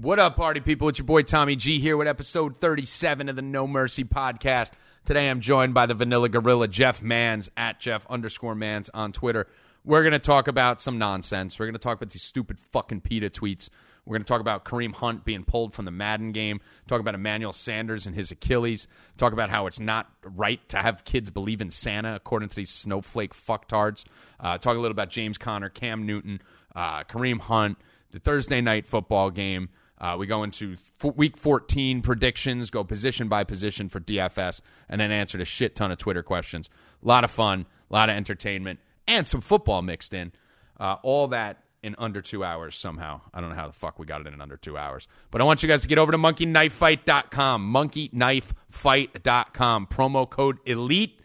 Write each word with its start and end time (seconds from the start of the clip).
What 0.00 0.20
up, 0.20 0.36
party 0.36 0.60
people? 0.60 0.88
It's 0.88 1.00
your 1.00 1.06
boy 1.06 1.22
Tommy 1.22 1.56
G 1.56 1.80
here 1.80 1.96
with 1.96 2.06
episode 2.06 2.58
37 2.58 3.28
of 3.28 3.34
the 3.34 3.42
No 3.42 3.66
Mercy 3.66 4.04
podcast. 4.04 4.70
Today 5.04 5.28
I'm 5.28 5.40
joined 5.40 5.74
by 5.74 5.86
the 5.86 5.94
Vanilla 5.94 6.28
Gorilla, 6.28 6.68
Jeff 6.68 7.02
Mans, 7.02 7.50
at 7.56 7.80
Jeff 7.80 8.06
underscore 8.08 8.54
Mans 8.54 8.88
on 8.94 9.10
Twitter. 9.10 9.48
We're 9.84 10.02
going 10.02 10.12
to 10.12 10.20
talk 10.20 10.46
about 10.46 10.80
some 10.80 10.98
nonsense. 10.98 11.58
We're 11.58 11.66
going 11.66 11.72
to 11.72 11.80
talk 11.80 11.96
about 11.96 12.12
these 12.12 12.22
stupid 12.22 12.60
fucking 12.70 13.00
PETA 13.00 13.30
tweets. 13.30 13.70
We're 14.06 14.12
going 14.12 14.22
to 14.22 14.28
talk 14.28 14.40
about 14.40 14.64
Kareem 14.64 14.94
Hunt 14.94 15.24
being 15.24 15.42
pulled 15.42 15.74
from 15.74 15.84
the 15.84 15.90
Madden 15.90 16.30
game. 16.30 16.60
Talk 16.86 17.00
about 17.00 17.16
Emmanuel 17.16 17.52
Sanders 17.52 18.06
and 18.06 18.14
his 18.14 18.30
Achilles. 18.30 18.86
Talk 19.16 19.32
about 19.32 19.50
how 19.50 19.66
it's 19.66 19.80
not 19.80 20.12
right 20.22 20.60
to 20.68 20.76
have 20.76 21.02
kids 21.02 21.28
believe 21.28 21.60
in 21.60 21.72
Santa, 21.72 22.14
according 22.14 22.50
to 22.50 22.56
these 22.56 22.70
snowflake 22.70 23.34
fucktards. 23.34 24.04
Uh, 24.38 24.58
talk 24.58 24.76
a 24.76 24.80
little 24.80 24.92
about 24.92 25.10
James 25.10 25.38
Conner, 25.38 25.68
Cam 25.68 26.06
Newton, 26.06 26.40
uh, 26.76 27.02
Kareem 27.02 27.40
Hunt, 27.40 27.78
the 28.12 28.20
Thursday 28.20 28.60
night 28.60 28.86
football 28.86 29.32
game. 29.32 29.70
Uh, 30.00 30.16
we 30.18 30.26
go 30.26 30.42
into 30.42 30.76
f- 31.02 31.16
week 31.16 31.36
14 31.36 32.02
predictions, 32.02 32.70
go 32.70 32.84
position 32.84 33.28
by 33.28 33.44
position 33.44 33.88
for 33.88 34.00
DFS, 34.00 34.60
and 34.88 35.00
then 35.00 35.10
answer 35.10 35.40
a 35.40 35.44
shit 35.44 35.76
ton 35.76 35.90
of 35.90 35.98
Twitter 35.98 36.22
questions. 36.22 36.70
A 37.02 37.08
lot 37.08 37.24
of 37.24 37.30
fun, 37.30 37.66
a 37.90 37.94
lot 37.94 38.08
of 38.08 38.16
entertainment, 38.16 38.80
and 39.06 39.26
some 39.26 39.40
football 39.40 39.82
mixed 39.82 40.14
in. 40.14 40.32
Uh, 40.78 40.96
all 41.02 41.28
that 41.28 41.62
in 41.82 41.94
under 41.98 42.20
two 42.20 42.44
hours 42.44 42.76
somehow. 42.76 43.20
I 43.32 43.40
don't 43.40 43.50
know 43.50 43.56
how 43.56 43.68
the 43.68 43.72
fuck 43.72 43.98
we 43.98 44.06
got 44.06 44.20
it 44.20 44.26
in 44.26 44.40
under 44.40 44.56
two 44.56 44.76
hours. 44.76 45.06
But 45.30 45.40
I 45.40 45.44
want 45.44 45.62
you 45.62 45.68
guys 45.68 45.82
to 45.82 45.88
get 45.88 45.98
over 45.98 46.12
to 46.12 46.18
monkeyknifefight.com. 46.18 47.72
Monkeyknifefight.com. 47.72 49.86
Promo 49.86 50.28
code 50.28 50.58
ELITE. 50.66 51.20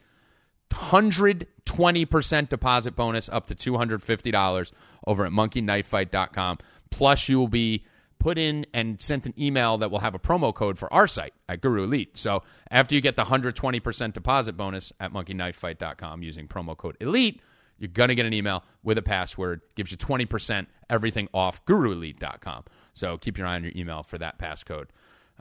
120% 0.70 2.50
deposit 2.50 2.96
bonus 2.96 3.30
up 3.30 3.48
to 3.48 3.56
$250 3.56 4.72
over 5.06 5.26
at 5.26 5.32
monkeyknifefight.com. 5.32 6.58
Plus, 6.90 7.30
you 7.30 7.40
will 7.40 7.48
be 7.48 7.86
put 8.24 8.38
in 8.38 8.66
and 8.74 9.02
sent 9.02 9.26
an 9.26 9.34
email 9.38 9.78
that 9.78 9.92
will 9.92 10.00
have 10.00 10.16
a 10.16 10.20
promo 10.20 10.56
code 10.56 10.80
for 10.80 10.92
our 10.94 11.08
site 11.08 11.34
at 11.50 11.60
Guru 11.60 11.84
Elite. 11.84 12.18
So 12.18 12.42
after 12.72 12.96
you 12.96 13.02
get 13.02 13.18
the 13.18 13.26
120% 13.26 14.14
deposit 14.14 14.56
bonus 14.56 14.94
at 14.98 15.12
monkeyknifefight.com 15.12 16.24
using 16.24 16.48
promo 16.48 16.78
code 16.78 16.96
ELITE, 17.02 17.42
you're 17.78 17.90
going 17.90 18.08
to 18.08 18.16
get 18.16 18.26
an 18.26 18.34
email 18.34 18.64
with 18.82 18.98
a 18.98 19.02
password. 19.02 19.60
Gives 19.76 19.92
you 19.92 19.98
20% 19.98 20.68
everything 20.90 21.28
off 21.34 21.66
guruelite.com. 21.66 22.64
So 22.94 23.18
keep 23.18 23.38
your 23.38 23.46
eye 23.46 23.56
on 23.56 23.64
your 23.66 23.74
email 23.76 24.04
for 24.04 24.18
that 24.18 24.40
passcode. 24.40 24.86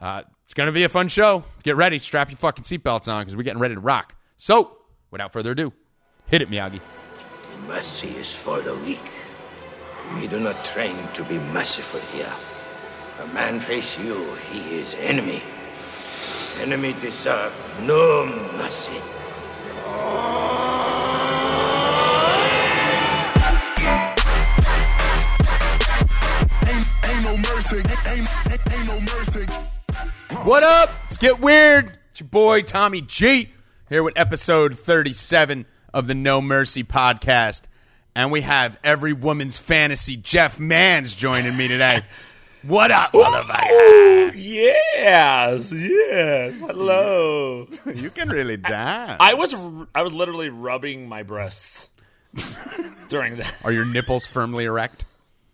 Uh, 0.01 0.23
it's 0.43 0.55
going 0.55 0.67
to 0.67 0.73
be 0.73 0.83
a 0.83 0.89
fun 0.89 1.07
show. 1.07 1.45
Get 1.63 1.77
ready. 1.77 2.01
Strap 2.01 2.31
your 2.31 2.39
fucking 2.39 2.65
seatbelts 2.65 3.07
on 3.07 3.23
because 3.23 3.37
we're 3.37 3.45
getting 3.45 3.61
ready 3.61 3.77
to 3.77 3.81
rock. 3.81 4.17
So 4.39 4.79
without 5.13 5.33
further 5.33 5.53
ado, 5.53 5.73
hit 6.27 6.43
it, 6.43 6.51
Miyagi. 6.51 6.81
Mercy 7.69 8.09
is 8.09 8.35
for 8.35 8.61
the 8.61 8.75
weak. 8.75 9.09
We 10.17 10.27
do 10.27 10.41
not 10.41 10.65
train 10.65 10.97
to 11.15 11.23
be 11.23 11.39
merciful 11.39 12.01
here. 12.13 12.33
A 13.19 13.27
man 13.29 13.61
face 13.61 13.99
you, 13.99 14.35
he 14.51 14.79
is 14.79 14.95
enemy. 14.95 15.43
Enemy 16.61 16.95
deserve 16.95 17.53
no 17.83 18.25
mercy. 18.57 18.93
Ain't 27.05 27.23
no 27.23 27.37
mercy. 27.37 27.77
Ain't, 27.77 28.09
ain't, 28.51 28.73
ain't 28.73 28.87
no 28.87 29.01
mercy. 29.01 29.47
What 30.45 30.63
up? 30.63 30.91
Let's 31.05 31.19
get 31.19 31.39
weird. 31.39 31.99
It's 32.11 32.21
your 32.21 32.29
boy 32.29 32.63
Tommy 32.63 33.03
G 33.03 33.51
here 33.91 34.03
with 34.03 34.19
episode 34.19 34.79
37 34.79 35.67
of 35.93 36.07
the 36.07 36.15
No 36.15 36.41
Mercy 36.41 36.83
podcast. 36.83 37.63
And 38.15 38.31
we 38.31 38.41
have 38.41 38.79
every 38.83 39.13
woman's 39.13 39.59
fantasy 39.59 40.17
Jeff 40.17 40.59
Mans 40.59 41.15
joining 41.15 41.57
me 41.59 41.69
today. 41.69 42.03
What 42.63 42.93
up, 42.93 43.13
motherfucker? 43.13 44.35
Yes, 44.37 45.73
yes. 45.73 46.61
Hello. 46.61 47.67
You 47.93 48.09
can 48.11 48.29
really 48.29 48.57
dance. 48.59 49.17
I 49.19 49.35
was 49.35 49.53
I 49.95 50.03
was 50.03 50.13
literally 50.13 50.49
rubbing 50.49 51.09
my 51.09 51.25
breasts 51.25 51.89
during 53.09 53.39
that. 53.39 53.53
Are 53.65 53.73
your 53.73 53.85
nipples 53.85 54.27
firmly 54.27 54.65
erect? 54.65 55.05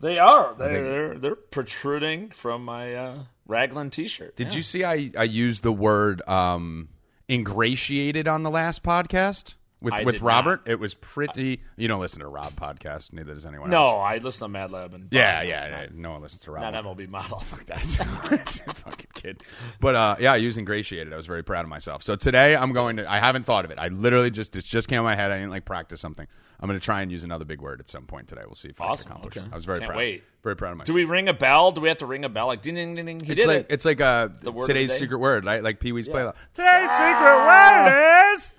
They 0.00 0.18
are. 0.18 0.54
They're 0.54 0.84
they're, 0.84 1.18
they're 1.18 1.34
protruding 1.34 2.28
from 2.30 2.66
my 2.66 2.94
uh, 2.94 3.18
raglan 3.47 3.88
t-shirt. 3.88 4.36
Did 4.36 4.52
you 4.52 4.60
see 4.60 4.84
I, 4.84 5.10
I 5.16 5.24
used 5.24 5.62
the 5.62 5.72
word 5.72 6.20
um, 6.28 6.91
ingratiated 7.28 8.28
on 8.28 8.42
the 8.42 8.50
last 8.50 8.82
podcast 8.82 9.54
with 9.81 9.94
I 9.94 10.03
with 10.03 10.21
Robert? 10.22 10.62
It 10.66 10.81
was 10.81 10.94
pretty. 10.94 11.61
You 11.77 11.89
don't 11.89 12.00
listen 12.00 12.21
to 12.21 12.28
Rob 12.28 12.55
podcast, 12.55 13.12
neither 13.12 13.34
does 13.34 13.47
anyone 13.47 13.72
else. 13.72 13.83
No, 13.83 13.99
else. 13.99 14.06
I 14.06 14.19
listen 14.19 14.41
to 14.41 14.49
Mad 14.49 14.72
Lab 14.72 14.94
and 14.94 15.09
Yeah, 15.11 15.43
yeah, 15.43 15.69
yeah. 15.69 15.87
No 15.93 16.12
one 16.12 16.22
listens 16.22 16.43
to 16.43 16.50
Rob. 16.50 16.72
not 16.72 16.84
MLB 16.84 17.09
model. 17.09 17.39
Fuck 17.41 17.66
that. 17.66 17.81
fucking 18.75 19.06
kid. 19.15 19.43
But 19.81 19.94
uh, 19.94 20.16
yeah, 20.21 20.33
I 20.33 20.37
used 20.37 20.59
ingratiated. 20.59 21.12
I 21.12 21.16
was 21.16 21.27
very 21.27 21.44
proud 21.44 21.65
of 21.65 21.69
myself. 21.69 22.03
So 22.03 22.16
today 22.16 22.56
I'm 22.56 22.72
going 22.72 22.97
to. 22.97 23.11
I 23.11 23.19
haven't 23.19 23.44
thought 23.44 23.65
of 23.65 23.71
it. 23.71 23.78
I 23.78 23.89
literally 23.89 24.31
just 24.31 24.56
it 24.56 24.65
just 24.65 24.89
came 24.89 24.99
in 24.99 25.05
my 25.05 25.15
head. 25.16 25.31
I 25.31 25.37
didn't 25.37 25.50
like 25.50 25.65
practice 25.65 26.00
something. 26.00 26.27
I'm 26.60 26.69
going 26.69 26.78
to 26.78 26.84
try 26.84 27.03
and 27.03 27.12
use 27.12 27.22
another 27.22 27.45
big 27.45 27.60
word 27.60 27.78
at 27.78 27.89
some 27.89 28.06
point 28.06 28.27
today. 28.27 28.43
We'll 28.45 28.56
see 28.56 28.69
if 28.69 28.81
I 28.81 28.97
can 28.97 29.06
accomplish 29.06 29.37
okay. 29.37 29.47
it. 29.47 29.53
I 29.53 29.55
was 29.55 29.65
very 29.65 29.78
Can't 29.78 29.91
proud. 29.91 29.99
wait. 29.99 30.25
Very 30.43 30.56
proud 30.56 30.72
of 30.72 30.78
myself. 30.78 30.87
Do 30.93 30.95
we 30.95 31.05
ring 31.05 31.28
a 31.28 31.33
bell? 31.33 31.71
Do 31.71 31.81
we 31.81 31.89
have 31.89 31.99
to 31.99 32.06
ring 32.06 32.25
a 32.25 32.28
bell? 32.28 32.49
Like 32.49 32.62
ding 32.62 32.75
ding 32.75 32.97
ding 32.97 33.06
ding. 33.06 33.21
He 33.21 33.33
It's 33.33 33.43
did 33.43 33.47
like 33.49 33.56
it. 33.59 33.66
it's 33.71 33.84
like 33.84 34.00
uh, 34.00 34.28
The 34.43 34.50
word 34.50 34.66
today's 34.66 34.93
secret 34.97 35.19
word, 35.19 35.45
right? 35.45 35.62
Like 35.62 35.78
Pee 35.78 35.93
Wee's 35.93 36.09
Playbook. 36.09 36.34
Today's 36.55 36.91
secret 36.91 37.37
word 37.37 38.33
is 38.34 38.56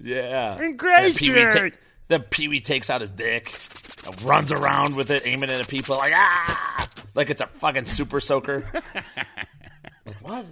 yeah. 0.00 0.60
Ingratiate. 0.60 1.14
Then 1.14 1.14
Pee-wee 1.14 1.70
ta- 1.70 1.76
Then 2.08 2.22
Pee 2.22 2.48
Wee 2.48 2.60
takes 2.60 2.90
out 2.90 3.00
his 3.00 3.10
dick, 3.10 3.52
and 4.06 4.22
runs 4.22 4.52
around 4.52 4.96
with 4.96 5.10
it, 5.10 5.22
aiming 5.26 5.50
it 5.50 5.60
at 5.60 5.68
people 5.68 5.96
like 5.96 6.12
ah, 6.14 6.88
like 7.14 7.30
it's 7.30 7.40
a 7.40 7.46
fucking 7.46 7.84
super 7.86 8.20
soaker. 8.20 8.64
like 10.06 10.16
what? 10.22 10.46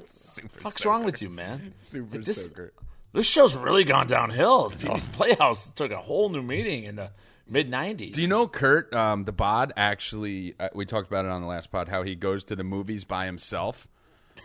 fuck's 0.58 0.84
wrong 0.84 1.04
with 1.04 1.22
you, 1.22 1.30
man? 1.30 1.72
Super 1.78 2.16
Like, 2.16 2.26
this, 2.26 2.44
soaker. 2.46 2.72
This 3.12 3.26
show's 3.26 3.54
really 3.54 3.84
gone 3.84 4.06
downhill. 4.06 4.70
Pee 4.70 4.88
Wee's 4.88 5.04
Playhouse 5.12 5.70
took 5.70 5.90
a 5.90 5.98
whole 5.98 6.28
new 6.28 6.42
meaning 6.42 6.84
in 6.84 6.96
the 6.96 7.10
mid 7.48 7.70
'90s. 7.70 8.12
Do 8.12 8.20
you 8.20 8.28
know 8.28 8.46
Kurt, 8.46 8.92
um, 8.92 9.24
the 9.24 9.32
bod? 9.32 9.72
Actually, 9.76 10.54
uh, 10.60 10.68
we 10.74 10.84
talked 10.84 11.08
about 11.08 11.24
it 11.24 11.30
on 11.30 11.40
the 11.40 11.48
last 11.48 11.70
pod. 11.70 11.88
How 11.88 12.02
he 12.02 12.14
goes 12.14 12.44
to 12.44 12.56
the 12.56 12.64
movies 12.64 13.04
by 13.04 13.24
himself. 13.26 13.88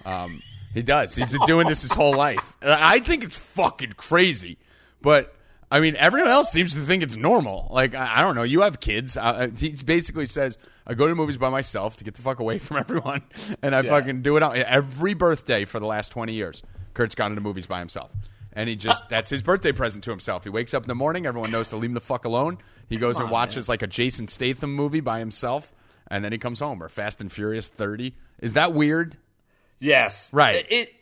Um, 0.06 0.41
he 0.73 0.81
does. 0.81 1.13
He's 1.16 1.31
been 1.31 1.45
doing 1.45 1.68
this 1.68 1.81
his 1.81 1.91
whole 1.91 2.16
life. 2.16 2.56
Uh, 2.62 2.75
I 2.79 3.00
think 3.00 3.25
it's 3.25 3.35
fucking 3.35 3.94
crazy, 3.97 4.57
but 5.01 5.34
I 5.72 5.79
mean, 5.79 5.95
everyone 5.95 6.29
else 6.29 6.51
seems 6.51 6.73
to 6.73 6.81
think 6.85 7.01
it's 7.03 7.16
normal. 7.16 7.67
Like 7.72 7.95
I, 7.95 8.17
I 8.19 8.22
don't 8.22 8.35
know. 8.35 8.44
You 8.44 8.62
have 8.62 8.79
kids. 8.79 9.16
Uh, 9.17 9.50
he 9.57 9.69
basically 9.85 10.25
says, 10.25 10.57
"I 10.85 10.94
go 10.94 11.07
to 11.07 11.16
movies 11.16 11.38
by 11.38 11.50
myself 11.50 11.95
to 11.97 12.03
get 12.03 12.16
the 12.16 12.22
fuck 12.22 12.39
away 12.39 12.59
from 12.59 12.78
everyone, 12.78 13.22
and 13.62 13.75
I 13.75 13.81
Yeah. 13.81 13.89
fucking 13.91 14.22
do 14.22 14.38
it 14.38 14.44
out 14.44 14.56
every 14.57 15.13
birthday 15.13 15.66
for 15.66 15.79
the 15.79 15.85
last 15.88 16.09
twenty 16.12 16.34
years." 16.34 16.62
Kurt's 16.94 17.16
gone 17.16 17.31
into 17.31 17.41
movies 17.41 17.67
by 17.67 17.79
himself. 17.79 18.12
And 18.53 18.67
he 18.67 18.75
just, 18.75 19.07
that's 19.07 19.29
his 19.29 19.41
birthday 19.41 19.72
present 19.72 20.03
to 20.03 20.09
himself. 20.09 20.44
He 20.44 20.50
wakes 20.50 20.73
up 20.73 20.84
in 20.84 20.89
the 20.89 20.94
morning, 20.95 21.25
everyone 21.25 21.51
knows 21.51 21.69
to 21.69 21.78
leave 21.78 21.91
him 21.91 21.94
the 21.94 22.01
fuck 22.01 22.25
alone. 22.25 22.57
He 22.89 22.97
goes 22.97 23.16
and 23.16 23.28
on, 23.28 23.31
watches 23.31 23.69
like 23.69 23.81
a 23.81 23.88
Jason 23.88 24.28
Statham 24.28 24.75
movie 24.75 25.00
by 25.00 25.19
himself, 25.19 25.72
and 26.09 26.22
then 26.22 26.33
he 26.33 26.38
comes 26.38 26.59
home. 26.59 26.83
Or 26.83 26.89
Fast 26.89 27.22
and 27.22 27.31
Furious 27.31 27.69
30. 27.69 28.13
Is 28.41 28.53
that 28.56 28.73
weird? 28.73 29.16
Yes. 29.79 30.29
Right. 30.33 30.66
It, 30.66 30.72
it- 30.72 30.94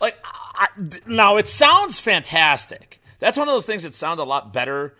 like 0.00 0.16
I, 0.54 0.68
now 1.08 1.38
it 1.38 1.48
sounds 1.48 1.98
fantastic. 1.98 3.00
That's 3.18 3.36
one 3.36 3.48
of 3.48 3.54
those 3.54 3.66
things 3.66 3.82
that 3.84 3.94
sound 3.94 4.20
a 4.20 4.24
lot 4.24 4.52
better 4.52 4.94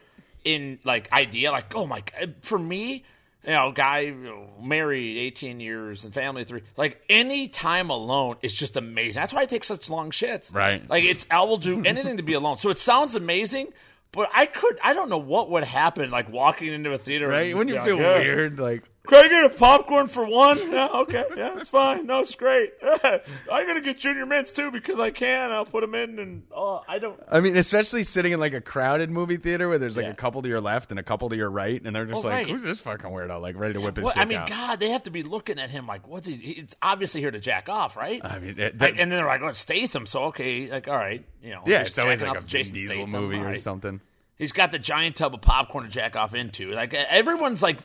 in 0.45 0.79
like 0.85 1.11
idea. 1.13 1.51
Like 1.53 1.75
oh 1.75 1.87
my 1.87 2.01
god, 2.01 2.37
for 2.43 2.59
me, 2.59 3.05
you 3.45 3.53
know, 3.53 3.73
guy 3.73 4.01
you 4.01 4.15
know, 4.15 4.49
married 4.63 5.19
eighteen 5.19 5.61
years 5.61 6.05
and 6.05 6.13
family 6.15 6.45
three. 6.45 6.63
Like 6.77 7.03
any 7.09 7.49
time 7.49 7.91
alone 7.91 8.37
is 8.43 8.55
just 8.55 8.77
amazing. 8.77 9.21
That's 9.21 9.33
why 9.33 9.43
I 9.43 9.47
take 9.47 9.65
such 9.65 9.91
long 9.91 10.11
shits. 10.11 10.55
Right. 10.55 10.89
Like 10.89 11.05
it's 11.05 11.27
I 11.31 11.43
will 11.43 11.57
do 11.59 11.85
anything 11.85 12.17
to 12.17 12.23
be 12.23 12.35
alone. 12.35 12.57
So 12.57 12.71
it 12.71 12.79
sounds 12.79 13.15
amazing. 13.15 13.69
But 14.13 14.31
I 14.35 14.47
could, 14.47 14.79
I 14.83 14.95
don't 14.95 15.11
know 15.11 15.19
what 15.19 15.51
would 15.51 15.65
happen, 15.65 16.11
like 16.11 16.33
walking 16.33 16.73
into 16.73 16.91
a 16.91 16.97
theater. 16.97 17.29
Right? 17.29 17.55
When 17.55 17.69
you 17.69 17.75
like, 17.75 17.85
feel 17.85 17.99
"Yeah, 17.99 18.19
weird, 18.19 18.59
like, 18.59 18.85
can 19.07 19.25
I 19.25 19.29
get 19.29 19.45
a 19.45 19.57
popcorn 19.59 20.07
for 20.09 20.25
one? 20.27 20.59
Yeah, 20.77 20.89
okay. 20.95 21.25
Yeah, 21.37 21.59
it's 21.59 21.69
fine. 21.69 22.07
No, 22.07 22.21
it's 22.21 22.35
great. 22.35 22.73
I'm 22.83 23.67
gonna 23.67 23.81
get 23.81 23.99
junior 23.99 24.27
mints 24.27 24.53
too 24.53 24.71
because 24.71 24.99
I 25.01 25.11
can. 25.11 25.51
I'll 25.53 25.65
put 25.65 25.81
them 25.83 25.95
in, 25.95 26.19
and 26.19 26.43
oh, 26.55 26.83
I 26.89 26.99
don't. 26.99 27.19
I 27.31 27.41
mean, 27.41 27.57
especially 27.57 28.03
sitting 28.05 28.33
in 28.33 28.41
like 28.41 28.53
a 28.53 28.61
crowded 28.61 29.11
movie 29.11 29.37
theater 29.37 29.69
where 29.69 29.79
there's 29.79 29.97
like 29.97 30.07
Yeah. 30.07 30.13
a 30.13 30.15
couple 30.17 30.43
to 30.43 30.49
your 30.49 30.61
left 30.61 30.91
and 30.91 30.99
a 30.99 31.03
couple 31.03 31.29
to 31.31 31.37
your 31.37 31.49
right, 31.51 31.81
and 31.83 31.95
they're 31.95 32.05
just 32.05 32.19
Oh, 32.25 32.29
like, 32.29 32.33
right. 32.33 32.49
"Who's 32.49 32.63
this 32.63 32.81
fucking 32.81 33.09
weirdo?" 33.11 33.41
Like 33.41 33.57
ready 33.57 33.75
to 33.75 33.81
whip 33.81 33.97
his 33.97 34.07
dick 34.07 34.17
I 34.19 34.25
mean, 34.25 34.39
out. 34.39 34.49
God, 34.49 34.81
they 34.81 34.91
have 34.91 35.05
to 35.05 35.11
be 35.11 35.23
looking 35.23 35.59
at 35.59 35.71
him 35.71 35.87
like, 35.87 36.07
what's 36.09 36.27
he? 36.27 36.35
It's 36.35 36.75
obviously 36.83 37.21
here 37.21 37.31
to 37.31 37.41
jack 37.41 37.69
off, 37.69 37.97
right? 37.97 38.21
I 38.25 38.39
mean, 38.39 38.59
it- 38.59 38.79
Like, 38.81 38.91
and 38.93 38.99
then 38.99 39.09
they're 39.11 39.27
like, 39.27 39.41
"Oh, 39.43 39.53
Statham." 39.53 40.07
So 40.07 40.25
okay, 40.25 40.69
like, 40.71 40.89
all 40.89 40.97
right, 40.97 41.25
you 41.43 41.51
know, 41.51 41.63
yeah, 41.67 41.83
it's 41.83 41.99
always 41.99 42.21
like 42.21 42.29
a 42.29 42.31
off 42.33 42.37
Vin 42.39 42.45
to 42.45 42.51
Jason 42.51 42.75
Diesel 42.75 42.93
Statham, 42.95 43.11
movie 43.11 43.37
all 43.39 43.47
or 43.47 43.57
something. 43.57 44.01
He's 44.39 44.53
got 44.53 44.71
the 44.71 44.79
giant 44.79 45.17
tub 45.17 45.35
of 45.35 45.41
popcorn 45.41 45.85
to 45.85 45.91
jack 45.91 46.15
off 46.17 46.35
into. 46.35 46.71
Like 46.73 46.93
everyone's 46.95 47.63
like, 47.63 47.79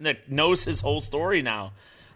like 0.00 0.28
knows 0.28 0.64
his 0.64 0.80
whole 0.80 1.00
story 1.00 1.42
now. 1.42 1.72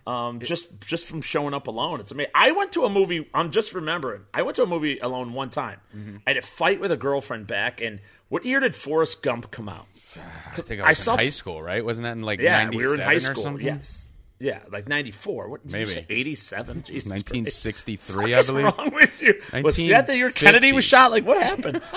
Um, 0.06 0.40
just 0.40 0.68
just 0.80 1.06
from 1.06 1.20
showing 1.20 1.52
up 1.52 1.66
alone, 1.66 2.00
it's 2.00 2.10
amazing. 2.10 2.32
I 2.34 2.52
went 2.52 2.72
to 2.72 2.84
a 2.84 2.88
movie. 2.88 3.28
I'm 3.34 3.50
just 3.50 3.74
remembering. 3.74 4.22
I 4.32 4.42
went 4.42 4.56
to 4.56 4.62
a 4.62 4.66
movie 4.66 4.98
alone 4.98 5.34
one 5.34 5.50
time. 5.50 5.78
Mm-hmm. 5.94 6.16
I 6.26 6.30
had 6.30 6.36
a 6.38 6.42
fight 6.42 6.80
with 6.80 6.90
a 6.90 6.96
girlfriend 6.96 7.46
back. 7.46 7.82
And 7.82 8.00
what 8.30 8.46
year 8.46 8.60
did 8.60 8.74
Forrest 8.74 9.22
Gump 9.22 9.50
come 9.50 9.68
out? 9.68 9.86
I 10.56 10.60
think 10.62 10.80
I 10.80 10.86
I 10.86 10.88
was 10.88 10.98
saw- 10.98 11.12
in 11.12 11.18
high 11.18 11.28
school, 11.28 11.62
right? 11.62 11.84
Wasn't 11.84 12.04
that 12.04 12.12
in 12.12 12.22
like 12.22 12.40
Yeah, 12.40 12.64
97 12.64 12.78
we 12.78 12.86
were 12.88 12.94
in 12.94 13.00
high 13.06 13.18
school. 13.18 13.60
Yes. 13.60 14.06
Yeah, 14.42 14.60
like 14.72 14.88
ninety 14.88 15.10
four. 15.10 15.48
What 15.48 15.62
did 15.62 15.72
Maybe. 15.72 15.88
you 15.88 15.94
say? 15.94 16.06
Eighty 16.08 16.34
seven. 16.34 16.76
1963, 16.78 18.34
I 18.34 18.37
What's 18.38 18.48
wrong 18.50 18.90
with 18.94 19.22
you? 19.22 19.34
Was 19.62 19.76
that 19.76 20.06
the 20.06 20.16
year 20.16 20.31
Kennedy 20.31 20.72
was 20.72 20.84
shot? 20.84 21.10
Like, 21.10 21.26
what 21.26 21.42
happened? 21.42 21.82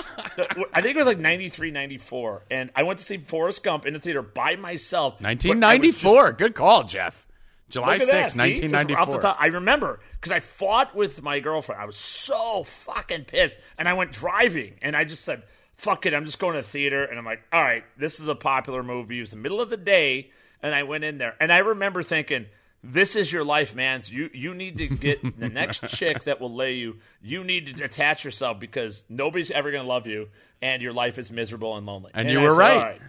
I 0.72 0.82
think 0.82 0.94
it 0.94 0.98
was 0.98 1.06
like 1.06 1.18
93, 1.18 1.70
94. 1.70 2.42
And 2.50 2.70
I 2.76 2.82
went 2.82 2.98
to 2.98 3.04
see 3.04 3.16
Forrest 3.18 3.62
Gump 3.62 3.86
in 3.86 3.94
the 3.94 4.00
theater 4.00 4.20
by 4.22 4.56
myself. 4.56 5.14
but 5.20 5.38
just- 5.38 5.48
1994. 5.48 6.32
Good 6.32 6.54
call, 6.54 6.84
Jeff. 6.84 7.26
July 7.70 7.94
Look 7.94 8.02
at 8.02 8.08
6, 8.08 8.34
that, 8.34 8.42
see? 8.42 8.54
Just 8.60 8.74
off 8.74 8.80
the 8.80 9.16
1994. 9.16 9.36
I 9.38 9.46
remember 9.46 10.00
because 10.12 10.32
I 10.32 10.40
fought 10.40 10.94
with 10.94 11.22
my 11.22 11.40
girlfriend. 11.40 11.80
I 11.80 11.86
was 11.86 11.96
so 11.96 12.62
fucking 12.64 13.24
pissed, 13.24 13.56
and 13.78 13.88
I 13.88 13.94
went 13.94 14.12
driving, 14.12 14.74
and 14.82 14.94
I 14.94 15.04
just 15.04 15.24
said, 15.24 15.42
"Fuck 15.76 16.04
it, 16.04 16.12
I'm 16.12 16.26
just 16.26 16.38
going 16.38 16.54
to 16.56 16.62
the 16.62 16.68
theater." 16.68 17.04
And 17.04 17.18
I'm 17.18 17.24
like, 17.24 17.40
"All 17.52 17.62
right, 17.62 17.82
this 17.96 18.20
is 18.20 18.28
a 18.28 18.34
popular 18.34 18.82
movie. 18.82 19.16
It 19.16 19.22
was 19.22 19.30
the 19.30 19.38
middle 19.38 19.62
of 19.62 19.70
the 19.70 19.78
day, 19.78 20.30
and 20.64 20.74
I 20.74 20.82
went 20.82 21.04
in 21.04 21.18
there, 21.18 21.36
and 21.38 21.52
I 21.52 21.58
remember 21.58 22.02
thinking." 22.02 22.46
This 22.86 23.16
is 23.16 23.32
your 23.32 23.44
life, 23.44 23.74
man. 23.74 24.02
You 24.08 24.28
you 24.34 24.52
need 24.52 24.76
to 24.76 24.86
get 24.88 25.40
the 25.40 25.48
next 25.48 25.86
chick 25.88 26.24
that 26.24 26.38
will 26.38 26.54
lay 26.54 26.74
you. 26.74 26.98
You 27.22 27.42
need 27.42 27.78
to 27.78 27.84
attach 27.84 28.26
yourself 28.26 28.60
because 28.60 29.04
nobody's 29.08 29.50
ever 29.50 29.70
going 29.70 29.82
to 29.84 29.88
love 29.88 30.06
you, 30.06 30.28
and 30.60 30.82
your 30.82 30.92
life 30.92 31.16
is 31.18 31.30
miserable 31.30 31.78
and 31.78 31.86
lonely. 31.86 32.10
And 32.12 32.28
you 32.28 32.40
I 32.40 32.42
were 32.42 32.50
said, 32.50 32.58
right. 32.58 32.72
"All 32.76 32.82
right." 32.82 33.00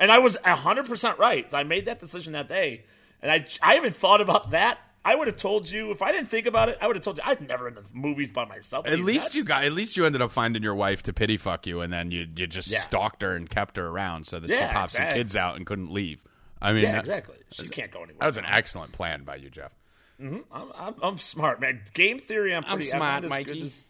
And 0.00 0.10
I 0.10 0.18
was 0.18 0.36
100% 0.44 1.18
right. 1.18 1.48
So 1.48 1.56
I 1.56 1.62
made 1.62 1.84
that 1.84 2.00
decision 2.00 2.32
that 2.32 2.48
day. 2.48 2.84
And 3.22 3.30
I, 3.30 3.46
I 3.62 3.74
haven't 3.74 3.94
thought 3.94 4.20
about 4.20 4.50
that. 4.50 4.78
I 5.04 5.14
would 5.14 5.28
have 5.28 5.36
told 5.36 5.70
you, 5.70 5.92
if 5.92 6.02
I 6.02 6.10
didn't 6.10 6.28
think 6.30 6.46
about 6.46 6.68
it, 6.68 6.78
I 6.80 6.88
would 6.88 6.96
have 6.96 7.04
told 7.04 7.18
you, 7.18 7.22
I've 7.24 7.40
never 7.40 7.70
been 7.70 7.82
to 7.84 7.88
movies 7.92 8.32
by 8.32 8.46
myself. 8.46 8.84
At 8.86 8.98
least 8.98 9.36
you 9.36 9.44
got. 9.44 9.62
At 9.62 9.72
least 9.72 9.96
you 9.96 10.06
ended 10.06 10.22
up 10.22 10.32
finding 10.32 10.64
your 10.64 10.74
wife 10.74 11.04
to 11.04 11.12
pity 11.12 11.36
fuck 11.36 11.68
you, 11.68 11.82
and 11.82 11.92
then 11.92 12.10
you 12.10 12.26
you 12.34 12.48
just 12.48 12.68
Yeah. 12.68 12.80
stalked 12.80 13.22
her 13.22 13.36
and 13.36 13.48
kept 13.48 13.76
her 13.76 13.86
around 13.86 14.26
so 14.26 14.40
that 14.40 14.50
she 14.50 14.56
Yeah, 14.56 14.72
popped 14.72 14.92
some 14.94 15.08
kids 15.10 15.36
out 15.36 15.54
and 15.54 15.64
couldn't 15.64 15.92
leave. 15.92 16.24
I 16.60 16.72
mean, 16.72 16.82
Yeah, 16.82 16.92
that- 16.92 17.00
exactly. 17.00 17.36
She 17.52 17.68
can't 17.68 17.90
go 17.90 17.98
anywhere. 18.00 18.18
That 18.20 18.26
was 18.26 18.36
an 18.36 18.44
excellent 18.46 18.92
plan 18.92 19.24
by 19.24 19.36
you, 19.36 19.50
Jeff. 19.50 19.72
I'm, 20.20 20.44
I'm, 20.52 20.94
I'm 21.02 21.18
smart, 21.18 21.60
man. 21.60 21.80
Game 21.94 22.18
theory, 22.18 22.54
I'm 22.54 22.62
I'm 22.66 22.82
smart, 22.82 23.22
not 23.22 23.24
as 23.24 23.30
Mikey. 23.30 23.62
as- 23.62 23.86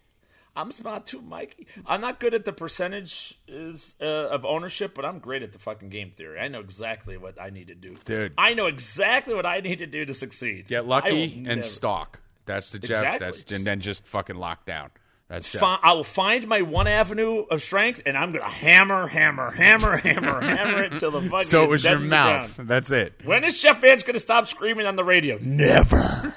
I'm 0.57 0.71
smart 0.71 1.07
too, 1.07 1.21
Mikey. 1.23 1.67
I'm 1.87 2.01
not 2.01 2.19
good 2.21 2.35
at 2.35 2.45
the 2.45 2.53
percentage 2.53 3.39
is, 3.49 3.95
uh, 4.01 4.05
of 4.05 4.45
ownership, 4.45 4.95
but 4.95 5.05
I'm 5.05 5.19
great 5.21 5.43
at 5.43 5.53
the 5.53 5.59
fucking 5.59 5.89
game 5.91 6.11
theory. 6.11 6.39
I 6.41 6.49
know 6.49 6.61
exactly 6.61 7.17
what 7.17 7.41
I 7.41 7.51
need 7.51 7.69
to 7.69 7.75
do. 7.75 7.97
Dude. 8.05 8.35
I 8.39 8.55
know 8.55 8.67
exactly 8.67 9.35
what 9.35 9.47
I 9.47 9.61
need 9.61 9.79
to 9.79 9.87
do 9.87 10.05
to 10.05 10.15
succeed. 10.15 10.67
Get 10.69 10.87
lucky 10.87 11.25
and 11.35 11.45
never- 11.45 11.63
stalk. 11.63 12.21
That's 12.47 12.73
the 12.73 12.79
Jeff. 12.81 12.91
Exactly. 12.99 13.27
That's 13.27 13.53
and 13.53 13.65
then 13.65 13.81
just 13.81 14.07
fucking 14.09 14.37
lock 14.37 14.67
down. 14.67 14.91
That's 15.31 15.49
Jeff. 15.49 15.63
I 15.63 15.93
will 15.93 16.03
find 16.03 16.49
my 16.49 16.63
one 16.63 16.89
avenue 16.89 17.45
of 17.49 17.63
strength, 17.63 18.03
and 18.05 18.17
I'm 18.17 18.33
gonna 18.33 18.51
hammer, 18.51 19.07
hammer, 19.07 19.53
hammer, 19.53 19.97
hammer, 19.97 20.41
hammer 20.41 20.83
it 20.83 20.99
till 20.99 21.13
the 21.13 21.21
fucking. 21.21 21.47
So 21.47 21.63
it 21.63 21.71
was 21.71 21.85
your 21.85 22.01
mouth. 22.01 22.53
That's 22.59 22.91
it. 22.91 23.13
When 23.25 23.45
is 23.45 23.57
Jeff 23.61 23.81
Vance 23.81 24.03
gonna 24.03 24.19
stop 24.19 24.49
screaming 24.49 24.87
on 24.87 24.97
the 24.97 25.05
radio? 25.05 25.39
Never. 25.41 26.35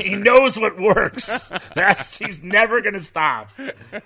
he 0.00 0.16
knows 0.16 0.58
what 0.58 0.76
works. 0.76 1.52
That's 1.76 2.16
he's 2.16 2.42
never 2.42 2.80
gonna 2.82 3.00
stop. 3.00 3.50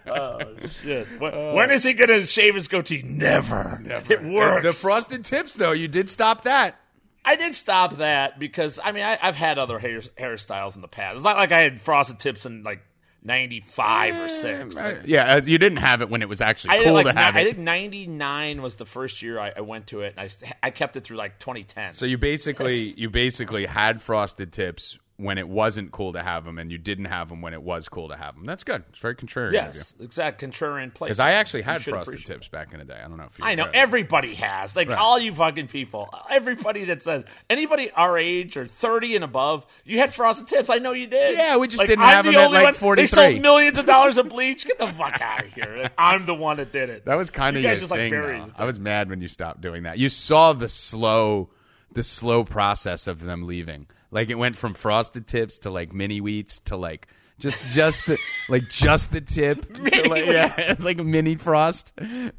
Oh 0.06 0.40
shit! 0.82 1.06
When, 1.18 1.34
oh. 1.34 1.54
when 1.54 1.70
is 1.70 1.82
he 1.82 1.92
gonna 1.92 2.26
shave 2.26 2.54
his 2.54 2.68
goatee? 2.68 3.02
Never. 3.02 3.82
It 4.08 4.22
works. 4.22 4.64
The 4.64 4.72
frosted 4.72 5.24
tips, 5.24 5.54
though, 5.54 5.72
you 5.72 5.88
did 5.88 6.10
stop 6.10 6.44
that. 6.44 6.78
I 7.24 7.36
did 7.36 7.54
stop 7.54 7.96
that 7.96 8.38
because 8.38 8.78
I 8.82 8.92
mean 8.92 9.02
I, 9.02 9.18
I've 9.20 9.34
had 9.34 9.58
other 9.58 9.78
hair, 9.78 10.00
hairstyles 10.18 10.76
in 10.76 10.82
the 10.82 10.88
past. 10.88 11.16
It's 11.16 11.24
not 11.24 11.36
like 11.36 11.52
I 11.52 11.60
had 11.60 11.80
frosted 11.80 12.18
tips 12.18 12.46
and 12.46 12.64
like 12.64 12.82
ninety 13.22 13.60
five 13.60 14.14
or 14.14 14.28
six. 14.28 14.74
Like, 14.74 15.02
Yeah, 15.06 15.34
uh, 15.34 15.40
you 15.44 15.58
didn't 15.58 15.78
have 15.78 16.02
it 16.02 16.08
when 16.10 16.22
it 16.22 16.28
was 16.28 16.40
actually 16.40 16.78
I, 16.78 16.84
cool 16.84 16.94
like, 16.94 17.06
to 17.06 17.12
have 17.12 17.36
I 17.36 17.40
it. 17.40 17.42
I 17.42 17.44
think 17.44 17.58
ninety 17.58 18.06
nine 18.06 18.62
was 18.62 18.76
the 18.76 18.86
first 18.86 19.22
year 19.22 19.38
I, 19.38 19.52
I 19.56 19.60
went 19.60 19.88
to 19.88 20.02
it, 20.02 20.14
and 20.16 20.30
I, 20.62 20.66
I 20.66 20.70
kept 20.70 20.96
it 20.96 21.04
through 21.04 21.16
like 21.16 21.38
twenty 21.38 21.64
ten. 21.64 21.92
So 21.92 22.06
you 22.06 22.18
basically 22.18 22.94
you 22.96 23.10
basically 23.10 23.66
had 23.66 24.02
frosted 24.02 24.52
tips 24.52 24.98
when 25.18 25.38
it 25.38 25.48
wasn't 25.48 25.90
cool 25.92 26.12
to 26.12 26.22
have 26.22 26.44
them, 26.44 26.58
and 26.58 26.70
you 26.70 26.76
didn't 26.76 27.06
have 27.06 27.30
them 27.30 27.40
when 27.40 27.54
it 27.54 27.62
was 27.62 27.88
cool 27.88 28.08
to 28.10 28.16
have 28.16 28.34
them. 28.34 28.44
That's 28.44 28.64
good. 28.64 28.84
It's 28.90 28.98
very 28.98 29.14
contrarian 29.14 29.52
yes, 29.54 29.94
exact 29.98 30.40
contrarian 30.42 30.92
place. 30.92 31.08
Because 31.08 31.20
I 31.20 31.30
actually 31.32 31.62
had 31.62 31.82
frosted 31.82 32.22
tips 32.26 32.48
back 32.48 32.72
in 32.74 32.80
the 32.80 32.84
day. 32.84 33.00
I 33.02 33.08
don't 33.08 33.16
know 33.16 33.24
if 33.24 33.38
you. 33.38 33.44
I 33.46 33.54
know 33.54 33.64
everybody 33.72 34.34
has, 34.34 34.76
like 34.76 34.90
Right. 34.90 34.98
all 34.98 35.18
you 35.18 35.34
fucking 35.34 35.68
people, 35.68 36.10
everybody 36.28 36.84
that 36.86 37.02
says 37.02 37.24
anybody 37.48 37.90
our 37.92 38.18
age 38.18 38.58
or 38.58 38.66
thirty 38.66 39.14
and 39.14 39.24
above, 39.24 39.64
you 39.84 39.98
had 39.98 40.12
frosted 40.12 40.48
tips. 40.48 40.68
I 40.68 40.76
know 40.78 40.92
you 40.92 41.06
did. 41.06 41.34
Yeah, 41.36 41.56
we 41.56 41.66
just 41.68 41.78
Like, 41.78 41.88
didn't 41.88 42.04
I'm 42.04 42.14
have 42.16 42.24
the 42.26 42.32
them 42.32 42.40
at, 42.40 42.46
only 42.48 42.58
like, 42.58 42.64
one- 42.66 42.74
43. 42.74 43.02
They 43.02 43.06
sold 43.32 43.42
millions 43.42 43.78
of 43.78 43.86
dollars 43.86 44.18
of 44.18 44.28
bleach. 44.30 44.66
Get 44.66 44.76
the 44.76 44.92
fuck 44.92 45.18
out 45.22 45.44
of 45.46 45.52
here! 45.54 45.78
Like, 45.84 45.92
I'm 45.96 46.26
the 46.26 46.34
one 46.34 46.58
that 46.58 46.72
did 46.72 46.90
it. 46.90 47.06
That 47.06 47.16
was 47.16 47.30
kind 47.30 47.56
of 47.56 47.62
you 47.62 47.68
your 47.68 47.76
just 47.78 47.90
thing. 47.90 47.98
like 48.00 48.10
buried. 48.10 48.52
I 48.56 48.66
was 48.66 48.78
mad 48.78 49.08
when 49.08 49.22
you 49.22 49.28
stopped 49.28 49.62
doing 49.62 49.84
that. 49.84 49.98
You 49.98 50.10
saw 50.10 50.52
the 50.52 50.68
slow, 50.68 51.48
the 51.92 52.02
slow 52.02 52.44
process 52.44 53.06
of 53.06 53.20
them 53.20 53.46
leaving. 53.46 53.86
Like 54.10 54.30
it 54.30 54.36
went 54.36 54.56
from 54.56 54.74
frosted 54.74 55.26
tips 55.26 55.58
to 55.58 55.70
like 55.70 55.92
mini 55.92 56.20
wheats 56.20 56.60
to 56.66 56.76
like 56.76 57.08
just 57.38 57.58
just 57.74 58.06
the 58.06 58.18
like 58.48 58.68
just 58.68 59.12
the 59.12 59.20
tip 59.20 59.62
to 59.74 60.08
like, 60.08 60.26
yeah, 60.26 60.54
it's 60.56 60.80
like 60.90 60.98
a 60.98 61.04
mini 61.04 61.36
frost 61.36 61.92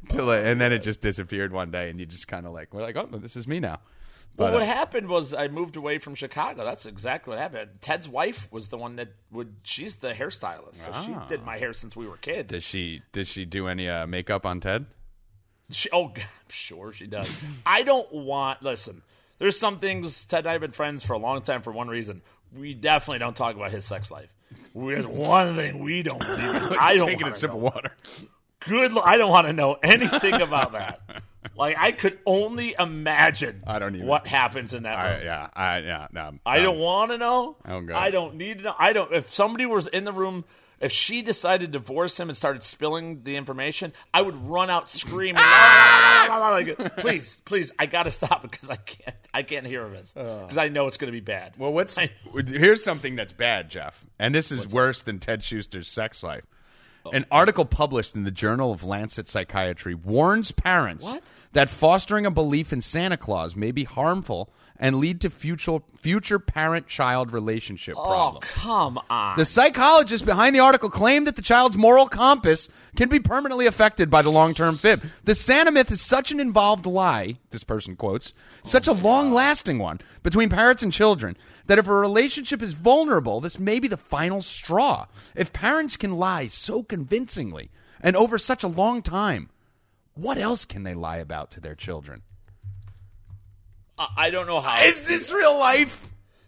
to 0.08 0.22
like, 0.22 0.44
and 0.44 0.60
then 0.60 0.72
it 0.72 0.80
just 0.80 1.00
disappeared 1.00 1.52
one 1.52 1.70
day, 1.70 1.90
and 1.90 2.00
you 2.00 2.06
just 2.06 2.26
kind 2.28 2.46
of 2.46 2.52
like 2.52 2.72
we're 2.74 2.82
like, 2.82 2.96
oh, 2.96 3.06
this 3.12 3.36
is 3.36 3.46
me 3.46 3.60
now. 3.60 3.78
Well, 4.36 4.48
But, 4.48 4.54
what 4.54 4.62
uh, 4.62 4.66
happened 4.66 5.08
was 5.08 5.34
I 5.34 5.48
moved 5.48 5.74
away 5.76 5.98
from 5.98 6.14
Chicago. 6.14 6.64
That's 6.64 6.86
exactly 6.86 7.32
what 7.32 7.40
happened. 7.40 7.70
Ted's 7.80 8.08
wife 8.08 8.46
was 8.52 8.68
the 8.68 8.78
one 8.78 8.94
that 8.96 9.08
would. 9.32 9.56
She's 9.64 9.96
the 9.96 10.12
hairstylist. 10.12 10.76
So 10.76 10.92
she 11.04 11.12
Ah. 11.12 11.26
did 11.28 11.44
my 11.44 11.58
hair 11.58 11.72
since 11.72 11.96
we 11.96 12.06
were 12.06 12.16
kids. 12.18 12.52
does 12.52 12.62
she 12.64 13.02
does 13.12 13.26
she 13.28 13.44
do 13.44 13.66
any 13.66 13.88
uh, 13.88 14.06
makeup 14.06 14.46
on 14.46 14.60
Ted? 14.60 14.86
She, 15.70 15.90
oh, 15.90 16.08
God, 16.08 16.18
I'm 16.44 16.50
sure 16.50 16.92
she 16.92 17.06
does. 17.06 17.30
I 17.66 17.82
don't 17.82 18.10
want. 18.12 18.62
Listen, 18.62 19.02
there's 19.38 19.58
some 19.58 19.78
things. 19.78 20.26
Ted 20.26 20.40
and 20.40 20.48
I 20.48 20.52
have 20.52 20.60
been 20.60 20.72
friends 20.72 21.04
for 21.04 21.12
a 21.14 21.18
long 21.18 21.42
time 21.42 21.62
for 21.62 21.72
one 21.72 21.88
reason. 21.88 22.22
We 22.56 22.74
definitely 22.74 23.18
don't 23.18 23.36
talk 23.36 23.56
about 23.56 23.70
his 23.72 23.84
sex 23.84 24.10
life. 24.10 24.32
There's 24.74 25.06
one 25.06 25.56
thing 25.56 25.80
we 25.80 26.02
don't 26.02 26.20
do. 26.20 26.26
I 26.80 26.96
don't 26.96 27.06
taking 27.06 27.26
a 27.26 27.32
sip 27.32 27.50
know. 27.50 27.56
of 27.56 27.62
water. 27.62 27.92
Good. 28.60 28.96
I 28.98 29.16
don't 29.16 29.30
want 29.30 29.46
to 29.46 29.52
know 29.52 29.76
anything 29.82 30.34
about 30.34 30.72
that. 30.72 31.00
Like 31.56 31.76
I 31.78 31.92
could 31.92 32.18
only 32.24 32.74
imagine. 32.78 33.62
I 33.66 33.78
don't 33.78 33.94
even- 33.94 34.06
what 34.06 34.28
happens 34.28 34.74
in 34.74 34.84
that. 34.84 34.96
I, 34.96 35.10
room. 35.14 35.24
yeah, 35.24 35.48
I, 35.54 35.78
yeah, 35.78 36.06
no, 36.12 36.32
I 36.46 36.58
um, 36.58 36.62
don't 36.62 36.78
want 36.78 37.10
to 37.10 37.18
know. 37.18 37.56
Oh, 37.66 37.80
God. 37.80 37.96
I 37.96 38.10
don't 38.10 38.36
need 38.36 38.58
to 38.58 38.64
know. 38.64 38.74
I 38.78 38.92
don't. 38.92 39.12
If 39.12 39.32
somebody 39.32 39.66
was 39.66 39.86
in 39.88 40.04
the 40.04 40.12
room, 40.12 40.44
if 40.80 40.92
she 40.92 41.22
decided 41.22 41.72
to 41.72 41.78
divorce 41.78 42.18
him 42.18 42.28
and 42.28 42.36
started 42.36 42.62
spilling 42.62 43.22
the 43.24 43.36
information, 43.36 43.92
I 44.12 44.22
would 44.22 44.46
run 44.46 44.70
out 44.70 44.88
screaming. 44.88 45.42
Ah! 45.44 46.50
like, 46.52 46.96
please, 46.96 47.42
please, 47.44 47.72
I 47.78 47.86
got 47.86 48.04
to 48.04 48.10
stop 48.10 48.42
because 48.42 48.70
I 48.70 48.76
can't. 48.76 49.16
I 49.32 49.42
can't 49.42 49.66
hear 49.66 49.88
this 49.88 50.12
uh. 50.16 50.42
because 50.42 50.58
I 50.58 50.68
know 50.68 50.86
it's 50.86 50.96
going 50.96 51.08
to 51.08 51.16
be 51.16 51.24
bad. 51.24 51.54
Well, 51.58 51.72
what's 51.72 51.98
I- 51.98 52.10
here's 52.46 52.82
something 52.82 53.16
that's 53.16 53.32
bad, 53.32 53.70
Jeff, 53.70 54.04
and 54.18 54.34
this 54.34 54.52
is 54.52 54.66
worse 54.68 55.02
than 55.02 55.18
Ted 55.18 55.42
Schuster's 55.42 55.88
sex 55.88 56.22
life. 56.22 56.44
Oh. 57.04 57.10
An 57.10 57.26
article 57.30 57.64
published 57.64 58.16
in 58.16 58.24
the 58.24 58.30
Journal 58.30 58.72
of 58.72 58.82
Lancet 58.82 59.28
Psychiatry 59.28 59.94
warns 59.94 60.50
parents 60.50 61.04
What? 61.04 61.22
that 61.52 61.70
fostering 61.70 62.26
a 62.26 62.30
belief 62.30 62.72
in 62.72 62.80
Santa 62.80 63.16
Claus 63.16 63.54
may 63.54 63.70
be 63.70 63.84
harmful 63.84 64.50
and 64.78 64.96
lead 64.96 65.20
to 65.22 65.30
future 65.30 65.80
future 66.00 66.38
parent-child 66.38 67.32
relationship 67.32 67.96
oh, 67.98 68.04
problems. 68.04 68.46
come 68.52 69.00
on. 69.10 69.36
The 69.36 69.44
psychologist 69.44 70.24
behind 70.24 70.54
the 70.54 70.60
article 70.60 70.90
claimed 70.90 71.26
that 71.26 71.34
the 71.34 71.42
child's 71.42 71.76
moral 71.76 72.06
compass 72.06 72.68
can 72.94 73.08
be 73.08 73.18
permanently 73.18 73.66
affected 73.66 74.08
by 74.08 74.22
the 74.22 74.30
long 74.30 74.54
term 74.54 74.76
fib. 74.76 75.02
The 75.24 75.34
Santa 75.34 75.72
myth 75.72 75.90
is 75.90 76.00
such 76.00 76.30
an 76.30 76.38
involved 76.38 76.86
lie, 76.86 77.38
this 77.50 77.64
person 77.64 77.96
quotes, 77.96 78.32
such 78.62 78.88
oh 78.88 78.92
a 78.92 78.94
long 78.94 79.32
lasting 79.32 79.78
one 79.78 80.00
between 80.22 80.48
parents 80.48 80.82
and 80.82 80.92
children, 80.92 81.36
that 81.66 81.78
if 81.78 81.88
a 81.88 81.94
relationship 81.94 82.62
is 82.62 82.74
vulnerable, 82.74 83.40
this 83.40 83.58
may 83.58 83.80
be 83.80 83.88
the 83.88 83.96
final 83.96 84.40
straw. 84.42 85.06
If 85.34 85.52
parents 85.52 85.96
can 85.96 86.12
lie 86.12 86.46
so 86.46 86.82
convincingly 86.82 87.70
and 88.00 88.16
over 88.16 88.38
such 88.38 88.62
a 88.62 88.68
long 88.68 89.02
time, 89.02 89.50
what 90.14 90.38
else 90.38 90.64
can 90.64 90.84
they 90.84 90.94
lie 90.94 91.18
about 91.18 91.50
to 91.52 91.60
their 91.60 91.74
children? 91.74 92.22
I- 94.16 94.30
don't 94.30 94.46
know 94.46 94.60
how. 94.60 94.82
Is 94.84 95.06
this 95.06 95.32
real 95.32 95.58
life? 95.58 96.06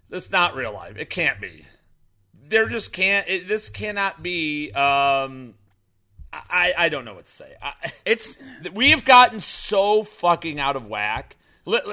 That's 0.08 0.30
not 0.30 0.54
real 0.54 0.72
life. 0.72 0.96
It 0.96 1.10
can't 1.10 1.40
be. 1.40 1.64
There 2.48 2.68
just 2.68 2.92
can't. 2.92 3.28
It, 3.28 3.48
this 3.48 3.68
cannot 3.70 4.22
be. 4.22 4.72
Um, 4.72 5.54
I 6.32 6.72
I 6.76 6.88
don't 6.88 7.04
know 7.04 7.14
what 7.14 7.26
to 7.26 7.30
say. 7.32 7.52
I, 7.62 7.72
It's 8.04 8.36
we 8.72 8.90
have 8.90 9.04
gotten 9.04 9.40
so 9.40 10.02
fucking 10.04 10.58
out 10.58 10.76
of 10.76 10.86
whack. 10.86 11.36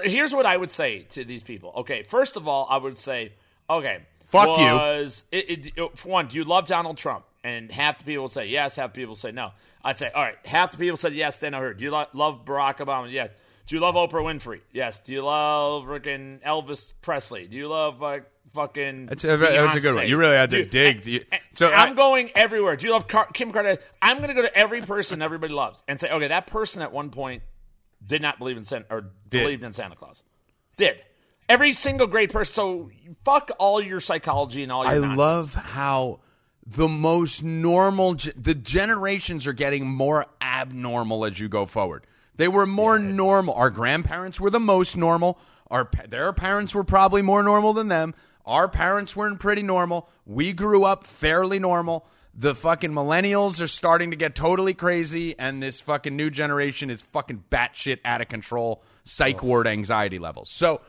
Here's 0.04 0.34
what 0.34 0.46
I 0.46 0.58
would 0.58 0.72
say 0.72 1.02
to 1.12 1.24
these 1.26 1.44
people. 1.44 1.74
Okay, 1.78 2.04
first 2.04 2.36
of 2.38 2.48
all, 2.48 2.68
I 2.70 2.78
would 2.78 2.98
say, 2.98 3.34
okay, 3.70 4.00
Fuck 4.26 4.58
you. 4.58 4.74
was, 4.74 5.24
It, 5.32 5.50
it, 5.50 5.72
it- 5.76 5.98
for 5.98 6.10
one, 6.10 6.28
do 6.28 6.38
you 6.38 6.44
love 6.44 6.68
Donald 6.68 6.98
Trump? 6.98 7.26
And 7.44 7.72
half 7.72 8.00
the 8.00 8.04
people 8.04 8.24
would 8.24 8.32
say 8.32 8.48
yes, 8.48 8.76
half 8.76 8.94
the 8.94 8.96
people 9.02 9.12
would 9.14 9.20
say 9.20 9.32
no. 9.32 9.52
I'd 9.84 9.98
say, 9.98 10.10
all 10.14 10.22
right, 10.24 10.36
half 10.46 10.72
the 10.72 10.78
people 10.78 10.98
said 10.98 11.14
yes, 11.14 11.38
then 11.38 11.54
I 11.54 11.60
heard. 11.60 11.78
Do 11.78 11.84
you 11.86 11.92
lo- 11.92 12.08
love 12.14 12.44
Barack 12.46 12.78
Obama? 12.78 13.12
Yes. 13.12 13.30
Do 13.68 13.76
you 13.76 13.82
love 13.82 13.96
Oprah 13.96 14.24
Winfrey? 14.24 14.62
Yes. 14.72 15.00
Do 15.02 15.12
you 15.12 15.24
love 15.24 15.84
freaking 15.84 16.42
Elvis 16.42 16.94
Presley? 17.02 17.48
Do 17.48 17.56
you 17.58 17.68
love 17.68 18.02
uh, 18.02 18.20
fucking? 18.54 19.08
That's 19.08 19.24
a- 19.26 19.36
that 19.38 19.62
was 19.64 19.76
a 19.76 19.80
good 19.82 19.96
one. 19.96 20.08
You 20.08 20.16
really 20.18 20.36
had 20.38 20.50
to 20.52 20.66
dig. 20.66 21.06
You- 21.06 21.26
so 21.54 21.70
I'm 21.72 21.92
I- 21.92 21.96
going 21.96 22.32
everywhere. 22.36 22.76
Do 22.78 22.86
you 22.88 22.94
love 22.94 23.08
Car- 23.08 23.28
Kim 23.34 23.52
Kardashian? 23.52 23.80
I'm 24.02 24.18
going 24.18 24.30
to 24.30 24.34
go 24.34 24.42
to 24.42 24.58
every 24.58 24.82
person 24.82 25.22
everybody 25.22 25.54
loves 25.54 25.84
and 25.88 26.00
say, 26.00 26.10
okay, 26.10 26.30
that 26.30 26.48
person 26.48 26.82
at 26.82 26.92
one 26.94 27.10
point 27.10 27.44
did 28.06 28.22
not 28.22 28.40
believe 28.40 28.58
in 28.58 28.64
Santa 28.64 28.86
or 28.90 29.02
Did. 29.28 29.44
believed 29.44 29.64
in 29.64 29.74
Santa 29.74 29.96
Claus. 29.96 30.24
Did. 30.78 30.98
every 31.50 31.74
single 31.74 32.08
great 32.08 32.32
person. 32.32 32.54
So 32.54 32.90
fuck 33.26 33.52
all 33.60 33.82
your 33.84 34.00
psychology 34.00 34.64
and 34.64 34.72
all 34.72 34.84
your. 34.84 34.94
I 34.94 34.98
nonsense. 35.00 35.18
love 35.18 35.54
how 35.56 36.20
the 36.66 36.88
most 36.88 37.44
normal 37.44 38.16
the 38.36 38.54
generations 38.56 39.46
are 39.48 39.54
getting 39.54 39.88
more 39.88 40.26
abnormal 40.42 41.26
as 41.26 41.40
you 41.40 41.50
go 41.50 41.66
forward. 41.66 42.06
They 42.38 42.48
were 42.48 42.66
more 42.66 43.00
normal. 43.00 43.54
Our 43.56 43.70
grandparents 43.70 44.40
were 44.40 44.50
the 44.50 44.60
most 44.60 44.96
normal. 44.96 45.40
Our 45.70 45.90
their 46.08 46.32
parents 46.34 46.74
were 46.74 46.84
probably 46.84 47.22
more 47.22 47.44
normal 47.44 47.74
than 47.74 47.90
them. 47.90 48.14
Our 48.46 48.70
parents 48.70 49.16
weren't 49.16 49.40
pretty 49.40 49.64
normal. 49.64 50.10
We 50.26 50.54
grew 50.54 50.86
up 50.86 51.06
fairly 51.06 51.60
normal. 51.60 52.08
The 52.34 52.56
fucking 52.56 52.92
millennials 52.92 53.62
are 53.62 53.68
starting 53.68 54.12
to 54.12 54.16
get 54.16 54.36
totally 54.36 54.76
crazy, 54.76 55.38
and 55.38 55.62
this 55.62 55.82
fucking 55.82 56.16
new 56.16 56.30
generation 56.30 56.92
is 56.92 57.02
fucking 57.02 57.46
batshit 57.50 57.98
out 58.06 58.22
of 58.22 58.28
control, 58.28 58.84
psych 59.04 59.42
ward 59.42 59.66
anxiety 59.66 60.20
levels. 60.20 60.52
So 60.52 60.82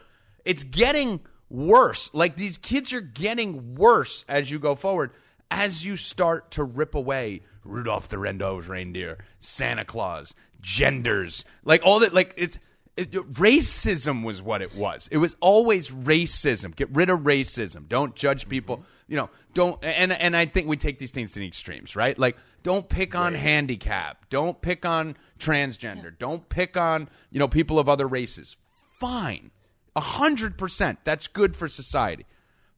it's 0.44 0.62
getting 0.62 1.20
worse. 1.48 2.10
Like 2.12 2.36
these 2.36 2.58
kids 2.58 2.92
are 2.92 3.00
getting 3.00 3.74
worse 3.74 4.26
as 4.28 4.50
you 4.50 4.58
go 4.58 4.74
forward, 4.74 5.10
as 5.50 5.86
you 5.86 5.96
start 5.96 6.50
to 6.52 6.64
rip 6.64 6.94
away 6.94 7.40
Rudolph 7.68 8.08
the 8.08 8.18
Red-Nosed 8.18 8.68
Reindeer, 8.68 9.18
Santa 9.38 9.84
Claus, 9.84 10.34
genders, 10.60 11.44
like 11.64 11.82
all 11.84 12.00
that. 12.00 12.14
Like 12.14 12.34
it's 12.36 12.58
it, 12.98 13.12
racism 13.12 14.24
was 14.24 14.42
what 14.42 14.60
it 14.60 14.74
was. 14.74 15.08
It 15.12 15.18
was 15.18 15.36
always 15.40 15.90
racism. 15.90 16.74
Get 16.74 16.90
rid 16.90 17.10
of 17.10 17.20
racism. 17.20 17.88
Don't 17.88 18.16
judge 18.16 18.42
mm-hmm. 18.42 18.50
people. 18.50 18.82
You 19.06 19.16
know, 19.16 19.30
don't 19.54 19.82
and 19.84 20.12
and 20.12 20.36
I 20.36 20.46
think 20.46 20.66
we 20.66 20.76
take 20.76 20.98
these 20.98 21.12
things 21.12 21.32
to 21.32 21.38
the 21.38 21.46
extremes, 21.46 21.94
right? 21.94 22.18
Like 22.18 22.36
don't 22.62 22.88
pick 22.88 23.14
on 23.14 23.34
handicap. 23.34 24.28
Don't 24.30 24.60
pick 24.60 24.84
on 24.84 25.16
transgender. 25.38 26.16
Don't 26.18 26.48
pick 26.48 26.76
on, 26.76 27.08
you 27.30 27.38
know, 27.38 27.48
people 27.48 27.78
of 27.78 27.88
other 27.88 28.08
races. 28.08 28.56
Fine. 28.98 29.52
A 29.94 30.00
hundred 30.00 30.58
percent. 30.58 30.98
That's 31.04 31.28
good 31.28 31.56
for 31.56 31.68
society. 31.68 32.26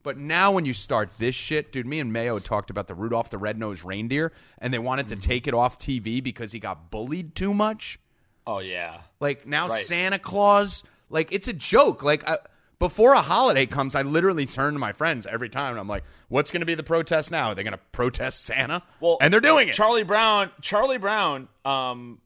But 0.02 0.16
now 0.16 0.52
when 0.52 0.64
you 0.64 0.73
start 0.73 1.11
this 1.19 1.35
shit, 1.35 1.73
dude, 1.73 1.87
me 1.87 2.00
and 2.00 2.12
Mayo 2.12 2.38
talked 2.38 2.71
about 2.71 2.88
the 2.88 2.95
Rudolph 2.95 3.28
the 3.30 3.38
Red-Nosed 3.38 3.85
Reindeer 3.85 4.33
and 4.59 4.73
they 4.73 4.78
wanted 4.78 5.09
to 5.09 5.16
take 5.16 5.47
it 5.47 5.54
off 5.54 5.78
TV 5.78 6.23
because 6.23 6.52
he 6.52 6.59
got 6.59 6.90
bullied 6.90 7.35
too 7.35 7.52
much. 7.52 7.99
Oh 8.47 8.61
yeah. 8.61 9.02
Like 9.21 9.47
now 9.47 9.69
Right. 9.69 9.85
Santa 9.85 10.19
Claus, 10.19 10.85
like 11.11 11.30
it's 11.33 11.49
a 11.49 11.52
joke. 11.52 12.02
Like 12.02 12.26
I, 12.28 12.38
before 12.78 13.12
a 13.12 13.21
holiday 13.21 13.66
comes, 13.66 13.95
I 13.95 14.00
literally 14.02 14.47
turn 14.47 14.73
to 14.73 14.78
my 14.78 14.92
friends 14.92 15.26
every 15.26 15.50
time 15.50 15.73
and 15.73 15.78
I'm 15.78 15.87
like, 15.88 16.02
"What's 16.28 16.50
going 16.50 16.61
to 16.61 16.66
be 16.66 16.75
the 16.75 16.83
protest 16.83 17.30
now? 17.30 17.49
Are 17.49 17.54
they 17.54 17.62
going 17.62 17.73
to 17.73 17.80
protest 17.92 18.42
Santa?" 18.47 18.83
Well, 19.00 19.19
and 19.21 19.33
they're 19.33 19.40
doing 19.42 19.69
it. 19.69 19.75
Charlie 19.75 20.02
Brown. 20.02 20.50
Charlie 20.62 20.97
Brown. 20.97 21.49
Um, 21.66 22.21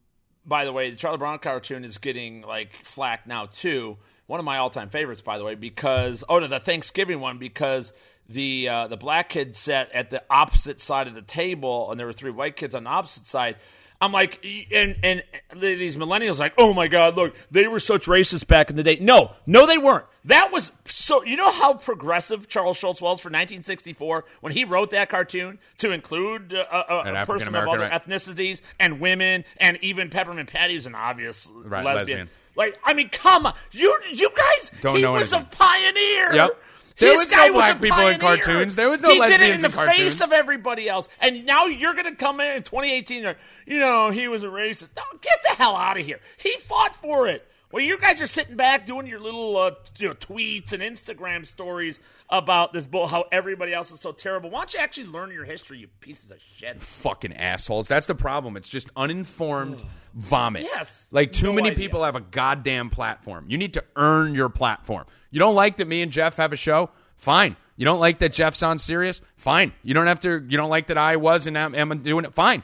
by 0.47 0.65
the 0.65 0.73
way, 0.73 0.91
the 0.91 0.97
Charlie 0.97 1.19
Brown 1.19 1.41
cartoon 1.41 1.85
is 1.85 1.99
getting 1.99 2.43
like 2.43 2.73
flack 2.85 3.27
now 3.27 3.47
too. 3.47 3.97
One 4.27 4.41
of 4.41 4.45
my 4.45 4.59
all-time 4.59 4.89
favorites, 4.89 5.21
by 5.21 5.39
the 5.39 5.45
way, 5.45 5.55
because 5.55 6.25
oh 6.29 6.39
no, 6.39 6.47
the 6.47 6.61
Thanksgiving 6.61 7.21
one 7.21 7.39
because 7.39 7.93
the 8.29 8.69
uh, 8.69 8.89
the 8.89 8.97
black 8.97 9.29
kid 9.29 9.55
sat 9.55 9.93
at 9.93 10.11
the 10.11 10.23
opposite 10.31 10.81
side 10.81 11.09
of 11.09 11.15
the 11.15 11.23
table, 11.23 11.91
and 11.91 12.01
there 12.01 12.07
were 12.07 12.13
three 12.13 12.31
white 12.31 12.57
kids 12.57 12.75
on 12.75 12.85
the 12.85 12.91
opposite 12.91 13.27
side. 13.27 13.57
I'm 14.01 14.13
like, 14.13 14.45
and 14.73 14.97
and 15.03 15.23
these 15.55 15.97
millennials 15.97 16.39
like, 16.39 16.55
oh 16.59 16.75
my 16.75 16.89
god, 16.89 17.17
look, 17.17 17.35
they 17.51 17.67
were 17.69 17.81
such 17.81 18.07
racists 18.07 18.47
back 18.47 18.69
in 18.69 18.77
the 18.77 18.83
day. 18.83 18.99
No, 19.01 19.33
no, 19.47 19.67
they 19.67 19.79
weren't. 19.79 20.05
That 20.27 20.53
was 20.53 20.73
so. 20.87 21.23
You 21.25 21.37
know 21.37 21.51
how 21.51 21.75
progressive 21.75 22.49
Charles 22.49 22.77
Schulz 22.77 23.01
was 23.01 23.21
for 23.21 23.29
1964 23.29 24.25
when 24.41 24.53
he 24.53 24.65
wrote 24.65 24.91
that 24.91 25.09
cartoon 25.11 25.59
to 25.79 25.93
include 25.93 26.53
uh, 26.55 26.65
a, 26.89 26.95
a, 26.95 27.23
a 27.23 27.27
person 27.27 27.55
of 27.55 27.69
other 27.69 27.81
right. 27.81 27.93
ethnicities 27.93 28.61
and 28.81 29.01
women, 29.01 29.45
and 29.59 29.79
even 29.81 30.11
Peppermint 30.11 30.51
Patty 30.51 30.75
was 30.75 30.87
an 30.87 30.95
obvious 30.95 31.49
Right, 31.53 31.85
lesbian. 31.85 31.97
lesbian. 31.97 32.31
Like, 32.57 32.79
I 32.85 32.95
mean, 32.95 33.09
come 33.09 33.47
on, 33.47 33.55
you 33.73 33.97
you 34.13 34.31
guys, 34.37 34.71
Don't 34.81 34.97
he 34.97 35.03
know 35.03 35.13
was 35.13 35.33
anything. 35.33 35.49
a 35.53 35.57
pioneer. 35.57 36.35
Yep. 36.35 36.51
There 36.97 37.11
This 37.11 37.19
was 37.23 37.33
no 37.33 37.53
black 37.55 37.77
a 37.79 37.81
people 37.83 38.07
in 38.07 38.21
cartoons. 38.21 38.77
There 38.77 38.89
was 38.89 39.01
no 39.01 39.09
he 39.11 39.19
did 39.19 39.25
it 39.33 39.35
in 39.35 39.41
lesbians 39.41 39.63
the 39.63 39.67
in 39.67 39.73
cartoons. 39.73 40.13
face 40.15 40.21
of 40.21 40.31
everybody 40.31 40.89
else, 40.89 41.09
and 41.21 41.45
now 41.45 41.67
you're 41.67 41.95
going 41.95 42.05
to 42.05 42.15
come 42.15 42.39
in 42.39 42.57
in 42.59 42.63
2018. 42.63 43.25
and, 43.27 43.37
You 43.67 43.81
know, 43.81 44.11
he 44.11 44.29
was 44.29 44.45
a 44.45 44.47
racist. 44.47 44.91
No, 44.97 45.03
get 45.21 45.39
the 45.43 45.57
hell 45.57 45.75
out 45.75 45.99
of 45.99 46.07
here. 46.07 46.21
He 46.37 46.57
fought 46.59 46.95
for 46.95 47.27
it. 47.27 47.45
Well, 47.75 47.83
you 47.83 47.99
guys 47.99 48.23
are 48.23 48.29
sitting 48.29 48.55
back 48.55 48.87
doing 48.87 49.09
your 49.09 49.19
little 49.19 49.57
uh, 49.57 49.73
you 49.99 50.07
know, 50.07 50.15
tweets 50.15 50.73
and 50.73 50.81
Instagram 50.81 51.45
stories 51.45 51.99
about 52.31 52.73
this 52.73 52.87
bull, 52.87 53.09
how 53.09 53.25
everybody 53.33 53.75
else 53.75 53.91
is 53.91 53.99
so 53.99 54.13
terrible. 54.13 54.49
Why 54.49 54.61
don't 54.61 54.75
you 54.75 54.79
actually 54.79 55.07
learn 55.09 55.33
your 55.33 55.43
history, 55.43 55.79
you 55.79 55.89
pieces 55.99 56.31
of 56.31 56.39
shit? 56.41 56.81
Fucking 56.81 57.33
assholes. 57.33 57.89
That's 57.89 58.07
the 58.07 58.15
problem. 58.15 58.57
It's 58.57 58.69
just 58.69 58.91
uninformed 58.95 59.83
vomit. 60.15 60.63
Yes. 60.63 61.09
Like 61.11 61.33
too 61.33 61.47
No 61.47 61.55
many 61.55 61.71
idea. 61.71 61.85
people 61.85 62.05
have 62.05 62.15
a 62.15 62.21
goddamn 62.21 62.91
platform. 62.91 63.47
You 63.49 63.59
need 63.59 63.75
to 63.75 63.83
earn 63.97 64.37
your 64.37 64.51
platform. 64.51 65.07
You 65.33 65.41
don't 65.41 65.57
like 65.57 65.79
that 65.79 65.89
me 65.89 66.01
and 66.01 66.13
Jeff 66.13 66.37
have 66.37 66.53
a 66.53 66.57
show? 66.57 66.91
Fine. 67.17 67.57
You 67.77 67.87
don't 67.87 67.99
like 67.99 68.21
that 68.21 68.33
Jeff's 68.33 68.63
on 68.63 68.79
Sirius? 68.79 69.21
Fine. 69.37 69.73
You 69.83 69.95
don't 69.95 70.07
have 70.07 70.21
to. 70.21 70.47
You 70.49 70.57
don't 70.57 70.71
like 70.71 70.87
that 70.87 70.99
I 70.99 71.17
was 71.17 71.49
and 71.49 71.59
am, 71.59 71.75
am 71.75 72.05
doing 72.05 72.25
it? 72.25 72.35
Fine. 72.35 72.63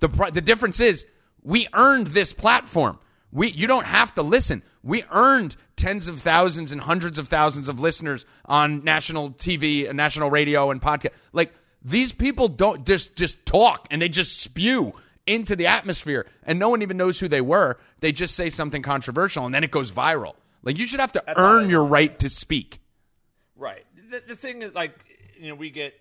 The 0.00 0.08
the 0.32 0.40
difference 0.40 0.80
is 0.80 1.06
we 1.44 1.68
earned 1.72 2.08
this 2.08 2.32
platform. 2.32 2.98
We 3.32 3.50
you 3.50 3.66
don't 3.66 3.86
have 3.86 4.14
to 4.14 4.22
listen. 4.22 4.62
We 4.82 5.04
earned 5.10 5.56
tens 5.76 6.08
of 6.08 6.20
thousands 6.20 6.72
and 6.72 6.80
hundreds 6.80 7.18
of 7.18 7.28
thousands 7.28 7.68
of 7.68 7.80
listeners 7.80 8.26
on 8.44 8.84
national 8.84 9.30
TV 9.32 9.88
and 9.88 10.00
uh, 10.00 10.02
national 10.02 10.30
radio 10.30 10.70
and 10.70 10.80
podcast. 10.80 11.12
Like 11.32 11.54
these 11.82 12.12
people 12.12 12.48
don't 12.48 12.86
just 12.86 13.16
just 13.16 13.44
talk 13.46 13.86
and 13.90 14.02
they 14.02 14.08
just 14.08 14.40
spew 14.40 14.92
into 15.26 15.54
the 15.54 15.66
atmosphere 15.66 16.26
and 16.42 16.58
no 16.58 16.68
one 16.68 16.82
even 16.82 16.96
knows 16.96 17.20
who 17.20 17.28
they 17.28 17.40
were. 17.40 17.78
They 18.00 18.12
just 18.12 18.34
say 18.34 18.50
something 18.50 18.82
controversial 18.82 19.46
and 19.46 19.54
then 19.54 19.64
it 19.64 19.70
goes 19.70 19.92
viral. 19.92 20.34
Like 20.62 20.78
you 20.78 20.86
should 20.86 21.00
have 21.00 21.12
to 21.12 21.22
how 21.26 21.34
earn 21.36 21.70
your 21.70 21.84
right 21.84 22.18
to 22.20 22.28
speak. 22.28 22.80
Right. 23.56 23.84
The, 24.10 24.22
the 24.28 24.36
thing 24.36 24.62
is, 24.62 24.74
like, 24.74 24.92
you 25.38 25.48
know, 25.48 25.54
we 25.54 25.70
get 25.70 25.94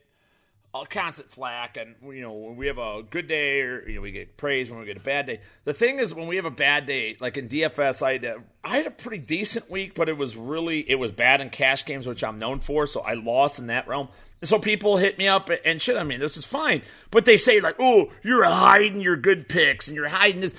constant 0.89 1.31
flack, 1.31 1.77
and 1.77 1.95
you 2.13 2.21
know, 2.21 2.33
when 2.33 2.55
we 2.55 2.67
have 2.67 2.77
a 2.77 3.03
good 3.09 3.27
day, 3.27 3.61
or 3.61 3.87
you 3.87 3.95
know, 3.95 4.01
we 4.01 4.11
get 4.11 4.37
praise 4.37 4.69
when 4.69 4.79
we 4.79 4.85
get 4.85 4.97
a 4.97 5.01
bad 5.01 5.25
day. 5.25 5.41
The 5.65 5.73
thing 5.73 5.99
is, 5.99 6.13
when 6.13 6.27
we 6.27 6.35
have 6.35 6.45
a 6.45 6.51
bad 6.51 6.85
day, 6.85 7.17
like 7.19 7.37
in 7.37 7.49
DFS, 7.49 8.01
I 8.01 8.13
had 8.13 8.23
a, 8.23 8.37
I 8.63 8.77
had 8.77 8.87
a 8.87 8.91
pretty 8.91 9.19
decent 9.19 9.69
week, 9.69 9.95
but 9.95 10.09
it 10.09 10.17
was 10.17 10.35
really 10.35 10.89
it 10.89 10.95
was 10.95 11.11
bad 11.11 11.41
in 11.41 11.49
cash 11.49 11.85
games, 11.85 12.05
which 12.07 12.23
I'm 12.23 12.37
known 12.39 12.59
for, 12.59 12.85
so 12.87 13.01
I 13.01 13.13
lost 13.13 13.59
in 13.59 13.67
that 13.67 13.87
realm. 13.87 14.09
So 14.41 14.57
people 14.57 14.95
hit 14.95 15.17
me 15.17 15.27
up 15.27 15.49
and 15.65 15.81
shit. 15.81 15.97
I 15.97 16.03
mean, 16.03 16.21
this 16.21 16.37
is 16.37 16.45
fine, 16.45 16.81
but 17.11 17.25
they 17.25 17.35
say 17.35 17.59
like, 17.59 17.75
"Oh, 17.77 18.09
you're 18.23 18.45
hiding 18.45 19.01
your 19.01 19.17
good 19.17 19.49
picks 19.49 19.87
and 19.89 19.97
you're 19.97 20.07
hiding 20.07 20.39
this." 20.39 20.53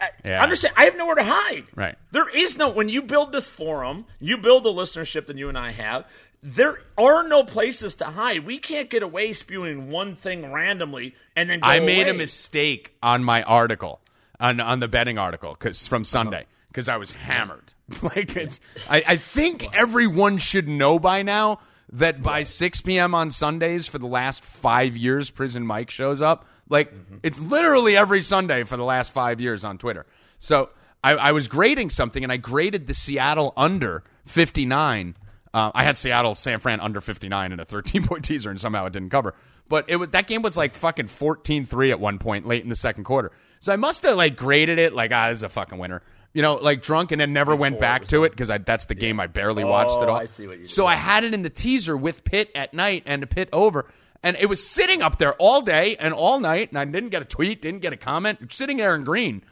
I 0.00 0.10
Yeah. 0.24 0.42
Understand? 0.42 0.74
I 0.78 0.84
have 0.84 0.96
nowhere 0.96 1.16
to 1.16 1.24
hide. 1.24 1.66
Right. 1.74 1.96
There 2.12 2.30
is 2.30 2.56
no 2.56 2.70
when 2.70 2.88
you 2.88 3.02
build 3.02 3.32
this 3.32 3.46
forum, 3.46 4.06
you 4.20 4.38
build 4.38 4.64
the 4.64 4.70
listenership 4.70 5.26
that 5.26 5.36
you 5.36 5.50
and 5.50 5.58
I 5.58 5.72
have. 5.72 6.06
There 6.46 6.78
are 6.98 7.26
no 7.26 7.42
places 7.42 7.94
to 7.96 8.04
hide. 8.04 8.44
We 8.44 8.58
can't 8.58 8.90
get 8.90 9.02
away 9.02 9.32
spewing 9.32 9.90
one 9.90 10.14
thing 10.14 10.52
randomly 10.52 11.14
and 11.34 11.48
then 11.48 11.60
go 11.60 11.66
I 11.66 11.80
made 11.80 12.06
a 12.06 12.12
mistake 12.12 12.94
on 13.02 13.24
my 13.24 13.42
article, 13.44 14.02
on 14.38 14.60
on 14.60 14.80
the 14.80 14.86
betting 14.86 15.16
article, 15.16 15.54
because 15.54 15.86
from 15.86 16.04
Sunday, 16.04 16.42
uh-huh. 16.42 16.66
because 16.68 16.86
I 16.86 16.98
was 16.98 17.12
hammered. 17.12 17.72
like 18.02 18.36
it's, 18.36 18.60
I, 18.90 19.02
I 19.08 19.16
think 19.16 19.74
everyone 19.74 20.36
should 20.36 20.68
know 20.68 20.98
by 20.98 21.22
now 21.22 21.60
that 21.90 22.22
by 22.22 22.42
6 22.42 22.80
p.m. 22.82 23.14
on 23.14 23.30
Sundays 23.30 23.88
for 23.88 23.98
the 23.98 24.06
last 24.06 24.44
five 24.44 24.98
years, 24.98 25.30
Prison 25.30 25.66
Mike 25.66 25.88
shows 25.88 26.20
up. 26.20 26.44
Like 26.68 26.94
mm-hmm. 26.94 27.16
it's 27.22 27.40
literally 27.40 27.96
every 27.96 28.20
Sunday 28.20 28.64
for 28.64 28.76
the 28.76 28.84
last 28.84 29.12
five 29.12 29.40
years 29.40 29.64
on 29.64 29.78
Twitter. 29.78 30.04
So 30.40 30.68
I, 31.02 31.12
I 31.12 31.32
was 31.32 31.48
grading 31.48 31.88
something, 31.88 32.22
and 32.22 32.30
I 32.30 32.36
graded 32.36 32.86
the 32.86 32.92
Seattle 32.94 33.54
under 33.56 34.04
59. 34.26 35.14
Uh, 35.54 35.70
I 35.74 35.84
had 35.84 35.96
Seattle 35.96 36.34
San 36.34 36.58
Fran 36.58 36.80
under 36.80 37.00
59 37.00 37.52
in 37.52 37.60
a 37.60 37.64
13 37.64 38.06
point 38.06 38.24
teaser, 38.26 38.50
and 38.50 38.60
somehow 38.60 38.84
it 38.86 38.92
didn't 38.92 39.10
cover. 39.10 39.34
But 39.68 39.86
it 39.88 39.96
was, 39.96 40.10
that 40.10 40.26
game 40.26 40.42
was 40.42 40.56
like 40.56 40.74
fucking 40.74 41.06
14 41.06 41.64
3 41.64 41.90
at 41.92 42.00
one 42.00 42.18
point 42.18 42.46
late 42.46 42.62
in 42.64 42.68
the 42.68 42.76
second 42.76 43.04
quarter. 43.04 43.30
So 43.60 43.72
I 43.72 43.76
must 43.76 44.02
have 44.02 44.16
like 44.16 44.36
graded 44.36 44.78
it 44.78 44.92
like, 44.92 45.10
ah, 45.12 45.28
this 45.30 45.38
is 45.38 45.42
a 45.44 45.48
fucking 45.48 45.78
winner. 45.78 46.02
You 46.34 46.42
know, 46.42 46.56
like 46.56 46.82
drunk 46.82 47.12
and 47.12 47.20
then 47.20 47.32
never 47.32 47.54
went 47.54 47.78
back 47.78 48.08
to 48.08 48.24
it 48.24 48.30
because 48.30 48.48
that's 48.66 48.86
the 48.86 48.94
game 48.96 49.20
I 49.20 49.28
barely 49.28 49.62
watched 49.62 49.96
at 50.02 50.08
Oh, 50.08 50.12
all. 50.14 50.18
I 50.18 50.26
see 50.26 50.48
what 50.48 50.58
you 50.58 50.66
so 50.66 50.82
did. 50.82 50.88
I 50.88 50.96
had 50.96 51.22
it 51.22 51.32
in 51.32 51.42
the 51.42 51.48
teaser 51.50 51.96
with 51.96 52.24
Pitt 52.24 52.50
at 52.56 52.74
night 52.74 53.04
and 53.06 53.22
a 53.22 53.26
Pitt 53.28 53.48
over. 53.52 53.86
And 54.24 54.36
it 54.38 54.46
was 54.46 54.66
sitting 54.68 55.00
up 55.00 55.18
there 55.18 55.34
all 55.34 55.62
day 55.62 55.94
and 55.96 56.12
all 56.12 56.40
night. 56.40 56.70
And 56.70 56.78
I 56.78 56.84
didn't 56.84 57.10
get 57.10 57.22
a 57.22 57.24
tweet, 57.24 57.62
didn't 57.62 57.80
get 57.82 57.92
a 57.92 57.96
comment, 57.96 58.52
sitting 58.52 58.78
there 58.78 58.96
in 58.96 59.04
green. 59.04 59.42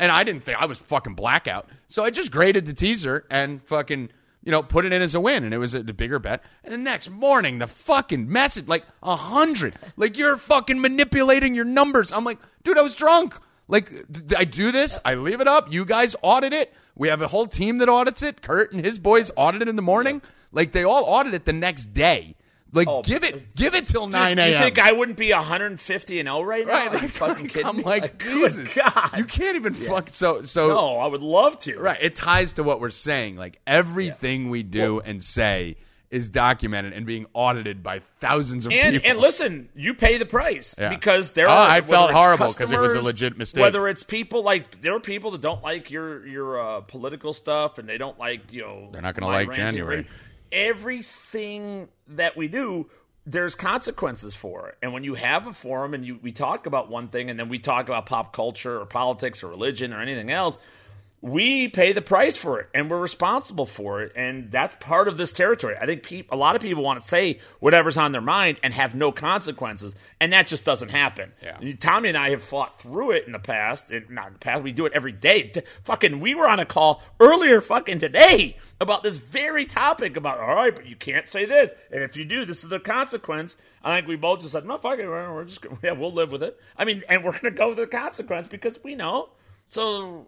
And 0.00 0.10
I 0.10 0.24
didn't 0.24 0.42
think 0.42 0.60
I 0.60 0.64
was 0.66 0.78
fucking 0.80 1.14
blackout. 1.14 1.68
So 1.88 2.02
I 2.02 2.10
just 2.10 2.32
graded 2.32 2.66
the 2.66 2.74
teaser 2.74 3.24
and 3.30 3.62
fucking, 3.68 4.10
you 4.42 4.50
know, 4.50 4.62
put 4.62 4.84
it 4.84 4.92
in 4.92 5.02
as 5.02 5.14
a 5.14 5.20
win. 5.20 5.44
And 5.44 5.54
it 5.54 5.58
was 5.58 5.74
a, 5.74 5.82
bigger 5.82 6.18
bet. 6.18 6.42
And 6.64 6.72
the 6.72 6.78
next 6.78 7.10
morning, 7.10 7.58
the 7.58 7.66
fucking 7.66 8.30
message, 8.30 8.66
like 8.66 8.84
a 9.02 9.16
hundred, 9.16 9.74
like 9.96 10.18
you're 10.18 10.36
fucking 10.36 10.80
manipulating 10.80 11.54
your 11.54 11.64
numbers. 11.64 12.12
I'm 12.12 12.24
like, 12.24 12.38
dude, 12.64 12.78
I 12.78 12.82
was 12.82 12.94
drunk. 12.94 13.34
Like, 13.68 13.90
I 14.36 14.44
do 14.44 14.72
this, 14.72 14.98
I 15.04 15.14
leave 15.14 15.40
it 15.40 15.48
up. 15.48 15.72
You 15.72 15.84
guys 15.84 16.16
audit 16.20 16.52
it. 16.52 16.74
We 16.94 17.08
have 17.08 17.22
a 17.22 17.28
whole 17.28 17.46
team 17.46 17.78
that 17.78 17.88
audits 17.88 18.22
it. 18.22 18.42
Kurt 18.42 18.72
and 18.72 18.84
his 18.84 18.98
boys 18.98 19.30
audit 19.36 19.62
it 19.62 19.68
in 19.68 19.76
the 19.76 19.82
morning. 19.82 20.20
Like, 20.50 20.72
they 20.72 20.84
all 20.84 21.04
audit 21.04 21.32
it 21.32 21.44
the 21.46 21.54
next 21.54 21.94
day. 21.94 22.34
Like, 22.74 22.88
Oh, 22.88 23.02
give 23.02 23.22
it, 23.22 23.54
give 23.54 23.74
it 23.74 23.86
till 23.86 24.06
Dude, 24.06 24.12
nine 24.14 24.38
You 24.38 24.44
a.m. 24.44 24.62
think 24.62 24.78
I 24.78 24.92
wouldn't 24.92 25.18
be 25.18 25.30
150 25.32 26.20
and 26.20 26.26
0 26.26 26.42
right 26.42 26.66
now? 26.66 26.72
Right, 26.72 26.88
Are 26.88 26.94
you 26.94 27.00
like, 27.02 27.10
fucking 27.10 27.48
kidding 27.48 27.66
I'm 27.66 27.76
me? 27.76 27.82
like, 27.84 28.18
good 28.18 28.52
Jesus, 28.52 28.68
God. 28.74 29.10
you 29.18 29.24
can't 29.24 29.56
even 29.56 29.74
fuck. 29.74 30.08
So, 30.10 30.42
so 30.42 30.68
no, 30.68 30.96
I 30.96 31.06
would 31.06 31.20
love 31.22 31.58
to. 31.60 31.78
right. 31.78 31.98
It 32.00 32.16
ties 32.16 32.54
to 32.54 32.62
what 32.62 32.80
we're 32.80 32.90
saying. 32.90 33.36
Like 33.36 33.60
everything 33.66 34.48
we 34.48 34.62
do 34.62 35.00
and 35.00 35.22
say 35.22 35.76
is 36.10 36.28
documented 36.28 36.92
and 36.92 37.06
being 37.06 37.24
audited 37.32 37.82
by 37.82 38.00
thousands 38.20 38.66
of 38.66 38.72
And 38.72 38.96
people. 38.96 39.10
and 39.10 39.18
listen, 39.18 39.68
you 39.74 39.94
pay 39.94 40.18
the 40.18 40.26
price 40.26 40.74
Yeah. 40.78 40.90
because 40.90 41.32
there 41.32 41.48
Oh, 41.48 41.52
are. 41.52 41.68
I 41.70 41.80
felt 41.80 42.10
horrible 42.12 42.48
because 42.48 42.70
it 42.70 42.78
was 42.78 42.92
a 42.94 43.00
legit 43.00 43.36
mistake. 43.38 43.62
Whether 43.62 43.88
it's 43.88 44.02
people 44.02 44.42
like 44.42 44.80
there 44.82 44.94
are 44.94 45.00
people 45.00 45.30
that 45.30 45.40
don't 45.40 45.62
like 45.62 45.90
your 45.90 46.26
your 46.26 46.60
uh, 46.60 46.80
political 46.82 47.32
stuff 47.32 47.78
and 47.78 47.88
they 47.88 47.96
don't 47.98 48.18
like 48.18 48.52
you 48.52 48.60
know 48.62 48.88
They're 48.92 49.00
not 49.02 49.14
gonna 49.14 49.32
like 49.32 49.52
January. 49.52 50.06
Everything 50.52 51.88
that 52.08 52.36
we 52.36 52.48
do. 52.48 52.90
There's 53.24 53.54
consequences 53.54 54.34
for 54.34 54.68
it, 54.68 54.78
and 54.82 54.92
when 54.92 55.04
you 55.04 55.14
have 55.14 55.46
a 55.46 55.52
forum 55.52 55.94
and 55.94 56.04
you 56.04 56.18
we 56.20 56.32
talk 56.32 56.66
about 56.66 56.90
one 56.90 57.06
thing, 57.06 57.30
and 57.30 57.38
then 57.38 57.48
we 57.48 57.60
talk 57.60 57.86
about 57.86 58.06
pop 58.06 58.32
culture 58.32 58.80
or 58.80 58.84
politics 58.84 59.44
or 59.44 59.48
religion 59.48 59.92
or 59.92 60.00
anything 60.00 60.32
else, 60.32 60.58
we 61.24 61.68
pay 61.68 61.92
the 61.92 62.02
price 62.02 62.36
for 62.36 62.58
it 62.58 62.68
and 62.74 62.90
we're 62.90 62.98
responsible 63.00 63.64
for 63.64 64.02
it. 64.02 64.12
And 64.16 64.50
that's 64.50 64.74
part 64.80 65.06
of 65.06 65.16
this 65.16 65.30
territory. 65.32 65.76
I 65.80 65.86
think 65.86 66.02
peop 66.02 66.32
a 66.32 66.36
lot 66.36 66.56
of 66.56 66.62
people 66.62 66.82
want 66.82 67.00
to 67.00 67.06
say 67.08 67.38
whatever's 67.60 67.96
on 67.96 68.10
their 68.10 68.20
mind 68.20 68.58
and 68.64 68.74
have 68.74 68.96
no 68.96 69.12
consequences. 69.12 69.94
And 70.20 70.32
that 70.32 70.48
just 70.48 70.64
doesn't 70.64 70.88
happen. 70.90 71.32
Yeah. 71.40 71.74
tommy 71.78 72.08
and 72.08 72.18
i 72.18 72.30
have 72.30 72.42
fought 72.42 72.80
through 72.80 73.12
it 73.12 73.24
in 73.26 73.32
the 73.32 73.38
past. 73.38 73.92
And 73.92 74.10
not 74.10 74.26
in 74.26 74.32
the 74.32 74.38
past 74.40 74.64
we 74.64 74.72
do 74.72 74.84
it 74.84 74.92
every 74.96 75.12
day. 75.12 75.44
D- 75.44 75.62
fucking 75.84 76.18
we 76.18 76.34
were 76.34 76.48
on 76.48 76.58
a 76.58 76.66
call 76.66 77.00
earlier 77.20 77.60
fucking 77.60 78.00
today 78.00 78.56
about 78.80 79.04
this 79.04 79.14
very 79.14 79.64
topic 79.64 80.16
about 80.16 80.40
all 80.40 80.56
right 80.56 80.74
but 80.74 80.86
you 80.86 80.96
can't 80.96 81.28
say 81.28 81.44
this. 81.44 81.70
And 81.92 82.02
if 82.02 82.16
you 82.16 82.24
do 82.24 82.44
this 82.44 82.64
is 82.64 82.68
the 82.68 82.80
consequence. 82.80 83.56
I 83.84 83.94
think 83.96 84.08
we 84.08 84.16
both 84.16 84.40
just 84.40 84.52
said 84.54 84.66
no 84.66 84.76
fuck 84.76 84.98
it. 84.98 85.06
We're 85.06 85.44
just 85.44 85.60
gonna- 85.60 85.78
yeah 85.84 85.92
we'll 85.92 86.12
live 86.12 86.32
with 86.32 86.42
it. 86.42 86.58
I 86.76 86.84
mean 86.84 87.04
and 87.08 87.22
we're 87.22 87.38
gonna 87.38 87.52
go 87.54 87.68
with 87.68 87.78
the 87.78 87.86
consequence 87.86 88.48
because 88.48 88.80
we 88.82 88.96
know. 88.96 89.28
So 89.68 90.26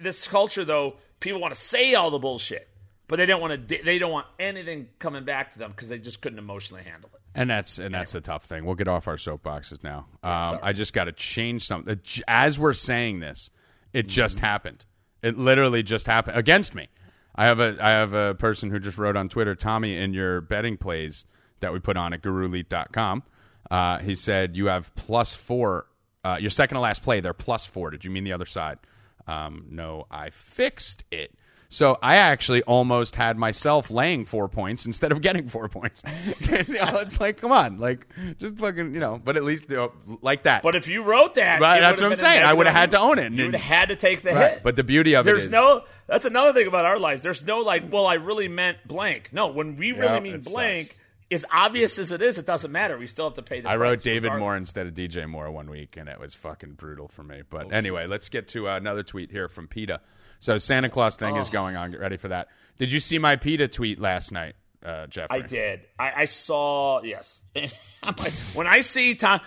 this 0.00 0.26
culture, 0.26 0.64
though, 0.64 0.96
people 1.20 1.40
want 1.40 1.54
to 1.54 1.60
say 1.60 1.94
all 1.94 2.10
the 2.10 2.18
bullshit, 2.18 2.68
but 3.08 3.16
they 3.16 3.26
don't 3.26 3.40
want 3.40 3.68
to. 3.68 3.82
They 3.82 3.98
don't 3.98 4.12
want 4.12 4.26
anything 4.38 4.88
coming 4.98 5.24
back 5.24 5.52
to 5.52 5.58
them 5.58 5.70
because 5.70 5.88
they 5.88 5.98
just 5.98 6.20
couldn't 6.20 6.38
emotionally 6.38 6.82
handle 6.82 7.10
it. 7.14 7.20
And 7.34 7.50
that's 7.50 7.78
and 7.78 7.94
that's 7.94 8.12
the 8.12 8.20
tough 8.20 8.44
thing. 8.44 8.64
We'll 8.64 8.76
get 8.76 8.88
off 8.88 9.08
our 9.08 9.16
soapboxes 9.16 9.84
now. 9.84 10.06
Um, 10.22 10.58
I 10.62 10.72
just 10.72 10.92
got 10.92 11.04
to 11.04 11.12
change 11.12 11.66
something. 11.66 12.00
As 12.26 12.58
we're 12.58 12.72
saying 12.72 13.20
this, 13.20 13.50
it 13.92 14.06
just 14.06 14.40
happened. 14.40 14.84
It 15.22 15.36
literally 15.36 15.82
just 15.82 16.06
happened 16.06 16.36
against 16.38 16.74
me. 16.74 16.88
I 17.34 17.44
have 17.44 17.60
a 17.60 17.76
I 17.80 17.90
have 17.90 18.14
a 18.14 18.34
person 18.34 18.70
who 18.70 18.78
just 18.78 18.96
wrote 18.96 19.16
on 19.16 19.28
Twitter, 19.28 19.54
Tommy, 19.54 19.96
in 19.96 20.14
your 20.14 20.40
betting 20.40 20.78
plays 20.78 21.26
that 21.60 21.72
we 21.72 21.78
put 21.78 21.96
on 21.96 22.12
at 22.12 22.22
GuruElite.com, 22.22 23.22
uh, 23.70 23.98
he 23.98 24.14
said 24.14 24.56
you 24.56 24.66
have 24.66 24.94
plus 24.94 25.34
four. 25.34 25.86
Uh, 26.24 26.38
your 26.40 26.50
second 26.50 26.74
to 26.74 26.80
last 26.80 27.02
play, 27.02 27.20
they're 27.20 27.32
plus 27.32 27.64
four. 27.64 27.90
Did 27.90 28.04
you 28.04 28.10
mean 28.10 28.24
the 28.24 28.32
other 28.32 28.46
side? 28.46 28.78
Um, 29.26 29.66
no, 29.70 30.06
I 30.10 30.30
fixed 30.30 31.04
it. 31.10 31.34
So 31.68 31.98
I 32.00 32.16
actually 32.16 32.62
almost 32.62 33.16
had 33.16 33.36
myself 33.36 33.90
laying 33.90 34.24
four 34.24 34.46
points 34.48 34.86
instead 34.86 35.10
of 35.10 35.20
getting 35.20 35.48
four 35.48 35.68
points. 35.68 36.00
you 36.40 36.58
know, 36.68 36.98
it's 36.98 37.18
like, 37.20 37.38
come 37.38 37.50
on, 37.50 37.78
like 37.78 38.06
just 38.38 38.56
fucking, 38.58 38.94
you 38.94 39.00
know. 39.00 39.20
But 39.22 39.36
at 39.36 39.42
least 39.42 39.68
you 39.68 39.76
know, 39.76 39.92
like 40.22 40.44
that. 40.44 40.62
But 40.62 40.76
if 40.76 40.86
you 40.86 41.02
wrote 41.02 41.34
that, 41.34 41.60
Right, 41.60 41.80
that's 41.80 42.00
what 42.00 42.08
I'm 42.12 42.16
saying. 42.16 42.44
I 42.44 42.52
would've 42.52 42.72
had 42.72 42.92
to 42.92 43.00
own 43.00 43.18
it. 43.18 43.32
You 43.32 43.46
would 43.46 43.54
have 43.54 43.62
had 43.62 43.88
to 43.88 43.96
take 43.96 44.22
the 44.22 44.30
Right. 44.30 44.52
hit. 44.52 44.62
But 44.62 44.76
the 44.76 44.84
beauty 44.84 45.14
of 45.16 45.26
it 45.26 45.30
There's 45.30 45.46
is- 45.46 45.50
no. 45.50 45.82
That's 46.06 46.24
another 46.24 46.52
thing 46.52 46.68
about 46.68 46.84
our 46.84 47.00
lives. 47.00 47.24
There's 47.24 47.44
no 47.44 47.58
like. 47.58 47.92
Well, 47.92 48.06
I 48.06 48.14
really 48.14 48.46
meant 48.46 48.78
blank. 48.86 49.30
No, 49.32 49.48
when 49.48 49.74
we 49.76 49.90
really 49.90 50.04
Yeah, 50.06 50.20
mean 50.20 50.40
blank, 50.42 50.86
sucks. 50.86 50.98
As 51.30 51.44
obvious 51.52 51.98
as 51.98 52.12
it 52.12 52.22
is, 52.22 52.38
it 52.38 52.46
doesn't 52.46 52.70
matter. 52.70 52.96
We 52.98 53.06
still 53.06 53.26
have 53.26 53.34
to 53.34 53.42
pay 53.42 53.60
the. 53.60 53.68
I 53.68 53.76
wrote 53.76 54.02
David 54.02 54.24
regardless. 54.24 54.40
Moore 54.40 54.56
instead 54.56 54.86
of 54.86 54.94
DJ 54.94 55.28
Moore 55.28 55.50
one 55.50 55.68
week, 55.70 55.96
and 55.96 56.08
it 56.08 56.20
was 56.20 56.34
fucking 56.34 56.72
brutal 56.74 57.08
for 57.08 57.22
me. 57.22 57.40
Oh, 57.42 57.46
But 57.48 57.72
anyway, 57.72 58.06
let's 58.06 58.28
get 58.28 58.48
to 58.48 58.68
uh, 58.68 58.76
another 58.76 59.02
tweet 59.02 59.30
here 59.30 59.48
from 59.48 59.66
PETA. 59.68 60.00
So 60.38 60.58
Santa 60.58 60.88
Claus 60.88 61.16
thing 61.16 61.36
Oh. 61.36 61.40
is 61.40 61.48
going 61.48 61.76
on. 61.76 61.90
Get 61.90 62.00
ready 62.00 62.16
for 62.16 62.28
that. 62.28 62.48
Did 62.78 62.92
you 62.92 63.00
see 63.00 63.18
my 63.18 63.36
PETA 63.36 63.68
tweet 63.68 63.98
last 63.98 64.30
night, 64.32 64.54
uh, 64.84 65.06
Jeffrey? 65.06 65.38
I 65.38 65.40
did. 65.46 65.80
I, 65.98 66.12
I 66.22 66.24
saw. 66.26 67.02
Yes. 67.02 67.44
Like, 68.04 68.32
when 68.54 68.68
I 68.68 68.82
see 68.82 69.16
Tom, 69.16 69.40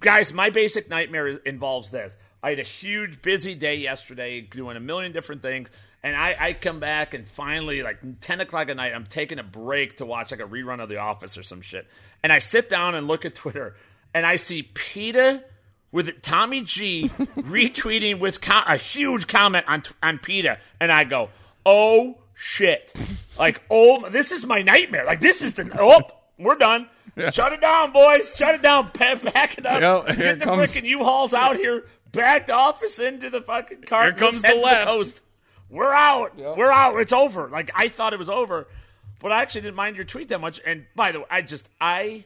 guys, 0.00 0.32
my 0.32 0.50
basic 0.50 0.90
nightmare 0.90 1.28
is, 1.28 1.38
involves 1.46 1.90
this. 1.90 2.16
I 2.42 2.50
had 2.50 2.58
a 2.58 2.64
huge 2.64 3.22
busy 3.22 3.54
day 3.54 3.76
yesterday, 3.76 4.40
doing 4.40 4.76
a 4.76 4.80
million 4.80 5.12
different 5.12 5.42
things, 5.42 5.68
and 6.02 6.16
I, 6.16 6.36
I 6.38 6.52
come 6.54 6.80
back 6.80 7.14
and 7.14 7.28
finally, 7.28 7.82
like 7.82 7.98
ten 8.20 8.40
o'clock 8.40 8.68
at 8.68 8.76
night, 8.76 8.92
I'm 8.94 9.06
taking 9.06 9.38
a 9.38 9.42
break 9.42 9.98
to 9.98 10.06
watch 10.06 10.30
like 10.30 10.40
a 10.40 10.44
rerun 10.44 10.82
of 10.82 10.88
The 10.88 10.98
Office 10.98 11.36
or 11.36 11.42
some 11.42 11.60
shit, 11.60 11.86
and 12.22 12.32
I 12.32 12.38
sit 12.38 12.68
down 12.68 12.94
and 12.94 13.06
look 13.06 13.24
at 13.24 13.34
Twitter, 13.34 13.74
and 14.14 14.24
I 14.26 14.36
see 14.36 14.62
PETA 14.62 15.44
with 15.92 16.22
Tommy 16.22 16.62
G 16.62 17.08
retweeting 17.36 18.20
with 18.20 18.40
co- 18.40 18.62
a 18.66 18.76
huge 18.76 19.26
comment 19.26 19.64
on 19.68 19.82
on 20.02 20.18
PETA, 20.18 20.58
and 20.80 20.90
I 20.92 21.04
go, 21.04 21.30
"Oh 21.66 22.18
shit!" 22.34 22.92
Like, 23.38 23.62
oh, 23.70 24.08
this 24.10 24.32
is 24.32 24.44
my 24.44 24.62
nightmare. 24.62 25.04
Like, 25.04 25.20
this 25.20 25.42
is 25.42 25.54
the 25.54 25.70
oh, 25.80 26.02
we're 26.38 26.56
done. 26.56 26.88
Shut 27.32 27.52
it 27.52 27.60
down, 27.60 27.92
boys. 27.92 28.34
Shut 28.36 28.54
it 28.54 28.62
down. 28.62 28.90
Back 28.94 29.58
it 29.58 29.66
up. 29.66 29.80
Yo, 29.82 30.14
Get 30.14 30.38
the 30.38 30.44
comes- 30.46 30.74
freaking 30.74 30.84
U-Hauls 30.84 31.34
out 31.34 31.56
here. 31.56 31.84
Back 32.12 32.46
the 32.46 32.54
office 32.54 32.98
into 32.98 33.30
the 33.30 33.40
fucking 33.40 33.82
car. 33.82 34.04
Here 34.04 34.12
comes 34.12 34.42
Let's 34.42 34.64
head 34.64 34.86
the 34.86 34.90
coast. 34.90 35.20
We're 35.70 35.92
out. 35.92 36.36
We're 36.36 36.70
out. 36.70 36.98
It's 37.00 37.12
over. 37.12 37.48
Like 37.48 37.70
I 37.74 37.88
thought 37.88 38.12
it 38.12 38.18
was 38.18 38.28
over, 38.28 38.66
but 39.20 39.32
I 39.32 39.42
actually 39.42 39.62
didn't 39.62 39.76
mind 39.76 39.96
your 39.96 40.04
tweet 40.04 40.28
that 40.28 40.40
much. 40.40 40.60
And 40.66 40.86
by 40.94 41.12
the 41.12 41.20
way, 41.20 41.26
I 41.30 41.42
just 41.42 41.68
I 41.80 42.24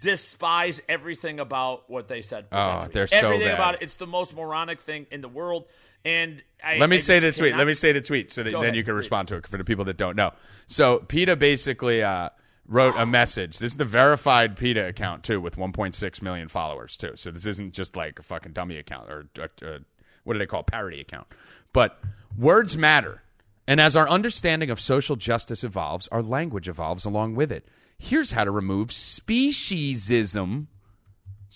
despise 0.00 0.80
everything 0.88 1.40
about 1.40 1.88
what 1.90 2.08
they 2.08 2.22
said. 2.22 2.46
Oh, 2.52 2.86
they're 2.92 3.06
so 3.06 3.16
everything 3.16 3.48
bad. 3.48 3.54
about 3.54 3.74
it. 3.74 3.82
It's 3.82 3.94
the 3.94 4.06
most 4.06 4.34
moronic 4.34 4.80
thing 4.80 5.06
in 5.10 5.20
the 5.20 5.28
world. 5.28 5.66
And 6.04 6.42
I, 6.62 6.78
Let 6.78 6.88
me 6.88 6.96
I 6.96 7.00
say 7.00 7.18
the 7.18 7.32
tweet. 7.32 7.56
Let 7.56 7.66
me 7.66 7.74
say 7.74 7.92
the 7.92 8.00
tweet 8.00 8.30
so 8.30 8.42
that 8.42 8.50
then 8.50 8.62
ahead, 8.62 8.76
you 8.76 8.84
can 8.84 8.94
please. 8.94 8.98
respond 8.98 9.28
to 9.28 9.36
it 9.36 9.46
for 9.46 9.58
the 9.58 9.64
people 9.64 9.84
that 9.86 9.96
don't 9.96 10.14
know. 10.16 10.32
So 10.68 11.00
PETA 11.00 11.34
basically 11.36 12.02
uh, 12.02 12.30
wrote 12.68 12.94
a 12.96 13.04
message. 13.04 13.58
This 13.58 13.72
is 13.72 13.76
the 13.76 13.84
verified 13.84 14.56
PETA 14.56 14.86
account 14.86 15.24
too, 15.24 15.40
with 15.40 15.56
1.6 15.56 16.22
million 16.22 16.48
followers 16.48 16.96
too. 16.96 17.12
So 17.16 17.30
this 17.32 17.44
isn't 17.44 17.74
just 17.74 17.96
like 17.96 18.20
a 18.20 18.22
fucking 18.22 18.52
dummy 18.52 18.76
account 18.76 19.10
or 19.10 19.26
uh, 19.38 19.48
uh, 19.66 19.78
what 20.22 20.34
do 20.34 20.38
they 20.38 20.46
call 20.46 20.60
it? 20.60 20.66
parody 20.66 21.00
account. 21.00 21.26
But 21.72 21.98
words 22.38 22.76
matter, 22.76 23.22
and 23.66 23.80
as 23.80 23.96
our 23.96 24.08
understanding 24.08 24.70
of 24.70 24.80
social 24.80 25.16
justice 25.16 25.64
evolves, 25.64 26.08
our 26.08 26.22
language 26.22 26.68
evolves 26.68 27.04
along 27.04 27.34
with 27.34 27.50
it. 27.50 27.66
Here's 27.98 28.32
how 28.32 28.44
to 28.44 28.50
remove 28.50 28.88
speciesism 28.88 30.66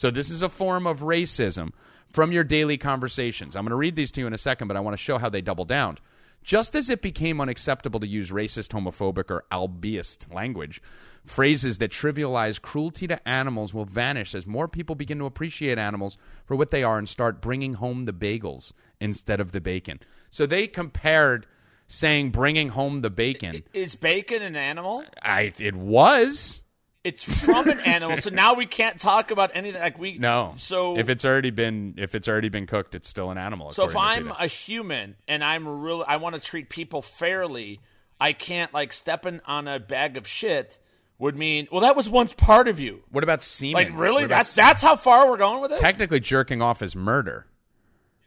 so 0.00 0.10
this 0.10 0.30
is 0.30 0.40
a 0.40 0.48
form 0.48 0.86
of 0.86 1.00
racism 1.00 1.72
from 2.08 2.32
your 2.32 2.42
daily 2.42 2.78
conversations. 2.78 3.54
I'm 3.54 3.64
going 3.64 3.70
to 3.70 3.76
read 3.76 3.96
these 3.96 4.10
to 4.12 4.22
you 4.22 4.26
in 4.26 4.32
a 4.32 4.38
second, 4.38 4.68
but 4.68 4.76
I 4.76 4.80
want 4.80 4.94
to 4.94 5.02
show 5.02 5.18
how 5.18 5.28
they 5.28 5.42
double 5.42 5.66
down. 5.66 5.98
Just 6.42 6.74
as 6.74 6.88
it 6.88 7.02
became 7.02 7.38
unacceptable 7.38 8.00
to 8.00 8.06
use 8.06 8.30
racist, 8.30 8.68
homophobic, 8.68 9.30
or 9.30 9.44
ableist 9.52 10.32
language, 10.32 10.80
phrases 11.26 11.76
that 11.78 11.90
trivialize 11.90 12.62
cruelty 12.62 13.06
to 13.08 13.28
animals 13.28 13.74
will 13.74 13.84
vanish 13.84 14.34
as 14.34 14.46
more 14.46 14.66
people 14.66 14.94
begin 14.94 15.18
to 15.18 15.26
appreciate 15.26 15.76
animals 15.76 16.16
for 16.46 16.56
what 16.56 16.70
they 16.70 16.82
are 16.82 16.96
and 16.96 17.06
start 17.08 17.42
bringing 17.42 17.74
home 17.74 18.06
the 18.06 18.12
bagels 18.14 18.72
instead 19.00 19.38
of 19.38 19.52
the 19.52 19.60
bacon. 19.60 20.00
So 20.30 20.46
they 20.46 20.66
compared 20.66 21.46
saying 21.86 22.30
bringing 22.30 22.70
home 22.70 23.02
the 23.02 23.10
bacon. 23.10 23.64
Is 23.74 23.96
bacon 23.96 24.42
an 24.42 24.56
animal? 24.56 25.04
I 25.22 25.52
it 25.58 25.74
was 25.74 26.62
It's 27.02 27.22
from 27.22 27.68
an 27.68 27.80
animal, 27.80 28.16
so 28.16 28.30
now 28.30 28.54
we 28.54 28.66
can't 28.66 29.00
talk 29.00 29.30
about 29.30 29.50
anything. 29.54 29.80
Like 29.80 29.98
we 29.98 30.18
no. 30.18 30.54
So 30.56 30.96
if 30.96 31.08
it's 31.10 31.24
already 31.24 31.50
been 31.50 31.94
if 31.98 32.14
it's 32.14 32.28
already 32.28 32.48
been 32.48 32.66
cooked, 32.66 32.94
it's 32.94 33.08
still 33.08 33.30
an 33.30 33.38
animal. 33.38 33.72
So 33.72 33.84
if 33.84 33.96
I'm 33.96 34.30
a 34.30 34.46
human 34.46 35.16
and 35.26 35.42
I'm 35.42 35.66
really, 35.66 36.04
I 36.06 36.16
want 36.16 36.36
to 36.36 36.40
treat 36.40 36.68
people 36.68 37.02
fairly, 37.02 37.80
I 38.20 38.32
can't 38.32 38.72
like 38.72 38.92
stepping 38.92 39.40
on 39.46 39.66
a 39.66 39.80
bag 39.80 40.16
of 40.16 40.26
shit 40.26 40.78
would 41.18 41.36
mean. 41.36 41.68
Well, 41.70 41.82
that 41.82 41.96
was 41.96 42.08
once 42.08 42.32
part 42.32 42.68
of 42.68 42.78
you. 42.80 43.02
What 43.10 43.24
about 43.24 43.42
semen? 43.42 43.74
Like 43.74 43.98
really? 43.98 44.26
That's 44.26 44.54
that's 44.54 44.82
how 44.82 44.96
far 44.96 45.28
we're 45.28 45.36
going 45.36 45.60
with 45.60 45.72
it. 45.72 45.78
technically 45.78 46.20
jerking 46.20 46.62
off 46.62 46.82
is 46.82 46.94
murder, 46.94 47.46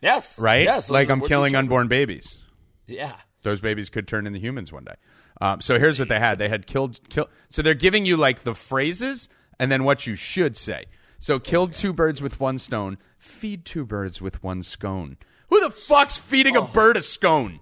yes. 0.03 0.37
right? 0.37 0.63
Yes. 0.63 0.89
Like 0.89 1.09
I'm 1.09 1.21
killing 1.21 1.55
unborn 1.55 1.87
babies. 1.87 2.39
Yeah. 2.87 3.15
Those 3.43 3.61
babies 3.61 3.89
could 3.89 4.07
turn 4.07 4.27
into 4.27 4.39
humans 4.39 4.71
one 4.71 4.83
day. 4.83 4.95
Um, 5.41 5.61
so 5.61 5.79
here's 5.79 5.99
what 5.99 6.09
they 6.09 6.19
had: 6.19 6.37
they 6.37 6.49
had 6.49 6.67
killed, 6.67 6.99
kill. 7.09 7.29
So 7.49 7.61
they're 7.61 7.73
giving 7.73 8.05
you 8.05 8.17
like 8.17 8.43
the 8.43 8.55
phrases 8.55 9.29
and 9.59 9.71
then 9.71 9.83
what 9.83 10.05
you 10.05 10.15
should 10.15 10.55
say. 10.55 10.85
So 11.19 11.39
killed 11.39 11.73
two 11.73 11.93
birds 11.93 12.21
with 12.21 12.39
one 12.39 12.57
stone. 12.57 12.97
Feed 13.17 13.65
two 13.65 13.85
birds 13.85 14.21
with 14.21 14.43
one 14.43 14.61
scone. 14.61 15.17
Who 15.49 15.61
the 15.61 15.69
fuck's 15.69 16.17
feeding 16.17 16.55
a 16.55 16.61
bird 16.61 16.97
a 16.97 17.01
scone? 17.01 17.59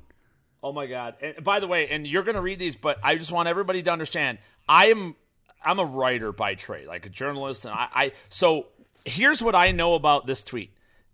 Oh 0.63 0.71
my 0.71 0.87
god! 0.87 1.15
And 1.21 1.43
by 1.43 1.59
the 1.59 1.67
way, 1.67 1.87
and 1.89 2.05
you're 2.05 2.23
going 2.23 2.35
to 2.35 2.41
read 2.41 2.59
these, 2.59 2.75
but 2.75 2.97
I 3.03 3.15
just 3.15 3.31
want 3.31 3.47
everybody 3.47 3.83
to 3.83 3.91
understand. 3.91 4.37
I 4.67 4.87
am 4.87 5.15
I'm 5.63 5.79
a 5.79 5.85
writer 5.85 6.31
by 6.31 6.55
trade, 6.55 6.87
like 6.87 7.05
a 7.05 7.09
journalist, 7.09 7.65
and 7.65 7.73
I, 7.73 7.87
I 7.93 8.11
so 8.29 8.67
here's 9.05 9.41
what 9.41 9.55
I 9.55 9.71
know 9.71 9.95
about 9.95 10.25
this 10.25 10.43
tweet. 10.43 10.73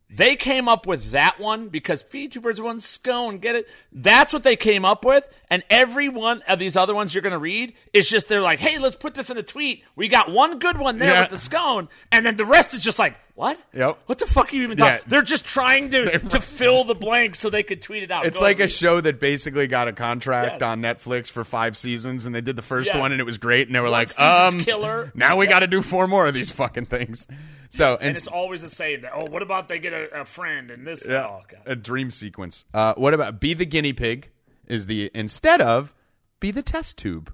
They 0.09 0.37
came 0.37 0.69
up 0.69 0.87
with 0.87 1.11
that 1.11 1.37
one 1.37 1.67
because 1.67 2.01
birds 2.03 2.61
one 2.61 2.79
scone. 2.79 3.39
Get 3.39 3.55
it? 3.55 3.67
That's 3.91 4.31
what 4.31 4.43
they 4.43 4.55
came 4.55 4.85
up 4.85 5.03
with. 5.03 5.27
And 5.49 5.63
every 5.69 6.07
one 6.07 6.41
of 6.47 6.59
these 6.59 6.77
other 6.77 6.95
ones 6.95 7.13
you're 7.13 7.21
going 7.21 7.33
to 7.33 7.37
read 7.39 7.73
is 7.93 8.07
just 8.07 8.29
they're 8.29 8.41
like, 8.41 8.59
hey, 8.59 8.77
let's 8.79 8.95
put 8.95 9.15
this 9.15 9.29
in 9.29 9.37
a 9.37 9.43
tweet. 9.43 9.83
We 9.97 10.07
got 10.07 10.31
one 10.31 10.59
good 10.59 10.77
one 10.77 10.97
there 10.97 11.11
Yeah. 11.11 11.21
with 11.21 11.31
the 11.31 11.37
scone, 11.37 11.89
and 12.11 12.25
then 12.25 12.37
the 12.37 12.45
rest 12.45 12.73
is 12.73 12.81
just 12.81 12.97
like, 12.99 13.17
what? 13.35 13.59
Yep. 13.73 13.99
What 14.05 14.17
the 14.17 14.25
fuck 14.27 14.51
are 14.51 14.55
you 14.55 14.63
even 14.63 14.77
talking? 14.77 14.93
Yeah. 14.95 15.01
They're 15.07 15.21
just 15.21 15.43
trying 15.45 15.89
to 15.91 16.19
to 16.19 16.39
fill 16.41 16.85
the 16.85 16.95
blanks 16.95 17.39
so 17.39 17.49
they 17.49 17.63
could 17.63 17.81
tweet 17.81 18.03
it 18.03 18.09
out. 18.09 18.25
It's 18.25 18.39
Go 18.39 18.45
like 18.45 18.59
a 18.61 18.67
show 18.69 18.99
that 19.01 19.19
basically 19.19 19.67
got 19.67 19.87
a 19.89 19.93
contract 19.93 20.61
Yes. 20.61 20.61
on 20.63 20.81
Netflix 20.81 21.27
for 21.29 21.43
five 21.43 21.75
seasons, 21.77 22.25
and 22.25 22.33
they 22.33 22.41
did 22.41 22.55
the 22.55 22.61
first 22.61 22.87
Yes. 22.87 22.97
one, 22.97 23.11
and 23.11 23.19
it 23.21 23.25
was 23.25 23.37
great, 23.37 23.67
and 23.67 23.75
they 23.75 23.79
were 23.81 23.85
One 23.91 23.91
like, 23.91 24.19
um, 24.19 24.59
killer. 24.61 25.11
now 25.15 25.35
we 25.35 25.45
Yep. 25.45 25.53
got 25.53 25.59
to 25.59 25.67
do 25.67 25.81
four 25.81 26.07
more 26.07 26.25
of 26.27 26.33
these 26.33 26.49
fucking 26.51 26.85
things. 26.87 27.27
So, 27.69 27.97
and 27.99 28.15
it's 28.15 28.27
always 28.27 28.61
the 28.61 28.69
same. 28.69 29.01
That, 29.01 29.11
oh, 29.13 29.25
what 29.25 29.41
about 29.41 29.67
they 29.67 29.79
get 29.79 29.93
a, 29.93 30.21
a 30.21 30.25
friend 30.25 30.71
and 30.71 30.85
this? 30.87 31.05
Yeah, 31.07 31.27
Oh, 31.27 31.41
a 31.65 31.75
dream 31.75 32.11
sequence. 32.11 32.65
Uh, 32.73 32.93
what 32.95 33.13
about 33.13 33.39
be 33.39 33.53
the 33.53 33.65
guinea 33.65 33.93
pig? 33.93 34.29
Is 34.67 34.87
the 34.87 35.09
instead 35.13 35.61
of 35.61 35.93
be 36.39 36.51
the 36.51 36.61
test 36.61 36.97
tube? 36.97 37.33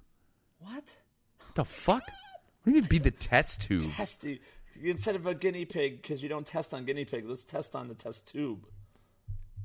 What? 0.59 0.83
the 1.55 1.65
fuck? 1.65 2.03
What 2.03 2.71
do 2.71 2.71
you 2.71 2.81
mean 2.81 2.89
be 2.89 2.97
the 2.97 3.11
test 3.11 3.61
tube? 3.61 3.91
Test 3.93 4.25
instead 4.81 5.15
of 5.15 5.25
a 5.27 5.35
guinea 5.35 5.65
pig 5.65 6.01
because 6.01 6.23
you 6.23 6.29
don't 6.29 6.45
test 6.45 6.73
on 6.73 6.85
guinea 6.85 7.05
pig. 7.05 7.25
Let's 7.27 7.43
test 7.43 7.75
on 7.75 7.87
the 7.87 7.93
test 7.93 8.27
tube. 8.27 8.65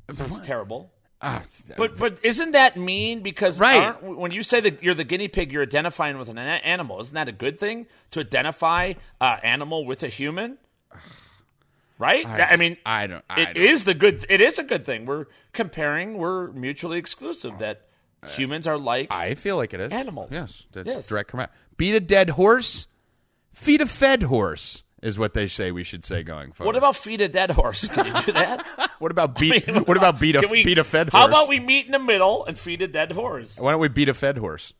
That's 0.06 0.40
terrible. 0.40 0.90
Ah, 1.20 1.42
But 1.76 1.96
but 1.98 2.18
isn't 2.22 2.52
that 2.52 2.76
mean? 2.76 3.22
Because 3.22 3.58
Right. 3.58 4.00
when 4.02 4.30
you 4.30 4.42
say 4.44 4.60
that 4.60 4.82
you're 4.84 4.94
the 4.94 5.02
guinea 5.04 5.26
pig, 5.28 5.52
you're 5.52 5.62
identifying 5.64 6.16
with 6.16 6.28
an 6.28 6.38
animal. 6.38 7.00
Isn't 7.00 7.14
that 7.14 7.28
a 7.28 7.32
good 7.32 7.58
thing 7.58 7.86
to 8.12 8.20
identify 8.20 8.92
uh, 9.20 9.36
animal 9.42 9.84
with 9.84 10.02
a 10.02 10.08
human? 10.08 10.58
Right. 12.00 12.24
I, 12.24 12.54
mean, 12.54 12.76
I 12.86 13.08
don't. 13.08 13.24
I 13.28 13.40
it 13.40 13.54
don't. 13.54 13.56
is 13.56 13.84
the 13.84 13.92
good. 13.92 14.24
It 14.28 14.40
is 14.40 14.60
a 14.60 14.62
good 14.62 14.84
thing. 14.84 15.04
We're 15.04 15.26
comparing. 15.52 16.16
We're 16.16 16.52
mutually 16.52 16.96
exclusive. 16.96 17.58
That 17.58 17.88
humans 18.36 18.68
are 18.68 18.78
like. 18.78 19.10
I 19.10 19.34
feel 19.34 19.56
like 19.56 19.74
it 19.74 19.80
is 19.80 19.90
Animals. 19.90 20.30
Yes, 20.30 20.64
that's 20.70 20.86
Yes. 20.86 21.08
direct 21.08 21.30
command. 21.30 21.50
Beat 21.76 21.96
a 21.96 22.00
dead 22.00 22.30
horse, 22.30 22.86
feed 23.52 23.80
a 23.80 23.86
fed 23.86 24.22
horse 24.22 24.84
is 25.02 25.18
what 25.18 25.34
they 25.34 25.46
say 25.46 25.70
we 25.70 25.84
should 25.84 26.04
say 26.04 26.22
going 26.22 26.52
forward. 26.52 26.74
what 26.74 26.76
about 26.76 26.96
feed 26.96 27.20
a 27.20 27.28
dead 27.28 27.50
horse? 27.50 27.88
Can 27.88 28.06
you 28.06 28.22
do 28.22 28.32
that? 28.32 28.66
what 28.98 29.10
about 29.10 29.38
beat? 29.38 29.68
I 29.68 29.72
mean, 29.72 29.84
what 29.84 29.96
about 29.96 30.18
beat 30.18 30.36
a 30.36 30.46
we- 30.48 30.64
beat 30.64 30.78
a 30.78 30.84
fed 30.84 31.10
horse? 31.10 31.22
How 31.22 31.28
about 31.28 31.48
we 31.48 31.60
meet 31.60 31.86
in 31.86 31.92
the 31.92 31.98
middle 31.98 32.44
and 32.44 32.58
feed 32.58 32.82
a 32.82 32.88
dead 32.88 33.12
horse, 33.12 33.58
Why 33.58 33.70
don't 33.72 33.80
we 33.80 33.88
beat 33.88 34.08
a 34.08 34.14
fed 34.14 34.38
horse? 34.38 34.72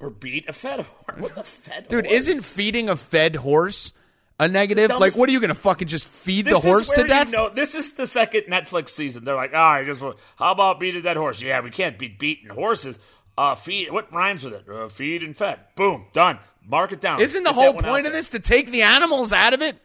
or 0.00 0.10
beat 0.10 0.48
a 0.48 0.52
fed 0.52 0.80
horse? 0.80 1.18
What's 1.20 1.38
a 1.38 1.44
fed 1.44 1.88
Dude, 1.88 2.06
horse? 2.06 2.16
isn't 2.18 2.42
feeding 2.42 2.88
a 2.88 2.96
fed 2.96 3.36
horse 3.36 3.92
a 4.40 4.48
negative? 4.48 4.90
Like, 4.90 5.16
what 5.16 5.28
are 5.28 5.32
you 5.32 5.40
going 5.40 5.48
to 5.48 5.54
fucking 5.54 5.88
just 5.88 6.06
feed 6.08 6.46
the 6.46 6.58
horse 6.58 6.90
to 6.90 7.04
death? 7.04 7.30
Know, 7.30 7.48
this 7.50 7.74
is 7.74 7.92
the 7.92 8.06
second 8.06 8.42
Netflix 8.48 8.90
season. 8.90 9.24
They're 9.24 9.36
like, 9.36 9.54
all 9.54 9.58
right, 9.58 9.86
just 9.86 10.02
how 10.02 10.52
about 10.52 10.80
beat 10.80 10.96
a 10.96 11.02
dead 11.02 11.16
horse? 11.16 11.40
Yeah, 11.40 11.60
we 11.60 11.70
can't 11.70 11.98
be 11.98 12.08
beating 12.08 12.48
horses. 12.50 12.98
Uh, 13.38 13.54
feed. 13.54 13.90
What 13.90 14.12
rhymes 14.12 14.44
with 14.44 14.54
it? 14.54 14.68
Uh, 14.68 14.88
feed 14.88 15.22
and 15.22 15.36
fed. 15.36 15.58
Boom, 15.76 16.06
done. 16.12 16.38
Mark 16.66 16.92
it 16.92 17.00
down. 17.00 17.20
Isn't 17.20 17.42
the 17.42 17.50
Get 17.50 17.54
whole 17.54 17.74
point 17.74 18.06
of 18.06 18.12
this 18.12 18.30
to 18.30 18.40
take 18.40 18.70
the 18.70 18.82
animals 18.82 19.32
out 19.32 19.52
of 19.54 19.62
it? 19.62 19.76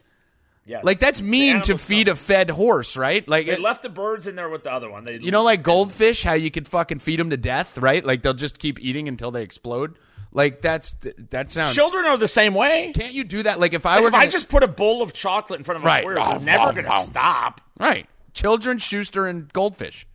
Yeah, 0.66 0.80
Like 0.84 1.00
that's 1.00 1.20
mean 1.20 1.62
to 1.62 1.76
feed 1.78 2.06
a 2.08 2.14
fed 2.14 2.48
horse, 2.50 2.96
right? 2.96 3.26
Like 3.26 3.46
They 3.46 3.52
it- 3.54 3.60
left 3.60 3.82
the 3.82 3.88
birds 3.88 4.26
in 4.26 4.36
there 4.36 4.48
with 4.48 4.62
the 4.64 4.72
other 4.72 4.88
one. 4.90 5.04
They, 5.04 5.16
you 5.18 5.30
know, 5.30 5.42
like 5.42 5.62
goldfish, 5.62 6.22
how 6.22 6.34
you 6.34 6.50
could 6.50 6.68
fucking 6.68 7.00
feed 7.00 7.18
them 7.18 7.30
to 7.30 7.36
death, 7.36 7.76
right? 7.78 8.04
Like 8.04 8.22
they'll 8.22 8.34
just 8.34 8.58
keep 8.58 8.78
eating 8.80 9.08
until 9.08 9.30
they 9.30 9.42
explode. 9.42 9.98
Like 10.32 10.60
that's 10.60 10.94
that 11.30 11.50
sounds. 11.50 11.74
children 11.74 12.04
are 12.04 12.16
the 12.16 12.28
same 12.28 12.54
way. 12.54 12.92
Can't 12.94 13.12
you 13.12 13.24
do 13.24 13.42
that? 13.42 13.58
Like 13.58 13.72
if 13.72 13.84
I 13.84 13.94
Like, 13.96 14.02
were 14.02 14.08
if 14.08 14.14
I 14.14 14.18
gonna- 14.20 14.30
just 14.30 14.48
put 14.48 14.62
a 14.62 14.68
bowl 14.68 15.02
of 15.02 15.12
chocolate 15.12 15.58
in 15.58 15.64
front 15.64 15.78
of 15.78 15.82
a 15.82 15.86
Right. 15.86 16.04
Wow, 16.06 16.30
they're 16.32 16.40
never 16.40 16.72
going 16.72 16.84
to 16.84 17.02
stop. 17.02 17.60
right, 17.80 18.06
children, 18.32 18.78
Schuster, 18.78 19.26
and 19.26 19.52
goldfish, 19.52 20.06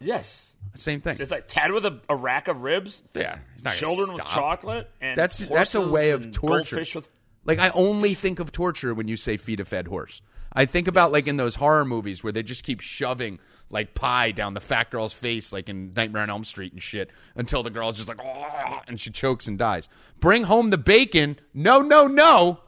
Yes. 0.00 0.49
Same 0.78 1.00
thing. 1.00 1.16
It's 1.18 1.30
like 1.30 1.48
Ted 1.48 1.72
with 1.72 1.84
a, 1.84 2.00
a 2.08 2.16
rack 2.16 2.48
of 2.48 2.62
ribs, 2.62 3.02
Yeah, 3.14 3.38
he's 3.54 3.64
not 3.64 3.74
children 3.74 4.12
with 4.12 4.24
chocolate, 4.24 4.90
and 5.00 5.18
That's 5.18 5.38
that's 5.38 5.74
a 5.74 5.80
way 5.80 6.10
of 6.10 6.32
torture. 6.32 6.84
With 6.94 7.08
Like 7.44 7.58
I 7.58 7.70
only 7.70 8.14
think 8.14 8.38
of 8.38 8.52
torture 8.52 8.94
when 8.94 9.08
you 9.08 9.16
say 9.16 9.36
feed 9.36 9.60
a 9.60 9.64
fed 9.64 9.88
horse. 9.88 10.22
I 10.52 10.66
think 10.66 10.88
about 10.88 11.12
like 11.12 11.26
in 11.26 11.36
those 11.36 11.54
horror 11.54 11.84
movies 11.84 12.24
where 12.24 12.32
they 12.32 12.42
just 12.42 12.64
keep 12.64 12.80
shoving 12.80 13.38
like 13.70 13.94
pie 13.94 14.32
down 14.32 14.54
the 14.54 14.60
fat 14.60 14.90
girl's 14.90 15.12
face, 15.12 15.52
like 15.52 15.68
in 15.68 15.92
Nightmare 15.94 16.22
on 16.22 16.30
Elm 16.30 16.44
Street 16.44 16.72
and 16.72 16.82
shit, 16.82 17.10
until 17.36 17.62
the 17.62 17.70
girl's 17.70 17.96
just 17.96 18.08
like, 18.08 18.18
"Oh," 18.22 18.80
and 18.88 18.98
she 19.00 19.10
chokes 19.10 19.46
and 19.46 19.58
dies. 19.58 19.88
Bring 20.18 20.44
home 20.44 20.70
the 20.70 20.78
bacon. 20.78 21.38
No, 21.54 21.80
no, 21.80 22.06
no. 22.06 22.60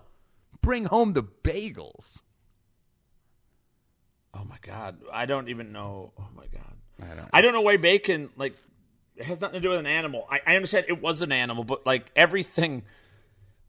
Bring 0.60 0.84
home 0.84 1.12
the 1.12 1.24
bagels. 1.24 2.22
Oh 4.34 4.44
my 4.44 4.56
god, 4.62 4.98
I 5.12 5.26
don't 5.26 5.48
even 5.48 5.72
know. 5.72 6.12
Oh 6.18 6.28
my 6.34 6.46
god, 6.46 6.71
I 7.10 7.14
don't- 7.14 7.28
I 7.32 7.40
don't 7.40 7.52
know 7.52 7.60
why 7.62 7.76
bacon 7.76 8.30
like 8.36 8.54
it 9.16 9.24
has 9.24 9.40
nothing 9.40 9.54
to 9.54 9.60
do 9.60 9.70
with 9.70 9.78
an 9.78 9.86
animal. 9.86 10.26
I, 10.30 10.40
I 10.46 10.56
understand 10.56 10.86
it 10.88 11.00
was 11.02 11.22
an 11.22 11.32
animal, 11.32 11.64
but 11.64 11.84
like 11.86 12.06
everything. 12.16 12.82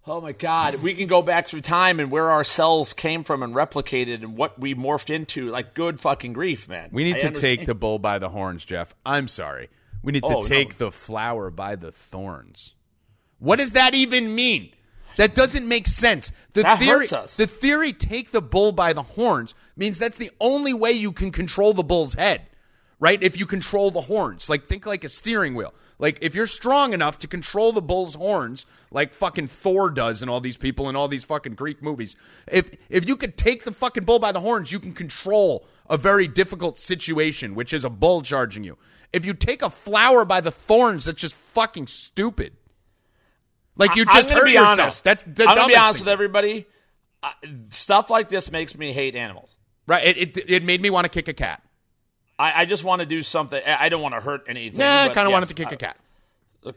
Oh 0.05 0.19
my 0.19 0.33
god, 0.33 0.75
we 0.83 0.93
can 0.95 1.07
go 1.07 1.21
back 1.21 1.47
through 1.47 1.61
time 1.61 1.99
and 2.01 2.11
where 2.11 2.29
our 2.29 2.43
cells 2.43 2.91
came 2.93 3.23
from 3.23 3.41
and 3.41 3.55
replicated 3.55 4.15
and 4.15 4.35
what 4.35 4.59
we 4.59 4.75
morphed 4.75 5.09
into. 5.13 5.49
Like 5.49 5.73
good 5.73 5.99
fucking 5.99 6.33
grief, 6.33 6.67
man. 6.67 6.89
We 6.91 7.03
need 7.05 7.15
I 7.15 7.19
to 7.19 7.27
understand- 7.27 7.59
take 7.59 7.67
the 7.67 7.75
bull 7.75 7.99
by 7.99 8.19
the 8.19 8.29
horns, 8.29 8.65
Jeff. 8.65 8.93
I'm 9.05 9.27
sorry. 9.29 9.69
We 10.03 10.11
need 10.11 10.23
to 10.23 10.27
Oh, 10.27 10.39
no. 10.41 10.47
take 10.47 10.77
the 10.77 10.91
flower 10.91 11.49
by 11.49 11.77
the 11.77 11.91
thorns. 11.91 12.73
What 13.39 13.59
does 13.59 13.71
that 13.71 13.93
even 13.93 14.35
mean? 14.35 14.71
That 15.15 15.35
doesn't 15.35 15.65
make 15.67 15.87
sense. 15.87 16.31
The 16.53 16.63
That 16.63 16.79
theory, 16.79 16.99
hurts 17.07 17.13
us. 17.13 17.35
the 17.37 17.47
theory, 17.47 17.93
take 17.93 18.31
the 18.31 18.41
bull 18.41 18.71
by 18.73 18.91
the 18.93 19.03
horns, 19.03 19.53
means 19.77 19.99
that's 19.99 20.17
the 20.17 20.31
only 20.41 20.73
way 20.73 20.91
you 20.91 21.11
can 21.13 21.31
control 21.31 21.73
the 21.73 21.83
bull's 21.83 22.15
head, 22.15 22.47
right? 23.03 23.21
If 23.21 23.37
you 23.37 23.45
control 23.45 23.91
the 23.91 23.99
horns, 23.99 24.49
like 24.49 24.67
think 24.69 24.85
like 24.85 25.03
a 25.03 25.09
steering 25.09 25.55
wheel. 25.55 25.73
Like 25.99 26.19
if 26.21 26.35
you're 26.35 26.47
strong 26.47 26.93
enough 26.93 27.19
to 27.19 27.27
control 27.27 27.73
the 27.73 27.81
bull's 27.81 28.15
horns, 28.15 28.65
like 28.91 29.13
fucking 29.13 29.47
Thor 29.47 29.91
does, 29.91 30.21
and 30.21 30.31
all 30.31 30.39
these 30.39 30.55
people 30.55 30.87
in 30.87 30.95
all 30.95 31.09
these 31.09 31.25
fucking 31.25 31.55
Greek 31.55 31.83
movies. 31.83 32.15
If 32.49 32.71
if 32.87 33.05
you 33.05 33.17
could 33.17 33.35
take 33.35 33.65
the 33.65 33.73
fucking 33.73 34.05
bull 34.05 34.19
by 34.19 34.31
the 34.31 34.39
horns, 34.39 34.71
you 34.71 34.79
can 34.79 34.93
control 34.93 35.67
a 35.89 35.97
very 35.97 36.29
difficult 36.29 36.79
situation, 36.79 37.55
which 37.55 37.73
is 37.73 37.83
a 37.83 37.89
bull 37.89 38.21
charging 38.21 38.63
you. 38.63 38.77
If 39.11 39.25
you 39.25 39.33
take 39.33 39.61
a 39.61 39.69
flower 39.69 40.23
by 40.23 40.39
the 40.39 40.51
thorns, 40.51 41.03
that's 41.03 41.19
just 41.19 41.35
fucking 41.35 41.87
stupid. 41.87 42.53
Like 43.75 43.97
you 43.97 44.05
just 44.05 44.29
hurt 44.29 44.45
be 44.45 44.51
yourself. 44.51 44.79
honest. 44.79 45.03
That's 45.03 45.25
the 45.25 45.45
I'm 45.45 45.57
gonna 45.57 45.67
be 45.67 45.75
honest 45.75 45.99
thing. 45.99 46.05
with 46.05 46.13
everybody. 46.13 46.67
Uh, 47.21 47.31
stuff 47.69 48.09
like 48.09 48.29
this 48.29 48.49
makes 48.49 48.77
me 48.77 48.93
hate 48.93 49.17
animals. 49.17 49.53
Right. 49.87 50.07
It, 50.07 50.37
it, 50.37 50.49
it 50.49 50.63
made 50.63 50.81
me 50.81 50.89
want 50.89 51.03
to 51.03 51.09
kick 51.09 51.27
a 51.27 51.33
cat. 51.33 51.61
I, 52.39 52.61
I 52.61 52.65
just 52.65 52.83
want 52.83 53.01
to 53.01 53.05
do 53.05 53.21
something. 53.21 53.61
I 53.65 53.85
I 53.85 53.89
don't 53.89 54.01
want 54.01 54.15
to 54.15 54.21
hurt 54.21 54.41
anything. 54.47 54.79
Yeah, 54.79 55.03
I 55.03 55.07
kind 55.09 55.19
of 55.27 55.31
yes, 55.31 55.33
wanted 55.33 55.49
to 55.49 55.53
kick 55.55 55.67
uh, 55.71 55.75
a 55.75 55.77
cat. 55.77 55.97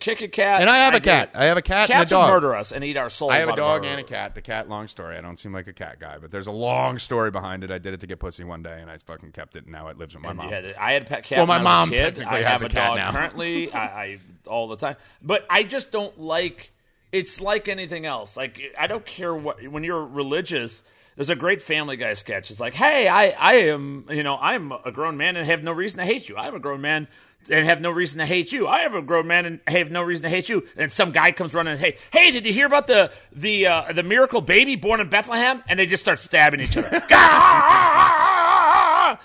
Kick 0.00 0.20
a 0.20 0.26
cat. 0.26 0.60
And 0.60 0.68
I 0.68 0.78
have 0.78 0.94
a 0.94 1.00
cat. 1.00 1.30
it. 1.32 1.38
I 1.38 1.44
have 1.44 1.56
a 1.56 1.62
cat 1.62 1.88
and 1.90 1.98
a 1.98 2.02
Cats 2.02 2.10
dog. 2.10 2.28
murder 2.28 2.56
us 2.56 2.72
and 2.72 2.82
eat 2.82 2.96
our 2.96 3.08
souls. 3.08 3.30
I 3.32 3.38
have 3.38 3.48
a 3.48 3.54
dog 3.54 3.84
and 3.84 4.00
a 4.00 4.02
cat. 4.02 4.34
The 4.34 4.42
cat, 4.42 4.68
long 4.68 4.88
story. 4.88 5.16
I 5.16 5.20
don't 5.20 5.38
seem 5.38 5.52
like 5.52 5.68
a 5.68 5.72
cat 5.72 6.00
guy, 6.00 6.18
but 6.18 6.32
there's 6.32 6.48
a 6.48 6.52
long 6.52 6.98
story 6.98 7.30
behind 7.30 7.62
it. 7.62 7.70
I 7.70 7.78
did 7.78 7.94
it 7.94 8.00
to 8.00 8.06
get 8.08 8.18
pussy 8.18 8.42
one 8.42 8.64
day, 8.64 8.78
and 8.80 8.90
I 8.90 8.98
fucking 8.98 9.30
kept 9.30 9.54
it, 9.54 9.62
and 9.62 9.72
now 9.72 9.86
it 9.86 9.96
lives 9.96 10.14
with 10.14 10.24
my 10.24 10.30
And 10.30 10.38
mom. 10.38 10.48
had 10.48 10.74
I 10.74 10.92
had 10.94 11.02
a 11.02 11.04
pet 11.04 11.22
cat. 11.22 11.38
Well, 11.38 11.46
my 11.46 11.58
I 11.58 11.62
mom 11.62 11.92
a 11.92 11.96
technically 11.96 12.24
I 12.36 12.42
has 12.42 12.62
have 12.62 12.70
a 12.70 12.74
cat 12.74 12.88
dog 12.88 12.96
now. 12.96 13.12
currently. 13.12 13.70
I, 13.72 13.78
I 14.04 14.18
all 14.48 14.66
the 14.66 14.76
time, 14.76 14.96
but 15.22 15.46
I 15.48 15.62
just 15.62 15.92
don't 15.92 16.18
like. 16.18 16.72
It's 17.12 17.40
like 17.40 17.68
anything 17.68 18.06
else. 18.06 18.36
Like 18.36 18.60
I 18.76 18.88
don't 18.88 19.06
care 19.06 19.32
what 19.34 19.62
when 19.68 19.84
you're 19.84 20.04
religious. 20.04 20.82
There's 21.16 21.30
a 21.30 21.34
great 21.34 21.62
Family 21.62 21.96
Guy 21.96 22.12
sketch. 22.12 22.50
It's 22.50 22.60
like, 22.60 22.74
hey, 22.74 23.08
I, 23.08 23.30
I 23.30 23.52
am, 23.70 24.04
you 24.10 24.22
know, 24.22 24.36
I'm 24.36 24.70
a 24.70 24.92
grown 24.92 25.16
man 25.16 25.36
and 25.36 25.46
have 25.46 25.62
no 25.62 25.72
reason 25.72 25.98
to 25.98 26.04
hate 26.04 26.28
you. 26.28 26.36
I'm 26.36 26.54
a 26.54 26.58
grown 26.58 26.82
man 26.82 27.08
and 27.48 27.66
have 27.66 27.80
no 27.80 27.90
reason 27.90 28.18
to 28.18 28.26
hate 28.26 28.52
you. 28.52 28.66
I 28.66 28.80
am 28.80 28.94
a 28.94 29.00
grown 29.00 29.26
man 29.26 29.46
and 29.46 29.60
have 29.66 29.90
no 29.90 30.02
reason 30.02 30.24
to 30.24 30.28
hate 30.28 30.50
you. 30.50 30.68
And 30.76 30.92
some 30.92 31.12
guy 31.12 31.32
comes 31.32 31.54
running, 31.54 31.78
hey, 31.78 31.96
hey, 32.12 32.30
did 32.30 32.44
you 32.44 32.52
hear 32.52 32.66
about 32.66 32.86
the 32.86 33.12
the 33.32 33.66
uh, 33.66 33.92
the 33.92 34.02
miracle 34.02 34.42
baby 34.42 34.76
born 34.76 35.00
in 35.00 35.08
Bethlehem? 35.08 35.62
And 35.68 35.78
they 35.78 35.86
just 35.86 36.02
start 36.02 36.20
stabbing 36.20 36.60
each 36.60 36.76
other. 36.76 36.88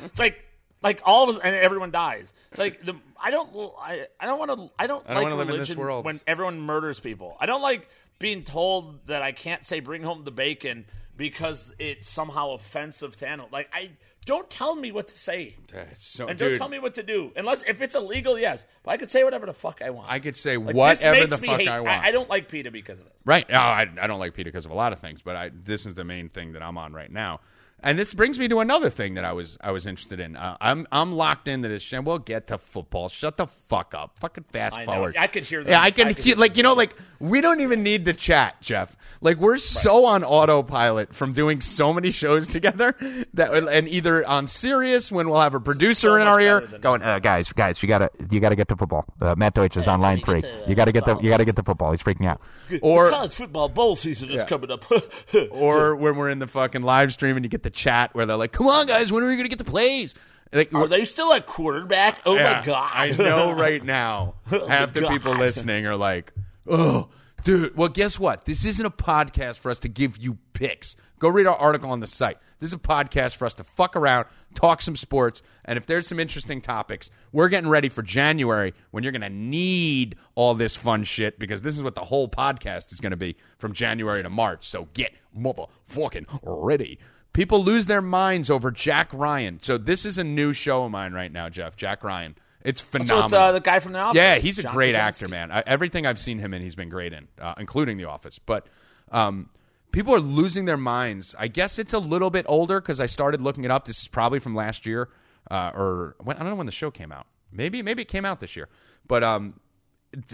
it's 0.06 0.20
like 0.20 0.46
like 0.82 1.02
all 1.04 1.30
of 1.30 1.36
us 1.36 1.42
and 1.44 1.56
everyone 1.56 1.92
dies. 1.92 2.34
It's 2.52 2.60
like 2.60 2.84
the 2.86 2.94
I 3.22 3.32
don't 3.32 3.50
I, 3.80 4.08
I 4.20 4.26
don't 4.26 4.40
want 4.40 4.52
to 4.52 4.70
I 4.80 4.88
don't, 4.88 5.04
I 5.08 5.14
don't 5.14 5.16
like 5.16 5.24
wanna 5.24 5.36
live 5.36 5.50
in 5.50 5.60
this 5.60 5.70
religion 5.70 5.80
world. 5.80 6.06
when 6.06 6.22
everyone 6.26 6.60
murders 6.60 7.00
people. 7.00 7.36
I 7.40 7.46
don't 7.46 7.62
like 7.62 7.88
being 8.20 8.44
told 8.44 9.08
that 9.08 9.22
I 9.22 9.32
can't 9.32 9.66
say 9.66 9.80
bring 9.80 10.04
home 10.04 10.24
the 10.24 10.32
bacon 10.32 10.86
because 11.22 11.72
it's 11.78 12.10
somehow 12.10 12.54
offensive 12.54 13.16
to 13.16 13.28
animals. 13.28 13.52
Like 13.54 13.70
I 13.72 13.92
don't 14.26 14.50
tell 14.50 14.74
me 14.74 14.92
what 14.92 15.08
to 15.10 15.18
say. 15.18 15.56
So, 15.96 16.28
And 16.28 16.38
don't 16.40 16.58
tell 16.58 16.68
me 16.68 16.80
what 16.80 16.96
to 16.96 17.04
do. 17.04 17.32
Unless 17.36 17.62
if 17.62 17.80
it's 17.80 17.94
illegal, 17.94 18.40
yes. 18.40 18.66
But 18.82 18.92
I 18.92 18.98
could 18.98 19.12
say 19.12 19.24
whatever 19.24 19.46
the 19.46 19.54
fuck 19.54 19.84
I 19.84 19.92
want. 19.92 20.12
I 20.12 20.18
could 20.18 20.36
say 20.36 20.58
Like, 20.58 20.76
whatever 20.76 21.28
the 21.28 21.38
fuck 21.38 21.60
hate- 21.60 21.68
I 21.68 21.80
want. 21.80 22.04
I, 22.04 22.10
don't 22.10 22.28
like 22.28 22.50
PETA 22.50 22.72
because 22.72 23.00
of 23.00 23.06
this. 23.06 23.14
Right. 23.24 23.48
No, 23.48 23.58
I, 23.58 23.88
I 24.02 24.08
don't 24.08 24.18
like 24.18 24.34
PETA 24.34 24.48
because 24.50 24.66
of 24.66 24.72
a 24.72 24.76
lot 24.76 24.94
of 24.94 25.00
things, 25.00 25.22
but 25.22 25.36
I, 25.36 25.52
this 25.54 25.86
is 25.86 25.94
the 25.94 26.04
main 26.04 26.30
thing 26.30 26.54
that 26.54 26.64
I'm 26.64 26.80
on 26.80 26.92
right 26.92 27.12
now. 27.12 27.42
And 27.84 27.98
this 27.98 28.14
brings 28.14 28.38
me 28.38 28.48
to 28.48 28.60
another 28.60 28.90
thing 28.90 29.16
that 29.16 29.26
I 29.26 29.34
was 29.34 29.58
I 29.62 29.72
was 29.72 29.88
interested 29.88 30.20
in. 30.20 30.36
Uh, 30.36 30.56
I'm 30.62 30.88
I'm 30.92 31.14
locked 31.14 31.48
into 31.48 31.68
this. 31.68 31.82
shit. 31.82 32.04
We'll 32.04 32.20
get 32.20 32.48
to 32.48 32.58
football. 32.58 33.10
Shut 33.10 33.38
the 33.38 33.48
fuck 33.68 33.94
up. 33.96 34.20
Fucking 34.20 34.46
fast 34.52 34.78
I 34.78 34.86
know. 34.86 34.94
forward. 34.94 35.16
I 35.18 35.28
could 35.28 35.44
hear 35.44 35.64
them. 35.64 35.72
Yeah, 35.72 35.82
I 35.82 35.92
can 35.92 36.08
I 36.10 36.14
could 36.14 36.24
hear, 36.24 36.36
hear 36.36 36.42
like 36.42 36.58
you 36.58 36.64
know 36.64 36.74
like 36.74 36.96
we 37.20 37.42
don't 37.42 37.60
even 37.62 37.82
need 37.82 38.06
to 38.06 38.14
chat, 38.14 38.62
Jeff. 38.62 38.96
Like 39.20 39.38
we're 39.38 39.58
so 39.58 40.06
on 40.06 40.24
autopilot 40.24 41.14
from 41.14 41.34
doing 41.34 41.62
so 41.62 41.94
many 41.94 42.12
shows 42.12 42.48
together 42.48 42.96
that 43.34 43.54
and 43.54 43.88
either 43.88 44.28
on 44.28 44.48
Sirius 44.48 45.12
when 45.12 45.30
we'll 45.30 45.42
have 45.42 45.54
a 45.54 45.60
producer 45.60 46.10
So 46.10 46.16
in 46.16 46.28
our 46.28 46.40
ear 46.40 46.62
going, 46.62 47.02
uh, 47.02 47.20
guys, 47.20 47.52
guys, 47.52 47.82
you 47.82 47.88
gotta, 47.88 48.10
you 48.32 48.40
gotta 48.40 48.56
get 48.56 48.68
to 48.70 48.76
football. 48.76 49.06
Uh, 49.20 49.36
Matt 49.38 49.54
Deutsch 49.54 49.78
is 49.78 49.88
on 49.88 50.02
line 50.02 50.22
three. 50.22 50.42
You 50.68 50.76
gotta 50.76 50.92
get 50.92 51.06
the, 51.06 51.18
you 51.20 51.30
gotta 51.30 51.46
get 51.46 51.56
the 51.56 51.64
football. 51.64 51.92
He's 51.92 52.02
freaking 52.02 52.28
out. 52.28 52.42
or 52.82 53.10
college 53.10 53.34
football 53.34 53.70
bowl 53.70 53.96
season 53.96 54.30
is 54.30 54.44
coming 54.44 54.72
up. 54.72 54.86
or 55.52 55.96
when 55.96 56.16
we're 56.16 56.30
in 56.30 56.40
the 56.40 56.48
fucking 56.48 56.82
live 56.84 57.14
stream 57.14 57.36
and 57.36 57.46
you 57.46 57.50
get 57.50 57.64
the 57.64 57.71
chat 57.72 58.14
where 58.14 58.26
they're 58.26 58.38
like, 58.38 58.52
"Come 58.52 58.68
on, 58.68 58.86
guys, 58.88 59.12
when 59.12 59.24
are 59.24 59.28
we 59.28 59.36
gonna 59.38 59.50
get 59.50 59.58
the 59.58 59.64
plays?" 59.64 60.14
Like, 60.54 60.74
Are 60.74 60.88
they 60.88 61.06
still 61.06 61.32
at 61.34 61.46
quarterback? 61.46 62.20
Oh 62.26 62.36
Yeah, 62.36 62.60
my 62.60 62.66
god! 62.66 62.92
I 62.94 63.10
know 63.12 63.52
right 63.58 63.84
now. 63.84 64.36
Oh 64.52 64.68
half 64.68 64.92
the 64.94 65.02
God. 65.02 65.12
people 65.12 65.34
listening 65.34 65.86
are 65.86 65.96
like, 65.96 66.34
"Oh, 66.68 67.10
dude." 67.44 67.76
Well, 67.78 67.90
guess 67.90 68.20
what? 68.20 68.46
This 68.46 68.66
isn't 68.66 68.86
a 68.86 68.92
podcast 68.92 69.60
for 69.60 69.72
us 69.72 69.80
to 69.80 69.88
give 69.90 70.18
you 70.18 70.38
picks. 70.54 70.96
Go 71.20 71.30
read 71.30 71.46
our 71.48 71.56
article 71.56 71.92
on 71.92 72.00
the 72.00 72.08
site. 72.08 72.38
This 72.60 72.70
is 72.70 72.74
a 72.74 72.78
podcast 72.80 73.36
for 73.36 73.46
us 73.46 73.54
to 73.56 73.64
fuck 73.64 73.96
around, 73.96 74.26
talk 74.56 74.82
some 74.82 74.96
sports, 74.96 75.42
and 75.64 75.78
if 75.78 75.86
there's 75.86 76.08
some 76.08 76.20
interesting 76.20 76.62
topics, 76.62 77.10
we're 77.32 77.48
getting 77.48 77.70
ready 77.70 77.90
for 77.90 78.02
January 78.02 78.74
when 78.90 79.04
you're 79.04 79.12
going 79.12 79.22
to 79.22 79.30
need 79.30 80.16
all 80.36 80.54
this 80.56 80.76
fun 80.76 81.04
shit 81.04 81.38
because 81.40 81.62
this 81.62 81.76
is 81.78 81.84
what 81.84 81.94
the 81.94 82.02
whole 82.04 82.28
podcast 82.28 82.92
is 82.92 83.00
going 83.00 83.12
to 83.12 83.18
be 83.18 83.38
from 83.60 83.72
January 83.72 84.24
to 84.24 84.30
March. 84.32 84.68
So 84.68 84.88
get 84.96 85.14
motherfucking 85.38 86.26
ready. 86.44 87.00
People 87.34 87.64
lose 87.64 87.88
their 87.88 88.02
minds 88.02 88.50
over 88.50 88.72
Jack 88.72 89.14
Ryan. 89.14 89.60
So 89.62 89.78
this 89.78 90.06
is 90.06 90.18
a 90.18 90.24
new 90.24 90.52
show 90.54 90.84
of 90.84 90.92
mine 90.92 91.14
right 91.14 91.32
now, 91.32 91.50
Jeff. 91.50 91.76
Jack 91.78 92.04
Ryan. 92.04 92.36
It's 92.64 92.82
phenomenal. 92.82 93.26
with 93.26 93.34
uh, 93.34 93.52
the 93.54 93.60
guy 93.60 93.80
from 93.80 93.94
the 93.94 94.00
office. 94.00 94.18
Yeah, 94.18 94.36
he's 94.36 94.60
a 94.60 94.64
John 94.64 94.74
great 94.74 94.94
Krasinski. 94.94 95.26
actor, 95.26 95.28
man. 95.30 95.52
I, 95.52 95.64
everything 95.66 96.06
I've 96.06 96.20
seen 96.20 96.40
him 96.40 96.54
in, 96.54 96.62
he's 96.62 96.76
been 96.76 96.90
great 96.90 97.14
in, 97.14 97.28
uh, 97.40 97.56
including 97.58 97.98
The 97.98 98.06
Office. 98.06 98.38
But 98.38 98.68
um, 99.12 99.50
people 99.92 100.14
are 100.14 100.20
losing 100.20 100.66
their 100.66 100.78
minds. 100.78 101.34
I 101.40 101.48
guess 101.48 101.80
it's 101.80 101.94
a 101.94 102.00
little 102.00 102.30
bit 102.30 102.46
older 102.48 102.80
because 102.80 103.00
I 103.00 103.06
started 103.08 103.42
looking 103.42 103.64
it 103.64 103.72
up. 103.72 103.86
This 103.86 104.02
is 104.02 104.08
probably 104.08 104.40
from 104.40 104.54
last 104.54 104.86
year, 104.86 105.10
uh, 105.50 105.72
or 105.74 106.16
when, 106.20 106.36
I 106.38 106.42
don't 106.42 106.50
know 106.50 106.56
when 106.56 106.68
the 106.68 106.72
show 106.72 106.92
came 106.92 107.12
out. 107.12 107.28
Maybe 107.52 107.82
maybe 107.82 108.04
it 108.04 108.08
came 108.08 108.26
out 108.26 108.40
this 108.40 108.56
year. 108.56 108.70
But 109.08 109.24
um, 109.24 109.60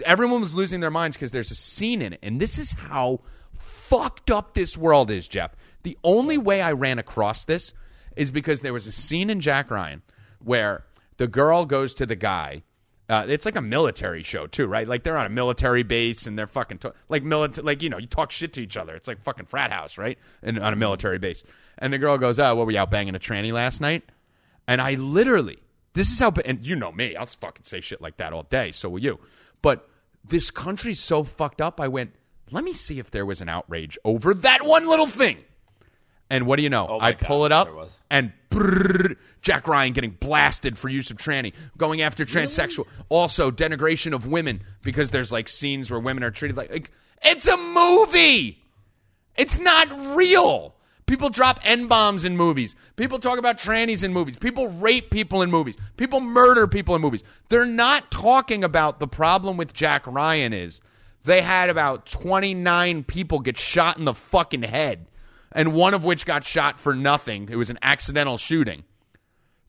everyone 0.04 0.40
was 0.40 0.54
losing 0.54 0.80
their 0.80 0.90
minds 0.90 1.16
because 1.16 1.30
there's 1.30 1.50
a 1.50 1.56
scene 1.56 2.02
in 2.02 2.12
it, 2.12 2.20
and 2.22 2.40
this 2.40 2.58
is 2.58 2.72
how 2.72 3.20
fucked 3.58 4.30
up 4.30 4.54
this 4.54 4.76
world 4.76 5.10
is, 5.10 5.26
Jeff. 5.28 5.56
The 5.88 5.96
only 6.04 6.36
way 6.36 6.60
I 6.60 6.72
ran 6.72 6.98
across 6.98 7.44
this 7.44 7.72
is 8.14 8.30
because 8.30 8.60
there 8.60 8.74
was 8.74 8.86
a 8.86 8.92
scene 8.92 9.30
in 9.30 9.40
Jack 9.40 9.70
Ryan 9.70 10.02
where 10.38 10.84
the 11.16 11.26
girl 11.26 11.64
goes 11.64 11.94
to 11.94 12.04
the 12.04 12.14
guy. 12.14 12.64
Uh, 13.08 13.24
it's 13.26 13.46
like 13.46 13.56
a 13.56 13.62
military 13.62 14.22
show 14.22 14.46
too, 14.46 14.66
right? 14.66 14.86
Like 14.86 15.02
they're 15.02 15.16
on 15.16 15.24
a 15.24 15.30
military 15.30 15.82
base 15.82 16.26
and 16.26 16.38
they're 16.38 16.46
fucking 16.46 16.76
to- 16.80 16.92
like 17.08 17.22
military, 17.22 17.64
like 17.64 17.82
you 17.82 17.88
know, 17.88 17.96
you 17.96 18.06
talk 18.06 18.32
shit 18.32 18.52
to 18.52 18.60
each 18.60 18.76
other. 18.76 18.94
It's 18.94 19.08
like 19.08 19.22
fucking 19.22 19.46
frat 19.46 19.72
house, 19.72 19.96
right? 19.96 20.18
And 20.42 20.58
on 20.58 20.74
a 20.74 20.76
military 20.76 21.18
base. 21.18 21.42
And 21.78 21.90
the 21.90 21.96
girl 21.96 22.18
goes, 22.18 22.38
"Oh, 22.38 22.54
what 22.54 22.66
were 22.66 22.72
you 22.72 22.78
out 22.80 22.90
banging 22.90 23.14
a 23.14 23.18
tranny 23.18 23.50
last 23.50 23.80
night?" 23.80 24.02
And 24.66 24.82
I 24.82 24.96
literally, 24.96 25.56
this 25.94 26.12
is 26.12 26.18
how, 26.18 26.34
and 26.44 26.66
you 26.66 26.76
know 26.76 26.92
me, 26.92 27.16
I'll 27.16 27.24
fucking 27.24 27.64
say 27.64 27.80
shit 27.80 28.02
like 28.02 28.18
that 28.18 28.34
all 28.34 28.42
day. 28.42 28.72
So 28.72 28.90
will 28.90 28.98
you. 28.98 29.20
But 29.62 29.88
this 30.22 30.50
country's 30.50 31.00
so 31.00 31.24
fucked 31.24 31.62
up. 31.62 31.80
I 31.80 31.88
went, 31.88 32.14
let 32.50 32.62
me 32.62 32.74
see 32.74 32.98
if 32.98 33.10
there 33.10 33.24
was 33.24 33.40
an 33.40 33.48
outrage 33.48 33.96
over 34.04 34.34
that 34.34 34.66
one 34.66 34.86
little 34.86 35.06
thing. 35.06 35.38
And 36.30 36.46
what 36.46 36.56
do 36.56 36.62
you 36.62 36.70
know? 36.70 36.86
Oh 36.88 36.98
I 37.00 37.12
God, 37.12 37.20
pull 37.20 37.44
it 37.46 37.52
up 37.52 37.68
and 38.10 38.32
brrr, 38.50 39.16
Jack 39.42 39.68
Ryan 39.68 39.92
getting 39.92 40.10
blasted 40.10 40.76
for 40.76 40.88
use 40.88 41.10
of 41.10 41.16
tranny, 41.16 41.52
going 41.76 42.02
after 42.02 42.24
transsexual. 42.24 42.86
Also, 43.08 43.50
denigration 43.50 44.14
of 44.14 44.26
women 44.26 44.62
because 44.82 45.10
there's 45.10 45.32
like 45.32 45.48
scenes 45.48 45.90
where 45.90 46.00
women 46.00 46.22
are 46.24 46.30
treated 46.30 46.56
like, 46.56 46.70
like 46.70 46.90
it's 47.22 47.46
a 47.46 47.56
movie. 47.56 48.62
It's 49.36 49.58
not 49.58 49.88
real. 50.16 50.74
People 51.06 51.30
drop 51.30 51.58
N 51.64 51.86
bombs 51.86 52.26
in 52.26 52.36
movies. 52.36 52.76
People 52.96 53.18
talk 53.18 53.38
about 53.38 53.56
trannies 53.56 54.04
in 54.04 54.12
movies. 54.12 54.36
People 54.36 54.68
rape 54.68 55.10
people 55.10 55.40
in 55.40 55.50
movies. 55.50 55.76
People 55.96 56.20
murder 56.20 56.66
people 56.66 56.94
in 56.94 57.00
movies. 57.00 57.24
They're 57.48 57.64
not 57.64 58.10
talking 58.10 58.62
about 58.62 59.00
the 59.00 59.08
problem 59.08 59.56
with 59.56 59.72
Jack 59.72 60.06
Ryan 60.06 60.52
is 60.52 60.82
they 61.24 61.40
had 61.40 61.70
about 61.70 62.04
29 62.06 63.04
people 63.04 63.40
get 63.40 63.56
shot 63.56 63.96
in 63.96 64.04
the 64.04 64.12
fucking 64.12 64.64
head, 64.64 65.06
and 65.52 65.72
one 65.72 65.94
of 65.94 66.04
which 66.04 66.26
got 66.26 66.44
shot 66.44 66.78
for 66.78 66.94
nothing. 66.94 67.48
It 67.50 67.56
was 67.56 67.70
an 67.70 67.78
accidental 67.82 68.38
shooting. 68.38 68.84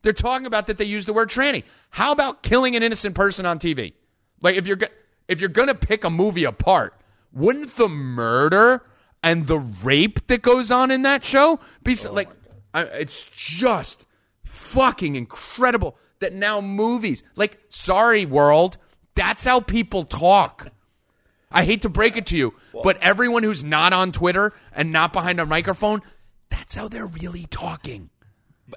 They're 0.01 0.13
talking 0.13 0.45
about 0.45 0.67
that 0.67 0.77
they 0.77 0.85
use 0.85 1.05
the 1.05 1.13
word 1.13 1.29
tranny. 1.29 1.63
How 1.91 2.11
about 2.11 2.43
killing 2.43 2.75
an 2.75 2.83
innocent 2.83 3.15
person 3.15 3.45
on 3.45 3.59
TV? 3.59 3.93
Like 4.41 4.55
if 4.55 4.67
you're 4.67 4.77
go- 4.77 4.87
if 5.27 5.39
you're 5.39 5.49
gonna 5.49 5.75
pick 5.75 6.03
a 6.03 6.09
movie 6.09 6.45
apart, 6.45 6.95
wouldn't 7.31 7.75
the 7.75 7.89
murder 7.89 8.83
and 9.21 9.47
the 9.47 9.59
rape 9.59 10.27
that 10.27 10.41
goes 10.41 10.71
on 10.71 10.91
in 10.91 11.01
that 11.03 11.23
show 11.23 11.59
be 11.83 11.95
so, 11.95 12.09
oh 12.09 12.13
like? 12.13 12.29
I, 12.73 12.83
it's 12.83 13.25
just 13.25 14.05
fucking 14.43 15.15
incredible 15.15 15.97
that 16.19 16.33
now 16.33 16.61
movies 16.61 17.23
like 17.35 17.59
sorry 17.69 18.25
world 18.25 18.77
that's 19.15 19.45
how 19.45 19.59
people 19.59 20.03
talk 20.03 20.67
i 21.51 21.65
hate 21.65 21.81
to 21.81 21.89
break 21.89 22.17
it 22.17 22.25
to 22.27 22.37
you 22.37 22.53
but 22.83 22.97
everyone 23.01 23.43
who's 23.43 23.63
not 23.63 23.93
on 23.93 24.11
twitter 24.11 24.53
and 24.73 24.91
not 24.91 25.13
behind 25.13 25.39
a 25.39 25.45
microphone 25.45 26.01
that's 26.49 26.75
how 26.75 26.87
they're 26.87 27.07
really 27.07 27.45
talking 27.49 28.09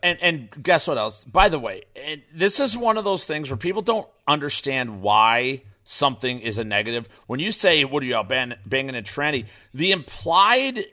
and 0.02 0.18
and 0.20 0.62
guess 0.62 0.87
what 0.87 0.98
else? 0.98 1.24
By 1.24 1.48
the 1.48 1.58
way, 1.58 1.82
and 1.96 2.22
this 2.35 2.61
is 2.61 2.76
one 2.76 2.96
of 2.96 3.04
those 3.04 3.26
things 3.26 3.50
where 3.50 3.56
people 3.56 3.82
don't 3.82 4.08
understand 4.26 5.02
why 5.02 5.62
something 5.85 6.40
is 6.40 6.58
a 6.58 6.64
negative. 6.64 7.08
When 7.26 7.40
you 7.40 7.52
say, 7.52 7.85
"What 7.85 8.02
are 8.02 8.06
you 8.06 8.16
out 8.16 8.28
bang, 8.28 8.54
banging 8.64 8.96
a 8.96 9.02
tranny?" 9.02 9.46
The 9.74 9.92
implied 9.92 10.87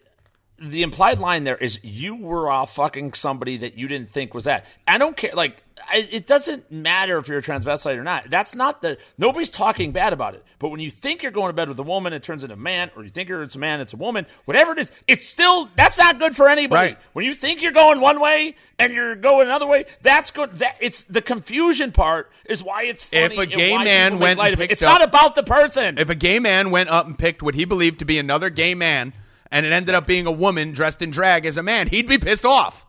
the 0.62 0.84
implied 0.84 1.20
line 1.20 1.44
there 1.44 1.58
is 1.58 1.80
you 1.84 2.16
were 2.16 2.50
off 2.50 2.76
fucking 2.76 3.14
somebody 3.14 3.58
that 3.58 3.78
you 3.78 3.88
didn't 3.88 4.12
think 4.12 4.34
was 4.34 4.46
that. 4.46 4.66
I 4.88 4.98
don't 4.98 5.16
care. 5.16 5.32
Like 5.34 5.64
I, 5.88 6.08
it 6.12 6.28
doesn't 6.28 6.72
matter 6.72 7.18
if 7.18 7.28
you're 7.28 7.40
a 7.40 7.42
transvestite 7.42 7.98
or 7.98 8.04
not. 8.04 8.30
That's 8.30 8.56
not 8.56 8.82
the 8.82 8.98
nobody's 9.18 9.50
talking 9.50 9.92
bad 9.92 10.14
about 10.14 10.36
it. 10.36 10.44
But 10.58 10.70
when 10.70 10.80
you 10.80 10.92
think 10.92 11.24
you're 11.24 11.32
going 11.32 11.50
to 11.50 11.54
bed 11.54 11.70
with 11.70 11.80
a 11.80 11.84
woman, 11.84 12.14
it 12.14 12.24
turns 12.24 12.44
into 12.44 12.54
a 12.54 12.58
man, 12.58 12.92
or 12.96 13.04
you 13.04 13.10
think 13.10 13.30
it's 13.30 13.56
a 13.56 13.60
man, 13.60 13.80
it's 13.80 13.94
a 13.94 13.98
woman. 13.98 14.26
Whatever 14.46 14.74
it 14.74 14.80
is, 14.80 14.92
it's 15.08 15.28
still 15.28 15.70
that's 15.76 15.98
not 15.98 16.20
good 16.20 16.36
for 16.36 16.50
anybody. 16.50 16.90
Right. 16.90 16.98
When 17.14 17.26
you 17.26 17.34
think 17.34 17.62
you're 17.62 17.72
going 17.72 18.02
one 18.02 18.20
way 18.20 18.56
and 18.78 18.94
you're 18.94 19.16
going 19.16 19.48
another 19.48 19.68
way, 19.68 19.86
that's 20.02 20.32
good. 20.32 20.56
That 20.56 20.76
it's 20.80 21.04
the 21.04 21.22
confusion 21.22 21.92
part 21.92 22.30
is 22.46 22.62
why 22.64 22.84
it's 22.84 23.04
funny. 23.04 23.36
If 23.36 23.38
a 23.38 23.46
gay 23.46 23.78
man 23.78 24.20
went 24.20 24.40
it. 24.42 24.60
it's 24.72 24.82
up- 24.82 25.00
not 25.00 25.08
about 25.08 25.36
the 25.36 25.44
person. 25.44 25.98
if 25.98 26.10
a 26.10 26.16
gay 26.16 26.40
man 26.40 26.72
went 26.72 26.90
up 26.90 27.06
and 27.06 27.18
picked 27.18 27.42
what 27.42 27.56
he 27.56 27.66
believed 27.66 28.00
to 28.00 28.06
be 28.06 28.20
another 28.20 28.50
gay 28.50 28.76
man 28.76 29.14
and 29.52 29.66
it 29.66 29.72
ended 29.74 29.96
up 29.96 30.06
being 30.08 30.26
a 30.28 30.32
woman 30.32 30.72
dressed 30.72 31.02
in 31.02 31.10
drag 31.12 31.46
as 31.46 31.58
a 31.58 31.64
man 31.64 31.88
he'd 31.88 32.08
be 32.08 32.18
pissed 32.18 32.46
off 32.46 32.86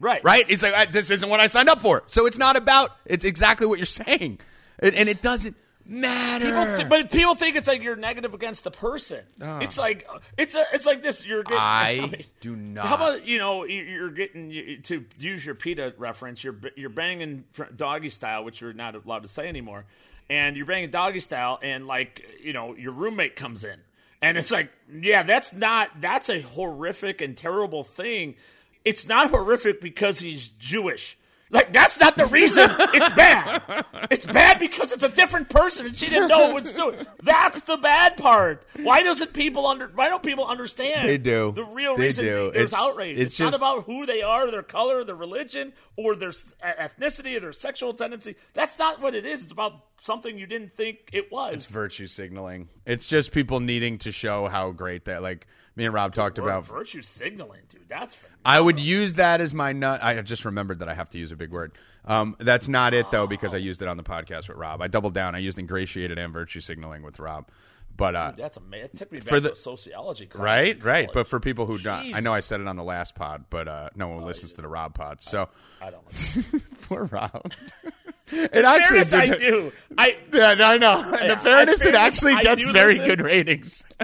right, 0.00 0.22
right? 0.24 0.44
It's 0.48 0.62
like 0.62 0.92
this 0.92 1.10
isn't 1.10 1.28
what 1.28 1.40
I 1.40 1.46
signed 1.46 1.68
up 1.68 1.80
for. 1.80 2.02
So 2.06 2.26
it's 2.26 2.38
not 2.38 2.56
about. 2.56 2.90
It's 3.06 3.24
exactly 3.24 3.66
what 3.66 3.78
you're 3.78 3.86
saying, 3.86 4.38
and, 4.78 4.94
and 4.94 5.08
it 5.08 5.22
doesn't 5.22 5.56
matter. 5.86 6.44
People 6.46 6.76
th- 6.76 6.88
but 6.88 7.10
people 7.10 7.34
think 7.34 7.56
it's 7.56 7.66
like 7.68 7.82
you're 7.82 7.96
negative 7.96 8.34
against 8.34 8.64
the 8.64 8.70
person. 8.70 9.20
Ah. 9.40 9.60
It's 9.60 9.78
like 9.78 10.06
it's 10.36 10.54
a 10.54 10.64
it's 10.74 10.84
like 10.84 11.02
this. 11.02 11.24
You're 11.24 11.44
getting. 11.44 11.58
I 11.58 12.00
mean, 12.12 12.24
do 12.40 12.56
not. 12.56 12.86
How 12.86 12.96
about 12.96 13.24
you 13.26 13.38
know 13.38 13.64
you- 13.64 13.82
you're 13.84 14.10
getting 14.10 14.50
you- 14.50 14.78
to 14.82 15.04
use 15.18 15.46
your 15.46 15.54
PETA 15.54 15.94
reference? 15.96 16.44
You're 16.44 16.56
you're 16.76 16.90
banging 16.90 17.44
doggy 17.74 18.10
style, 18.10 18.44
which 18.44 18.60
you're 18.60 18.74
not 18.74 18.94
allowed 18.96 19.22
to 19.22 19.28
say 19.28 19.48
anymore, 19.48 19.86
and 20.28 20.56
you're 20.58 20.66
banging 20.66 20.90
doggy 20.90 21.20
style, 21.20 21.58
and 21.62 21.86
like 21.86 22.22
you 22.42 22.52
know 22.52 22.74
your 22.74 22.92
roommate 22.92 23.34
comes 23.36 23.64
in, 23.64 23.78
and 24.22 24.36
it's 24.36 24.50
like 24.50 24.70
yeah, 24.92 25.22
that's 25.22 25.52
not 25.52 25.90
that's 26.00 26.28
a 26.28 26.40
horrific 26.40 27.20
and 27.20 27.36
terrible 27.36 27.84
thing. 27.84 28.36
It's 28.84 29.06
not 29.06 29.30
horrific 29.30 29.80
because 29.80 30.20
he's 30.20 30.48
Jewish. 30.48 31.18
Like 31.48 31.72
that's 31.72 32.00
not 32.00 32.16
the 32.16 32.26
reason 32.26 32.68
it's 32.78 33.08
bad. 33.14 33.62
It's 34.10 34.26
bad 34.26 34.58
because 34.58 34.90
it's 34.90 35.04
a 35.04 35.08
different 35.08 35.48
person 35.48 35.86
and 35.86 35.96
she 35.96 36.08
didn't 36.08 36.28
know 36.28 36.50
what 36.52 36.64
was 36.64 36.72
doing. 36.72 37.06
That's 37.22 37.62
the 37.62 37.76
bad 37.76 38.16
part. 38.16 38.64
Why 38.82 39.02
doesn't 39.04 39.32
people 39.32 39.64
under? 39.66 39.86
Why 39.88 40.08
don't 40.08 40.24
people 40.24 40.44
understand? 40.44 41.08
They 41.08 41.18
do. 41.18 41.52
The 41.54 41.64
real 41.64 41.96
They 41.96 42.06
reason 42.06 42.24
do. 42.24 42.50
there's 42.52 42.72
It's- 42.72 42.74
outrage. 42.74 43.16
it's 43.18 43.32
It's, 43.32 43.40
not 43.40 43.54
about 43.54 43.84
who 43.84 44.06
they 44.06 44.22
are, 44.22 44.50
their 44.50 44.64
color, 44.64 45.04
their 45.04 45.14
religion, 45.14 45.72
or 45.96 46.16
their 46.16 46.30
ethnicity, 46.30 47.36
or 47.36 47.40
their 47.40 47.52
sexual 47.52 47.94
tendency. 47.94 48.34
That's 48.54 48.78
not 48.78 49.00
what 49.00 49.14
it 49.14 49.24
is. 49.24 49.42
It's 49.44 49.52
about 49.52 49.84
something 50.00 50.36
you 50.38 50.46
didn't 50.46 50.76
think 50.76 51.10
it 51.12 51.30
was. 51.30 51.54
It's 51.54 51.66
virtue 51.66 52.06
signaling. 52.08 52.68
It's 52.86 53.06
just 53.06 53.32
people 53.32 53.60
needing 53.60 53.98
to 53.98 54.10
show 54.12 54.48
how 54.48 54.72
great 54.72 55.04
that. 55.04 55.22
Like 55.22 55.46
me 55.76 55.84
and 55.84 55.94
Rob 55.94 56.14
talked 56.14 56.38
about. 56.38 56.64
virtue 56.64 57.02
signaling, 57.02 57.60
dude. 57.68 57.82
That's 57.88 58.14
phenomenal. 58.14 58.40
I 58.44 58.60
would 58.60 58.80
use 58.80 59.14
that 59.14 59.40
as 59.40 59.52
my 59.54 59.72
nut. 59.72 60.02
I 60.02 60.20
just 60.22 60.44
remembered 60.44 60.78
that 60.80 60.88
I 60.88 60.94
have 60.94 61.10
to 61.10 61.18
use 61.18 61.30
a 61.32 61.36
big 61.36 61.50
word. 61.52 61.72
Um, 62.04 62.34
that's 62.40 62.68
not 62.68 62.94
it 62.94 63.10
though, 63.10 63.26
because 63.26 63.52
I 63.54 63.58
used 63.58 63.82
it 63.82 63.88
on 63.88 63.96
the 63.96 64.02
podcast 64.02 64.48
with 64.48 64.56
Rob. 64.56 64.80
I 64.82 64.88
doubled 64.88 65.14
down. 65.14 65.34
I 65.34 65.38
used 65.38 65.58
ingratiated 65.58 66.18
and 66.18 66.32
virtue 66.32 66.60
signaling 66.60 67.02
with 67.02 67.18
Rob. 67.18 67.48
But 67.96 68.14
uh, 68.14 68.32
That's 68.36 68.58
amazing. 68.58 68.90
It 68.92 68.96
took 68.98 69.10
me 69.10 69.20
back 69.20 69.28
For 69.28 69.40
the- 69.40 69.48
to 69.50 69.54
a 69.54 69.56
sociology 69.56 70.26
class. 70.26 70.42
right, 70.44 70.84
right. 70.84 71.10
But 71.12 71.28
for 71.28 71.40
people 71.40 71.64
who 71.64 71.78
don't, 71.78 72.14
I 72.14 72.20
know 72.20 72.32
I 72.32 72.40
said 72.40 72.60
it 72.60 72.68
on 72.68 72.76
the 72.76 72.84
last 72.84 73.14
pod, 73.14 73.46
but 73.48 73.68
uh, 73.68 73.88
no 73.94 74.08
one 74.08 74.22
listens 74.24 74.52
to 74.54 74.60
the 74.62 74.68
Rob 74.68 74.94
pod. 74.94 75.22
So 75.22 75.48
I 75.80 75.90
don't. 75.90 76.04
Know. 76.52 76.60
poor 76.82 77.04
Rob. 77.04 77.50
it 78.32 78.64
actually 78.64 79.04
Fairness, 79.04 79.14
I 79.14 79.26
do. 79.38 79.72
I 79.96 80.18
Yeah, 80.30 80.54
no, 80.54 80.64
I 80.64 80.76
know. 80.78 81.14
In 81.14 81.26
Yeah, 81.26 81.38
fairness, 81.38 81.80
in 81.82 81.88
it 81.88 81.94
actually 81.94 82.36
gets 82.42 82.66
very 82.66 82.92
listen. 82.98 83.06
good 83.06 83.20
ratings. 83.22 83.86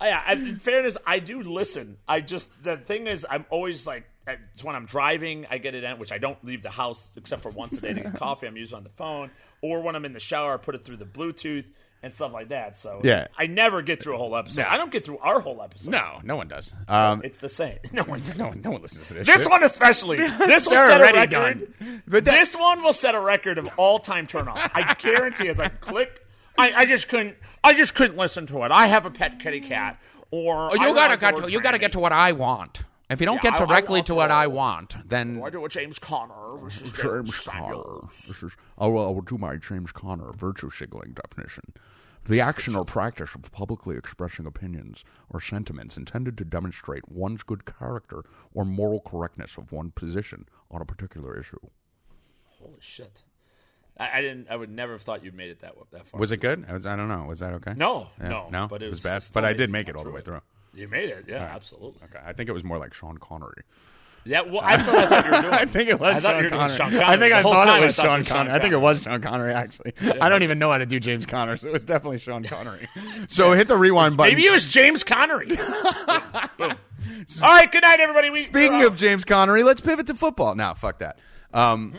Yeah, 0.00 0.22
I- 0.26 0.32
in 0.34 0.58
fairness, 0.58 0.96
I 1.06 1.18
do 1.18 1.42
listen. 1.42 1.96
I 2.06 2.20
just 2.20 2.50
the 2.62 2.76
thing 2.76 3.06
is, 3.06 3.26
I'm 3.28 3.44
always 3.50 3.86
like, 3.86 4.04
it's 4.26 4.62
when 4.62 4.76
I'm 4.76 4.84
driving, 4.86 5.46
I 5.50 5.58
get 5.58 5.74
it 5.74 5.84
in, 5.84 5.98
which 5.98 6.12
I 6.12 6.18
don't 6.18 6.42
leave 6.44 6.62
the 6.62 6.70
house 6.70 7.12
except 7.16 7.42
for 7.42 7.50
once 7.50 7.78
a 7.78 7.80
day 7.80 7.94
to 7.94 8.00
get 8.02 8.14
coffee. 8.18 8.46
I'm 8.46 8.56
usually 8.56 8.76
on 8.78 8.84
the 8.84 8.90
phone, 8.90 9.30
or 9.62 9.80
when 9.80 9.96
I'm 9.96 10.04
in 10.04 10.12
the 10.12 10.20
shower, 10.20 10.54
I 10.54 10.56
put 10.58 10.74
it 10.74 10.84
through 10.84 10.98
the 10.98 11.04
Bluetooth 11.06 11.64
and 12.00 12.12
stuff 12.12 12.32
like 12.32 12.50
that. 12.50 12.78
So 12.78 13.00
Yeah. 13.02 13.26
I 13.36 13.46
never 13.48 13.82
get 13.82 14.00
through 14.00 14.14
a 14.14 14.18
whole 14.18 14.36
episode. 14.36 14.60
No. 14.62 14.68
I 14.68 14.76
don't 14.76 14.92
get 14.92 15.04
through 15.04 15.18
our 15.18 15.40
whole 15.40 15.60
episode. 15.62 15.90
no, 15.90 16.20
no 16.22 16.36
one 16.36 16.46
does. 16.46 16.72
Um, 16.86 17.22
it's 17.24 17.38
the 17.38 17.48
same. 17.48 17.78
No 17.92 18.04
one. 18.04 18.22
no 18.36 18.46
one, 18.48 18.60
no 18.62 18.70
one 18.70 18.82
listens 18.82 19.08
to 19.08 19.14
this. 19.14 19.26
This 19.26 19.40
shit. 19.40 19.50
one 19.50 19.64
especially. 19.64 20.18
This 20.38 20.66
will 20.66 20.76
set 20.76 20.90
a 20.92 20.94
already 21.00 21.18
record. 21.18 21.30
done. 21.80 22.02
But 22.06 22.24
that- 22.26 22.30
this 22.38 22.54
one 22.54 22.84
will 22.84 22.92
set 22.92 23.16
a 23.16 23.20
record 23.20 23.58
of 23.58 23.68
all 23.78 23.98
time 23.98 24.28
turn 24.28 24.46
off. 24.46 24.70
I 24.74 24.94
guarantee 24.94 25.48
as 25.48 25.58
I 25.58 25.68
click 25.70 26.24
I, 26.56 26.72
I 26.72 26.86
just 26.86 27.08
couldn't 27.08 27.36
I 27.68 27.74
just 27.74 27.94
couldn't 27.94 28.16
listen 28.16 28.46
to 28.46 28.62
it. 28.62 28.70
I 28.70 28.86
have 28.86 29.04
a 29.04 29.10
pet 29.10 29.38
kitty 29.38 29.60
cat 29.60 30.00
or 30.30 30.70
Oh, 30.72 30.74
you 30.74 30.94
gotta 30.94 31.18
get 31.18 31.36
to 31.36 31.52
you 31.52 31.60
gotta 31.60 31.78
get 31.78 31.92
to 31.92 32.00
what 32.00 32.12
I 32.12 32.32
want. 32.32 32.84
If 33.10 33.20
you 33.20 33.26
don't 33.26 33.36
Yeah, 33.44 33.50
get 33.50 33.60
I- 33.60 33.64
I 33.64 33.66
directly 33.66 34.02
to 34.04 34.14
what 34.14 34.30
I 34.30 34.46
want, 34.46 34.96
then 35.06 35.38
oh, 35.42 35.44
I 35.44 35.50
do 35.50 35.62
a 35.66 35.68
James 35.68 35.98
Conner 35.98 36.56
versus 36.56 36.90
James 36.92 37.38
Conner. 37.40 38.08
This 38.26 38.42
is, 38.42 38.56
oh, 38.78 38.86
I 38.86 38.88
will, 38.88 39.06
I 39.08 39.10
will 39.10 39.20
do 39.20 39.36
my 39.36 39.56
James 39.56 39.92
Connor 39.92 40.32
virtue 40.32 40.70
signaling 40.70 41.12
definition. 41.12 41.64
The 42.24 42.40
action 42.40 42.74
or 42.74 42.86
practice 42.86 43.34
of 43.34 43.52
publicly 43.52 43.96
expressing 43.96 44.46
opinions 44.46 45.04
or 45.28 45.38
sentiments 45.38 45.98
intended 45.98 46.38
to 46.38 46.44
demonstrate 46.46 47.10
one's 47.10 47.42
good 47.42 47.66
character 47.66 48.22
or 48.54 48.64
moral 48.64 49.00
correctness 49.00 49.58
of 49.58 49.72
one 49.72 49.90
position 49.90 50.46
on 50.70 50.80
a 50.80 50.86
particular 50.86 51.38
issue. 51.38 51.60
Holy 52.44 52.80
shit. 52.80 53.22
I, 53.98 54.18
I 54.18 54.20
didn't 54.22 54.46
I 54.50 54.56
would 54.56 54.70
never 54.70 54.92
have 54.92 55.02
thought 55.02 55.24
you'd 55.24 55.34
made 55.34 55.50
it 55.50 55.60
that 55.60 55.74
that 55.92 56.06
far. 56.06 56.20
was 56.20 56.30
it 56.32 56.38
good? 56.38 56.64
I, 56.68 56.72
was, 56.74 56.86
I 56.86 56.94
don't 56.96 57.08
know. 57.08 57.24
Was 57.24 57.40
that 57.40 57.52
okay? 57.54 57.72
No, 57.76 58.08
Yeah, 58.20 58.28
no, 58.28 58.48
no. 58.50 58.68
but 58.68 58.82
it 58.82 58.90
was 58.90 59.02
was- 59.04 59.28
bad. 59.28 59.32
But 59.32 59.44
I 59.44 59.52
did 59.52 59.70
make 59.70 59.88
it 59.88 59.96
all 59.96 60.04
the 60.04 60.10
way 60.10 60.20
it. 60.20 60.24
through. 60.24 60.40
You 60.74 60.86
made 60.86 61.08
it, 61.08 61.24
yeah, 61.26 61.38
absolutely. 61.42 62.00
Okay, 62.04 62.22
I 62.24 62.32
think 62.32 62.48
it 62.48 62.52
was 62.52 62.62
more 62.62 62.78
like 62.78 62.94
Sean 62.94 63.18
Connery. 63.18 63.62
Yeah, 64.24 64.42
well, 64.42 64.60
I 64.62 64.76
thought 64.82 65.24
you 65.24 65.30
were 65.32 65.40
doing. 65.40 65.54
I 65.54 65.64
think 65.64 65.88
it 65.88 65.98
was 65.98 66.18
I 66.18 66.20
Sean 66.20 66.48
Connery. 66.50 66.76
Sean 66.76 66.94
I 66.94 66.98
Connery. 67.00 67.18
think 67.18 67.32
I 67.34 67.42
thought 67.42 67.66
it 67.68 67.70
I 67.70 67.80
was 67.80 67.96
thought 67.96 68.04
it 68.04 68.08
Sean 68.08 68.18
was 68.18 68.26
Sean 68.28 68.36
Connery. 68.36 68.54
I 68.54 68.58
think 68.60 68.72
it 68.74 68.76
was 68.80 69.02
Sean 69.02 69.20
Connery 69.22 69.54
actually. 69.54 69.94
I 70.20 70.28
don't 70.28 70.42
even 70.42 70.58
know 70.58 70.70
how 70.70 70.78
to 70.78 70.86
do 70.86 71.00
James 71.00 71.24
Conner, 71.26 71.56
so 71.56 71.68
it 71.68 71.72
was 71.72 71.84
definitely 71.84 72.18
Sean 72.18 72.44
Connery. 72.44 72.88
So 73.30 73.52
hit 73.52 73.68
the 73.68 73.76
rewind 73.76 74.16
button. 74.16 74.34
Maybe 74.34 74.46
it 74.46 74.50
was 74.50 74.66
James 74.66 75.02
Connery. 75.02 75.46
Boom. 76.58 76.72
All 77.42 77.48
right, 77.50 77.70
good 77.72 77.82
night, 77.82 78.00
everybody. 78.00 78.30
We, 78.30 78.42
Speaking 78.42 78.82
of 78.84 78.96
James 78.96 79.24
Connery, 79.24 79.62
let's 79.62 79.80
pivot 79.80 80.06
to 80.08 80.14
football. 80.14 80.54
Now, 80.54 80.74
fuck 80.74 80.98
that. 81.00 81.18
Um, 81.52 81.98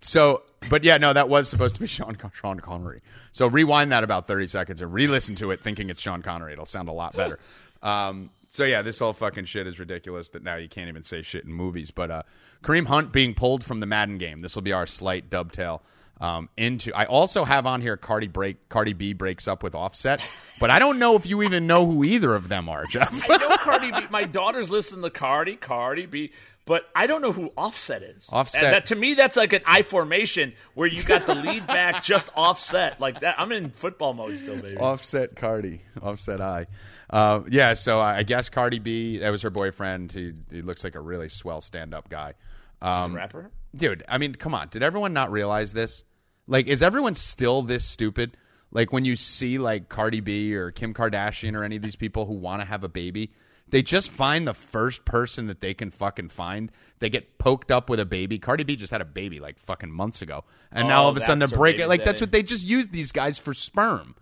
so, 0.00 0.42
but 0.70 0.84
yeah, 0.84 0.98
no, 0.98 1.12
that 1.12 1.28
was 1.28 1.48
supposed 1.48 1.74
to 1.76 1.80
be 1.80 1.86
Sean 1.88 2.16
Sean 2.32 2.60
Connery. 2.60 3.02
So 3.32 3.46
rewind 3.46 3.92
that 3.92 4.04
about 4.04 4.26
thirty 4.26 4.46
seconds 4.46 4.82
and 4.82 4.92
re-listen 4.92 5.34
to 5.36 5.50
it, 5.50 5.60
thinking 5.60 5.90
it's 5.90 6.00
Sean 6.00 6.22
Connery. 6.22 6.52
It'll 6.52 6.66
sound 6.66 6.88
a 6.88 6.92
lot 6.92 7.16
better. 7.16 7.38
Um, 7.82 8.30
so 8.50 8.64
yeah, 8.64 8.82
this 8.82 8.98
whole 8.98 9.12
fucking 9.12 9.44
shit 9.44 9.66
is 9.66 9.78
ridiculous. 9.78 10.30
That 10.30 10.42
now 10.42 10.56
you 10.56 10.68
can't 10.68 10.88
even 10.88 11.02
say 11.02 11.22
shit 11.22 11.44
in 11.44 11.52
movies. 11.52 11.90
But 11.90 12.10
uh, 12.10 12.22
Kareem 12.62 12.86
Hunt 12.86 13.12
being 13.12 13.34
pulled 13.34 13.64
from 13.64 13.80
the 13.80 13.86
Madden 13.86 14.18
game. 14.18 14.40
This 14.40 14.54
will 14.54 14.62
be 14.62 14.72
our 14.72 14.86
slight 14.86 15.30
dovetail. 15.30 15.82
Um, 16.20 16.48
into 16.56 16.92
I 16.94 17.04
also 17.04 17.44
have 17.44 17.64
on 17.64 17.80
here 17.80 17.96
Cardi 17.96 18.26
break 18.26 18.68
Cardi 18.68 18.92
B 18.92 19.12
breaks 19.12 19.46
up 19.46 19.62
with 19.62 19.76
Offset, 19.76 20.20
but 20.58 20.68
I 20.68 20.80
don't 20.80 20.98
know 20.98 21.14
if 21.14 21.26
you 21.26 21.44
even 21.44 21.68
know 21.68 21.86
who 21.86 22.02
either 22.02 22.34
of 22.34 22.48
them 22.48 22.68
are, 22.68 22.86
Jeff. 22.86 23.22
I 23.30 23.36
know 23.36 23.56
Cardi 23.58 23.92
B. 23.92 23.98
My 24.10 24.24
daughters 24.24 24.68
listening 24.68 25.02
to 25.02 25.10
Cardi, 25.10 25.54
Cardi 25.54 26.06
B, 26.06 26.32
but 26.68 26.84
I 26.94 27.06
don't 27.06 27.22
know 27.22 27.32
who 27.32 27.50
Offset 27.56 28.02
is. 28.02 28.28
Offset. 28.30 28.62
And 28.62 28.72
that, 28.74 28.86
to 28.86 28.94
me, 28.94 29.14
that's 29.14 29.36
like 29.36 29.54
an 29.54 29.62
I 29.64 29.80
formation 29.80 30.52
where 30.74 30.86
you 30.86 31.02
got 31.02 31.24
the 31.24 31.34
lead 31.34 31.66
back 31.66 32.04
just 32.04 32.28
Offset 32.36 33.00
like 33.00 33.20
that. 33.20 33.36
I'm 33.40 33.50
in 33.52 33.70
football 33.70 34.12
mode 34.12 34.36
still, 34.36 34.56
baby. 34.56 34.76
Offset 34.76 35.34
Cardi, 35.34 35.80
Offset 36.02 36.42
I. 36.42 36.66
Uh, 37.08 37.40
yeah, 37.48 37.72
so 37.72 37.98
I 37.98 38.22
guess 38.22 38.50
Cardi 38.50 38.80
B, 38.80 39.16
that 39.18 39.30
was 39.30 39.40
her 39.42 39.50
boyfriend. 39.50 40.12
He, 40.12 40.34
he 40.50 40.60
looks 40.60 40.84
like 40.84 40.94
a 40.94 41.00
really 41.00 41.30
swell 41.30 41.62
stand 41.62 41.94
up 41.94 42.10
guy. 42.10 42.34
Um, 42.82 43.14
Rapper. 43.14 43.50
dude, 43.74 44.04
I 44.06 44.18
mean, 44.18 44.34
come 44.34 44.54
on. 44.54 44.68
Did 44.68 44.82
everyone 44.82 45.14
not 45.14 45.32
realize 45.32 45.72
this? 45.72 46.04
Like, 46.46 46.66
is 46.66 46.82
everyone 46.82 47.14
still 47.14 47.62
this 47.62 47.86
stupid? 47.86 48.36
Like, 48.70 48.92
when 48.92 49.06
you 49.06 49.16
see, 49.16 49.56
like, 49.56 49.88
Cardi 49.88 50.20
B 50.20 50.54
or 50.54 50.70
Kim 50.70 50.92
Kardashian 50.92 51.56
or 51.56 51.64
any 51.64 51.76
of 51.76 51.82
these 51.82 51.96
people 51.96 52.26
who 52.26 52.34
want 52.34 52.60
to 52.60 52.66
have 52.66 52.84
a 52.84 52.88
baby, 52.88 53.32
they 53.70 53.82
just 53.82 54.10
find 54.10 54.46
the 54.46 54.54
first 54.54 55.04
person 55.04 55.46
that 55.46 55.60
they 55.60 55.74
can 55.74 55.90
fucking 55.90 56.30
find. 56.30 56.72
They 57.00 57.10
get 57.10 57.38
poked 57.38 57.70
up 57.70 57.90
with 57.90 58.00
a 58.00 58.04
baby. 58.04 58.38
Cardi 58.38 58.64
B 58.64 58.76
just 58.76 58.90
had 58.90 59.00
a 59.00 59.04
baby, 59.04 59.40
like, 59.40 59.58
fucking 59.58 59.90
months 59.90 60.22
ago. 60.22 60.44
And 60.72 60.88
now 60.88 61.02
Oh, 61.02 61.04
all 61.04 61.10
of 61.10 61.16
a 61.16 61.20
sudden 61.20 61.38
they're 61.38 61.48
breaking. 61.48 61.86
Like, 61.88 62.04
that's 62.04 62.20
what 62.20 62.32
they 62.32 62.42
just 62.42 62.64
use 62.64 62.88
these 62.88 63.12
guys 63.12 63.38
for 63.38 63.54
sperm. 63.54 64.14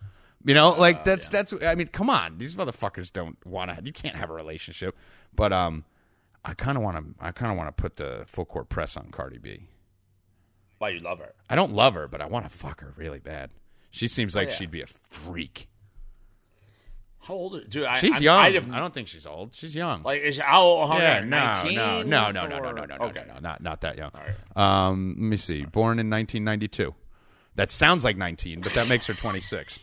You 0.45 0.55
know, 0.55 0.71
like 0.71 1.03
that's 1.03 1.29
that's. 1.29 1.53
I 1.67 1.75
mean, 1.75 1.89
come 1.89 2.09
on, 2.09 2.39
these 2.39 2.55
motherfuckers 2.55 3.13
don't 3.13 3.37
want 3.45 3.77
to. 3.77 3.85
You 3.85 3.93
can't 3.93 4.15
have 4.15 4.31
a 4.31 4.33
relationship. 4.33 4.97
But 5.35 5.53
um, 5.53 5.85
I 6.45 6.55
kind 6.55 6.79
of 6.79 6.85
want 6.85 6.97
to. 6.99 7.25
I 7.25 7.33
kind 7.33 7.51
of 7.51 7.59
want 7.59 7.69
to 7.69 7.83
put 7.83 7.97
the 7.97 8.23
full 8.29 8.45
court 8.45 8.69
press 8.69 8.97
on 8.97 9.11
Cardi 9.11 9.39
B. 9.39 9.67
Why 10.79 10.91
you 10.91 11.01
love 11.01 11.19
her? 11.19 11.33
I 11.51 11.57
don't 11.57 11.73
love 11.73 11.95
her, 11.95 12.07
but 12.07 12.21
I 12.21 12.27
want 12.27 12.49
to 12.49 12.57
fuck 12.57 12.81
her 12.81 12.93
really 12.97 13.19
bad. 13.19 13.51
She 13.91 14.07
seems 14.07 14.37
like 14.37 14.51
yeah. 14.51 14.55
she'd 14.55 14.71
be 14.71 14.83
a 14.83 14.87
freak. 14.87 15.69
How 17.27 17.35
old? 17.35 17.57
Is, 17.57 17.65
dude, 17.69 17.85
I, 17.85 17.95
She's 17.99 18.17
I'm, 18.17 18.23
young. 18.23 18.37
I 18.39 18.47
I, 18.47 18.79
don't, 18.79 18.95
think 18.95 19.09
she's 19.09 19.27
old. 19.27 19.53
She's 19.53 19.75
young. 19.75 20.03
like 20.05 20.23
is 20.23 20.39
how, 20.39 20.87
how 20.87 20.99
yeah, 20.99 21.21
no, 21.25 21.39
19 21.63 21.75
no, 21.75 22.03
no, 22.03 22.31
no, 22.31 22.47
no, 22.47 22.47
no, 22.47 22.71
no, 22.71 22.85
no, 22.85 22.97
no, 22.97 23.05
okay. 23.07 23.25
no, 23.27 23.35
no, 23.35 23.41
not 23.41 23.61
not 23.63 23.81
that 23.81 23.97
young. 23.99 24.13
Um, 24.55 25.17
let 25.19 25.25
me 25.27 25.37
see. 25.37 25.65
Born 25.65 25.99
in 25.99 26.09
1992. 26.09 26.95
That 27.57 27.73
sounds 27.73 28.05
like 28.05 28.17
19, 28.17 28.61
but 28.61 28.73
that 28.75 28.89
makes 28.89 29.07
her 29.07 29.15
26. 29.15 29.81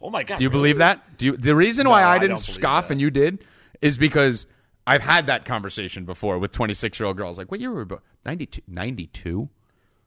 Oh 0.00 0.10
my 0.10 0.22
god! 0.22 0.38
Do 0.38 0.44
you 0.44 0.50
really? 0.50 0.58
believe 0.60 0.78
that? 0.78 1.16
Do 1.18 1.26
you, 1.26 1.36
the 1.36 1.56
reason 1.56 1.88
why 1.88 2.02
No, 2.02 2.08
I 2.08 2.14
I 2.14 2.18
didn't 2.18 2.36
don't 2.36 2.54
scoff 2.54 2.86
that. 2.88 2.92
and 2.92 3.00
you 3.00 3.10
did 3.10 3.44
is 3.80 3.98
because 3.98 4.46
I've 4.86 5.02
had 5.02 5.26
that 5.26 5.44
conversation 5.44 6.04
before 6.04 6.38
with 6.38 6.52
26 6.52 7.00
year 7.00 7.06
old 7.08 7.16
girls. 7.16 7.36
Like, 7.36 7.50
what 7.50 7.58
year 7.58 7.72
were 7.72 7.84
born? 7.84 8.00
92? 8.24 8.62
92? 8.68 9.48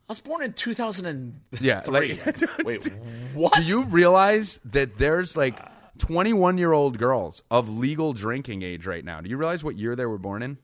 I 0.08 0.12
was 0.12 0.20
born 0.22 0.44
in 0.44 0.54
2003. 0.54 1.60
Yeah, 1.68 1.84
like- 1.88 2.20
Wait, 2.66 2.86
what? 3.34 3.54
Do 3.56 3.64
you 3.64 3.84
realize 3.84 4.60
that 4.66 4.98
there's 4.98 5.36
like 5.36 5.60
21 6.02 6.58
year 6.58 6.72
old 6.74 6.98
girls 6.98 7.44
of 7.52 7.70
legal 7.70 8.12
drinking 8.14 8.64
age 8.64 8.88
right 8.88 9.06
now? 9.06 9.22
Do 9.22 9.30
you 9.30 9.38
realize 9.38 9.64
what 9.64 9.78
year 9.78 9.96
they 9.96 10.06
were 10.08 10.18
born 10.18 10.42
in? 10.42 10.58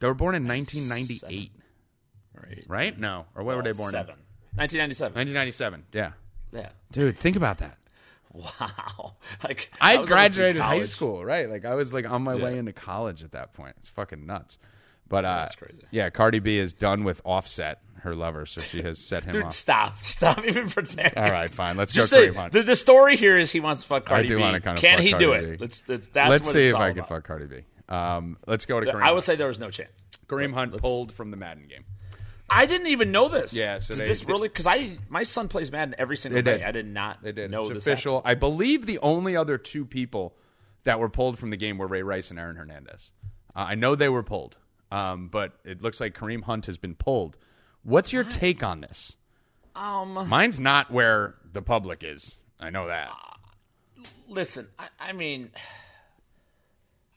They 0.00 0.08
were 0.08 0.14
born 0.14 0.34
in 0.34 0.46
1998, 0.48 1.52
Right. 2.34 2.64
right? 2.66 2.98
No. 2.98 3.26
Or 3.36 3.44
when 3.44 3.56
were 3.56 3.62
they 3.62 3.70
born 3.72 3.92
Seven. 3.92 4.16
1997. 4.56 5.12
in? 5.12 5.14
1997. 5.16 5.84
Yeah. 5.92 6.12
Yeah. 6.52 6.70
Dude, 6.90 7.16
think 7.16 7.36
about 7.36 7.58
that. 7.58 7.78
Wow. 8.32 9.14
Like 9.44 9.70
I 9.80 9.96
in 9.96 10.04
graduated 10.06 10.60
high 10.60 10.84
school, 10.84 11.24
right? 11.24 11.48
Like 11.48 11.64
I 11.64 11.74
was 11.74 11.92
like 11.92 12.10
on 12.10 12.22
my 12.22 12.34
way 12.34 12.58
into 12.58 12.72
college 12.72 13.22
at 13.22 13.32
that 13.32 13.52
point. 13.54 13.76
It's 13.78 13.88
fucking 13.90 14.26
nuts. 14.26 14.58
But 15.08 15.24
uh, 15.24 15.36
That's 15.36 15.54
crazy. 15.54 15.84
Yeah, 15.90 16.10
Cardi 16.10 16.38
B 16.40 16.56
is 16.58 16.72
done 16.72 17.04
with 17.04 17.20
Offset, 17.24 17.80
her 18.02 18.14
lover, 18.14 18.46
so 18.46 18.60
she 18.60 18.82
has 18.82 18.98
set 18.98 19.24
him 19.24 19.32
Dude, 19.32 19.42
off. 19.44 19.54
stop. 19.54 19.96
Stop 20.04 20.44
even 20.44 20.68
pretending. 20.70 21.12
All 21.16 21.30
right, 21.30 21.52
fine. 21.52 21.76
Let's 21.76 21.92
Just 21.92 22.10
go 22.12 22.18
say, 22.18 22.28
Kareem 22.30 22.34
Hunt. 22.36 22.52
the, 22.52 22.62
the 22.62 22.76
story 22.76 23.16
here 23.16 23.36
is 23.38 23.50
he 23.50 23.60
wants 23.60 23.82
to 23.82 23.88
fuck 23.88 24.06
Cardi 24.06 24.28
do 24.28 24.36
B. 24.36 24.40
wanna 24.42 24.60
kinda 24.60 24.80
Can 24.80 24.98
fuck 24.98 25.04
he 25.04 25.10
Cardi 25.12 25.24
do 25.24 25.32
B. 25.32 25.38
it? 25.54 25.60
Let's, 25.60 25.80
that's, 25.82 26.08
that's 26.08 26.30
Let's 26.30 26.46
what 26.46 26.52
see 26.52 26.62
it's 26.64 26.70
if 26.70 26.76
all 26.76 26.82
I 26.82 26.90
can 26.90 26.98
about. 27.00 27.08
fuck 27.08 27.24
Cardi 27.24 27.46
B. 27.46 27.56
Um, 27.88 28.38
let's 28.46 28.66
go 28.66 28.78
to 28.80 28.86
Kareem. 28.86 29.02
I 29.02 29.10
would 29.10 29.16
Hunt. 29.16 29.24
say 29.24 29.36
there 29.36 29.48
was 29.48 29.58
no 29.58 29.70
chance. 29.70 29.90
Kareem 30.28 30.54
Hunt 30.54 30.76
pulled 30.78 31.12
from 31.12 31.30
the 31.30 31.36
Madden 31.36 31.66
game. 31.68 31.84
I 32.48 32.66
didn't 32.66 32.88
even 32.88 33.12
know 33.12 33.28
this. 33.28 33.52
Yeah, 33.54 33.78
so 33.78 33.94
Did 33.94 34.02
they- 34.04 34.08
this 34.08 34.24
really 34.24 34.48
because 34.48 34.66
I 34.66 34.96
my 35.08 35.22
son 35.22 35.48
plays 35.48 35.72
Madden 35.72 35.94
every 35.98 36.16
single 36.16 36.42
They 36.42 36.50
day. 36.50 36.58
did. 36.58 36.66
I 36.66 36.70
did 36.72 36.86
not 36.86 37.22
They 37.22 37.32
did. 37.32 37.50
know 37.50 37.60
it's 37.60 37.70
this 37.70 37.86
official. 37.86 38.20
I 38.24 38.34
believe 38.34 38.84
the 38.86 38.98
only 38.98 39.36
other 39.36 39.56
two 39.58 39.84
people 39.86 40.34
that 40.84 40.98
were 41.00 41.08
pulled 41.08 41.38
from 41.38 41.50
the 41.50 41.56
game 41.56 41.78
were 41.78 41.86
Ray 41.86 42.02
Rice 42.02 42.30
and 42.30 42.38
Aaron 42.38 42.56
Hernandez. 42.56 43.10
Uh, 43.54 43.66
I 43.68 43.74
know 43.74 43.94
they 43.94 44.08
were 44.08 44.22
pulled, 44.22 44.56
um, 44.90 45.28
but 45.28 45.52
it 45.64 45.80
looks 45.82 46.00
like 46.00 46.14
Kareem 46.14 46.42
Hunt 46.42 46.66
has 46.66 46.76
been 46.76 46.94
pulled. 46.94 47.38
What's 47.84 48.12
your 48.12 48.24
take 48.24 48.62
on 48.62 48.80
this? 48.80 49.16
Um, 49.74 50.28
Mine's 50.28 50.60
not 50.60 50.90
where 50.90 51.34
the 51.52 51.62
public 51.62 52.04
is. 52.04 52.38
I 52.60 52.70
know 52.70 52.88
that. 52.88 53.10
listen, 54.28 54.68
I, 54.78 54.88
I 55.00 55.12
mean, 55.12 55.50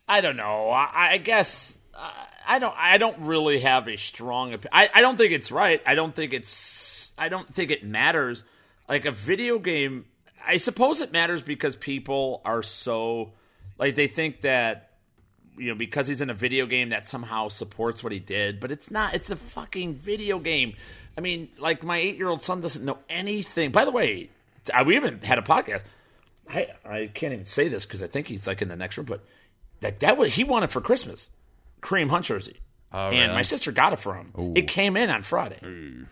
I 0.08 0.21
don't 0.21 0.38
know. 0.38 0.69
I, 0.69 1.12
I 1.12 1.17
guess 1.17 1.78
uh, 1.93 2.12
I 2.47 2.60
don't. 2.60 2.75
I 2.78 2.97
don't 2.97 3.19
really 3.19 3.60
have 3.60 3.88
a 3.88 3.97
strong 3.97 4.54
opinion. 4.54 4.71
I, 4.73 4.89
I 4.93 5.01
don't 5.01 5.17
think 5.17 5.34
it's 5.34 5.51
right. 5.51 5.82
I 5.86 5.95
don't 5.95 6.15
think 6.15 6.34
it's. 6.34 7.12
I 7.17 7.30
don't 7.30 7.54
think 7.54 7.71
it 7.71 7.84
matters. 7.84 8.43
Like 8.88 9.06
a 9.06 9.12
video 9.12 9.58
game, 9.60 10.06
I 10.45 10.58
suppose 10.58 11.01
it 11.01 11.12
matters 11.12 11.41
because 11.41 11.75
people 11.75 12.41
are 12.45 12.62
so 12.63 13.34
like 13.78 13.95
they 13.95 14.08
think 14.08 14.41
that 14.41 14.91
you 15.57 15.69
know 15.69 15.75
because 15.75 16.07
he's 16.07 16.21
in 16.21 16.29
a 16.29 16.33
video 16.33 16.65
game 16.65 16.89
that 16.89 17.07
somehow 17.07 17.47
supports 17.47 18.03
what 18.03 18.11
he 18.11 18.19
did, 18.19 18.59
but 18.59 18.71
it's 18.71 18.89
not. 18.91 19.13
It's 19.13 19.29
a 19.29 19.35
fucking 19.35 19.95
video 19.95 20.39
game. 20.39 20.75
I 21.17 21.21
mean, 21.21 21.49
like 21.57 21.83
my 21.83 21.97
eight 21.97 22.17
year 22.17 22.27
old 22.29 22.41
son 22.41 22.61
doesn't 22.61 22.83
know 22.83 22.97
anything. 23.09 23.71
By 23.71 23.85
the 23.85 23.91
way, 23.91 24.29
I- 24.73 24.83
we 24.83 24.95
haven't 24.95 25.23
had 25.23 25.37
a 25.39 25.41
podcast. 25.43 25.83
I 26.49 26.67
I 26.85 27.10
can't 27.13 27.33
even 27.33 27.45
say 27.45 27.69
this 27.69 27.85
because 27.85 28.03
I 28.03 28.08
think 28.08 28.27
he's 28.27 28.45
like 28.47 28.62
in 28.62 28.67
the 28.67 28.75
next 28.75 28.97
room, 28.97 29.06
but 29.06 29.23
that 29.81 29.99
that 30.01 30.17
was 30.17 30.33
he 30.35 30.43
wanted 30.43 30.69
for 30.71 30.81
Christmas, 30.81 31.31
Kareem 31.81 32.10
Hunt 32.10 32.25
jersey, 32.25 32.58
and 32.91 33.13
really? 33.15 33.27
my 33.33 33.41
sister 33.41 33.71
got 33.71 33.93
it 33.93 33.99
for 33.99 34.13
him. 34.15 34.31
It 34.56 34.67
came 34.67 34.95
in 34.97 35.10
on 35.10 35.21
Friday. 35.23 36.06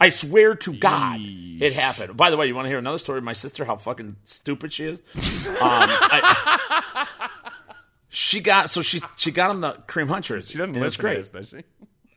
I 0.00 0.08
swear 0.08 0.54
to 0.56 0.72
God, 0.76 1.20
it 1.20 1.72
happened. 1.74 2.16
By 2.16 2.30
the 2.30 2.36
way, 2.36 2.46
you 2.48 2.54
want 2.56 2.64
to 2.64 2.68
hear 2.70 2.78
another 2.78 2.98
story? 2.98 3.18
of 3.18 3.24
My 3.24 3.34
sister, 3.34 3.64
how 3.64 3.76
fucking 3.76 4.16
stupid 4.24 4.72
she 4.72 4.84
is. 4.86 4.98
Um, 5.46 5.56
I- 5.60 7.08
she 8.14 8.40
got 8.40 8.68
so 8.70 8.82
she 8.82 9.00
she 9.16 9.30
got 9.30 9.50
him 9.50 9.62
the 9.62 9.72
Kareem 9.88 10.08
Hunt 10.08 10.26
jersey. 10.26 10.52
She 10.52 10.58
doesn't 10.58 10.74
it's 10.76 10.82
listen 10.82 11.00
great. 11.00 11.24
to 11.24 11.32
this, 11.32 11.48
does 11.48 11.48
she? 11.48 11.56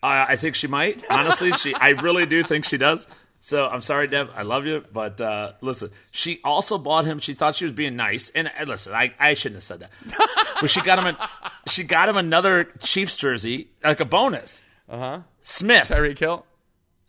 Uh, 0.04 0.26
I 0.30 0.36
think 0.36 0.56
she 0.56 0.68
might. 0.68 1.04
Honestly, 1.10 1.54
she. 1.54 1.74
I 1.74 1.90
really 1.90 2.26
do 2.26 2.44
think 2.44 2.66
she 2.66 2.78
does. 2.78 3.08
So 3.40 3.66
I'm 3.66 3.82
sorry, 3.82 4.08
Deb. 4.08 4.30
I 4.36 4.42
love 4.42 4.66
you, 4.66 4.84
but 4.92 5.22
uh, 5.22 5.54
listen. 5.62 5.92
She 6.12 6.42
also 6.44 6.78
bought 6.78 7.06
him. 7.06 7.20
She 7.20 7.34
thought 7.34 7.56
she 7.56 7.64
was 7.64 7.74
being 7.74 7.96
nice, 7.96 8.30
and 8.36 8.48
uh, 8.48 8.66
listen, 8.66 8.94
I, 8.94 9.14
I 9.20 9.36
shouldn't 9.36 9.58
have 9.58 9.64
said 9.64 9.80
that. 9.80 9.92
but 10.62 10.70
she 10.70 10.82
got 10.82 11.00
him. 11.00 11.06
A, 11.16 11.30
she 11.70 11.84
got 11.86 12.10
him 12.10 12.18
another 12.18 12.66
Chiefs 12.82 13.16
jersey, 13.16 13.70
like 13.84 14.02
a 14.02 14.06
bonus. 14.06 14.62
Uh 14.90 14.98
huh. 15.00 15.20
Smith. 15.42 15.88
Tyreek 15.88 16.20
Hill. 16.20 16.46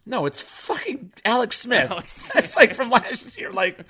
No, 0.07 0.27
it's 0.27 0.41
fucking 0.41 1.13
Alex 1.25 1.59
Smith. 1.59 1.91
That's 2.35 2.55
like 2.55 2.75
from 2.75 2.91
last 2.91 3.37
year. 3.37 3.51
Like 3.53 3.81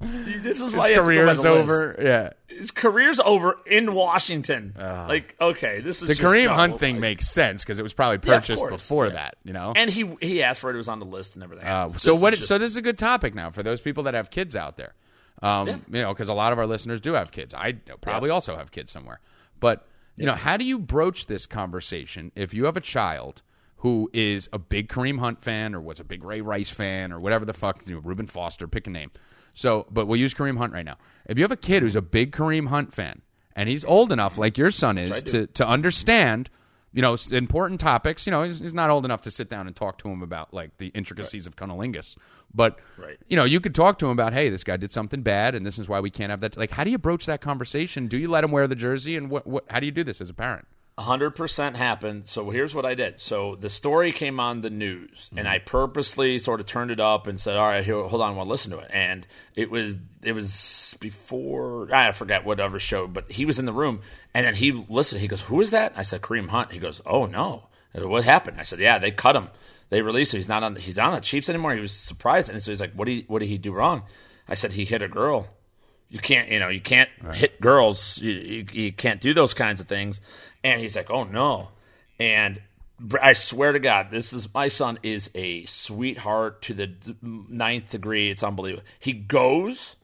this 0.00 0.60
is 0.60 0.74
why 0.74 0.88
His 0.88 0.96
you 0.96 0.96
have 0.96 1.06
to 1.06 1.12
go 1.14 1.26
by 1.26 1.34
career's 1.34 1.42
the 1.42 1.50
list. 1.52 1.62
over. 1.62 1.96
Yeah. 2.00 2.30
His 2.60 2.70
career's 2.70 3.18
over 3.20 3.56
in 3.66 3.94
Washington. 3.94 4.74
like 4.78 5.34
okay, 5.40 5.80
this 5.80 6.02
is 6.02 6.08
The 6.08 6.14
Kareem 6.14 6.50
Hunt 6.54 6.78
thing 6.78 6.96
like- 6.96 7.00
makes 7.00 7.30
sense 7.30 7.64
because 7.64 7.78
it 7.78 7.82
was 7.82 7.92
probably 7.92 8.18
purchased 8.18 8.60
course, 8.60 8.70
before 8.72 9.06
yeah. 9.06 9.12
that. 9.14 9.34
You 9.44 9.52
know. 9.52 9.72
And 9.74 9.90
he 9.90 10.14
he 10.20 10.42
asked 10.42 10.60
for 10.60 10.70
it. 10.70 10.74
It 10.74 10.78
was 10.78 10.88
on 10.88 10.98
the 11.00 11.06
list 11.06 11.34
and 11.34 11.42
everything. 11.42 11.66
Uh, 11.66 11.88
so 11.96 12.12
This 12.12 12.22
what? 12.22 12.32
is 12.34 12.38
just- 12.40 12.48
so 12.48 12.58
this 12.58 12.70
is 12.70 12.76
a 12.76 12.82
good 12.82 12.98
topic 12.98 13.34
now 13.34 13.50
for 13.50 13.62
those 13.62 13.80
people 13.80 14.04
that 14.04 14.14
have 14.14 14.30
kids 14.30 14.54
out 14.54 14.76
there. 14.76 14.94
Um, 15.42 15.68
You 15.90 16.02
know, 16.02 16.12
because 16.12 16.28
a 16.28 16.34
lot 16.34 16.52
of 16.52 16.58
our 16.58 16.66
listeners 16.66 17.00
do 17.00 17.14
have 17.14 17.30
kids. 17.32 17.54
I 17.54 17.72
probably 18.02 18.30
also 18.30 18.56
have 18.56 18.70
kids 18.70 18.92
somewhere. 18.92 19.20
But 19.58 19.86
you 20.16 20.26
know, 20.26 20.34
how 20.34 20.58
do 20.58 20.64
you 20.64 20.78
broach 20.78 21.26
this 21.26 21.46
conversation 21.46 22.30
if 22.34 22.52
you 22.52 22.66
have 22.66 22.76
a 22.76 22.80
child 22.82 23.42
who 23.76 24.10
is 24.12 24.50
a 24.52 24.58
big 24.58 24.88
Kareem 24.90 25.18
Hunt 25.20 25.42
fan 25.42 25.74
or 25.74 25.80
was 25.80 25.98
a 25.98 26.04
big 26.04 26.22
Ray 26.22 26.42
Rice 26.42 26.68
fan 26.68 27.10
or 27.12 27.18
whatever 27.18 27.46
the 27.46 27.54
fuck, 27.54 27.86
you 27.86 27.94
know, 27.94 28.00
Reuben 28.02 28.26
Foster, 28.26 28.68
pick 28.68 28.86
a 28.86 28.90
name. 28.90 29.10
So, 29.54 29.86
but 29.90 30.06
we'll 30.06 30.20
use 30.20 30.34
Kareem 30.34 30.58
Hunt 30.58 30.72
right 30.72 30.84
now. 30.84 30.96
If 31.26 31.38
you 31.38 31.44
have 31.44 31.52
a 31.52 31.56
kid 31.56 31.82
who's 31.82 31.96
a 31.96 32.02
big 32.02 32.32
Kareem 32.32 32.68
Hunt 32.68 32.94
fan 32.94 33.22
and 33.54 33.68
he's 33.68 33.84
old 33.84 34.12
enough, 34.12 34.38
like 34.38 34.56
your 34.58 34.70
son 34.70 34.98
is, 34.98 35.22
to 35.24 35.46
to 35.46 35.66
understand 35.66 36.50
you 36.92 37.02
know, 37.02 37.16
important 37.30 37.80
topics. 37.80 38.26
You 38.26 38.32
know, 38.32 38.42
he's, 38.42 38.58
he's 38.58 38.74
not 38.74 38.90
old 38.90 39.04
enough 39.04 39.22
to 39.22 39.30
sit 39.30 39.48
down 39.48 39.66
and 39.66 39.76
talk 39.76 39.98
to 39.98 40.08
him 40.08 40.22
about 40.22 40.52
like 40.52 40.76
the 40.78 40.88
intricacies 40.88 41.46
of 41.46 41.56
cunnilingus. 41.56 42.16
But 42.52 42.78
Right. 42.96 43.16
you 43.28 43.36
know, 43.36 43.44
you 43.44 43.60
could 43.60 43.74
talk 43.74 43.98
to 44.00 44.06
him 44.06 44.12
about, 44.12 44.32
hey, 44.32 44.48
this 44.48 44.64
guy 44.64 44.76
did 44.76 44.92
something 44.92 45.22
bad, 45.22 45.54
and 45.54 45.64
this 45.64 45.78
is 45.78 45.88
why 45.88 46.00
we 46.00 46.10
can't 46.10 46.30
have 46.30 46.40
that. 46.40 46.56
Like, 46.56 46.72
how 46.72 46.82
do 46.82 46.90
you 46.90 46.98
broach 46.98 47.26
that 47.26 47.40
conversation? 47.40 48.08
Do 48.08 48.18
you 48.18 48.28
let 48.28 48.42
him 48.42 48.50
wear 48.50 48.66
the 48.66 48.74
jersey, 48.74 49.16
and 49.16 49.30
what? 49.30 49.46
what 49.46 49.64
how 49.70 49.78
do 49.78 49.86
you 49.86 49.92
do 49.92 50.02
this 50.02 50.20
as 50.20 50.30
a 50.30 50.34
parent? 50.34 50.66
Hundred 51.00 51.30
percent 51.30 51.76
happened. 51.76 52.26
So 52.26 52.50
here's 52.50 52.74
what 52.74 52.84
I 52.86 52.94
did. 52.94 53.18
So 53.20 53.56
the 53.56 53.68
story 53.68 54.12
came 54.12 54.38
on 54.40 54.60
the 54.60 54.70
news, 54.70 55.28
and 55.30 55.40
Mm-hmm. 55.40 55.48
I 55.54 55.58
purposely 55.58 56.38
sort 56.38 56.60
of 56.60 56.66
turned 56.66 56.90
it 56.90 57.00
up 57.00 57.26
and 57.26 57.40
said, 57.40 57.56
"All 57.56 57.66
right, 57.66 57.84
here, 57.84 58.02
hold 58.02 58.22
on, 58.22 58.32
I 58.32 58.36
want 58.36 58.46
to 58.46 58.50
listen 58.50 58.70
to 58.72 58.78
it." 58.78 58.90
And 58.92 59.26
it 59.54 59.70
was 59.70 59.96
it 60.22 60.32
was 60.32 60.96
before 61.00 61.92
I 61.94 62.12
forget 62.12 62.44
whatever 62.44 62.78
show, 62.78 63.06
but 63.06 63.30
he 63.30 63.44
was 63.44 63.58
in 63.58 63.64
the 63.64 63.72
room, 63.72 64.00
and 64.34 64.46
then 64.46 64.54
he 64.54 64.72
listened. 64.88 65.20
He 65.20 65.28
goes, 65.28 65.40
"Who 65.42 65.60
is 65.60 65.70
that?" 65.70 65.92
I 65.96 66.02
said, 66.02 66.20
"Kareem 66.22 66.48
Hunt." 66.48 66.72
He 66.72 66.78
goes, 66.78 67.00
"Oh 67.06 67.26
no, 67.26 67.68
said, 67.94 68.04
what 68.04 68.24
happened?" 68.24 68.60
I 68.60 68.64
said, 68.64 68.78
"Yeah, 68.80 68.98
they 68.98 69.10
cut 69.10 69.36
him. 69.36 69.48
They 69.88 70.02
released 70.02 70.32
him. 70.34 70.38
He's 70.38 70.48
not 70.48 70.62
on. 70.62 70.76
He's 70.76 70.96
not 70.96 71.08
on 71.08 71.14
the 71.14 71.20
Chiefs 71.20 71.48
anymore." 71.48 71.74
He 71.74 71.80
was 71.80 71.92
surprised, 71.94 72.50
and 72.50 72.62
so 72.62 72.70
he's 72.70 72.80
like, 72.80 72.92
"What 72.94 73.06
did 73.06 73.12
he, 73.12 73.24
what 73.26 73.40
did 73.40 73.48
he 73.48 73.58
do 73.58 73.72
wrong?" 73.72 74.02
I 74.48 74.54
said, 74.54 74.72
"He 74.72 74.84
hit 74.84 75.02
a 75.02 75.08
girl." 75.08 75.48
you 76.12 76.18
can't 76.18 76.48
you 76.48 76.58
know 76.58 76.68
you 76.68 76.80
can't 76.80 77.08
hit 77.34 77.60
girls 77.60 78.18
you, 78.18 78.32
you, 78.32 78.66
you 78.72 78.92
can't 78.92 79.20
do 79.20 79.32
those 79.32 79.54
kinds 79.54 79.80
of 79.80 79.86
things 79.86 80.20
and 80.64 80.80
he's 80.80 80.96
like 80.96 81.10
oh 81.10 81.24
no 81.24 81.68
and 82.18 82.60
i 83.22 83.32
swear 83.32 83.72
to 83.72 83.78
god 83.78 84.08
this 84.10 84.32
is 84.32 84.52
my 84.52 84.68
son 84.68 84.98
is 85.02 85.30
a 85.34 85.64
sweetheart 85.66 86.62
to 86.62 86.74
the 86.74 86.92
ninth 87.22 87.90
degree 87.90 88.30
it's 88.30 88.42
unbelievable 88.42 88.84
he 88.98 89.12
goes 89.12 89.96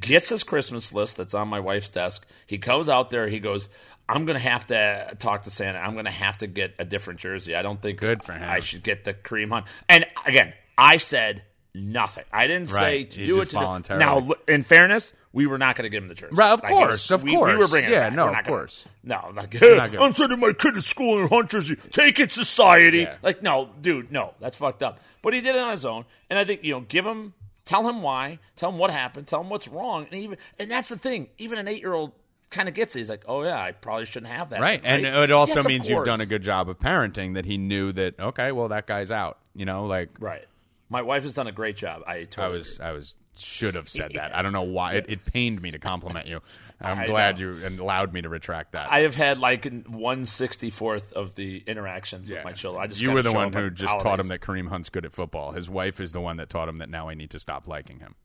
gets 0.00 0.28
his 0.28 0.42
christmas 0.44 0.92
list 0.92 1.16
that's 1.16 1.34
on 1.34 1.48
my 1.48 1.60
wife's 1.60 1.90
desk 1.90 2.26
he 2.46 2.58
goes 2.58 2.88
out 2.88 3.10
there 3.10 3.28
he 3.28 3.38
goes 3.38 3.68
i'm 4.08 4.24
gonna 4.26 4.38
have 4.38 4.66
to 4.66 5.14
talk 5.18 5.42
to 5.42 5.50
santa 5.50 5.78
i'm 5.78 5.94
gonna 5.94 6.10
have 6.10 6.36
to 6.38 6.46
get 6.46 6.74
a 6.78 6.84
different 6.84 7.20
jersey 7.20 7.54
i 7.54 7.62
don't 7.62 7.80
think 7.80 7.98
Good 7.98 8.22
for 8.22 8.32
him. 8.32 8.42
i 8.48 8.60
should 8.60 8.82
get 8.82 9.04
the 9.04 9.14
Kareem 9.14 9.50
Hunt. 9.50 9.66
And 9.88 10.04
again, 10.26 10.52
I 10.76 10.96
said 10.96 11.42
nothing. 11.74 12.24
I 12.32 12.46
didn't 12.48 12.68
say 12.68 13.04
to 13.04 13.20
You 13.20 13.26
do 13.26 13.40
it 13.40 13.44
to 13.46 13.50
do- 13.52 13.56
voluntarily. 13.58 14.04
Now, 14.04 14.30
in 14.48 14.62
fauress, 14.64 15.12
we 15.32 15.46
were 15.46 15.58
not 15.58 15.76
going 15.76 15.84
to 15.84 15.88
give 15.90 16.02
him 16.02 16.08
the 16.08 16.14
jersey. 16.14 16.34
Right, 16.34 16.52
of 16.52 16.62
Like, 16.62 16.72
it 16.72 16.74
was- 16.74 16.86
course, 16.86 17.10
of 17.10 17.22
we, 17.22 17.30
We 17.32 17.36
were 17.38 17.56
course. 17.56 17.70
bringing 17.70 17.90
Yeah, 17.90 18.08
no, 18.10 18.28
of 18.28 18.34
gonna- 18.34 18.48
course. 18.48 18.86
no, 19.02 19.16
I'm 19.28 19.34
not 19.34 19.50
gonna- 19.50 19.98
I'm 20.00 20.12
sending 20.12 20.40
my 20.40 20.52
kid 20.52 20.74
to 20.74 20.82
school 20.82 21.20
in 21.22 21.28
Hunt 21.28 21.50
jersey. 21.50 21.76
Take 21.92 22.20
it, 22.20 22.32
society. 22.32 22.98
Yeah. 23.00 23.16
Like, 23.22 23.42
no, 23.42 23.70
dude, 23.80 24.12
no, 24.12 24.34
that's 24.40 24.56
fucked 24.56 24.82
up. 24.82 25.00
But 25.22 25.34
he 25.34 25.40
did 25.40 25.54
it 25.56 25.60
on 25.60 25.70
his 25.70 25.86
own, 25.86 26.04
and 26.30 26.38
I 26.38 26.44
think 26.44 26.64
you 26.64 26.72
know, 26.74 26.80
give 26.80 27.06
him, 27.06 27.32
tell 27.64 27.88
him 27.88 28.02
why, 28.02 28.40
tell 28.56 28.68
him 28.70 28.78
what 28.78 28.90
happened, 28.90 29.26
tell 29.26 29.40
him 29.40 29.48
what's 29.48 29.68
wrong, 29.68 30.06
and 30.10 30.20
even, 30.20 30.36
and 30.58 30.70
that's 30.70 30.88
the 30.88 30.98
thing. 30.98 31.28
Even 31.38 31.58
an 31.58 31.68
eight 31.68 31.80
year 31.80 31.92
old 31.94 32.12
kind 32.50 32.68
of 32.68 32.74
gets 32.74 32.94
it. 32.94 32.98
He's 32.98 33.08
like, 33.08 33.22
oh 33.26 33.42
yeah, 33.44 33.58
I 33.58 33.72
probably 33.72 34.04
shouldn't 34.04 34.30
have 34.32 34.50
that. 34.50 34.60
Right, 34.60 34.80
and 34.84 35.06
it 35.06 35.30
also 35.32 35.56
Yes, 35.56 35.66
means 35.66 35.88
you've 35.88 36.04
done 36.04 36.20
a 36.20 36.26
good 36.26 36.42
job 36.42 36.68
of 36.68 36.78
parenting 36.78 37.34
that 37.34 37.46
he 37.46 37.56
knew 37.56 37.92
that. 37.92 38.18
Okay, 38.20 38.52
well, 38.52 38.68
that 38.68 38.86
guy's 38.86 39.10
out. 39.10 39.38
You 39.54 39.64
know, 39.64 39.86
like 39.86 40.10
Right. 40.18 40.44
My 40.90 41.00
wife 41.00 41.22
has 41.22 41.32
done 41.32 41.46
a 41.46 41.52
great 41.52 41.76
job. 41.78 42.02
I 42.06 42.16
I 42.16 42.24
totally 42.24 42.58
was, 42.58 42.78
I 42.80 42.92
was 42.92 43.16
should 43.36 43.74
have 43.74 43.88
said 43.88 44.12
that. 44.14 44.34
I 44.34 44.42
don't 44.42 44.52
know 44.52 44.62
why 44.62 44.94
it, 44.94 45.06
it 45.08 45.24
pained 45.24 45.60
me 45.62 45.70
to 45.70 45.78
compliment 45.78 46.26
you. 46.26 46.40
I'm 46.80 46.98
I 46.98 47.06
glad 47.06 47.38
know. 47.38 47.54
you 47.56 47.68
allowed 47.80 48.12
me 48.12 48.22
to 48.22 48.28
retract 48.28 48.72
that. 48.72 48.90
I 48.90 49.00
have 49.00 49.14
had 49.14 49.38
like 49.38 49.64
one 49.86 50.26
sixty 50.26 50.70
fourth 50.70 51.12
of 51.12 51.36
the 51.36 51.62
interactions 51.66 52.28
with 52.28 52.44
my 52.44 52.52
children. 52.52 52.82
I 52.82 52.88
just 52.88 53.00
you 53.00 53.12
were 53.12 53.22
the 53.22 53.32
one 53.32 53.52
who 53.52 53.70
just 53.70 54.00
taught 54.00 54.18
him 54.18 54.28
that 54.28 54.40
Kareem 54.40 54.68
Hunt's 54.68 54.88
good 54.88 55.04
at 55.04 55.12
football. 55.12 55.52
His 55.52 55.70
wife 55.70 56.00
is 56.00 56.10
the 56.12 56.20
one 56.20 56.38
that 56.38 56.48
taught 56.48 56.68
him 56.68 56.78
that 56.78 56.88
now 56.88 57.08
I 57.08 57.14
need 57.14 57.30
to 57.30 57.38
stop 57.38 57.68
liking 57.68 58.00
him. 58.00 58.16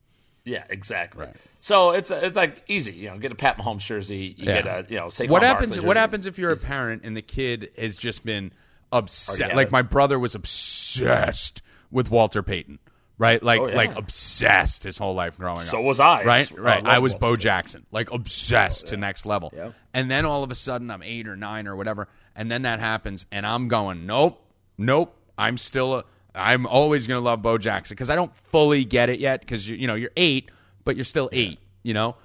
Yeah, 0.44 0.64
exactly. 0.70 1.26
Right. 1.26 1.36
So 1.60 1.92
it's 1.92 2.10
it's 2.10 2.36
like 2.38 2.64
easy. 2.68 2.94
You 2.94 3.10
know, 3.10 3.20
get 3.20 3.32
a 3.32 3.36
Pat 3.36 3.58
Mahomes 3.58 3.86
jersey. 3.86 4.34
You 4.38 4.46
Yeah. 4.48 4.62
get 4.62 4.68
a 4.68 4.86
you 4.92 4.98
know. 4.98 5.08
Saquon 5.08 5.30
what 5.30 5.44
happens? 5.44 5.80
What 5.80 5.98
happens 5.98 6.26
if 6.26 6.40
you're 6.40 6.52
a 6.52 6.58
parent 6.58 7.04
and 7.04 7.16
the 7.16 7.22
kid 7.22 7.70
has 7.78 7.96
just 7.98 8.26
been 8.26 8.52
obsessed? 8.92 9.54
Like 9.54 9.72
my 9.72 9.82
brother 9.84 10.18
was 10.18 10.34
obsessed 10.34 11.62
with 11.92 12.10
Walter 12.10 12.42
Payton, 12.42 12.80
right? 13.18 13.42
Like 13.42 13.62
Oh, 13.62 13.68
yeah. 13.68 13.76
like 13.76 13.96
obsessed 13.96 14.84
his 14.84 14.98
whole 14.98 15.16
life 15.16 15.38
growing 15.38 15.62
up. 15.62 15.68
So 15.68 15.82
was 15.82 16.00
I. 16.00 16.24
Right, 16.24 16.52
I 16.52 16.56
right. 16.56 16.86
I 16.86 17.00
was 17.00 17.16
Bo. 17.16 17.36
Jackson, 17.36 17.86
like 17.92 18.12
obsessed 18.12 18.86
oh, 18.88 18.90
to 18.92 18.98
next 18.98 19.26
level. 19.26 19.52
Yeah. 19.56 19.72
And 19.94 20.10
then 20.10 20.26
all 20.26 20.44
of 20.44 20.52
a 20.52 20.56
sudden, 20.56 20.92
I'm 20.92 21.04
eight 21.04 21.28
or 21.28 21.36
nine 21.36 21.68
or 21.68 21.76
whatever, 21.76 22.08
and 22.36 22.52
then 22.52 22.64
that 22.64 22.80
happens, 22.80 23.26
and 23.32 23.46
I'm 23.46 23.68
going, 23.68 24.06
nope, 24.06 24.42
nope. 24.78 25.14
I'm 25.38 25.58
still, 25.60 25.98
a, 25.98 26.04
I'm 26.34 26.66
always 26.66 27.06
gonna 27.06 27.22
love 27.22 27.42
Bo 27.42 27.58
Jackson 27.58 27.94
because 27.94 28.10
I 28.10 28.16
don't 28.16 28.36
fully 28.36 28.86
get 28.86 29.10
it 29.10 29.20
yet 29.20 29.42
because 29.42 29.68
you, 29.68 29.76
you 29.76 29.88
know, 29.88 29.96
you're 29.96 30.12
eight, 30.18 30.50
but 30.84 30.96
you're 30.96 31.06
still 31.06 31.30
eight. 31.32 31.60
You 31.84 31.94
know, 31.94 32.16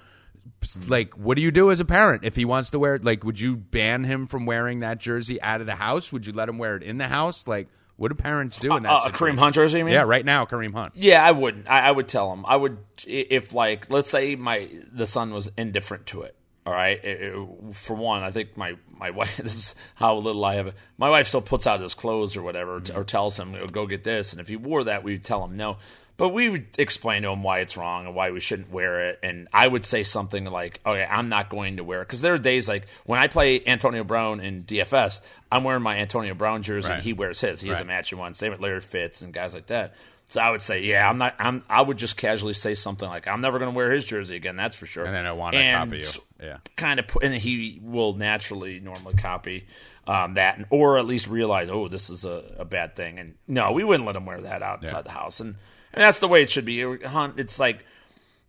mm-hmm. 0.61 0.89
like 0.91 1.13
what 1.13 1.35
do 1.35 1.41
you 1.41 1.51
do 1.51 1.71
as 1.71 1.79
a 1.79 1.85
parent 1.85 2.23
if 2.25 2.35
he 2.35 2.45
wants 2.45 2.71
to 2.71 2.79
wear 2.79 2.95
it 2.95 3.03
like 3.05 3.23
would 3.23 3.39
you 3.39 3.55
ban 3.55 4.03
him 4.03 4.27
from 4.27 4.45
wearing 4.45 4.79
that 4.79 4.97
jersey 4.97 5.41
out 5.41 5.61
of 5.61 5.67
the 5.67 5.75
house 5.75 6.11
would 6.11 6.27
you 6.27 6.33
let 6.33 6.49
him 6.49 6.57
wear 6.57 6.75
it 6.75 6.83
in 6.83 6.97
the 6.97 7.07
house 7.07 7.47
like 7.47 7.67
what 7.97 8.09
do 8.09 8.15
parents 8.15 8.57
do 8.59 8.75
in 8.75 8.83
that 8.83 8.91
Uh, 8.91 8.99
situation? 9.01 9.37
Kareem 9.37 9.39
Hunt 9.39 9.55
jersey. 9.55 9.77
You 9.79 9.85
mean? 9.85 9.93
yeah 9.93 10.01
right 10.01 10.25
now 10.25 10.45
kareem 10.45 10.73
hunt 10.73 10.93
Yeah, 10.95 11.23
I 11.23 11.31
wouldn't. 11.31 11.69
I, 11.69 11.81
I 11.87 11.91
would 11.91 12.07
tell 12.07 12.31
him. 12.33 12.45
I 12.45 12.55
would 12.55 12.77
if 13.05 13.53
like 13.53 13.89
let's 13.91 14.09
say 14.09 14.35
my 14.35 14.69
the 14.91 15.05
son 15.05 15.33
was 15.33 15.51
indifferent 15.57 16.05
to 16.07 16.23
it. 16.23 16.35
All 16.65 16.71
right. 16.73 17.03
It- 17.03 17.21
it- 17.21 17.75
for 17.75 17.93
one, 17.95 18.23
I 18.23 18.31
think 18.31 18.55
my 18.57 18.75
my 18.97 19.09
wife. 19.19 19.35
This 19.37 19.55
is 19.55 19.75
how 19.95 20.15
little 20.15 20.43
I 20.45 20.55
have. 20.55 20.67
it. 20.67 20.75
My 20.97 21.09
wife 21.09 21.27
still 21.27 21.41
puts 21.41 21.67
out 21.67 21.81
his 21.81 21.93
clothes 21.93 22.37
or 22.37 22.41
whatever, 22.41 22.79
t- 22.79 22.93
or 22.93 23.03
tells 23.03 23.37
him 23.37 23.55
go 23.71 23.85
get 23.85 24.03
this. 24.03 24.31
And 24.31 24.39
if 24.41 24.47
he 24.47 24.55
wore 24.55 24.85
that, 24.85 25.03
we'd 25.03 25.23
tell 25.23 25.43
him 25.43 25.55
no. 25.55 25.77
But 26.15 26.29
we 26.29 26.47
would 26.47 26.67
explain 26.77 27.23
to 27.23 27.29
him 27.29 27.41
why 27.41 27.59
it's 27.59 27.75
wrong 27.75 28.05
and 28.05 28.13
why 28.15 28.29
we 28.31 28.39
shouldn't 28.39 28.71
wear 28.71 29.09
it. 29.09 29.19
And 29.23 29.47
I 29.51 29.67
would 29.67 29.83
say 29.83 30.03
something 30.03 30.45
like, 30.45 30.79
"Okay, 30.85 31.03
I'm 31.03 31.27
not 31.27 31.49
going 31.49 31.77
to 31.77 31.83
wear 31.83 32.01
it," 32.01 32.07
because 32.07 32.21
there 32.21 32.33
are 32.35 32.37
days 32.37 32.67
like 32.67 32.85
when 33.05 33.19
I 33.19 33.27
play 33.27 33.63
Antonio 33.65 34.03
Brown 34.03 34.39
in 34.39 34.63
DFS, 34.63 35.21
I'm 35.51 35.63
wearing 35.63 35.81
my 35.81 35.97
Antonio 35.97 36.35
Brown 36.35 36.61
jersey. 36.61 36.87
Right. 36.89 36.95
and 36.95 37.03
He 37.03 37.13
wears 37.13 37.41
his. 37.41 37.61
He 37.61 37.69
has 37.69 37.79
a 37.79 37.81
Right. 37.81 37.87
matching 37.87 38.19
one. 38.19 38.35
Same 38.35 38.51
with 38.51 38.59
Larry 38.61 38.81
Fitz 38.81 39.21
and 39.23 39.33
guys 39.33 39.53
like 39.55 39.67
that. 39.67 39.95
So 40.29 40.39
I 40.41 40.49
would 40.51 40.61
say, 40.61 40.81
yeah, 40.83 41.07
I'm 41.07 41.17
not. 41.17 41.35
I'm. 41.39 41.63
I 41.69 41.81
would 41.81 41.97
just 41.97 42.15
casually 42.15 42.53
say 42.53 42.75
something 42.75 43.07
like, 43.09 43.27
"I'm 43.27 43.41
never 43.41 43.57
going 43.59 43.71
to 43.71 43.75
wear 43.75 43.91
his 43.91 44.05
jersey 44.05 44.35
again." 44.35 44.55
That's 44.55 44.75
for 44.75 44.85
sure. 44.85 45.05
and 45.05 45.13
then 45.13 45.25
i 45.25 45.31
want 45.31 45.53
to 45.55 45.71
copy 45.71 45.97
you 45.97 46.07
yeah 46.41 46.57
Kind 46.75 46.99
of, 46.99 47.07
put, 47.07 47.23
and 47.23 47.33
he 47.35 47.79
will 47.83 48.13
naturally 48.13 48.79
normally 48.79 49.15
copy 49.15 49.65
um, 50.07 50.33
that, 50.35 50.57
and, 50.57 50.65
or 50.69 50.97
at 50.97 51.05
least 51.05 51.27
realize, 51.27 51.69
oh, 51.69 51.87
this 51.87 52.09
is 52.09 52.25
a, 52.25 52.55
a 52.59 52.65
bad 52.65 52.95
thing. 52.95 53.19
And 53.19 53.35
no, 53.47 53.71
we 53.71 53.83
wouldn't 53.83 54.05
let 54.05 54.15
him 54.15 54.25
wear 54.25 54.41
that 54.41 54.61
outside 54.61 54.91
Yeah. 54.91 55.01
the 55.01 55.11
house, 55.11 55.39
and 55.39 55.55
and 55.93 56.03
that's 56.03 56.19
the 56.19 56.27
way 56.27 56.41
it 56.43 56.49
should 56.49 56.65
be. 56.65 56.81
Hunt, 57.03 57.39
it's 57.39 57.59
like. 57.59 57.85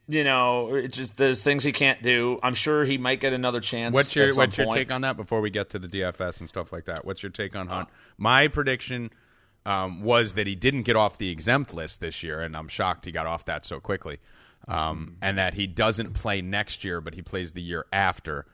You 0.06 0.22
know, 0.22 0.74
it's 0.74 0.98
just 0.98 1.16
there's 1.16 1.40
things 1.40 1.64
he 1.64 1.72
can't 1.72 2.02
do. 2.02 2.38
I'm 2.42 2.52
sure 2.54 2.84
he 2.84 2.98
might 2.98 3.20
get 3.20 3.32
another 3.32 3.62
chance. 3.62 3.94
What's 3.94 4.14
your 4.14 4.34
what's 4.34 4.58
your 4.58 4.70
take 4.70 4.90
on 4.90 5.00
that 5.00 5.16
before 5.16 5.40
we 5.40 5.48
get 5.48 5.70
to 5.70 5.78
the 5.78 5.88
DFS 5.88 6.40
and 6.40 6.48
stuff 6.48 6.74
like 6.74 6.84
that? 6.84 7.06
What's 7.06 7.22
your 7.22 7.32
take 7.32 7.56
on 7.56 7.68
Hunt? 7.68 7.88
My 8.18 8.48
prediction 8.48 9.08
um, 9.64 10.02
was 10.02 10.34
that 10.34 10.46
he 10.46 10.54
didn't 10.56 10.82
get 10.82 10.94
off 10.94 11.16
the 11.16 11.30
exempt 11.30 11.72
list 11.72 12.00
this 12.00 12.22
year, 12.22 12.42
and 12.42 12.54
I'm 12.54 12.68
shocked 12.68 13.06
he 13.06 13.12
got 13.12 13.26
off 13.26 13.46
that 13.46 13.64
so 13.64 13.80
quickly. 13.80 14.18
um, 14.68 15.16
and 15.22 15.38
that 15.38 15.54
he 15.54 15.66
doesn't 15.66 16.12
play 16.12 16.42
next 16.42 16.84
year, 16.84 17.00
but 17.00 17.14
he 17.14 17.22
plays 17.22 17.52
the 17.52 17.62
year 17.62 17.86
after. 17.90 18.44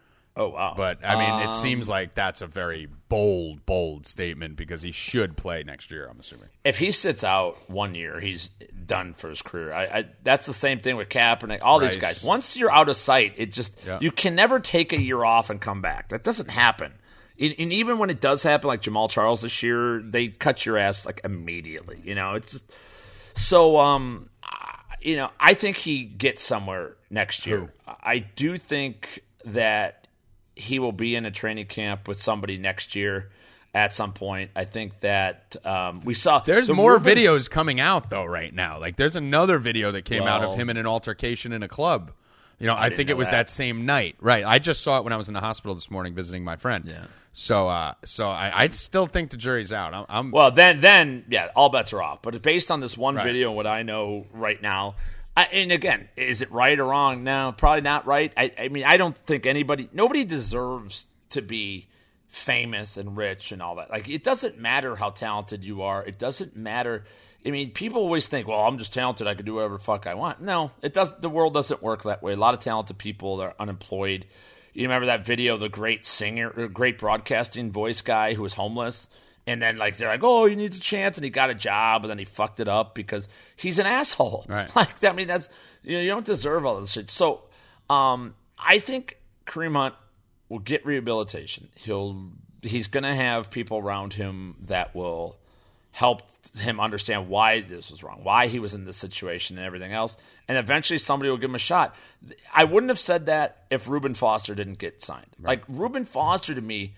Oh 0.40 0.48
wow! 0.48 0.74
But 0.76 1.04
I 1.04 1.16
mean, 1.16 1.48
it 1.48 1.52
seems 1.52 1.88
Um, 1.88 1.92
like 1.92 2.14
that's 2.14 2.40
a 2.40 2.46
very 2.46 2.88
bold, 3.08 3.66
bold 3.66 4.06
statement 4.06 4.56
because 4.56 4.80
he 4.80 4.90
should 4.90 5.36
play 5.36 5.62
next 5.64 5.90
year. 5.90 6.06
I'm 6.10 6.18
assuming. 6.18 6.48
if 6.64 6.78
he 6.78 6.92
sits 6.92 7.22
out 7.24 7.58
one 7.68 7.94
year, 7.94 8.18
he's 8.20 8.48
done 8.86 9.12
for 9.14 9.28
his 9.28 9.42
career. 9.42 9.72
I, 9.72 9.84
I 9.84 10.04
that's 10.22 10.46
the 10.46 10.54
same 10.54 10.80
thing 10.80 10.96
with 10.96 11.08
Kaepernick. 11.10 11.58
All 11.62 11.78
these 11.78 11.96
guys. 11.96 12.24
Once 12.24 12.56
you're 12.56 12.72
out 12.72 12.88
of 12.88 12.96
sight, 12.96 13.34
it 13.36 13.52
just 13.52 13.78
Yeah. 13.86 13.98
you 14.00 14.10
can 14.10 14.34
never 14.34 14.60
take 14.60 14.92
a 14.92 15.00
year 15.00 15.22
off 15.24 15.50
and 15.50 15.60
come 15.60 15.82
back. 15.82 16.08
That 16.08 16.24
doesn't 16.24 16.48
happen. 16.50 16.92
And 17.38 17.54
and 17.58 17.72
even 17.72 17.98
when 17.98 18.08
it 18.10 18.20
does 18.20 18.42
happen, 18.42 18.68
like 18.68 18.82
Jamaal 18.82 19.10
Charles 19.10 19.42
this 19.42 19.62
year, 19.62 20.00
they 20.02 20.28
cut 20.28 20.64
your 20.64 20.78
ass 20.78 21.04
like 21.04 21.20
immediately. 21.24 22.00
You 22.02 22.14
know, 22.14 22.34
it's 22.34 22.52
just 22.52 22.64
so. 23.34 23.78
Um, 23.78 24.30
you 25.02 25.16
know, 25.16 25.30
I 25.40 25.54
think 25.54 25.78
he 25.78 26.04
gets 26.04 26.42
somewhere 26.44 26.96
next 27.08 27.46
year. 27.46 27.72
I 27.86 28.18
do 28.18 28.58
think 28.58 29.22
that 29.46 29.99
he 30.60 30.78
will 30.78 30.92
be 30.92 31.16
in 31.16 31.24
a 31.26 31.30
training 31.30 31.66
camp 31.66 32.06
with 32.06 32.18
somebody 32.18 32.58
next 32.58 32.94
year 32.94 33.30
at 33.74 33.94
some 33.94 34.12
point. 34.12 34.50
I 34.56 34.64
think 34.64 35.00
that 35.00 35.56
um, 35.64 36.00
we 36.00 36.14
saw 36.14 36.40
There's 36.40 36.66
the 36.66 36.74
more 36.74 36.98
videos 36.98 37.48
coming 37.50 37.80
out 37.80 38.10
though 38.10 38.24
right 38.24 38.52
now. 38.52 38.78
Like 38.80 38.96
there's 38.96 39.16
another 39.16 39.58
video 39.58 39.92
that 39.92 40.04
came 40.04 40.24
out 40.24 40.42
of 40.44 40.54
him 40.54 40.70
in 40.70 40.76
an 40.76 40.86
altercation 40.86 41.52
in 41.52 41.62
a 41.62 41.68
club. 41.68 42.12
You 42.58 42.66
know, 42.66 42.74
I, 42.74 42.90
didn't 42.90 42.98
think 42.98 43.10
it 43.10 43.16
was 43.16 43.28
that. 43.28 43.46
that. 43.46 43.50
same 43.50 43.86
night. 43.86 44.16
Right. 44.20 44.44
I 44.44 44.58
just 44.58 44.82
saw 44.82 44.98
it 44.98 45.04
when 45.04 45.14
I 45.14 45.16
was 45.16 45.28
in 45.28 45.34
the 45.34 45.40
hospital 45.40 45.74
this 45.74 45.90
morning 45.90 46.14
visiting 46.14 46.44
my 46.44 46.56
friend. 46.56 46.84
Yeah. 46.86 47.04
So, 47.32 47.68
uh, 47.68 47.94
so 48.04 48.28
I, 48.28 48.64
I 48.64 48.68
still 48.68 49.06
think 49.06 49.30
the 49.30 49.38
jury's 49.38 49.72
out. 49.72 49.94
I'm, 49.94 50.04
I'm 50.10 50.30
Well, 50.30 50.50
then, 50.50 50.80
then, 50.80 51.24
yeah, 51.30 51.48
all 51.56 51.70
bets 51.70 51.94
are 51.94 52.02
off. 52.02 52.20
But 52.20 52.42
based 52.42 52.70
on 52.70 52.80
this 52.80 52.98
one 52.98 53.14
Right. 53.14 53.24
video 53.24 53.48
and 53.48 53.56
what 53.56 53.66
I 53.66 53.82
know 53.82 54.26
right 54.34 54.60
now, 54.60 54.96
I, 55.36 55.44
and 55.44 55.72
again, 55.72 56.08
is 56.16 56.42
it 56.42 56.50
right 56.50 56.78
or 56.78 56.86
wrong? 56.86 57.24
No, 57.24 57.54
probably 57.56 57.82
not 57.82 58.06
right. 58.06 58.32
I, 58.36 58.52
I 58.58 58.68
mean, 58.68 58.84
I 58.84 58.96
don't 58.96 59.16
think 59.16 59.46
anybody, 59.46 59.88
nobody 59.92 60.24
deserves 60.24 61.06
to 61.30 61.42
be 61.42 61.88
famous 62.28 62.96
and 62.96 63.16
rich 63.16 63.52
and 63.52 63.62
all 63.62 63.76
that. 63.76 63.90
Like, 63.90 64.08
it 64.08 64.24
doesn't 64.24 64.58
matter 64.58 64.96
how 64.96 65.10
talented 65.10 65.64
you 65.64 65.82
are. 65.82 66.04
It 66.04 66.18
doesn't 66.18 66.56
matter. 66.56 67.04
I 67.44 67.50
mean, 67.50 67.70
people 67.70 68.02
always 68.02 68.28
think, 68.28 68.48
well, 68.48 68.60
I'm 68.60 68.78
just 68.78 68.92
talented. 68.92 69.26
I 69.26 69.34
can 69.34 69.46
do 69.46 69.54
whatever 69.54 69.78
fuck 69.78 70.06
I 70.06 70.14
want. 70.14 70.40
No, 70.40 70.72
it 70.82 70.92
does. 70.92 71.16
The 71.18 71.30
world 71.30 71.54
doesn't 71.54 71.82
work 71.82 72.02
that 72.02 72.22
way. 72.22 72.32
A 72.32 72.36
lot 72.36 72.54
of 72.54 72.60
talented 72.60 72.98
people 72.98 73.40
are 73.40 73.54
unemployed. 73.58 74.26
You 74.74 74.82
remember 74.82 75.06
that 75.06 75.26
video, 75.26 75.56
the 75.56 75.68
great 75.68 76.04
singer, 76.04 76.68
great 76.68 76.98
broadcasting 76.98 77.72
voice 77.72 78.02
guy 78.02 78.34
who 78.34 78.42
was 78.42 78.54
homeless, 78.54 79.08
and 79.50 79.60
then 79.60 79.78
like 79.78 79.96
they're 79.96 80.08
like, 80.08 80.22
"Oh, 80.22 80.46
he 80.46 80.54
needs 80.54 80.76
a 80.76 80.80
chance," 80.80 81.18
and 81.18 81.24
he 81.24 81.30
got 81.30 81.50
a 81.50 81.54
job, 81.54 82.04
and 82.04 82.10
then 82.10 82.18
he 82.18 82.24
fucked 82.24 82.60
it 82.60 82.68
up 82.68 82.94
because 82.94 83.28
he's 83.56 83.78
an 83.78 83.86
asshole. 83.86 84.46
Right. 84.50 84.74
Like, 84.74 85.02
I 85.04 85.12
mean, 85.12 85.26
that's 85.28 85.48
you 85.82 85.96
know, 85.96 86.02
you 86.02 86.10
don't 86.10 86.24
deserve 86.24 86.64
all 86.64 86.80
this 86.80 86.92
shit. 86.92 87.10
So, 87.10 87.42
um, 87.88 88.34
I 88.58 88.78
think 88.78 89.18
Kareem 89.46 89.74
Hunt 89.74 89.94
will 90.48 90.58
get 90.60 90.86
rehabilitation. 90.86 91.68
He'll 91.74 92.30
he's 92.62 92.86
going 92.86 93.04
to 93.04 93.14
have 93.14 93.50
people 93.50 93.78
around 93.78 94.12
him 94.12 94.56
that 94.66 94.94
will 94.94 95.36
help 95.92 96.22
him 96.56 96.78
understand 96.78 97.28
why 97.28 97.60
this 97.60 97.90
was 97.90 98.02
wrong, 98.02 98.20
why 98.22 98.46
he 98.46 98.58
was 98.58 98.74
in 98.74 98.84
this 98.84 98.96
situation, 98.96 99.56
and 99.56 99.66
everything 99.66 99.92
else. 99.92 100.16
And 100.46 100.58
eventually, 100.58 100.98
somebody 100.98 101.30
will 101.30 101.38
give 101.38 101.50
him 101.50 101.56
a 101.56 101.60
shot. 101.60 101.94
I 102.54 102.64
wouldn't 102.64 102.90
have 102.90 102.98
said 102.98 103.26
that 103.26 103.64
if 103.70 103.88
Reuben 103.88 104.14
Foster 104.14 104.54
didn't 104.54 104.78
get 104.78 105.02
signed. 105.02 105.30
Like 105.40 105.62
Reuben 105.68 106.04
Foster 106.04 106.54
to 106.54 106.60
me 106.60 106.94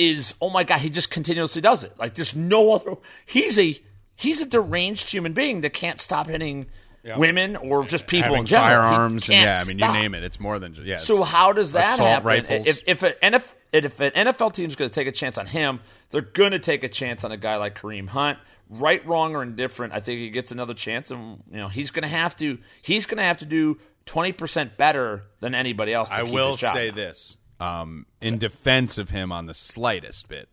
is 0.00 0.34
oh 0.40 0.48
my 0.48 0.64
god, 0.64 0.78
he 0.78 0.88
just 0.88 1.10
continuously 1.10 1.60
does 1.60 1.84
it. 1.84 1.96
Like 1.98 2.14
there's 2.14 2.34
no 2.34 2.72
other. 2.72 2.96
He's 3.26 3.58
a 3.58 3.80
he's 4.16 4.40
a 4.40 4.46
deranged 4.46 5.10
human 5.10 5.34
being 5.34 5.60
that 5.60 5.74
can't 5.74 6.00
stop 6.00 6.26
hitting 6.26 6.66
women 7.04 7.56
or 7.56 7.84
just 7.84 8.06
people 8.06 8.30
having 8.30 8.40
in 8.40 8.46
general. 8.46 8.82
Firearms 8.82 9.28
and 9.28 9.38
yeah, 9.38 9.60
I 9.60 9.64
mean 9.64 9.76
stop. 9.76 9.94
you 9.94 10.00
name 10.00 10.14
it. 10.14 10.24
It's 10.24 10.40
more 10.40 10.58
than 10.58 10.74
just 10.74 10.86
yeah. 10.86 10.98
So 10.98 11.22
how 11.22 11.52
does 11.52 11.72
that 11.72 11.98
happen? 11.98 12.26
rifles. 12.26 12.66
If 12.66 12.82
if 12.86 13.02
an 13.02 13.12
NFL, 13.22 13.52
if 13.72 14.00
an 14.00 14.12
NFL 14.12 14.54
team's 14.54 14.74
going 14.74 14.90
to 14.90 14.94
take 14.94 15.06
a 15.06 15.12
chance 15.12 15.36
on 15.36 15.46
him, 15.46 15.80
they're 16.08 16.22
going 16.22 16.52
to 16.52 16.58
take 16.58 16.82
a 16.82 16.88
chance 16.88 17.22
on 17.22 17.30
a 17.30 17.36
guy 17.36 17.56
like 17.56 17.78
Kareem 17.78 18.08
Hunt. 18.08 18.38
Right, 18.72 19.04
wrong, 19.04 19.34
or 19.34 19.42
indifferent, 19.42 19.92
I 19.92 19.98
think 19.98 20.20
he 20.20 20.30
gets 20.30 20.52
another 20.52 20.74
chance, 20.74 21.10
and 21.10 21.42
you 21.50 21.58
know 21.58 21.68
he's 21.68 21.90
going 21.90 22.04
to 22.04 22.08
have 22.08 22.36
to 22.36 22.58
he's 22.82 23.04
going 23.04 23.18
to 23.18 23.24
have 23.24 23.38
to 23.38 23.46
do 23.46 23.78
twenty 24.06 24.30
percent 24.30 24.78
better 24.78 25.24
than 25.40 25.56
anybody 25.56 25.92
else. 25.92 26.08
To 26.08 26.14
I 26.14 26.22
will 26.22 26.56
say 26.56 26.90
this 26.90 27.36
um, 27.60 28.06
in 28.20 28.38
defense 28.38 28.98
of 28.98 29.10
him 29.10 29.30
on 29.30 29.46
the 29.46 29.54
slightest 29.54 30.28
bit. 30.28 30.48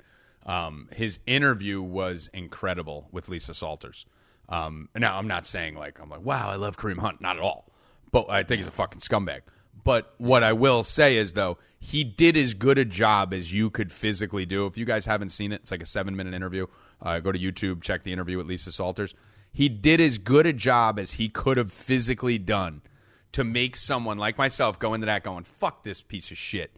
Um, 0.46 0.90
his 0.94 1.20
interview 1.26 1.82
was 1.82 2.30
incredible 2.34 3.08
with 3.12 3.28
Lisa 3.30 3.54
Salters. 3.54 4.06
Um, 4.50 4.90
now, 4.96 5.18
I'm 5.18 5.28
not 5.28 5.48
saying 5.48 5.76
like 5.76 6.00
I'm 6.00 6.10
like, 6.10 6.24
wow, 6.24 6.50
I 6.50 6.56
love 6.56 6.78
Kareem 6.78 7.00
Hunt. 7.00 7.22
Not 7.22 7.38
at 7.38 7.42
all. 7.42 7.72
But 8.12 8.30
I 8.30 8.44
think 8.44 8.60
he's 8.60 8.68
a 8.68 8.72
fucking 8.72 9.02
scumbag. 9.02 9.42
But 9.84 10.14
what 10.18 10.44
I 10.44 10.54
will 10.54 10.84
say 10.84 11.18
is 11.18 11.34
though, 11.34 11.58
he 11.80 12.04
did 12.04 12.36
as 12.36 12.54
good 12.54 12.78
a 12.78 12.86
job 12.86 13.34
as 13.34 13.54
you 13.54 13.70
could 13.70 13.92
physically 13.92 14.46
do. 14.46 14.66
If 14.66 14.78
you 14.78 14.86
guys 14.86 15.06
haven't 15.06 15.30
seen 15.30 15.52
it, 15.52 15.62
it's 15.62 15.72
like 15.72 15.84
a 15.84 15.88
seven 15.88 16.16
minute 16.16 16.34
interview. 16.34 16.68
Uh, 17.02 17.20
go 17.20 17.32
to 17.32 17.40
YouTube, 17.40 17.82
check 17.82 18.04
the 18.04 18.12
interview 18.12 18.38
with 18.38 18.48
Lisa 18.48 18.72
Salters. 18.72 19.14
He 19.54 19.70
did 19.70 20.00
as 20.00 20.18
good 20.18 20.46
a 20.46 20.54
job 20.54 21.00
as 21.00 21.14
he 21.14 21.30
could 21.30 21.58
have 21.58 21.72
physically 21.72 22.38
done 22.38 22.82
to 23.34 23.44
make 23.44 23.76
someone 23.76 24.18
like 24.18 24.38
myself 24.38 24.80
go 24.80 24.94
into 24.94 25.06
that 25.06 25.24
going, 25.24 25.44
fuck 25.44 25.84
this 25.84 26.02
piece 26.02 26.32
of 26.32 26.38
shit, 26.38 26.76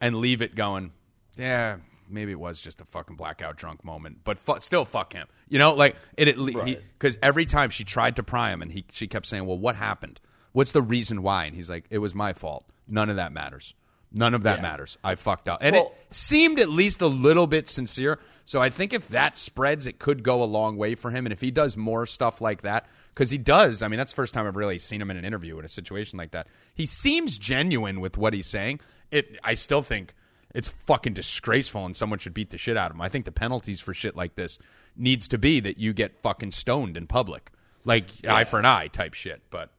and 0.00 0.16
leave 0.16 0.42
it 0.42 0.54
going, 0.54 0.92
yeah, 1.36 1.76
maybe 2.08 2.32
it 2.32 2.40
was 2.40 2.60
just 2.60 2.80
a 2.80 2.84
fucking 2.84 3.16
blackout 3.16 3.56
drunk 3.56 3.84
moment, 3.84 4.18
but 4.24 4.38
fu- 4.38 4.58
still 4.60 4.84
fuck 4.84 5.12
him. 5.12 5.26
You 5.48 5.58
know, 5.58 5.74
like 5.74 5.96
it 6.16 6.28
at 6.28 6.38
least 6.38 6.58
right. 6.58 6.80
because 6.98 7.16
every 7.22 7.46
time 7.46 7.70
she 7.70 7.84
tried 7.84 8.16
to 8.16 8.22
pry 8.22 8.50
him, 8.52 8.62
and 8.62 8.72
he 8.72 8.84
she 8.90 9.06
kept 9.06 9.26
saying, 9.26 9.46
well, 9.46 9.58
what 9.58 9.76
happened? 9.76 10.20
What's 10.52 10.72
the 10.72 10.82
reason 10.82 11.22
why? 11.22 11.44
And 11.44 11.54
he's 11.54 11.70
like, 11.70 11.84
it 11.90 11.98
was 11.98 12.14
my 12.14 12.32
fault. 12.32 12.64
None 12.88 13.08
of 13.08 13.16
that 13.16 13.32
matters. 13.32 13.74
None 14.12 14.34
of 14.34 14.42
that 14.42 14.58
Yeah. 14.58 14.62
matters. 14.62 14.98
I 15.04 15.14
fucked 15.14 15.48
up. 15.48 15.60
And 15.62 15.76
Well- 15.76 15.92
it 16.08 16.14
seemed 16.14 16.58
at 16.58 16.68
least 16.68 17.00
a 17.00 17.06
little 17.06 17.46
bit 17.46 17.68
sincere. 17.68 18.18
So 18.44 18.60
I 18.60 18.68
think 18.68 18.92
if 18.92 19.06
that 19.08 19.38
spreads, 19.38 19.86
it 19.86 20.00
could 20.00 20.24
go 20.24 20.42
a 20.42 20.44
long 20.46 20.76
way 20.76 20.96
for 20.96 21.12
him. 21.12 21.24
And 21.26 21.32
if 21.32 21.40
he 21.40 21.52
does 21.52 21.76
more 21.76 22.04
stuff 22.06 22.40
like 22.40 22.62
that, 22.62 22.86
because 23.14 23.30
he 23.30 23.38
does, 23.38 23.82
I 23.82 23.88
mean, 23.88 23.98
that's 23.98 24.12
the 24.12 24.16
first 24.16 24.34
time 24.34 24.46
I've 24.46 24.56
really 24.56 24.78
seen 24.78 25.00
him 25.00 25.10
in 25.10 25.16
an 25.16 25.24
interview 25.24 25.58
in 25.58 25.64
a 25.64 25.68
situation 25.68 26.18
like 26.18 26.30
that. 26.32 26.46
He 26.74 26.86
seems 26.86 27.38
genuine 27.38 28.00
with 28.00 28.16
what 28.16 28.32
he's 28.32 28.46
saying. 28.46 28.80
It, 29.10 29.38
I 29.42 29.54
still 29.54 29.82
think 29.82 30.14
it's 30.54 30.68
fucking 30.68 31.14
disgraceful, 31.14 31.84
and 31.86 31.96
someone 31.96 32.18
should 32.18 32.34
beat 32.34 32.50
the 32.50 32.58
shit 32.58 32.76
out 32.76 32.90
of 32.90 32.96
him. 32.96 33.00
I 33.02 33.08
think 33.08 33.24
the 33.24 33.32
penalties 33.32 33.80
for 33.80 33.94
shit 33.94 34.16
like 34.16 34.34
this 34.34 34.58
needs 34.96 35.28
to 35.28 35.38
be 35.38 35.60
that 35.60 35.78
you 35.78 35.92
get 35.92 36.20
fucking 36.20 36.52
stoned 36.52 36.96
in 36.96 37.06
public, 37.06 37.50
like 37.84 38.06
eye 38.26 38.44
for 38.44 38.58
an 38.58 38.66
eye 38.66 38.88
type 38.88 39.14
shit. 39.14 39.42
But 39.50 39.70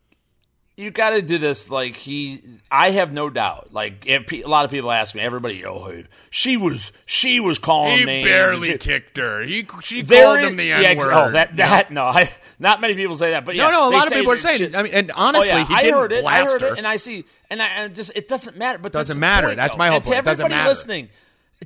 you 0.77 0.91
got 0.91 1.11
to 1.11 1.21
do 1.21 1.37
this 1.37 1.69
like 1.69 1.95
he 1.95 2.41
i 2.71 2.91
have 2.91 3.11
no 3.13 3.29
doubt 3.29 3.71
like 3.71 4.05
if 4.07 4.25
pe- 4.25 4.41
a 4.41 4.47
lot 4.47 4.65
of 4.65 4.71
people 4.71 4.89
ask 4.89 5.13
me 5.13 5.21
everybody 5.21 5.65
oh 5.65 6.03
she 6.29 6.57
was 6.57 6.91
she 7.05 7.39
was 7.39 7.59
calling 7.59 7.99
he 7.99 8.05
names 8.05 8.25
barely 8.25 8.69
she- 8.71 8.77
kicked 8.77 9.17
her. 9.17 9.41
He 9.41 9.67
she 9.81 10.03
called 10.03 10.39
him 10.39 10.55
the 10.55 10.65
yeah, 10.65 10.77
N 10.77 10.85
ex- 10.85 11.05
word. 11.05 11.13
oh 11.13 11.31
that 11.31 11.57
that 11.57 11.91
no 11.91 12.05
I, 12.05 12.33
not 12.61 12.79
many 12.79 12.93
people 12.95 13.15
say 13.15 13.31
that 13.31 13.43
but 13.45 13.55
yeah 13.55 13.65
No, 13.65 13.71
no, 13.71 13.89
a 13.89 13.91
lot 13.91 14.07
of 14.07 14.13
people 14.13 14.31
are 14.31 14.37
saying 14.37 14.61
it. 14.61 14.75
I 14.75 14.83
mean, 14.83 14.93
and 14.93 15.11
honestly, 15.11 15.49
oh, 15.51 15.57
yeah, 15.57 15.67
he 15.67 15.73
I 15.73 15.81
didn't 15.81 15.97
heard 15.99 16.11
it 16.13 16.21
blast 16.21 16.47
I 16.49 16.51
heard 16.51 16.61
her. 16.61 16.67
it 16.69 16.77
and 16.77 16.87
I 16.87 16.95
see 16.95 17.25
and 17.49 17.61
I 17.61 17.65
and 17.67 17.95
just 17.95 18.11
it 18.15 18.27
doesn't 18.29 18.57
matter 18.57 18.77
but 18.77 18.93
Doesn't 18.93 19.19
matter. 19.19 19.47
point, 19.47 19.57
That's 19.57 19.73
though. 19.75 19.79
my 19.79 19.87
whole 19.87 19.97
And 19.97 20.05
to 20.05 20.11
point. 20.11 20.25
Doesn't 20.25 20.45
everybody 20.45 20.59
matter. 20.61 20.69
listening 20.69 21.09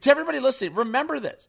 to 0.02 0.10
everybody 0.10 0.40
listening 0.40 0.74
remember 0.74 1.20
this 1.20 1.48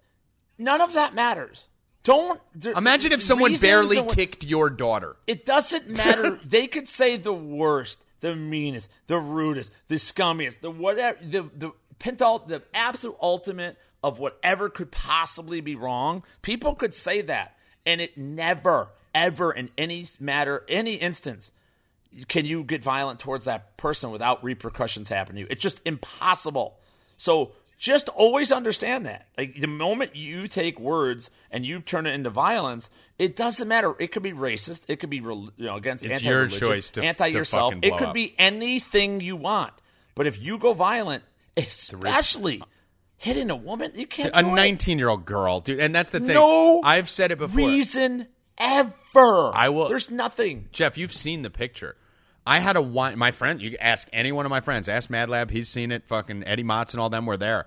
none 0.58 0.80
of 0.82 0.92
that 0.94 1.14
matters 1.14 1.64
don't 2.04 2.40
Imagine 2.76 3.12
if 3.12 3.22
someone 3.22 3.54
barely 3.56 3.98
what- 4.00 4.14
kicked 4.14 4.44
your 4.44 4.70
daughter. 4.70 5.16
it 5.26 5.44
doesn't 5.44 5.88
matter. 5.96 6.38
they 6.44 6.66
could 6.68 6.86
say 6.88 7.16
the 7.16 7.32
worst, 7.32 8.00
the 8.20 8.36
meanest, 8.36 8.88
the 9.08 9.18
rudest, 9.18 9.72
the 9.88 9.96
scummiest, 9.96 10.60
the 10.60 10.70
whatever, 10.70 11.18
the 11.20 11.50
the 11.56 11.72
pintal, 11.98 12.46
the 12.46 12.62
absolute 12.74 13.16
ultimate 13.20 13.76
of 14.04 14.20
whatever 14.20 14.68
could 14.68 14.92
possibly 14.92 15.60
be 15.60 15.74
wrong. 15.74 16.22
People 16.42 16.76
could 16.76 16.94
say 16.94 17.22
that, 17.22 17.56
and 17.84 18.00
it 18.00 18.16
never, 18.16 18.86
ever, 19.16 19.50
in 19.50 19.70
any 19.78 20.06
matter, 20.20 20.62
any 20.68 20.94
instance, 20.94 21.50
can 22.28 22.44
you 22.44 22.62
get 22.62 22.84
violent 22.84 23.18
towards 23.18 23.46
that 23.46 23.76
person 23.76 24.10
without 24.10 24.44
repercussions 24.44 25.08
happening 25.08 25.36
to 25.36 25.40
you. 25.40 25.46
It's 25.50 25.62
just 25.62 25.80
impossible. 25.84 26.78
So 27.16 27.52
just 27.78 28.08
always 28.10 28.52
understand 28.52 29.06
that. 29.06 29.26
Like 29.36 29.58
the 29.60 29.66
moment 29.66 30.14
you 30.14 30.48
take 30.48 30.78
words 30.78 31.30
and 31.50 31.64
you 31.64 31.80
turn 31.80 32.06
it 32.06 32.14
into 32.14 32.30
violence, 32.30 32.90
it 33.18 33.36
doesn't 33.36 33.66
matter. 33.66 33.94
It 33.98 34.12
could 34.12 34.22
be 34.22 34.32
racist. 34.32 34.84
It 34.88 34.96
could 34.96 35.10
be 35.10 35.16
you 35.16 35.50
know 35.58 35.76
against 35.76 36.04
It's 36.04 36.22
your 36.22 36.46
choice 36.48 36.90
to- 36.90 37.02
anti 37.02 37.26
yourself. 37.28 37.74
It 37.82 37.96
could 37.96 38.08
up. 38.08 38.14
be 38.14 38.34
anything 38.38 39.20
you 39.20 39.36
want. 39.36 39.72
But 40.14 40.26
if 40.26 40.40
you 40.40 40.58
go 40.58 40.72
violent, 40.72 41.24
especially 41.56 42.62
hitting 43.18 43.50
a 43.50 43.56
woman, 43.56 43.92
you 43.94 44.06
can't. 44.06 44.30
A 44.34 44.42
19 44.42 44.98
year 44.98 45.08
old 45.08 45.26
girl, 45.26 45.60
dude. 45.60 45.80
And 45.80 45.94
that's 45.94 46.10
the 46.10 46.20
thing. 46.20 46.34
No 46.34 46.80
I've 46.82 47.10
said 47.10 47.30
it 47.30 47.38
before. 47.38 47.68
reason 47.68 48.26
ever. 48.58 49.50
I 49.54 49.68
will- 49.68 49.88
There's 49.88 50.10
nothing. 50.10 50.68
Jeff, 50.72 50.96
you've 50.98 51.12
seen 51.12 51.42
the 51.42 51.50
picture. 51.50 51.96
I 52.46 52.60
had 52.60 52.76
a 52.76 52.82
wine. 52.82 53.18
My 53.18 53.32
friend, 53.32 53.60
you 53.60 53.76
ask 53.80 54.08
any 54.12 54.30
one 54.30 54.46
of 54.46 54.50
my 54.50 54.60
friends. 54.60 54.88
Ask 54.88 55.10
Mad 55.10 55.28
Lab. 55.28 55.50
He's 55.50 55.68
seen 55.68 55.90
it. 55.90 56.06
Fucking 56.06 56.44
Eddie 56.46 56.62
Motz 56.62 56.92
and 56.92 57.00
all 57.00 57.10
them 57.10 57.26
were 57.26 57.36
there. 57.36 57.66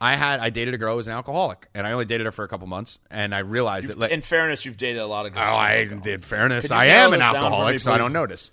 I 0.00 0.16
had 0.16 0.38
I 0.40 0.50
dated 0.50 0.74
a 0.74 0.78
girl 0.78 0.92
who 0.92 0.96
was 0.98 1.08
an 1.08 1.14
alcoholic, 1.14 1.66
and 1.74 1.86
I 1.86 1.92
only 1.92 2.04
dated 2.04 2.26
her 2.26 2.30
for 2.30 2.44
a 2.44 2.48
couple 2.48 2.66
months, 2.68 3.00
and 3.10 3.34
I 3.34 3.38
realized 3.38 3.88
that. 3.88 3.98
Like, 3.98 4.10
In 4.12 4.20
fairness, 4.22 4.64
you've 4.64 4.76
dated 4.76 5.00
a 5.02 5.06
lot 5.06 5.26
of 5.26 5.34
guys. 5.34 5.48
oh. 5.50 5.56
I 5.56 5.84
did 6.00 6.24
fairness. 6.24 6.70
I 6.70 6.84
am 6.86 7.12
an 7.14 7.18
this 7.18 7.20
down 7.20 7.32
for 7.32 7.38
alcoholic, 7.38 7.74
me, 7.74 7.78
so 7.78 7.90
I 7.92 7.98
don't 7.98 8.12
notice. 8.12 8.50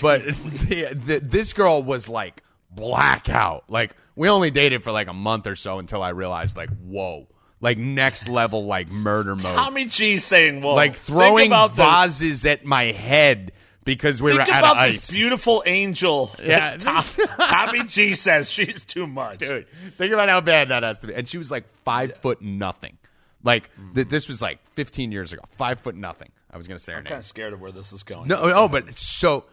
but 0.00 0.24
the, 0.24 0.94
the, 0.94 1.20
this 1.22 1.52
girl 1.52 1.82
was 1.82 2.08
like 2.08 2.42
blackout. 2.70 3.64
Like 3.68 3.96
we 4.14 4.28
only 4.28 4.50
dated 4.50 4.84
for 4.84 4.92
like 4.92 5.08
a 5.08 5.12
month 5.12 5.46
or 5.46 5.56
so 5.56 5.78
until 5.80 6.02
I 6.02 6.10
realized 6.10 6.56
like 6.56 6.70
whoa, 6.70 7.26
like 7.60 7.78
next 7.78 8.28
level 8.28 8.64
like 8.66 8.88
murder 8.88 9.34
mode. 9.34 9.42
Tommy 9.42 9.86
G 9.86 10.18
saying, 10.18 10.62
"Well, 10.62 10.74
like 10.74 10.96
throwing 10.96 11.46
about 11.48 11.76
the- 11.76 11.84
vases 11.84 12.44
at 12.46 12.64
my 12.64 12.84
head 12.92 13.52
because 13.84 14.20
we 14.20 14.32
were 14.34 14.40
out 14.40 14.48
about 14.48 14.76
of 14.88 14.92
this 14.92 15.10
ice. 15.10 15.10
beautiful 15.16 15.62
angel. 15.64 16.30
Yeah. 16.42 16.76
Tom- 16.80 17.04
Tommy 17.38 17.84
G 17.84 18.14
says 18.14 18.50
she's 18.50 18.84
too 18.84 19.06
much. 19.06 19.38
Dude, 19.38 19.66
think 19.96 20.12
about 20.12 20.28
how 20.28 20.40
bad 20.40 20.68
that 20.70 20.82
has 20.82 20.98
to 21.00 21.06
be. 21.06 21.14
And 21.14 21.28
she 21.28 21.38
was 21.38 21.50
like 21.50 21.66
five 21.84 22.16
foot 22.18 22.42
nothing. 22.42 22.98
Like 23.44 23.70
th- 23.94 24.08
this 24.08 24.28
was 24.28 24.42
like 24.42 24.58
15 24.74 25.12
years 25.12 25.32
ago. 25.32 25.42
Five 25.56 25.80
foot 25.80 25.94
nothing. 25.94 26.30
I 26.50 26.56
was 26.56 26.66
gonna 26.66 26.80
say 26.80 26.92
her 26.92 26.98
I'm 26.98 27.04
name. 27.04 27.10
kind 27.12 27.18
of 27.20 27.24
scared 27.24 27.52
of 27.52 27.60
where 27.60 27.70
this 27.72 27.92
is 27.92 28.02
going. 28.02 28.28
No, 28.28 28.48
no, 28.48 28.68
but 28.68 28.88
it's 28.88 29.02
so 29.06 29.44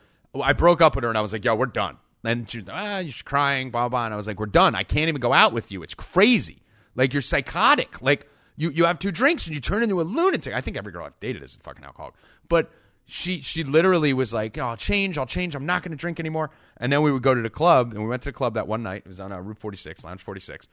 I 0.41 0.53
broke 0.53 0.81
up 0.81 0.95
with 0.95 1.03
her 1.03 1.09
and 1.09 1.17
I 1.17 1.21
was 1.21 1.31
like, 1.31 1.45
"Yo, 1.45 1.53
we're 1.55 1.67
done." 1.67 1.97
And 2.23 2.49
she 2.49 2.59
was 2.59 2.67
like, 2.67 2.75
"Ah, 2.77 2.99
you're 2.99 3.13
crying, 3.23 3.69
blah 3.69 3.87
blah." 3.89 4.05
And 4.05 4.13
I 4.13 4.17
was 4.17 4.25
like, 4.25 4.39
"We're 4.39 4.45
done. 4.47 4.73
I 4.73 4.83
can't 4.83 5.09
even 5.09 5.19
go 5.21 5.31
out 5.31 5.53
with 5.53 5.71
you. 5.71 5.83
It's 5.83 5.93
crazy. 5.93 6.62
Like 6.95 7.13
you're 7.13 7.21
psychotic. 7.21 8.01
Like 8.01 8.27
you 8.55 8.69
you 8.71 8.85
have 8.85 8.99
two 8.99 9.11
drinks 9.11 9.47
and 9.47 9.55
you 9.55 9.61
turn 9.61 9.83
into 9.83 10.01
a 10.01 10.03
lunatic." 10.03 10.53
I 10.53 10.61
think 10.61 10.77
every 10.77 10.91
girl 10.91 11.05
I've 11.05 11.19
dated 11.19 11.43
is 11.43 11.55
a 11.55 11.59
fucking 11.59 11.83
alcoholic. 11.83 12.15
But 12.47 12.71
she 13.05 13.41
she 13.41 13.63
literally 13.63 14.13
was 14.13 14.33
like, 14.33 14.57
"I'll 14.57 14.77
change. 14.77 15.17
I'll 15.17 15.25
change. 15.25 15.55
I'm 15.55 15.65
not 15.65 15.83
going 15.83 15.91
to 15.91 15.97
drink 15.97 16.19
anymore." 16.19 16.51
And 16.77 16.91
then 16.91 17.01
we 17.01 17.11
would 17.11 17.23
go 17.23 17.35
to 17.35 17.41
the 17.41 17.49
club 17.49 17.93
and 17.93 18.01
we 18.01 18.09
went 18.09 18.23
to 18.23 18.29
the 18.29 18.33
club 18.33 18.53
that 18.55 18.67
one 18.67 18.83
night. 18.83 19.03
It 19.05 19.07
was 19.07 19.19
on 19.19 19.31
uh, 19.31 19.39
Route 19.39 19.59
46, 19.59 20.03
Lounge 20.03 20.21
46, 20.21 20.67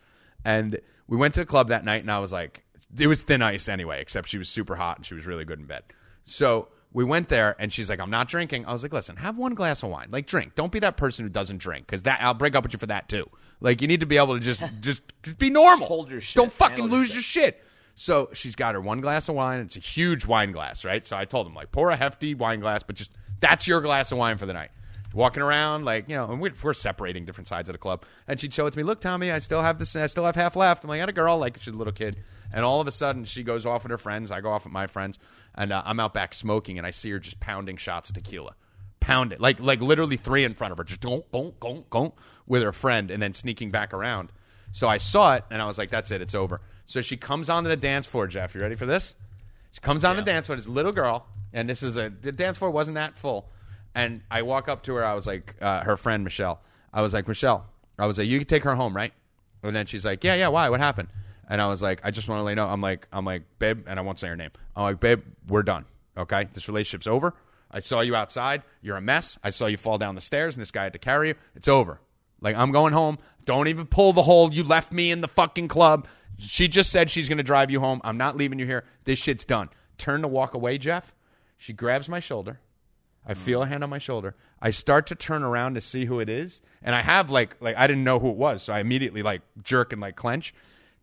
and 0.45 0.81
we 1.07 1.17
went 1.17 1.35
to 1.35 1.41
the 1.41 1.47
club 1.47 1.69
that 1.69 1.85
night 1.85 2.03
and 2.03 2.11
I 2.11 2.21
was 2.21 2.33
like, 2.33 2.65
it 2.97 3.07
was 3.07 3.23
thin 3.23 3.43
ice 3.43 3.69
anyway, 3.69 4.01
except 4.01 4.29
she 4.29 4.39
was 4.39 4.49
super 4.49 4.77
hot 4.77 4.97
and 4.97 5.05
she 5.05 5.15
was 5.15 5.27
really 5.27 5.45
good 5.45 5.59
in 5.59 5.67
bed. 5.67 5.83
So 6.25 6.69
we 6.93 7.05
went 7.05 7.29
there 7.29 7.55
and 7.59 7.73
she's 7.73 7.89
like, 7.89 8.01
I'm 8.01 8.11
not 8.11 8.29
drinking. 8.29 8.67
I 8.67 8.73
was 8.73 8.83
like, 8.83 8.93
listen, 8.93 9.17
have 9.17 9.39
one 9.39 9.55
glass 9.55 9.83
of 9.83 9.91
wine. 9.91 10.09
Like 10.11 10.27
drink. 10.27 10.55
Don't 10.55 10.73
be 10.73 10.81
that 10.81 10.97
person 10.97 11.25
who 11.25 11.29
doesn't 11.29 11.59
drink 11.59 11.87
because 11.87 12.03
that 12.03 12.21
I'll 12.21 12.35
break 12.35 12.55
up 12.55 12.65
with 12.65 12.73
you 12.73 12.79
for 12.79 12.87
that 12.87 13.09
too. 13.09 13.29
Like 13.61 13.81
you 13.81 13.89
need 13.89 14.01
to 14.01 14.07
be 14.07 14.17
able 14.17 14.35
to 14.35 14.41
just 14.41 14.63
just 14.81 15.03
just 15.23 15.39
be 15.39 15.51
normal. 15.51 15.87
Hold 15.87 16.11
your 16.11 16.21
shit. 16.21 16.37
Don't 16.37 16.53
fucking 16.53 16.79
Handle 16.79 16.89
your 16.91 16.99
lose 17.01 17.09
shit. 17.09 17.15
your 17.15 17.23
shit. 17.23 17.65
So 17.95 18.31
she's 18.33 18.57
got 18.57 18.75
her 18.75 18.81
one 18.81 19.01
glass 19.01 19.29
of 19.29 19.35
wine. 19.35 19.61
It's 19.61 19.77
a 19.77 19.81
huge 19.81 20.25
wine 20.25 20.53
glass, 20.53 20.85
right? 20.85 21.05
So 21.07 21.17
I 21.17 21.27
told 21.27 21.47
him 21.47 21.55
like, 21.55 21.71
pour 21.71 21.91
a 21.91 21.97
hefty 21.97 22.35
wine 22.35 22.61
glass, 22.61 22.83
but 22.83 22.97
just 22.97 23.11
that's 23.41 23.67
your 23.69 23.81
glass 23.83 24.11
of 24.11 24.19
wine 24.19 24.39
for 24.39 24.47
the 24.47 24.55
night. 24.55 24.71
Walking 25.13 25.43
around 25.43 25.85
like 25.85 26.09
you 26.09 26.15
know, 26.15 26.31
and 26.31 26.41
we're, 26.41 26.53
we're 26.63 26.73
separating 26.73 27.25
different 27.25 27.49
sides 27.49 27.69
of 27.69 27.75
the 27.75 27.79
club. 27.79 28.05
And 28.29 28.41
she'd 28.41 28.55
show 28.55 28.67
it 28.67 28.71
to 28.71 28.77
me. 28.77 28.85
Look, 28.85 29.01
Tommy, 29.01 29.31
I 29.31 29.41
still 29.41 29.61
have 29.61 29.79
this. 29.79 29.95
I 29.97 30.07
still 30.07 30.25
have 30.25 30.37
half 30.37 30.57
left. 30.57 30.85
I'm 30.85 30.89
like, 30.89 30.99
I 30.99 31.03
got 31.03 31.09
a 31.09 31.13
girl, 31.13 31.37
like 31.39 31.59
she's 31.59 31.75
a 31.75 31.77
little 31.77 31.93
kid. 31.93 32.17
And 32.53 32.65
all 32.65 32.81
of 32.81 32.87
a 32.89 32.93
sudden, 32.93 33.25
she 33.25 33.43
goes 33.43 33.67
off 33.67 33.83
with 33.85 33.91
her 33.91 33.99
friends. 33.99 34.31
I 34.31 34.41
go 34.41 34.51
off 34.51 34.65
with 34.65 34.73
my 34.73 34.87
friends, 34.87 35.19
and 35.55 35.73
uh, 35.73 35.83
I'm 35.85 36.01
out 36.01 36.15
back 36.15 36.35
smoking, 36.35 36.79
and 36.79 36.87
I 36.87 36.91
see 36.91 37.11
her 37.11 37.19
just 37.19 37.41
pounding 37.41 37.77
shots 37.77 38.09
of 38.11 38.15
tequila, 38.15 38.55
pound 39.01 39.33
it 39.33 39.41
like 39.41 39.61
like 39.61 39.81
literally 39.81 40.17
three 40.17 40.45
in 40.45 40.55
front 40.55 40.73
of 40.73 40.79
her, 40.79 40.85
just 40.85 41.01
don't 41.01 41.31
don't 41.33 41.59
don't 41.61 41.89
don't 41.91 42.15
with 42.47 42.63
her 42.63 42.73
friend, 42.73 43.11
and 43.11 43.23
then 43.23 43.35
sneaking 43.35 43.71
back 43.71 43.93
around. 43.93 44.33
So 44.73 44.89
I 44.89 44.99
saw 44.99 45.35
it, 45.35 45.45
and 45.51 45.61
I 45.61 45.67
was 45.67 45.79
like, 45.79 45.91
that's 45.91 46.11
it, 46.11 46.21
it's 46.21 46.35
over. 46.35 46.61
So 46.87 47.01
she 47.01 47.17
comes 47.17 47.49
onto 47.51 47.69
the 47.69 47.77
dance 47.77 48.07
floor. 48.07 48.27
Jeff, 48.27 48.55
you 48.55 48.61
ready 48.61 48.77
for 48.77 48.87
this? 48.87 49.15
She 49.73 49.81
comes 49.81 50.05
on 50.05 50.17
the 50.17 50.23
dance 50.23 50.47
floor. 50.47 50.57
This 50.57 50.69
little 50.69 50.93
girl, 50.93 51.27
and 51.53 51.69
this 51.69 51.83
is 51.83 51.97
a 51.97 52.13
the 52.21 52.33
dance 52.33 52.59
floor 52.59 52.71
wasn't 52.71 52.97
that 52.97 53.17
full. 53.17 53.49
And 53.95 54.23
I 54.31 54.43
walk 54.43 54.69
up 54.69 54.83
to 54.85 54.95
her. 54.95 55.05
I 55.05 55.15
was 55.15 55.27
like, 55.27 55.57
uh, 55.61 55.83
her 55.83 55.97
friend 55.97 56.23
Michelle. 56.25 56.61
I 56.93 57.03
was 57.03 57.13
like, 57.13 57.27
Michelle. 57.27 57.67
I 57.99 58.07
was 58.07 58.19
like, 58.19 58.29
you 58.29 58.39
can 58.39 58.47
take 58.47 58.63
her 58.63 58.75
home, 58.75 58.95
right? 58.97 59.13
And 59.63 59.75
then 59.75 59.87
she's 59.87 60.05
like, 60.05 60.25
yeah, 60.25 60.35
yeah. 60.35 60.49
Why? 60.49 60.69
What 60.69 60.81
happened? 60.81 61.09
And 61.51 61.61
I 61.61 61.67
was 61.67 61.83
like, 61.83 62.01
I 62.05 62.13
just 62.13 62.29
want 62.29 62.39
to 62.39 62.45
let 62.45 62.53
you 62.53 62.57
know. 62.57 62.69
I'm 62.69 62.81
like, 62.81 63.09
I'm 63.13 63.25
like, 63.25 63.43
babe, 63.59 63.85
and 63.89 63.99
I 63.99 64.03
won't 64.03 64.21
say 64.21 64.29
her 64.29 64.37
name. 64.37 64.53
I'm 64.77 64.85
like, 64.85 65.01
babe, 65.01 65.23
we're 65.49 65.65
done. 65.65 65.85
Okay, 66.17 66.49
this 66.53 66.69
relationship's 66.69 67.09
over. 67.09 67.35
I 67.71 67.81
saw 67.81 68.01
you 68.01 68.15
outside. 68.15 68.63
You're 68.83 68.97
a 68.97 69.01
mess. 69.01 69.37
I 69.43 69.51
saw 69.51 69.67
you 69.67 69.77
fall 69.77 69.99
down 69.99 70.15
the 70.15 70.21
stairs, 70.21 70.55
and 70.55 70.63
this 70.63 70.71
guy 70.71 70.85
had 70.85 70.93
to 70.93 70.99
carry 71.01 71.29
you. 71.29 71.35
It's 71.57 71.69
over. 71.69 72.01
Like 72.41 72.57
I'm 72.57 72.71
going 72.71 72.93
home. 72.93 73.19
Don't 73.45 73.67
even 73.67 73.87
pull 73.87 74.13
the 74.13 74.23
hole. 74.23 74.55
You 74.55 74.63
left 74.63 74.93
me 74.93 75.11
in 75.11 75.23
the 75.23 75.29
fucking 75.29 75.69
club. 75.69 76.07
She 76.39 76.69
just 76.69 76.91
said 76.91 77.11
she's 77.11 77.29
going 77.29 77.39
to 77.39 77.45
drive 77.45 77.71
you 77.71 77.81
home. 77.81 78.01
I'm 78.05 78.17
not 78.17 78.37
leaving 78.37 78.61
you 78.61 78.67
here. 78.67 78.85
This 79.05 79.19
shit's 79.19 79.45
done. 79.45 79.71
Turn 79.99 80.23
to 80.23 80.29
walk 80.29 80.55
away, 80.55 80.79
Jeff. 80.79 81.15
She 81.59 81.73
grabs 81.73 82.09
my 82.09 82.21
shoulder. 82.21 82.61
I 83.27 83.35
mm. 83.35 83.37
feel 83.37 83.63
a 83.63 83.67
hand 83.67 83.85
on 83.85 83.91
my 83.91 83.99
shoulder. 83.99 84.37
I 84.63 84.71
start 84.71 85.07
to 85.09 85.15
turn 85.15 85.43
around 85.43 85.75
to 85.75 85.81
see 85.81 86.05
who 86.05 86.21
it 86.21 86.29
is, 86.29 86.63
and 86.83 86.95
I 86.95 87.03
have 87.03 87.31
like 87.31 87.57
like 87.61 87.77
I 87.77 87.87
didn't 87.87 88.05
know 88.05 88.19
who 88.19 88.31
it 88.31 88.37
was, 88.37 88.63
so 88.63 88.73
I 88.73 88.81
immediately 88.81 89.23
like 89.23 89.43
jerk 89.63 89.93
and 89.93 90.01
like 90.01 90.17
clench. 90.17 90.55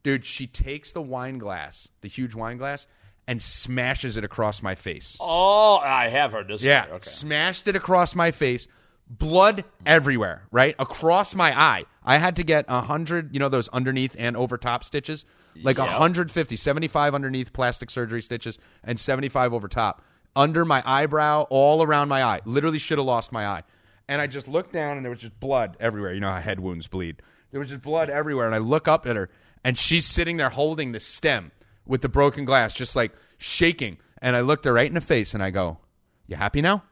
Dude, 0.03 0.25
she 0.25 0.47
takes 0.47 0.91
the 0.91 1.01
wine 1.01 1.37
glass, 1.37 1.89
the 2.01 2.07
huge 2.07 2.33
wine 2.35 2.57
glass, 2.57 2.87
and 3.27 3.41
smashes 3.41 4.15
it 4.17 4.23
across 4.23 4.61
my 4.61 4.73
face. 4.75 5.17
Oh, 5.19 5.77
I 5.77 6.07
have 6.09 6.31
heard 6.31 6.47
this. 6.47 6.61
Yeah. 6.61 6.85
Okay. 6.89 7.09
smashed 7.09 7.67
it 7.67 7.75
across 7.75 8.15
my 8.15 8.31
face. 8.31 8.67
Blood 9.09 9.63
everywhere, 9.85 10.43
right 10.51 10.75
across 10.79 11.33
my 11.33 11.57
eye. 11.57 11.85
I 12.03 12.17
had 12.17 12.35
to 12.37 12.43
get 12.43 12.65
a 12.67 12.81
hundred, 12.81 13.33
you 13.33 13.39
know, 13.39 13.47
those 13.47 13.69
underneath 13.69 14.15
and 14.19 14.35
over 14.35 14.57
top 14.57 14.83
stitches, 14.83 15.25
like 15.63 15.77
a 15.79 15.83
Yep. 15.83 15.91
150, 15.91 16.55
75 16.57 17.15
underneath 17.15 17.53
plastic 17.53 17.89
surgery 17.89 18.21
stitches, 18.21 18.57
and 18.83 18.99
75 18.99 19.53
over 19.53 19.69
top, 19.69 20.01
under 20.35 20.65
my 20.65 20.83
eyebrow, 20.85 21.43
all 21.49 21.81
around 21.83 22.09
my 22.09 22.21
eye. 22.21 22.41
Literally 22.43 22.79
should 22.79 22.97
have 22.97 23.07
lost 23.07 23.31
my 23.31 23.45
eye. 23.47 23.63
And 24.09 24.21
I 24.21 24.27
just 24.27 24.47
looked 24.49 24.73
down, 24.73 24.97
and 24.97 25.05
there 25.05 25.09
was 25.09 25.19
just 25.19 25.39
blood 25.39 25.77
everywhere. 25.79 26.13
You 26.13 26.19
know 26.19 26.29
how 26.31 26.39
head 26.41 26.59
wounds 26.59 26.87
bleed. 26.87 27.21
There 27.51 27.59
was 27.59 27.69
just 27.69 27.81
blood 27.81 28.09
everywhere, 28.09 28.45
and 28.45 28.55
I 28.55 28.59
look 28.59 28.89
up 28.89 29.07
at 29.07 29.15
her, 29.15 29.29
and 29.63 29.77
she's 29.77 30.05
sitting 30.05 30.37
there 30.37 30.49
holding 30.49 30.91
the 30.91 30.99
stem 30.99 31.51
with 31.85 32.01
the 32.01 32.09
broken 32.09 32.45
glass, 32.45 32.73
just 32.73 32.95
like 32.95 33.11
shaking. 33.37 33.97
And 34.21 34.35
I 34.35 34.41
looked 34.41 34.65
her 34.65 34.73
right 34.73 34.87
in 34.87 34.95
the 34.95 35.01
face, 35.01 35.33
and 35.33 35.43
I 35.43 35.51
go, 35.51 35.79
"You 36.27 36.35
happy 36.35 36.61
now?" 36.61 36.83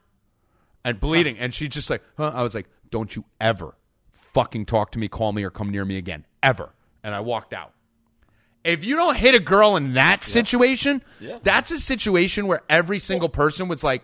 and 0.85 0.99
bleeding. 0.99 1.37
And 1.37 1.53
she's 1.53 1.69
just 1.69 1.89
like, 1.89 2.01
huh? 2.15 2.31
I 2.33 2.43
was 2.43 2.55
like, 2.55 2.67
don't 2.91 3.13
you 3.13 3.25
ever 3.41 3.75
fucking 4.13 4.67
talk 4.67 4.91
to 4.91 4.99
me, 4.99 5.09
call 5.09 5.33
me, 5.33 5.43
or 5.43 5.49
come 5.49 5.71
near 5.71 5.83
me 5.83 5.97
again. 5.97 6.25
Ever. 6.41 6.71
And 7.03 7.13
I 7.13 7.19
walked 7.19 7.51
out. 7.51 7.73
If 8.63 8.83
you 8.83 8.95
don't 8.95 9.17
hit 9.17 9.35
a 9.35 9.39
girl 9.39 9.75
in 9.75 9.95
that 9.95 10.23
situation, 10.23 11.03
that's 11.43 11.71
a 11.71 11.79
situation 11.79 12.47
where 12.47 12.61
every 12.69 12.99
single 12.99 13.29
person 13.29 13.67
was 13.67 13.83
like, 13.83 14.03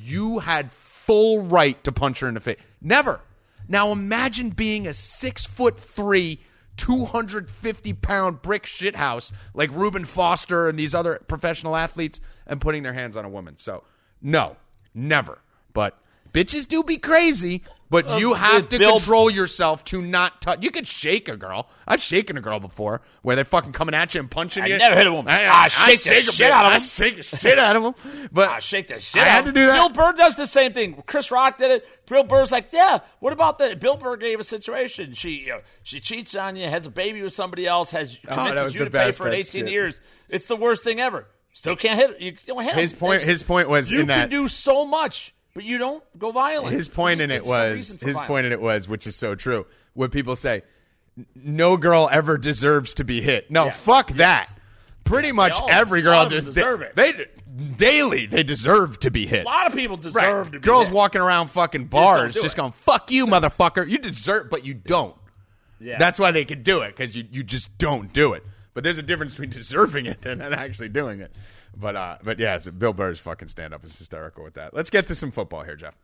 you 0.00 0.38
had 0.38 0.72
full 0.72 1.44
right 1.44 1.82
to 1.84 1.92
punch 1.92 2.20
her 2.20 2.28
in 2.28 2.34
the 2.34 2.40
face. 2.40 2.58
Never. 2.80 3.20
Now 3.68 3.92
imagine 3.92 4.50
being 4.50 4.86
a 4.86 4.94
six 4.94 5.46
foot 5.46 5.78
three, 5.78 6.40
250 6.76 7.92
pound 7.94 8.42
brick 8.42 8.64
shithouse 8.64 9.32
like 9.54 9.70
Reuben 9.72 10.04
Foster 10.04 10.68
and 10.68 10.78
these 10.78 10.94
other 10.94 11.20
professional 11.26 11.76
athletes 11.76 12.20
and 12.46 12.60
putting 12.60 12.82
their 12.82 12.92
hands 12.92 13.16
on 13.16 13.24
a 13.24 13.28
woman. 13.28 13.56
So, 13.56 13.84
no, 14.20 14.56
never. 14.94 15.40
But 15.72 15.98
bitches 16.32 16.66
do 16.66 16.82
be 16.82 16.98
crazy, 16.98 17.62
but 17.92 18.18
you 18.18 18.34
have 18.34 18.68
to 18.70 18.78
Bill- 18.78 18.96
control 18.96 19.30
yourself 19.30 19.84
to 19.84 20.02
not 20.02 20.40
touch. 20.42 20.58
You 20.64 20.72
can 20.72 20.84
shake 20.84 21.28
a 21.28 21.36
girl. 21.36 21.68
I've 21.86 22.02
shaken 22.02 22.36
a 22.36 22.40
girl 22.40 22.58
before 22.58 23.02
where 23.22 23.36
they're 23.36 23.44
fucking 23.44 23.70
coming 23.70 23.94
at 23.94 24.14
you 24.14 24.20
and 24.20 24.28
punching 24.28 24.64
I 24.64 24.66
you. 24.66 24.78
never 24.78 24.96
hit 24.96 25.06
a 25.06 25.12
woman. 25.12 25.32
I, 25.32 25.44
Ah, 25.46 25.62
I 25.64 25.68
shake 25.68 26.02
the 26.02 26.08
shake 26.08 26.28
a 26.28 26.32
shit 26.32 26.50
out 26.50 26.64
of 26.64 26.72
them. 26.72 26.74
I 26.74 26.78
shake 26.84 27.16
the 27.18 27.22
shit 27.22 27.58
out 27.58 27.76
of 27.76 27.82
them. 27.84 27.94
But 28.32 28.48
I 28.48 28.58
shake 28.58 28.88
the 28.88 28.98
shit. 28.98 29.22
I 29.22 29.26
out 29.28 29.30
had 29.32 29.44
to 29.44 29.52
do 29.52 29.66
that. 29.68 29.74
Bill 29.74 29.88
Burr 29.90 30.12
does 30.16 30.34
the 30.34 30.46
same 30.48 30.72
thing. 30.72 31.00
Chris 31.06 31.30
Rock 31.30 31.58
did 31.58 31.70
it. 31.70 31.86
Bill 32.08 32.24
Burr's 32.24 32.50
like, 32.50 32.72
yeah. 32.72 32.98
What 33.20 33.32
about 33.32 33.58
the 33.58 33.76
Bill 33.76 33.96
Burr 33.96 34.16
gave 34.16 34.40
a 34.40 34.44
situation? 34.44 35.14
She 35.14 35.30
you 35.30 35.48
know, 35.50 35.60
she 35.84 36.00
cheats 36.00 36.34
on 36.34 36.56
you, 36.56 36.66
has 36.68 36.86
a 36.86 36.90
baby 36.90 37.22
with 37.22 37.34
somebody 37.34 37.66
else, 37.66 37.90
has 37.92 38.18
Oh, 38.26 38.34
convinces 38.34 38.64
was 38.64 38.74
you 38.74 38.84
to 38.86 38.90
pay 38.90 39.12
for 39.12 39.28
it 39.28 39.34
18 39.34 39.44
skit. 39.44 39.68
years. 39.70 40.00
It's 40.28 40.46
the 40.46 40.56
worst 40.56 40.82
thing 40.82 40.98
ever. 40.98 41.26
Still 41.52 41.76
can't 41.76 41.98
hit. 42.00 42.18
You 42.20 42.32
don't 42.46 42.64
hit 42.64 42.74
His 42.76 42.92
him. 42.92 42.98
point. 42.98 43.14
It's- 43.16 43.28
His 43.28 43.42
point 43.42 43.68
was 43.68 43.90
you 43.90 44.00
in 44.00 44.06
can 44.06 44.20
that. 44.20 44.30
do 44.30 44.48
so 44.48 44.86
much, 44.86 45.34
but 45.54 45.64
you 45.64 45.78
don't 45.78 46.02
go 46.18 46.30
violent. 46.32 46.74
his 46.74 46.88
point 46.88 47.20
in 47.20 47.30
it 47.30 47.44
was 47.44 47.96
for 47.96 48.06
his 48.06 48.14
violence. 48.14 48.28
point 48.28 48.46
in 48.46 48.52
it 48.52 48.60
was 48.60 48.88
which 48.88 49.06
is 49.06 49.16
so 49.16 49.34
true 49.34 49.66
when 49.94 50.10
people 50.10 50.36
say 50.36 50.62
no 51.34 51.76
girl 51.76 52.08
ever 52.10 52.38
deserves 52.38 52.94
to 52.94 53.04
be 53.04 53.20
hit 53.20 53.50
no 53.50 53.68
fuck 53.70 54.10
that 54.12 54.48
pretty 55.04 55.32
much 55.32 55.52
all- 55.52 55.68
every 55.70 56.00
girl 56.02 56.26
just 56.28 56.46
deserve 56.46 56.84
they, 56.94 57.10
it. 57.10 57.36
they 57.46 57.74
daily 57.76 58.24
they 58.26 58.42
deserve 58.42 58.98
to 59.00 59.10
be 59.10 59.26
hit 59.26 59.42
A 59.44 59.48
lot 59.48 59.66
of 59.66 59.74
people 59.74 59.96
deserve 59.98 60.14
Right. 60.14 60.44
to 60.44 60.50
be 60.52 60.58
girls 60.60 60.86
hit. 60.88 60.94
walking 60.94 61.20
around 61.20 61.48
fucking 61.48 61.86
bars 61.86 62.34
do 62.34 62.40
just 62.42 62.56
going 62.56 62.72
fuck 62.72 63.10
you 63.10 63.26
motherfucker 63.26 63.86
you 63.88 63.98
deserve 63.98 64.48
but 64.48 64.64
you 64.64 64.72
don't 64.74 65.14
Yeah. 65.80 65.98
that's 65.98 66.18
why 66.18 66.30
they 66.30 66.44
can 66.46 66.62
do 66.62 66.80
it 66.80 66.88
because 66.96 67.14
you, 67.14 67.26
you 67.30 67.42
just 67.42 67.76
don't 67.76 68.12
do 68.12 68.32
it 68.32 68.42
but 68.72 68.82
there's 68.84 68.96
a 68.98 69.02
difference 69.02 69.32
between 69.32 69.50
deserving 69.60 70.06
it 70.06 70.24
and 70.24 70.40
actually 70.42 70.88
doing 70.88 71.20
it 71.20 71.34
but 71.76 71.96
uh 71.96 72.18
but 72.22 72.38
yeah 72.38 72.56
it's, 72.56 72.68
bill 72.68 72.92
burr's 72.92 73.18
fucking 73.20 73.48
stand-up 73.48 73.84
is 73.84 73.96
hysterical 73.98 74.44
with 74.44 74.54
that 74.54 74.74
let's 74.74 74.90
get 74.90 75.06
to 75.06 75.14
some 75.14 75.30
football 75.30 75.62
here 75.62 75.76
jeff 75.76 75.94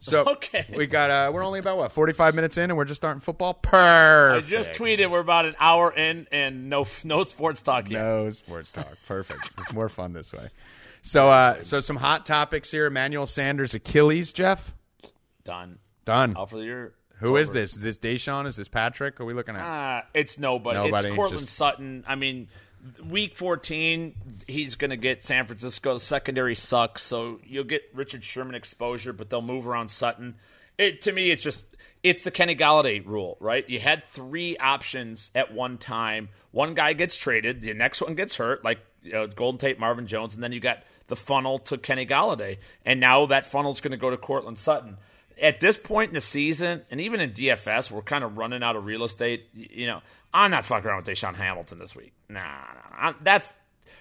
so 0.00 0.24
Okay. 0.28 0.64
we 0.76 0.86
got 0.86 1.10
uh 1.10 1.30
we're 1.32 1.42
only 1.44 1.58
about 1.58 1.76
what 1.76 1.92
45 1.92 2.34
minutes 2.34 2.56
in 2.56 2.70
and 2.70 2.76
we're 2.76 2.84
just 2.84 3.00
starting 3.00 3.20
football 3.20 3.54
Perfect. 3.54 4.46
I 4.46 4.48
just 4.50 4.72
tweeted 4.72 5.10
we're 5.10 5.18
about 5.20 5.44
an 5.46 5.56
hour 5.60 5.92
in 5.92 6.26
and 6.32 6.68
no 6.68 6.86
no 7.04 7.22
sports 7.24 7.62
talk 7.62 7.90
yet. 7.90 8.00
no 8.00 8.30
sports 8.30 8.72
talk 8.72 8.94
perfect 9.06 9.50
it's 9.58 9.72
more 9.72 9.88
fun 9.88 10.12
this 10.12 10.32
way 10.32 10.48
so 11.02 11.28
uh 11.28 11.60
so 11.62 11.80
some 11.80 11.96
hot 11.96 12.24
topics 12.26 12.70
here 12.70 12.86
emmanuel 12.86 13.26
sanders 13.26 13.74
achilles 13.74 14.32
jeff 14.32 14.72
Done. 15.44 15.78
done 16.04 16.36
Out 16.36 16.50
for 16.50 16.56
the 16.58 16.64
year. 16.64 16.92
Who 17.20 17.36
is 17.36 17.50
this? 17.52 17.74
Is 17.74 17.80
this 17.80 17.98
Deshaun? 17.98 18.46
Is 18.46 18.54
this 18.56 18.68
Patrick? 18.68 19.18
Are 19.18 19.24
we 19.24 19.32
looking 19.32 19.56
at? 19.56 19.62
Uh, 19.62 20.02
it's 20.14 20.38
nobody. 20.38 20.78
Nobody, 20.78 21.08
It's 21.08 21.16
Courtland 21.16 21.40
just- 21.42 21.56
Sutton. 21.56 22.04
I 22.06 22.14
mean, 22.14 22.48
week 23.04 23.36
14, 23.36 24.42
he's 24.46 24.74
going 24.74 24.90
to 24.90 24.96
get 24.96 25.24
San 25.24 25.46
Francisco. 25.46 25.94
The 25.94 26.00
secondary 26.00 26.54
sucks, 26.54 27.02
so 27.02 27.40
you'll 27.44 27.64
get 27.64 27.82
Richard 27.94 28.24
Sherman 28.24 28.54
exposure, 28.54 29.12
but 29.12 29.30
they'll 29.30 29.42
move 29.42 29.66
around 29.66 29.88
Sutton. 29.88 30.36
It 30.76 31.02
to 31.02 31.12
me, 31.12 31.30
it's 31.30 31.42
just 31.42 31.64
it's 32.02 32.22
the 32.22 32.30
Kenny 32.30 32.54
Golladay 32.54 33.04
rule, 33.04 33.36
right? 33.40 33.68
You 33.68 33.80
had 33.80 34.04
three 34.04 34.56
options 34.56 35.30
at 35.34 35.52
one 35.52 35.78
time. 35.78 36.28
One 36.50 36.74
guy 36.74 36.92
gets 36.92 37.16
traded, 37.16 37.60
the 37.60 37.74
next 37.74 38.00
one 38.00 38.14
gets 38.14 38.36
hurt, 38.36 38.64
like 38.64 38.78
you 39.02 39.12
know, 39.12 39.26
Golden 39.26 39.58
Tate, 39.58 39.78
Marvin 39.78 40.06
Jones, 40.06 40.34
and 40.34 40.42
then 40.42 40.52
you 40.52 40.60
got 40.60 40.82
the 41.08 41.16
funnel 41.16 41.58
to 41.58 41.78
Kenny 41.78 42.06
Golladay, 42.06 42.58
and 42.84 43.00
now 43.00 43.26
that 43.26 43.46
funnel's 43.46 43.80
going 43.80 43.92
to 43.92 43.96
go 43.96 44.10
to 44.10 44.16
Courtland 44.16 44.58
Sutton. 44.58 44.98
At 45.40 45.60
this 45.60 45.78
point 45.78 46.10
in 46.10 46.14
the 46.14 46.20
season, 46.20 46.82
and 46.90 47.00
even 47.00 47.20
in 47.20 47.32
DFS, 47.32 47.90
we're 47.90 48.02
kind 48.02 48.24
of 48.24 48.36
running 48.36 48.62
out 48.62 48.76
of 48.76 48.84
real 48.84 49.04
estate. 49.04 49.48
You 49.54 49.86
know, 49.86 50.00
I'm 50.32 50.50
not 50.50 50.64
fucking 50.64 50.88
around 50.88 51.06
with 51.06 51.16
DaeSean 51.16 51.34
Hamilton 51.34 51.78
this 51.78 51.94
week. 51.94 52.12
Nah, 52.28 52.40
nah, 52.40 53.10
nah. 53.10 53.12
that's 53.22 53.52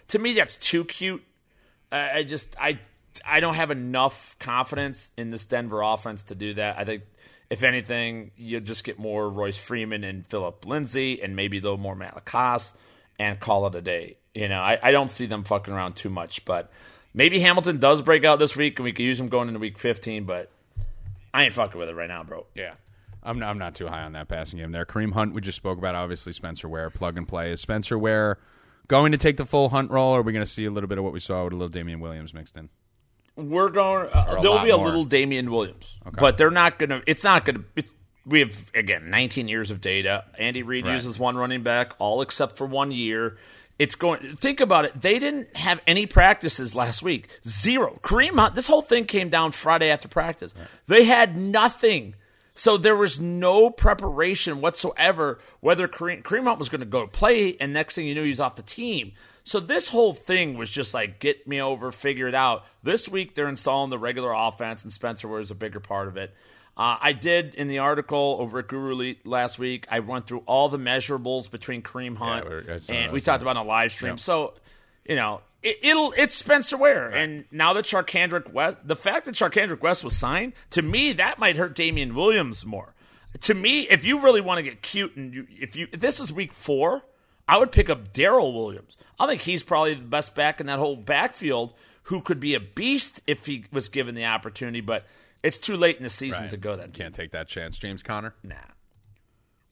to 0.09 0.19
me 0.19 0.33
that's 0.33 0.55
too 0.55 0.85
cute. 0.85 1.23
I 1.91 2.23
just 2.23 2.55
I 2.59 2.79
I 3.25 3.39
don't 3.39 3.55
have 3.55 3.71
enough 3.71 4.35
confidence 4.39 5.11
in 5.17 5.29
this 5.29 5.45
Denver 5.45 5.81
offense 5.81 6.23
to 6.25 6.35
do 6.35 6.55
that. 6.55 6.77
I 6.77 6.85
think 6.85 7.03
if 7.49 7.63
anything, 7.63 8.31
you'll 8.35 8.61
just 8.61 8.83
get 8.83 8.99
more 8.99 9.29
Royce 9.29 9.57
Freeman 9.57 10.03
and 10.03 10.27
Phillip 10.27 10.65
Lindsay 10.65 11.21
and 11.21 11.35
maybe 11.35 11.59
a 11.59 11.61
little 11.61 11.77
more 11.77 11.95
Lacoste 11.95 12.75
and 13.19 13.39
call 13.39 13.67
it 13.67 13.75
a 13.75 13.81
day. 13.81 14.17
You 14.33 14.49
know, 14.49 14.59
I, 14.59 14.77
I 14.81 14.91
don't 14.91 15.09
see 15.09 15.25
them 15.25 15.43
fucking 15.43 15.73
around 15.73 15.95
too 15.95 16.09
much, 16.09 16.45
but 16.45 16.71
maybe 17.13 17.39
Hamilton 17.39 17.79
does 17.79 18.01
break 18.01 18.25
out 18.25 18.37
this 18.37 18.55
week 18.55 18.77
and 18.77 18.83
we 18.83 18.91
could 18.91 19.03
use 19.03 19.19
him 19.19 19.29
going 19.29 19.47
into 19.47 19.59
week 19.59 19.79
15, 19.79 20.25
but 20.25 20.51
I 21.37 21.43
ain't 21.43 21.53
fucking 21.53 21.79
with 21.79 21.89
it 21.89 21.95
right 21.95 22.07
now, 22.07 22.23
bro. 22.23 22.45
Yeah. 22.55 22.73
I'm 23.23 23.39
not, 23.39 23.49
I'm 23.49 23.57
not 23.57 23.75
too 23.75 23.87
high 23.87 24.03
on 24.03 24.13
that 24.13 24.27
passing 24.27 24.57
game 24.59 24.71
there. 24.71 24.85
Kareem 24.85 25.11
Hunt, 25.13 25.33
we 25.33 25.41
just 25.41 25.57
spoke 25.57 25.77
about, 25.77 25.95
obviously, 25.95 26.31
Spencer 26.33 26.67
Ware, 26.69 26.89
plug 26.89 27.17
and 27.17 27.27
play. 27.27 27.51
Is 27.51 27.61
Spencer 27.61 27.97
Ware 27.97 28.37
going 28.87 29.11
to 29.11 29.17
take 29.17 29.37
the 29.37 29.45
full 29.45 29.69
Hunt 29.69 29.91
role, 29.91 30.13
or 30.13 30.19
are 30.19 30.21
we 30.23 30.31
going 30.33 30.45
to 30.45 30.51
see 30.51 30.65
a 30.65 30.71
little 30.71 30.87
bit 30.87 30.97
of 30.97 31.03
what 31.03 31.13
we 31.13 31.19
saw 31.19 31.43
with 31.43 31.53
a 31.53 31.55
little 31.55 31.69
Damien 31.69 31.99
Williams 31.99 32.33
mixed 32.33 32.55
in? 32.57 32.69
we're 33.35 33.69
going. 33.69 34.07
Uh, 34.11 34.41
there'll 34.41 34.63
be 34.63 34.69
a 34.71 34.77
more. 34.77 34.85
little 34.85 35.05
Damien 35.05 35.51
Williams, 35.51 35.99
but 36.19 36.37
they're 36.37 36.49
not 36.49 36.79
going 36.79 36.89
to. 36.89 37.01
It's 37.05 37.23
not 37.23 37.45
going 37.45 37.65
to. 37.75 37.83
We 38.25 38.39
have 38.41 38.71
again 38.73 39.09
19 39.09 39.47
years 39.47 39.69
of 39.71 39.79
data. 39.79 40.25
Andy 40.39 40.63
Reid 40.63 40.85
Right. 40.85 40.95
uses 40.95 41.19
one 41.19 41.37
running 41.37 41.63
back, 41.63 41.93
all 41.99 42.21
except 42.21 42.57
for 42.57 42.65
one 42.65 42.91
year. 42.91 43.37
It's 43.79 43.95
going. 43.95 44.35
Think 44.35 44.59
about 44.59 44.85
it. 44.85 44.99
They 44.99 45.19
didn't 45.19 45.55
have 45.55 45.79
any 45.85 46.05
practices 46.05 46.73
last 46.73 47.03
week. 47.03 47.29
Zero. 47.47 47.99
Kareem 48.03 48.39
Hunt. 48.39 48.55
This 48.55 48.67
whole 48.67 48.81
thing 48.81 49.05
came 49.05 49.29
down 49.29 49.51
Friday 49.51 49.89
after 49.89 50.07
practice. 50.07 50.55
They 50.87 51.03
had 51.03 51.37
nothing. 51.37 52.15
So 52.55 52.75
there 52.75 52.95
was 52.95 53.19
no 53.19 53.69
preparation 53.69 54.61
whatsoever. 54.61 55.39
Whether 55.59 55.87
Kareem, 55.87 56.23
Kareem 56.23 56.45
Hunt 56.45 56.57
was 56.57 56.69
going 56.69 56.81
to 56.81 56.87
go 56.87 57.05
play, 57.05 57.55
and 57.59 57.71
next 57.71 57.93
thing 57.93 58.07
you 58.07 58.15
knew, 58.15 58.23
he 58.23 58.29
was 58.29 58.39
off 58.39 58.55
the 58.55 58.63
team. 58.63 59.11
So 59.43 59.59
this 59.59 59.87
whole 59.87 60.13
thing 60.13 60.57
was 60.57 60.69
just 60.69 60.93
like 60.93 61.19
get 61.19 61.47
me 61.47 61.61
over, 61.61 61.91
figure 61.91 62.27
it 62.27 62.35
out. 62.35 62.65
This 62.83 63.07
week 63.07 63.35
they're 63.35 63.47
installing 63.47 63.91
the 63.91 63.99
regular 63.99 64.33
offense, 64.33 64.83
and 64.83 64.91
Spencer 64.91 65.27
was 65.27 65.51
a 65.51 65.55
bigger 65.55 65.79
part 65.79 66.07
of 66.07 66.17
it. 66.17 66.33
Uh, 66.77 66.95
I 67.01 67.13
did 67.13 67.55
in 67.55 67.67
the 67.67 67.79
article 67.79 68.37
over 68.39 68.59
at 68.59 68.67
GuruElite 68.67 69.25
last 69.25 69.57
week. 69.57 69.87
I 69.89 69.99
went 69.99 70.27
through 70.27 70.43
all 70.45 70.69
the 70.69 70.77
measurables 70.77 71.49
between 71.49 71.81
Kareem 71.81 72.15
Hunt 72.15 72.45
Yeah, 72.67 72.77
saw 72.77 72.93
and 72.93 73.11
we 73.11 73.19
talked 73.19 73.41
about 73.41 73.55
it 73.55 73.59
on 73.59 73.65
a 73.65 73.67
live 73.67 73.91
stream. 73.91 74.11
Yep. 74.11 74.19
So 74.19 74.53
you 75.03 75.15
know 75.15 75.41
it, 75.63 75.79
it'll 75.81 76.13
it's 76.15 76.35
Spencer 76.35 76.77
Ware, 76.77 77.09
and 77.09 77.45
now 77.51 77.73
that 77.73 77.85
Charcandrick 77.85 78.53
West, 78.53 78.77
the 78.85 78.95
fact 78.95 79.25
that 79.25 79.33
Charcandrick 79.33 79.81
West 79.81 80.03
was 80.03 80.15
signed 80.15 80.53
to 80.69 80.83
me 80.83 81.13
that 81.13 81.39
might 81.39 81.57
hurt 81.57 81.75
Damien 81.75 82.13
Williams 82.13 82.63
more. 82.63 82.93
To 83.41 83.55
me, 83.55 83.87
if 83.89 84.05
you 84.05 84.21
really 84.21 84.41
want 84.41 84.59
to 84.59 84.63
get 84.63 84.83
cute 84.83 85.15
and 85.15 85.33
you, 85.33 85.47
if 85.59 85.75
you 85.75 85.87
if 85.91 85.99
this 85.99 86.19
is 86.19 86.31
week 86.31 86.53
four, 86.53 87.03
I 87.47 87.57
would 87.57 87.71
pick 87.71 87.89
up 87.89 88.13
Darrel 88.13 88.53
Williams. 88.53 88.97
I 89.19 89.25
think 89.25 89.41
he's 89.41 89.63
probably 89.63 89.95
the 89.95 90.03
best 90.03 90.35
back 90.35 90.59
in 90.59 90.67
that 90.67 90.77
whole 90.77 90.95
backfield 90.95 91.73
who 92.03 92.21
could 92.21 92.39
be 92.39 92.53
a 92.53 92.59
beast 92.59 93.21
if 93.25 93.47
he 93.47 93.65
was 93.71 93.89
given 93.89 94.13
the 94.13 94.25
opportunity, 94.25 94.79
but 94.79 95.05
it's 95.47 95.57
too 95.57 95.77
late 95.77 95.95
in 95.95 96.03
the 96.03 96.09
season 96.09 96.49
to 96.49 96.57
go 96.57 96.75
that. 96.75 96.93
Can't 96.93 97.15
take 97.15 97.31
that 97.31 97.47
chance. 97.47 97.77
James 97.77 98.03
Conner? 98.03 98.35
Nah. 98.43 98.55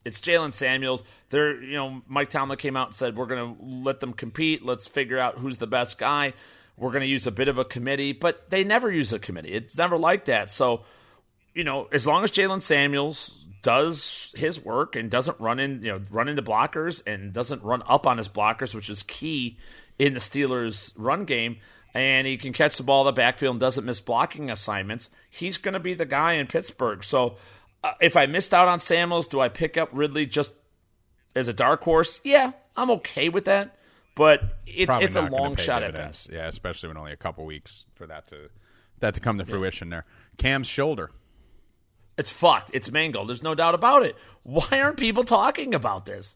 It's 0.05 0.21
Jaylen 0.21 0.53
Samuels. 0.53 1.03
They're, 1.30 1.61
you 1.61 1.73
know, 1.73 2.01
Mike 2.07 2.30
Tomlin 2.30 2.57
came 2.57 2.78
out 2.78 2.88
and 2.88 2.95
said, 2.95 3.17
we're 3.17 3.26
going 3.26 3.57
to 3.57 3.61
let 3.61 3.99
them 3.99 4.13
compete. 4.13 4.63
Let's 4.63 4.88
figure 4.88 5.19
out 5.19 5.38
who's 5.38 5.57
the 5.57 5.67
best 5.67 5.97
guy. 5.97 6.34
We're 6.78 6.91
going 6.91 7.01
to 7.01 7.09
use 7.09 7.28
a 7.28 7.32
bit 7.32 7.49
of 7.49 7.57
a 7.57 7.65
committee, 7.65 8.13
but 8.13 8.49
they 8.49 8.63
never 8.63 8.89
use 8.89 9.11
a 9.11 9.19
committee. 9.19 9.51
It's 9.51 9.78
never 9.78 9.97
like 9.97 10.26
that. 10.26 10.49
So, 10.49 10.84
you 11.53 11.65
know, 11.65 11.89
as 11.91 12.07
long 12.07 12.23
as 12.23 12.32
Jaylen 12.32 12.61
Samuels 12.61 13.45
does 13.61 14.34
his 14.38 14.63
work 14.63 14.95
and 14.95 15.11
doesn't 15.11 15.39
run 15.41 15.59
in, 15.59 15.82
you 15.82 15.91
know, 15.91 16.01
run 16.09 16.30
into 16.30 16.41
blockers 16.41 17.01
and 17.05 17.34
doesn't 17.34 17.63
run 17.63 17.84
up 17.86 18.07
on 18.07 18.17
his 18.17 18.30
blockers, 18.30 18.73
which 18.73 18.89
is 18.89 19.03
key 19.03 19.57
in 19.99 20.13
the 20.13 20.19
Steelers' 20.19 20.93
run 20.95 21.26
game, 21.26 21.57
and 21.96 22.28
he 22.28 22.38
can 22.38 22.52
catch 22.52 22.76
the 22.76 22.84
ball 22.84 23.02
in 23.02 23.06
the 23.06 23.14
backfield 23.14 23.54
and 23.54 23.60
doesn't 23.60 23.86
miss 23.86 24.02
blocking 24.02 24.52
assignments, 24.52 25.10
he's 25.30 25.58
going 25.58 25.74
to 25.74 25.80
be 25.80 25.93
the 25.93 26.06
guy 26.06 26.34
in 26.34 26.46
Pittsburgh. 26.46 27.04
So, 27.04 27.38
uh, 27.84 27.93
if 28.02 28.18
I 28.18 28.26
missed 28.26 28.54
out 28.54 28.68
on 28.68 28.80
Samuels, 28.80 29.30
do 29.30 29.39
I 29.39 29.48
pick 29.48 29.78
up 29.78 29.89
Ridley 29.93 30.26
just 30.26 30.54
as 31.36 31.48
a 31.48 31.54
dark 31.54 31.84
horse? 31.84 32.20
Yeah, 32.24 32.52
I'm 32.76 32.91
okay 32.91 33.30
with 33.30 33.46
that, 33.46 33.78
but 34.14 34.41
it's 34.68 34.93
it's 35.00 35.16
a 35.16 35.22
long 35.22 35.56
shot 35.56 35.84
at 35.84 35.93
dividends. 35.93 36.28
best. 36.28 36.36
Yeah, 36.36 36.48
especially 36.48 36.89
when 36.89 36.98
only 36.98 37.14
a 37.14 37.18
couple 37.18 37.46
weeks 37.46 37.86
for 37.96 38.06
that 38.08 38.28
to 38.28 38.50
that 39.00 39.14
to 39.16 39.22
come 39.22 39.38
to 39.38 39.46
fruition 39.46 39.89
there. 39.89 40.06
Cam's 40.38 40.68
shoulder. 40.68 41.12
It's 42.18 42.30
fucked. 42.30 42.72
It's 42.74 42.91
mangled. 42.91 43.30
There's 43.30 43.43
no 43.43 43.56
doubt 43.56 43.76
about 43.76 44.04
it. 44.04 44.16
Why 44.43 44.68
aren't 44.72 44.98
people 44.98 45.24
talking 45.24 45.74
about 45.74 46.06
this? 46.06 46.36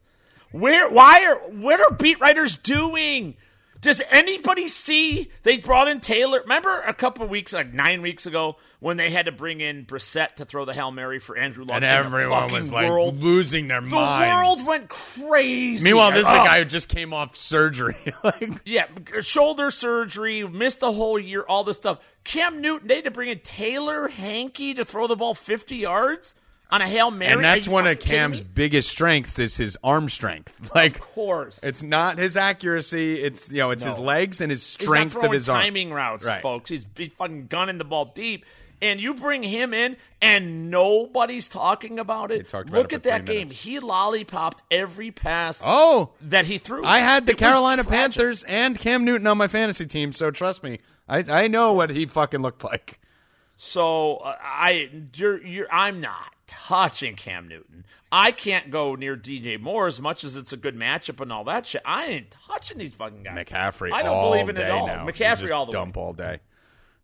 Where? 0.52 0.90
Why 0.90 1.26
are? 1.26 1.36
What 1.52 1.80
are 1.82 1.96
beat 1.96 2.20
writers 2.20 2.58
doing? 2.58 3.36
Does 3.82 4.02
anybody 4.10 4.68
see 4.68 5.32
they 5.44 5.58
brought 5.58 5.88
in 5.88 6.02
Taylor? 6.02 6.42
Remember 6.42 6.82
a 6.82 6.94
couple 6.94 7.24
of 7.24 7.30
weeks, 7.30 7.54
like 7.54 7.74
nine 7.74 8.02
weeks 8.02 8.26
ago, 8.26 8.58
when 8.82 8.98
they 8.98 9.10
had 9.10 9.28
to 9.28 9.32
bring 9.32 9.62
in 9.62 9.86
Brissett 9.86 10.36
to 10.36 10.46
throw 10.46 10.66
the 10.66 10.74
hail 10.74 10.92
mary 10.92 11.20
for 11.20 11.38
Andrew 11.38 11.64
Luck, 11.64 11.76
And 11.76 11.86
the 11.86 11.88
everyone 11.88 12.52
was 12.52 12.74
like 12.74 12.90
world, 12.90 13.20
losing 13.24 13.70
their 13.70 13.80
mind. 13.80 13.92
the 13.94 13.96
minds. 13.96 14.34
world 14.60 14.68
went 14.68 14.90
crazy. 14.90 15.82
Meanwhile, 15.84 16.12
this 16.12 16.28
is 16.28 16.34
Oh. 16.34 16.42
a 16.42 16.46
guy 16.46 16.60
who 16.60 16.66
just 16.66 16.90
came 16.90 17.14
off 17.14 17.38
surgery. 17.38 17.96
like 18.24 18.62
Yeah, 18.66 18.88
shoulder 19.22 19.72
surgery, 19.72 20.46
missed 20.46 20.84
a 20.84 20.92
whole 20.92 21.18
year, 21.18 21.44
all 21.48 21.64
this 21.64 21.78
stuff. 21.78 22.00
Cam 22.26 22.60
Newton, 22.60 22.90
they 22.90 22.96
had 22.96 23.06
to 23.06 23.12
bring 23.12 23.30
in 23.30 23.40
Taylor 23.40 24.10
Heinicke 24.10 24.76
to 24.76 24.84
throw 24.84 25.08
the 25.08 25.16
ball 25.16 25.34
50 25.34 25.78
yards 25.78 26.36
on 26.72 26.82
a 26.82 26.88
Hail 26.88 27.10
Mary. 27.12 27.34
and 27.34 27.44
that's 27.44 27.68
one 27.68 27.88
of 27.88 28.00
Cam's 28.00 28.42
biggest 28.42 28.90
strengths 28.90 29.40
is 29.40 29.58
his 29.58 29.78
arm 29.84 30.10
strength. 30.10 30.54
Like 30.76 30.96
Of 30.96 31.02
course. 31.02 31.60
it's 31.64 31.82
not 31.82 32.18
his 32.18 32.38
accuracy, 32.38 33.22
it's 33.24 33.50
you 33.50 33.58
know, 33.58 33.72
it's 33.72 33.84
his 33.84 33.98
legs 33.98 34.40
and 34.42 34.52
his 34.52 34.62
strength 34.64 35.16
of 35.16 35.32
his 35.32 35.50
arm. 35.50 35.62
timing 35.62 35.92
routes, 35.92 36.26
Right. 36.26 36.42
folks. 36.42 36.70
He's, 36.70 36.86
he's 36.96 37.10
fucking 37.18 37.48
gunning 37.48 37.78
the 37.80 37.84
ball 37.86 38.12
deep. 38.14 38.46
And 38.82 39.02
you 39.02 39.14
bring 39.14 39.44
him 39.44 39.74
in, 39.74 39.98
and 40.22 40.72
nobody's 40.72 41.50
talking 41.50 42.00
about 42.00 42.32
it. 42.32 42.54
about 42.54 42.70
Look 42.70 42.94
it 42.94 42.98
at 42.98 43.04
that 43.04 43.26
game. 43.26 43.48
minutes. 43.48 43.62
He 43.62 43.80
lollipopped 43.80 44.64
every 44.72 45.12
pass 45.12 45.62
Oh, 45.66 46.12
that 46.22 46.46
he 46.46 46.60
threw. 46.60 46.86
I 46.86 47.00
had 47.00 47.26
the 47.26 47.34
It 47.34 47.40
Carolina. 47.40 47.84
Panthers 47.84 48.44
and 48.46 48.80
Cam 48.80 49.04
Newton 49.04 49.28
on 49.28 49.38
my 49.38 49.50
fantasy 49.50 49.86
team, 49.86 50.14
so 50.14 50.32
trust 50.32 50.64
me, 50.64 50.80
I 51.10 51.26
I 51.44 51.48
know 51.50 51.74
what 51.74 51.90
he 51.90 52.06
fucking 52.06 52.42
looked 52.42 52.64
like. 52.64 53.00
So 53.58 54.18
uh, 54.18 54.36
I, 54.42 54.90
you're, 55.14 55.46
you're, 55.46 55.68
I'm 55.74 56.00
not 56.00 56.34
touching 56.50 57.16
Cam 57.16 57.48
Newton. 57.48 57.86
I 58.12 58.32
can't 58.32 58.72
go 58.72 58.96
near 58.96 59.16
DJ 59.16 59.60
Moore 59.60 59.86
as 59.88 60.02
much 60.02 60.24
as 60.24 60.36
it's 60.36 60.52
a 60.52 60.58
good 60.58 60.76
matchup 60.76 61.22
and 61.22 61.32
all 61.32 61.44
that 61.44 61.66
shit. 61.68 61.82
I 61.86 62.06
ain't 62.08 62.32
touching 62.48 62.80
these 62.80 62.94
fucking 62.94 63.22
guys. 63.24 63.46
McCaffrey. 63.46 63.92
I 63.94 64.02
don't 64.02 64.22
believe 64.24 64.50
in 64.50 64.58
it 64.58 64.64
at 64.64 64.72
all. 64.72 64.88
Now. 64.88 65.06
McCaffrey 65.06 65.52
all 65.52 65.68
the 65.68 65.72
dump 65.72 65.96
way. 65.96 66.02
all 66.04 66.14
day. 66.14 66.40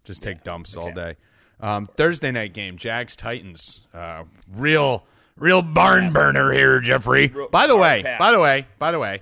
Just 0.04 0.24
take 0.24 0.44
dumps 0.44 0.76
all 0.76 0.92
day. 0.92 1.16
Um, 1.60 1.88
Thursday 1.96 2.32
night 2.32 2.54
game, 2.54 2.78
Jags 2.78 3.16
Titans. 3.16 3.82
Uh, 3.94 4.24
real, 4.54 5.06
real 5.38 5.62
barn 5.62 6.12
burner 6.12 6.52
here, 6.52 6.80
Jeffrey. 6.80 7.28
By 7.52 7.68
the 7.68 7.78
way, 7.78 8.04
by 8.20 8.32
the 8.32 8.40
way, 8.40 8.68
by 8.80 8.92
the 8.92 9.00
way, 9.00 9.22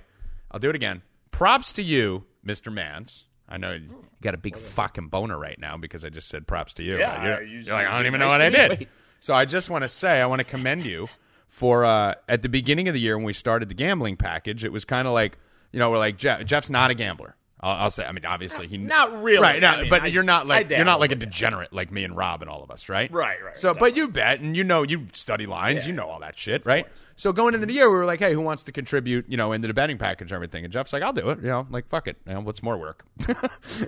I'll 0.50 0.60
do 0.60 0.70
it 0.70 0.76
again. 0.76 1.02
Props 1.30 1.72
to 1.74 1.82
you, 1.82 2.24
Mr. 2.46 2.72
Mans. 2.72 3.26
I 3.48 3.58
know 3.58 3.72
you 3.72 4.04
got 4.22 4.34
a 4.34 4.38
big 4.38 4.56
fucking 4.56 5.08
boner 5.08 5.38
right 5.38 5.58
now 5.58 5.76
because 5.76 6.04
I 6.04 6.08
just 6.08 6.28
said 6.28 6.46
props 6.46 6.72
to 6.74 6.82
you. 6.82 6.98
Yeah, 6.98 7.24
You're, 7.24 7.42
you- 7.42 7.58
you're 7.60 7.74
like, 7.74 7.86
I 7.86 7.96
don't 7.96 8.06
even 8.06 8.20
know 8.20 8.26
what 8.28 8.40
I 8.40 8.48
did. 8.48 8.70
Wait. 8.70 8.88
So 9.24 9.32
I 9.32 9.46
just 9.46 9.70
want 9.70 9.84
to 9.84 9.88
say, 9.88 10.20
I 10.20 10.26
want 10.26 10.40
to 10.40 10.44
commend 10.44 10.84
you 10.84 11.08
for 11.48 11.86
uh, 11.86 12.14
at 12.28 12.42
the 12.42 12.50
beginning 12.50 12.88
of 12.88 12.94
the 12.94 13.00
year 13.00 13.16
when 13.16 13.24
we 13.24 13.32
started 13.32 13.70
the 13.70 13.74
gambling 13.74 14.18
package. 14.18 14.66
It 14.66 14.70
was 14.70 14.84
kind 14.84 15.08
of 15.08 15.14
like, 15.14 15.38
you 15.72 15.78
know, 15.78 15.90
we're 15.90 15.96
like 15.96 16.18
Jeff, 16.18 16.44
Jeff's 16.44 16.68
not 16.68 16.90
a 16.90 16.94
gambler. 16.94 17.34
I'll, 17.64 17.84
I'll 17.84 17.90
say. 17.90 18.04
I 18.04 18.12
mean, 18.12 18.24
obviously 18.26 18.66
he 18.68 18.76
Not 18.78 19.22
really. 19.22 19.40
right? 19.42 19.60
No, 19.60 19.68
I 19.68 19.80
mean, 19.82 19.90
but 19.90 20.02
I- 20.02 20.06
you're 20.08 20.22
not 20.22 20.46
like 20.46 20.68
you're 20.70 20.84
not 20.84 21.00
like 21.00 21.12
a 21.12 21.16
degenerate 21.16 21.72
like 21.72 21.90
me 21.90 22.04
and 22.04 22.16
Rob 22.16 22.42
and 22.42 22.50
all 22.50 22.62
of 22.62 22.70
us, 22.70 22.88
right? 22.88 23.10
Right, 23.10 23.42
right, 23.44 23.56
So, 23.58 23.72
but 23.74 23.96
you 23.96 24.08
bet 24.08 24.40
and 24.40 24.56
you 24.56 24.62
know 24.64 24.82
you 24.82 25.06
study 25.14 25.46
lines, 25.46 25.84
Yeah. 25.84 25.88
you 25.88 25.96
know 25.96 26.08
all 26.08 26.20
that 26.20 26.36
shit, 26.38 26.64
right? 26.66 26.86
So 27.16 27.32
going 27.32 27.54
into 27.54 27.66
the 27.66 27.72
year, 27.72 27.88
we 27.88 27.94
were 27.96 28.04
like, 28.06 28.18
hey, 28.18 28.32
who 28.32 28.40
wants 28.40 28.64
to 28.64 28.72
contribute, 28.72 29.26
you 29.28 29.36
know, 29.36 29.52
into 29.52 29.68
the 29.68 29.74
betting 29.74 29.98
package 29.98 30.32
and 30.32 30.34
everything? 30.34 30.64
And 30.64 30.72
Jeff's 30.72 30.92
like, 30.92 31.04
I'll 31.04 31.12
do 31.12 31.30
it. 31.30 31.38
You 31.42 31.46
know, 31.46 31.64
like 31.70 31.88
fuck 31.88 32.08
it. 32.08 32.16
You 32.26 32.34
know, 32.34 32.40
what's 32.40 32.62
more 32.62 32.76
work? 32.76 33.04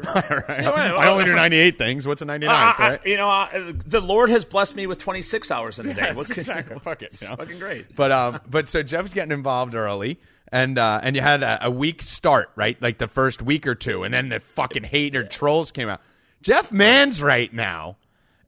Right. 0.05 0.63
well, 0.63 0.99
I 0.99 1.09
only 1.09 1.25
do 1.25 1.35
98 1.35 1.79
things. 1.79 2.07
What's 2.07 2.23
a 2.23 2.25
99th, 2.27 2.49
I- 2.49 2.75
I- 2.79 2.89
right? 2.89 3.07
you 3.07 3.17
know, 3.17 3.29
I, 3.29 3.73
the 3.87 4.01
Lord 4.01 4.31
has 4.31 4.45
blessed 4.45 4.77
me 4.77 4.87
with 4.87 4.99
26 4.99 5.51
hours 5.51 5.79
in 5.79 5.89
a 5.89 5.95
day. 5.95 6.03
Yes, 6.03 6.17
What 6.17 6.27
can- 6.27 6.35
exactly. 6.37 6.79
Fuck 6.79 7.03
it. 7.03 7.21
You 7.23 7.29
know? 7.29 7.37
fucking 7.37 7.59
great. 7.59 7.95
But 7.97 8.13
um, 8.13 8.41
but 8.49 8.69
so 8.69 8.83
Jeff's 8.83 9.13
getting 9.13 9.33
involved 9.33 9.75
early, 9.75 10.21
and 10.53 10.79
uh, 10.79 11.01
and 11.03 11.17
you 11.17 11.23
had 11.23 11.43
a, 11.43 11.67
a 11.67 11.71
weak 11.71 12.03
start, 12.03 12.51
right? 12.57 12.81
Like 12.81 12.99
the 12.99 13.09
first 13.09 13.43
week 13.43 13.67
or 13.67 13.75
two, 13.75 14.05
and 14.05 14.13
then 14.13 14.29
the 14.29 14.41
fucking 14.41 14.85
hater 14.85 15.25
trolls 15.25 15.71
came 15.71 15.89
out. 15.89 16.01
Jeff 16.43 16.71
Mans 16.71 17.23
right 17.23 17.53
now 17.53 17.97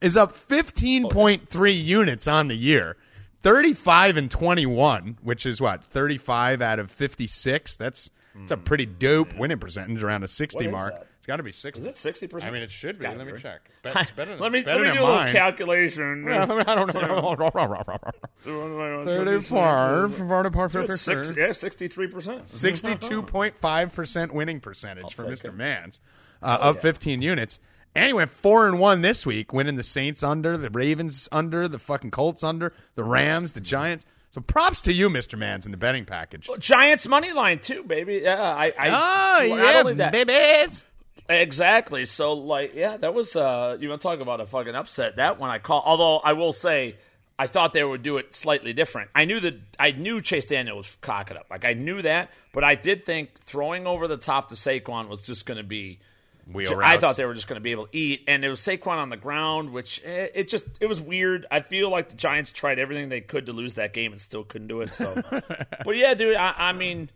is 0.01 0.17
up 0.17 0.37
15.3 0.37 1.85
units 1.85 2.29
on 2.29 2.49
the 2.49 2.57
year. 2.57 2.97
35 3.41 4.17
and 4.17 4.31
21, 4.31 5.19
which 5.23 5.47
is 5.47 5.61
what? 5.61 5.85
35 5.85 6.61
out 6.61 6.79
of 6.79 6.91
56. 6.91 7.77
That's 7.77 8.11
it's 8.43 8.53
a 8.53 8.57
pretty 8.57 8.87
dope 8.87 9.37
winning 9.37 9.59
percentage 9.59 10.03
around 10.03 10.23
a 10.23 10.29
60 10.29 10.69
mark. 10.69 10.95
that? 10.95 11.08
It's 11.29 11.33
got 11.33 11.37
to 11.37 11.43
be 11.43 11.53
60. 11.53 11.81
Is 11.83 11.87
it 11.87 11.99
sixty 11.99 12.27
percent? 12.27 12.51
I 12.51 12.55
mean, 12.55 12.63
it 12.63 12.71
should 12.71 12.99
be. 12.99 13.07
Let 13.07 13.19
me 13.19 13.39
check. 13.39 13.69
Bet- 13.83 13.95
let 13.95 14.03
it's 14.05 14.13
better 14.13 14.31
than- 14.31 14.39
me 14.39 14.43
let 14.45 14.53
me 14.53 14.63
better 14.63 14.85
do 14.85 14.91
a 14.91 14.95
than 14.95 15.03
little 15.03 15.15
mine. 15.15 15.33
calculation. 15.35 16.27
I 16.27 16.47
don't 16.47 16.95
know. 16.95 17.37
35, 19.05 20.15
35, 20.17 20.99
Six, 20.99 21.33
yeah, 21.37 21.53
sixty-three 21.53 22.07
percent. 22.07 22.45
62.5% 22.45 24.33
winning 24.33 24.61
percentage 24.61 25.15
for 25.15 25.25
Mr. 25.25 25.47
it. 25.47 25.55
Mans, 25.55 26.01
uh, 26.43 26.47
up 26.61 26.81
15 26.81 27.21
units. 27.21 27.61
And 27.95 28.07
he 28.07 28.15
went 28.15 28.31
4 28.31 28.67
and 28.69 28.79
1 28.79 29.03
this 29.03 29.27
week, 29.27 29.53
winning 29.53 29.77
the 29.77 29.83
Saints 29.83 30.23
under, 30.23 30.57
the 30.57 30.71
Ravens 30.71 31.29
under, 31.31 31.69
the 31.69 31.79
fucking 31.79 32.11
Colts 32.11 32.43
under, 32.43 32.73
the 32.95 33.05
Rams, 33.05 33.53
the 33.53 33.61
Giants. 33.61 34.07
So 34.31 34.41
props 34.41 34.83
to 34.83 34.93
you, 34.93 35.09
Mr. 35.11 35.39
Mans, 35.39 35.67
in 35.67 35.73
the 35.73 35.79
betting 35.79 36.05
package. 36.05 36.49
Giants 36.59 37.07
money 37.09 37.33
line 37.33 37.59
too, 37.59 37.83
baby. 37.83 38.21
Yeah, 38.23 38.41
I. 38.41 38.73
I 38.79 38.89
Oh, 38.89 39.51
well, 39.51 39.73
yeah, 39.73 39.79
only 39.81 39.95
babies. 39.95 40.85
Exactly. 41.29 42.07
So, 42.07 42.33
like, 42.33 42.75
yeah, 42.75 42.97
that 42.97 43.13
was. 43.15 43.37
uh 43.37 43.77
You 43.81 43.89
want 43.91 44.01
to 44.01 44.09
talk 44.09 44.21
about 44.21 44.41
a 44.41 44.47
fucking 44.47 44.75
upset? 44.75 45.17
That 45.17 45.39
one 45.39 45.51
I 45.51 45.59
call. 45.59 45.83
Although 45.85 46.19
I 46.19 46.33
will 46.33 46.53
say, 46.53 46.97
I 47.39 47.47
thought 47.47 47.73
they 47.73 47.85
would 47.85 48.03
do 48.03 48.17
it 48.17 48.35
slightly 48.35 48.73
different. 48.73 49.11
I 49.15 49.25
knew 49.27 49.39
that. 49.41 49.55
I 49.79 49.93
knew 49.93 50.21
Chase 50.23 50.47
Daniel 50.47 50.79
was 50.79 50.97
cocking 51.03 51.37
up. 51.37 51.47
Like 51.51 51.65
I 51.65 51.75
knew 51.75 52.01
that, 52.03 52.31
but 52.53 52.65
I 52.65 52.75
did 52.75 53.05
think 53.05 53.41
throwing 53.45 53.87
over 53.87 54.09
the 54.09 54.17
top 54.17 54.49
to 54.51 54.55
Saquon 54.55 55.09
was 55.09 55.23
just 55.23 55.47
going 55.47 55.59
to 55.59 55.65
be. 55.65 55.99
Wheel 56.51 56.71
I 56.73 56.75
routes. 56.77 57.01
thought 57.03 57.17
they 57.17 57.27
were 57.27 57.35
just 57.35 57.47
going 57.47 57.61
to 57.61 57.63
be 57.63 57.73
able 57.73 57.89
to 57.89 57.95
eat, 57.99 58.25
and 58.27 58.43
it 58.43 58.49
was 58.49 58.61
Saquon 58.61 58.97
on 58.97 59.11
the 59.11 59.19
ground, 59.19 59.69
which 59.69 60.01
eh, 60.03 60.29
it 60.35 60.49
just 60.49 60.65
it 60.81 60.87
was 60.87 60.99
weird. 60.99 61.45
I 61.51 61.61
feel 61.61 61.91
like 61.91 62.09
the 62.09 62.15
Giants 62.17 62.51
tried 62.53 62.79
everything 62.79 63.11
they 63.11 63.21
could 63.21 63.45
to 63.47 63.53
lose 63.53 63.75
that 63.75 63.93
game 63.93 64.13
and 64.13 64.21
still 64.21 64.45
couldn't 64.45 64.69
do 64.69 64.81
it. 64.81 64.95
So, 64.95 65.21
but 65.85 65.95
yeah, 65.95 66.15
dude, 66.15 66.37
I, 66.37 66.55
I 66.57 66.73
mean, 66.73 67.11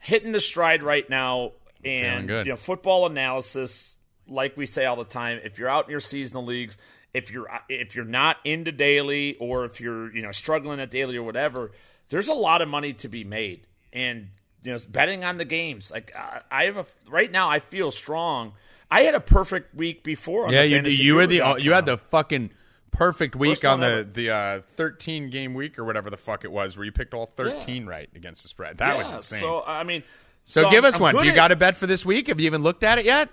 hitting 0.00 0.32
the 0.32 0.40
stride 0.40 0.82
right 0.82 1.08
now, 1.08 1.52
and 1.84 2.28
you 2.28 2.44
know, 2.44 2.56
football 2.56 3.06
analysis, 3.06 3.98
like 4.28 4.56
we 4.56 4.66
say 4.66 4.84
all 4.84 4.96
the 4.96 5.04
time, 5.04 5.40
if 5.44 5.58
you're 5.58 5.68
out 5.68 5.84
in 5.86 5.90
your 5.90 6.00
seasonal 6.00 6.44
leagues, 6.44 6.78
if 7.12 7.30
you're 7.30 7.48
if 7.68 7.94
you're 7.94 8.04
not 8.04 8.38
into 8.44 8.72
daily, 8.72 9.36
or 9.38 9.64
if 9.64 9.80
you're 9.80 10.14
you 10.14 10.22
know 10.22 10.32
struggling 10.32 10.80
at 10.80 10.90
daily 10.90 11.16
or 11.16 11.22
whatever, 11.22 11.72
there's 12.08 12.28
a 12.28 12.34
lot 12.34 12.62
of 12.62 12.68
money 12.68 12.92
to 12.94 13.08
be 13.08 13.24
made, 13.24 13.66
and 13.92 14.28
you 14.62 14.72
know, 14.72 14.78
betting 14.88 15.24
on 15.24 15.36
the 15.38 15.44
games. 15.44 15.90
Like 15.90 16.14
I, 16.16 16.40
I 16.50 16.64
have 16.64 16.76
a 16.78 16.86
right 17.08 17.30
now, 17.30 17.48
I 17.50 17.60
feel 17.60 17.90
strong. 17.90 18.52
I 18.90 19.02
had 19.02 19.14
a 19.14 19.20
perfect 19.20 19.74
week 19.74 20.02
before. 20.02 20.46
On 20.46 20.52
Yeah, 20.52 20.62
the 20.62 20.90
you 20.90 21.04
you 21.04 21.14
were 21.14 21.26
the 21.26 21.56
you 21.58 21.72
had 21.72 21.86
the 21.86 21.98
fucking 21.98 22.50
perfect 22.90 23.34
week 23.34 23.56
First 23.56 23.64
on 23.64 23.80
the 23.80 23.86
ever. 23.86 24.04
the 24.04 24.30
uh, 24.30 24.60
13 24.76 25.30
game 25.30 25.52
week 25.54 25.78
or 25.78 25.84
whatever 25.84 26.10
the 26.10 26.16
fuck 26.16 26.44
it 26.44 26.52
was, 26.52 26.76
where 26.76 26.84
you 26.84 26.92
picked 26.92 27.12
all 27.12 27.26
13 27.26 27.86
right 27.86 28.08
against 28.14 28.42
the 28.42 28.48
spread. 28.48 28.78
That 28.78 28.96
was 28.96 29.10
insane. 29.12 29.40
So 29.40 29.62
I 29.62 29.84
mean, 29.84 30.02
So, 30.44 30.68
give 30.70 30.84
I'm- 30.84 30.86
us 30.86 30.96
I'm 30.96 31.02
one. 31.02 31.14
Do 31.16 31.24
you 31.24 31.30
at- 31.30 31.36
got 31.36 31.52
a 31.52 31.56
bet 31.56 31.76
for 31.76 31.86
this 31.86 32.04
week? 32.04 32.28
Have 32.28 32.38
you 32.40 32.46
even 32.46 32.62
looked 32.62 32.84
at 32.84 32.98
it 32.98 33.04
yet? 33.04 33.28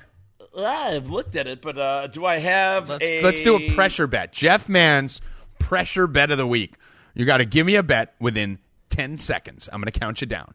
I've 0.57 1.09
looked 1.09 1.35
at 1.35 1.47
it, 1.47 1.61
but 1.61 1.77
uh, 1.77 2.07
do 2.07 2.25
I 2.25 2.39
have? 2.39 2.89
Let's 2.89 3.05
a, 3.05 3.21
let's 3.21 3.41
do 3.41 3.55
a 3.55 3.73
pressure 3.73 4.05
bet. 4.07 4.33
Jeff 4.33 4.67
Mann's 4.67 5.21
pressure 5.59 6.07
bet 6.07 6.29
of 6.31 6.37
the 6.37 6.47
week. 6.47 6.75
You 7.13 7.25
got 7.25 7.37
to 7.37 7.45
give 7.45 7.65
me 7.65 7.75
a 7.75 7.83
bet 7.83 8.15
within 8.19 8.59
10 8.89 9.17
seconds. 9.17 9.69
I'm 9.71 9.79
going 9.81 9.91
to 9.91 9.97
count 9.97 10.19
you 10.21 10.27
down. 10.27 10.53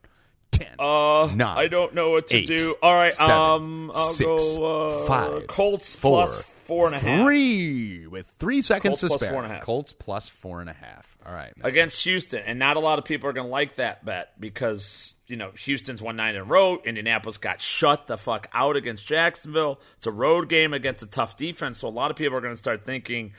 10. 0.52 0.66
Uh, 0.78 1.26
nine, 1.34 1.58
I 1.58 1.66
don't 1.68 1.94
know 1.94 2.10
what 2.10 2.28
to 2.28 2.36
eight, 2.36 2.46
do. 2.46 2.76
All 2.82 2.94
right, 2.94 3.12
seven, 3.12 3.32
um, 3.34 3.92
I'll 3.94 4.08
six, 4.08 4.26
go 4.26 4.86
uh, 4.86 5.06
five, 5.06 5.46
Colts 5.48 5.94
four, 5.96 6.24
plus 6.26 6.42
four 6.64 6.86
and 6.86 6.94
a 6.94 6.98
half 6.98 7.24
Three 7.26 8.06
with 8.06 8.30
three 8.38 8.62
seconds 8.62 9.00
Colts 9.00 9.00
to 9.00 9.06
plus 9.08 9.20
spare. 9.20 9.30
four 9.32 9.42
and 9.42 9.52
a 9.52 9.54
half. 9.56 9.64
Colts 9.64 9.92
plus 9.92 10.28
four 10.28 10.60
and 10.62 10.70
a 10.70 10.72
half. 10.72 11.15
All 11.26 11.32
right. 11.32 11.52
against 11.62 12.04
Houston, 12.04 12.42
and 12.46 12.58
not 12.58 12.76
a 12.76 12.80
lot 12.80 12.98
of 13.00 13.04
people 13.04 13.28
are 13.28 13.32
going 13.32 13.48
to 13.48 13.50
like 13.50 13.76
that 13.76 14.04
bet 14.04 14.40
because 14.40 15.14
you 15.26 15.36
know 15.36 15.50
Houston's 15.58 16.00
won 16.00 16.16
nine 16.16 16.36
in 16.36 16.42
a 16.42 16.44
row. 16.44 16.78
Indianapolis 16.84 17.36
got 17.36 17.60
shut 17.60 18.06
the 18.06 18.16
fuck 18.16 18.48
out 18.52 18.76
against 18.76 19.06
Jacksonville. 19.06 19.80
It's 19.96 20.06
a 20.06 20.12
road 20.12 20.48
game 20.48 20.72
against 20.72 21.02
a 21.02 21.06
tough 21.06 21.36
defense, 21.36 21.78
so 21.78 21.88
a 21.88 21.90
lot 21.90 22.12
of 22.12 22.16
people 22.16 22.36
are 22.36 22.40
going 22.40 22.54
to 22.54 22.58
start 22.58 22.86
thinking, 22.86 23.32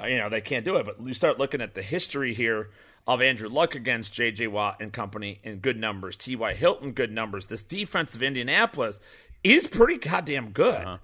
uh, 0.00 0.06
you 0.06 0.18
know, 0.18 0.30
they 0.30 0.40
can't 0.40 0.64
do 0.64 0.76
it. 0.76 0.86
But 0.86 0.96
you 1.02 1.12
start 1.12 1.38
looking 1.38 1.60
at 1.60 1.74
the 1.74 1.82
history 1.82 2.32
here 2.32 2.70
of 3.06 3.20
Andrew 3.20 3.48
Luck 3.50 3.74
against 3.74 4.14
J.J. 4.14 4.46
Watt 4.46 4.78
and 4.80 4.92
company 4.92 5.40
in 5.42 5.58
good 5.58 5.76
numbers. 5.76 6.16
T.Y. 6.16 6.54
Hilton 6.54 6.92
good 6.92 7.12
numbers. 7.12 7.46
This 7.46 7.62
defense 7.62 8.14
of 8.14 8.22
Indianapolis 8.22 8.98
is 9.42 9.66
pretty 9.66 9.98
goddamn 9.98 10.52
good. 10.52 10.98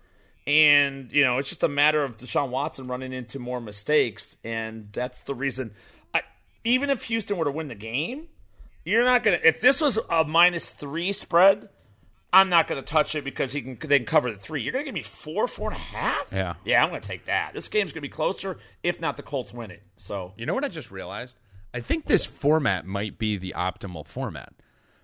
And, 0.47 1.13
you 1.13 1.23
know, 1.23 1.37
it's 1.39 1.51
just 1.51 1.63
a 1.63 1.69
matter 1.69 2.03
of 2.03 2.17
Deshaun 2.17 2.49
Watson 2.49 2.89
running 2.89 3.13
into 3.13 3.39
more 3.39 3.61
mistakes. 3.61 4.37
And 4.43 4.89
that's 4.93 5.23
the 5.23 5.35
reason. 5.35 5.73
I, 6.65 6.69
even 6.69 6.91
if 6.91 7.05
Houston 7.05 7.37
were 7.37 7.45
to 7.45 7.51
win 7.51 7.69
the 7.69 7.75
game, 7.75 8.29
you're 8.85 9.05
not 9.05 9.23
going 9.23 9.39
to. 9.39 9.47
If 9.47 9.61
this 9.61 9.81
was 9.81 9.99
a 10.09 10.25
minus 10.25 10.71
three 10.71 11.13
spread, 11.13 11.69
I'm 12.33 12.49
not 12.49 12.69
going 12.69 12.81
to 12.81 12.87
touch 12.87 13.15
it 13.15 13.25
because 13.25 13.53
he 13.53 13.63
can 13.63 13.79
they 13.89 13.99
can 13.99 14.07
cover 14.07 14.31
the 14.31 14.39
three. 14.39 14.63
You're 14.63 14.73
going 14.73 14.85
to 14.85 14.89
give 14.89 14.95
me 14.95 15.03
four, 15.03 15.47
four 15.49 15.71
and 15.71 15.77
a 15.77 15.83
half? 15.83 16.27
Yeah. 16.33 16.55
Yeah, 16.65 16.83
I'm 16.83 16.91
going 16.91 17.01
to 17.01 17.07
take 17.09 17.27
that. 17.27 17.53
This 17.55 17.69
game's 17.69 17.93
going 17.93 18.03
to 18.03 18.09
be 18.09 18.09
closer, 18.09 18.59
if 18.83 19.01
not 19.01 19.17
the 19.17 19.23
Colts 19.23 19.53
win 19.53 19.71
it. 19.71 19.83
So, 19.97 20.33
You 20.37 20.47
know 20.47 20.55
what 20.55 20.65
I 20.65 20.69
just 20.69 20.91
realized? 20.91 21.37
I 21.73 21.81
think 21.81 22.07
this 22.07 22.25
format 22.25 22.85
might 22.87 23.19
be 23.19 23.37
the 23.37 23.55
optimal 23.57 24.07
format 24.07 24.53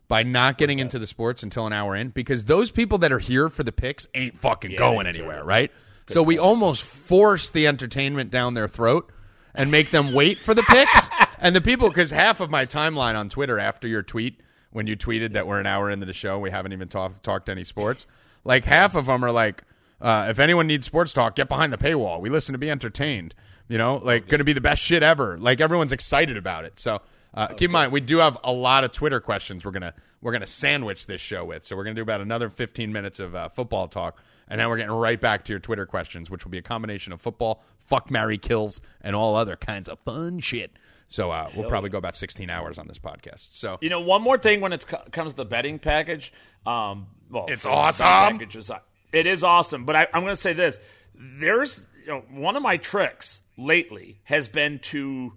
by 0.09 0.23
not 0.23 0.59
getting 0.59 0.79
into 0.79 0.99
the 0.99 1.07
sports 1.07 1.43
until 1.43 1.67
an 1.67 1.73
hour 1.73 1.95
in 1.97 2.11
because 2.11 2.45
those 2.45 2.71
people 2.71 2.99
that 2.99 3.13
are 3.13 3.19
here 3.19 3.49
for 3.49 3.63
the 3.63 3.73
picks 3.73 4.07
ain't 4.15 4.39
fucking 4.39 4.77
going 4.77 5.07
anywhere, 5.07 5.39
sure- 5.39 5.45
right? 5.45 5.73
So 6.09 6.23
we 6.23 6.39
almost 6.39 6.85
force 6.85 7.51
the 7.51 7.67
entertainment 7.67 8.31
down 8.31 8.55
their 8.55 8.69
throat 8.69 9.11
and 9.55 9.73
make 9.73 9.91
them 9.91 10.13
wait 10.13 10.39
for 10.39 10.55
the 10.55 10.63
picks. 10.63 11.11
and 11.39 11.55
the 11.55 11.61
people, 11.61 11.89
because 11.89 12.11
half 12.11 12.41
of 12.41 12.51
my 12.51 12.67
timeline 12.67 13.17
on 13.17 13.29
Twitter 13.29 13.59
after 13.59 13.89
your 13.89 14.03
tweet, 14.03 14.41
when 14.71 14.87
you 14.87 14.97
tweeted 14.97 15.33
that 15.33 15.47
we're 15.47 15.61
an 15.61 15.67
hour 15.67 15.91
into 15.91 16.07
the 16.07 16.13
show, 16.13 16.39
we 16.39 16.51
haven't 16.51 16.73
even 16.73 16.89
talk, 16.89 17.23
talked 17.23 17.49
any 17.49 17.65
sports, 17.65 18.07
like 18.45 18.65
half 18.65 18.95
of 18.95 19.07
them 19.07 19.25
are 19.25 19.33
like, 19.33 19.63
uh, 20.01 20.27
if 20.29 20.39
anyone 20.39 20.67
needs 20.67 20.87
sports 20.87 21.13
talk, 21.13 21.35
get 21.35 21.49
behind 21.49 21.73
the 21.73 21.79
paywall. 21.79 22.21
We 22.21 22.29
listen 22.29 22.53
to 22.53 22.59
be 22.59 22.71
entertained. 22.71 23.35
You 23.69 23.79
know, 23.79 23.97
like 23.97 24.29
going 24.29 24.39
to 24.39 24.45
be 24.45 24.53
the 24.53 24.61
best 24.61 24.81
shit 24.81 25.03
ever. 25.03 25.37
Like 25.39 25.61
everyone's 25.61 25.93
excited 25.93 26.37
about 26.37 26.65
it. 26.65 26.79
So 26.79 27.01
uh, 27.37 27.49
keep 27.49 27.69
in 27.69 27.73
mind, 27.73 27.93
we 27.93 28.01
do 28.01 28.19
have 28.19 28.39
a 28.43 28.53
lot 28.53 28.83
of 28.83 28.93
Twitter 28.93 29.21
questions. 29.21 29.65
We're 29.65 29.73
gonna 29.73 29.93
we're 30.23 30.33
gonna 30.33 30.47
sandwich 30.47 31.07
this 31.07 31.21
show 31.21 31.45
with. 31.45 31.67
So 31.67 31.77
we're 31.77 31.85
gonna 31.85 31.95
do 31.95 32.03
about 32.03 32.23
another 32.23 32.49
15 32.49 32.93
minutes 32.93 33.21
of 33.21 33.35
uh, 33.35 33.51
football 33.51 33.89
talk, 33.89 34.23
and 34.49 34.59
then 34.59 34.69
we're 34.69 34.79
getting 34.79 34.93
right 34.93 35.21
back 35.21 35.45
to 35.45 35.53
your 35.53 35.61
Twitter 35.61 35.85
questions, 35.85 36.31
which 36.31 36.45
will 36.45 36.51
be 36.51 36.59
a 36.59 36.63
combination 36.63 37.13
of 37.13 37.21
football, 37.21 37.63
fuck, 37.85 38.11
Mary 38.11 38.39
kills, 38.39 38.81
and 39.03 39.15
all 39.15 39.37
other 39.37 39.55
kinds 39.55 39.89
of 39.89 40.01
fun 40.01 40.39
shit. 40.39 40.73
So 41.09 41.31
uh, 41.31 41.51
we'll 41.55 41.69
probably 41.69 41.91
go 41.91 41.99
about 41.99 42.17
16 42.17 42.51
hours 42.51 42.79
on 42.79 42.89
this 42.89 42.99
podcast. 42.99 43.53
So 43.53 43.79
you 43.81 43.89
know, 43.91 44.01
one 44.01 44.23
more 44.23 44.39
thing 44.39 44.61
when 44.61 44.73
it 44.73 44.87
co- 44.87 45.03
comes 45.13 45.33
to 45.33 45.37
the 45.37 45.45
betting 45.45 45.79
package. 45.79 46.33
Um, 46.67 47.07
well, 47.31 47.47
It's 47.49 47.63
for 47.65 47.69
the 47.71 47.75
betting 47.77 48.07
awesome. 48.07 48.07
package 48.39 48.57
is- 48.57 48.71
It 49.13 49.27
is 49.27 49.45
awesome, 49.45 49.85
but 49.85 49.95
I, 49.97 50.09
I'm 50.13 50.23
going 50.23 50.35
to 50.35 50.41
say 50.41 50.53
this: 50.53 50.79
there's 51.15 51.85
you 52.05 52.09
know, 52.13 52.23
one 52.31 52.57
of 52.57 52.63
my 52.63 52.77
tricks 52.77 53.43
lately 53.57 54.21
has 54.25 54.49
been 54.49 54.79
to, 54.81 55.33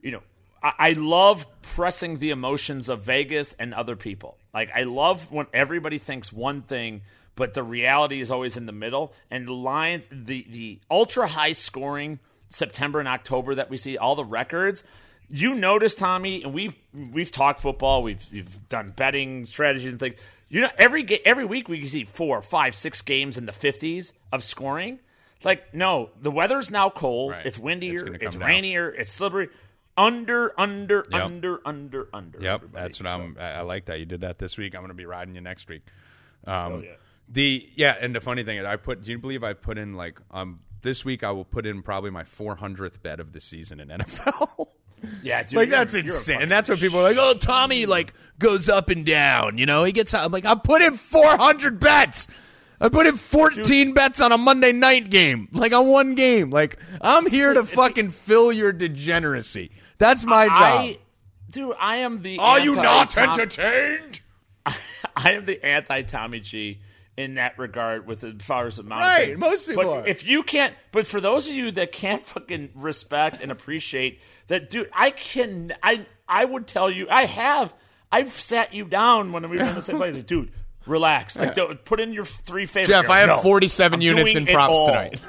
you 0.00 0.10
know, 0.10 0.22
I, 0.62 0.72
I 0.78 0.92
love 0.92 1.46
pressing 1.62 2.18
the 2.18 2.30
emotions 2.30 2.88
of 2.88 3.02
Vegas 3.02 3.54
and 3.58 3.74
other 3.74 3.94
people. 3.96 4.38
Like 4.54 4.70
I 4.74 4.82
love 4.84 5.30
when 5.30 5.46
everybody 5.52 5.98
thinks 5.98 6.32
one 6.32 6.62
thing, 6.62 7.02
but 7.34 7.54
the 7.54 7.62
reality 7.62 8.20
is 8.20 8.30
always 8.30 8.56
in 8.56 8.66
the 8.66 8.72
middle. 8.72 9.12
And 9.30 9.46
the 9.46 9.52
lines, 9.52 10.06
the 10.10 10.46
the 10.48 10.80
ultra 10.90 11.26
high 11.26 11.52
scoring 11.52 12.18
September 12.48 12.98
and 13.00 13.08
October 13.08 13.56
that 13.56 13.68
we 13.68 13.76
see, 13.76 13.98
all 13.98 14.14
the 14.16 14.24
records. 14.24 14.82
You 15.30 15.54
notice, 15.54 15.94
Tommy, 15.94 16.42
and 16.42 16.54
we've 16.54 16.74
we've 17.12 17.30
talked 17.30 17.60
football, 17.60 18.02
we've 18.02 18.24
we've 18.32 18.68
done 18.68 18.92
betting 18.96 19.46
strategies 19.46 19.92
and 19.92 20.00
things. 20.00 20.16
You 20.48 20.62
know, 20.62 20.70
every 20.78 21.04
every 21.24 21.44
week 21.44 21.68
we 21.68 21.80
can 21.80 21.88
see 21.88 22.04
four, 22.04 22.40
five, 22.40 22.74
six 22.74 23.02
games 23.02 23.36
in 23.36 23.44
the 23.44 23.52
fifties 23.52 24.14
of 24.32 24.42
scoring. 24.42 24.98
It's 25.36 25.44
like 25.44 25.74
no, 25.74 26.10
the 26.20 26.30
weather's 26.30 26.70
now 26.70 26.88
cold. 26.90 27.32
Right. 27.32 27.46
It's 27.46 27.56
It's 27.56 27.58
windier. 27.58 28.14
It's, 28.14 28.36
down. 28.36 28.46
rainier. 28.46 28.88
It's 28.90 29.12
slippery. 29.12 29.48
Under, 29.96 30.58
under, 30.58 31.04
under, 31.12 31.60
under, 31.64 32.08
under. 32.12 32.38
Yep, 32.40 32.54
everybody. 32.54 32.82
that's 32.82 33.00
what 33.00 33.08
I'm. 33.08 33.36
I 33.38 33.62
like 33.62 33.86
that 33.86 33.98
you 33.98 34.06
did 34.06 34.20
that 34.20 34.38
this 34.38 34.56
week. 34.56 34.74
I'm 34.74 34.80
going 34.80 34.90
to 34.90 34.94
be 34.94 35.06
riding 35.06 35.34
you 35.34 35.40
next 35.40 35.68
week. 35.68 35.82
Um, 36.46 36.84
yeah. 36.84 36.90
The 37.28 37.68
yeah, 37.74 37.96
and 38.00 38.14
the 38.14 38.20
funny 38.20 38.44
thing 38.44 38.58
is, 38.58 38.64
I 38.64 38.76
put. 38.76 39.02
Do 39.02 39.10
you 39.10 39.18
believe 39.18 39.44
I 39.44 39.52
put 39.52 39.76
in 39.76 39.94
like 39.94 40.20
um 40.30 40.60
this 40.82 41.04
week? 41.04 41.22
I 41.22 41.32
will 41.32 41.44
put 41.44 41.66
in 41.66 41.82
probably 41.82 42.10
my 42.10 42.22
400th 42.22 43.02
bet 43.02 43.20
of 43.20 43.32
the 43.32 43.40
season 43.40 43.80
in 43.80 43.88
NFL. 43.88 44.68
Yeah, 45.22 45.42
dude, 45.42 45.54
like 45.54 45.70
that's 45.70 45.94
insane, 45.94 46.42
and 46.42 46.50
that's 46.50 46.68
what 46.68 46.78
people 46.78 47.00
are 47.00 47.02
like. 47.02 47.16
Oh, 47.18 47.34
Tommy 47.34 47.86
like 47.86 48.14
goes 48.38 48.68
up 48.68 48.88
and 48.90 49.04
down. 49.04 49.58
You 49.58 49.66
know, 49.66 49.84
he 49.84 49.92
gets. 49.92 50.14
I'm 50.14 50.32
like, 50.32 50.44
I 50.44 50.54
put 50.54 50.82
in 50.82 50.94
400 50.94 51.80
bets. 51.80 52.28
I 52.80 52.88
put 52.88 53.06
in 53.06 53.16
14 53.16 53.92
bets 53.92 54.20
on 54.20 54.30
a 54.30 54.38
Monday 54.38 54.72
night 54.72 55.10
game, 55.10 55.48
like 55.52 55.72
on 55.72 55.88
one 55.88 56.14
game. 56.14 56.50
Like 56.50 56.78
I'm 57.00 57.26
here 57.28 57.52
to 57.54 57.64
fucking 57.64 58.10
fill 58.10 58.52
your 58.52 58.72
degeneracy. 58.72 59.70
That's 59.98 60.24
my 60.24 60.46
job. 60.46 60.56
I, 60.56 60.98
dude, 61.50 61.74
I 61.78 61.96
am 61.96 62.22
the. 62.22 62.38
Are 62.38 62.60
you 62.60 62.76
not 62.76 63.16
anti-Tom- 63.16 63.40
entertained? 63.40 64.20
I 65.16 65.32
am 65.32 65.46
the 65.46 65.64
anti 65.64 66.02
Tommy 66.02 66.40
G 66.40 66.80
in 67.18 67.34
that 67.34 67.58
regard 67.58 68.06
with 68.06 68.22
as 68.22 68.34
far 68.38 68.68
as 68.68 68.76
the 68.76 68.82
amount. 68.82 69.00
Right, 69.00 69.36
most 69.36 69.66
people 69.66 69.82
But 69.82 69.90
are. 69.90 70.06
If 70.06 70.24
you 70.24 70.44
can't, 70.44 70.72
but 70.92 71.04
for 71.04 71.20
those 71.20 71.48
of 71.48 71.54
you 71.54 71.72
that 71.72 71.90
can't 71.90 72.24
fucking 72.24 72.70
respect 72.76 73.40
and 73.42 73.50
appreciate 73.50 74.20
that, 74.48 74.70
dude, 74.70 74.90
I 74.92 75.10
can. 75.10 75.72
I 75.82 76.06
I 76.28 76.44
would 76.44 76.66
tell 76.66 76.90
you, 76.90 77.06
I 77.10 77.24
have. 77.26 77.72
I've 78.10 78.32
sat 78.32 78.72
you 78.74 78.84
down 78.84 79.32
when 79.32 79.48
we 79.50 79.58
were 79.58 79.64
in 79.64 79.74
the 79.74 79.82
same 79.82 79.96
place, 79.96 80.14
like, 80.14 80.26
dude. 80.26 80.50
Relax. 80.86 81.36
Like, 81.36 81.52
don't, 81.54 81.84
put 81.84 82.00
in 82.00 82.14
your 82.14 82.24
three 82.24 82.64
favorites. 82.64 82.88
Jeff, 82.88 83.10
I 83.10 83.18
have 83.18 83.28
No, 83.28 83.42
47 83.42 83.98
I'm 83.98 84.00
units 84.00 84.34
in 84.34 84.46
props 84.46 84.84
tonight. 84.86 85.20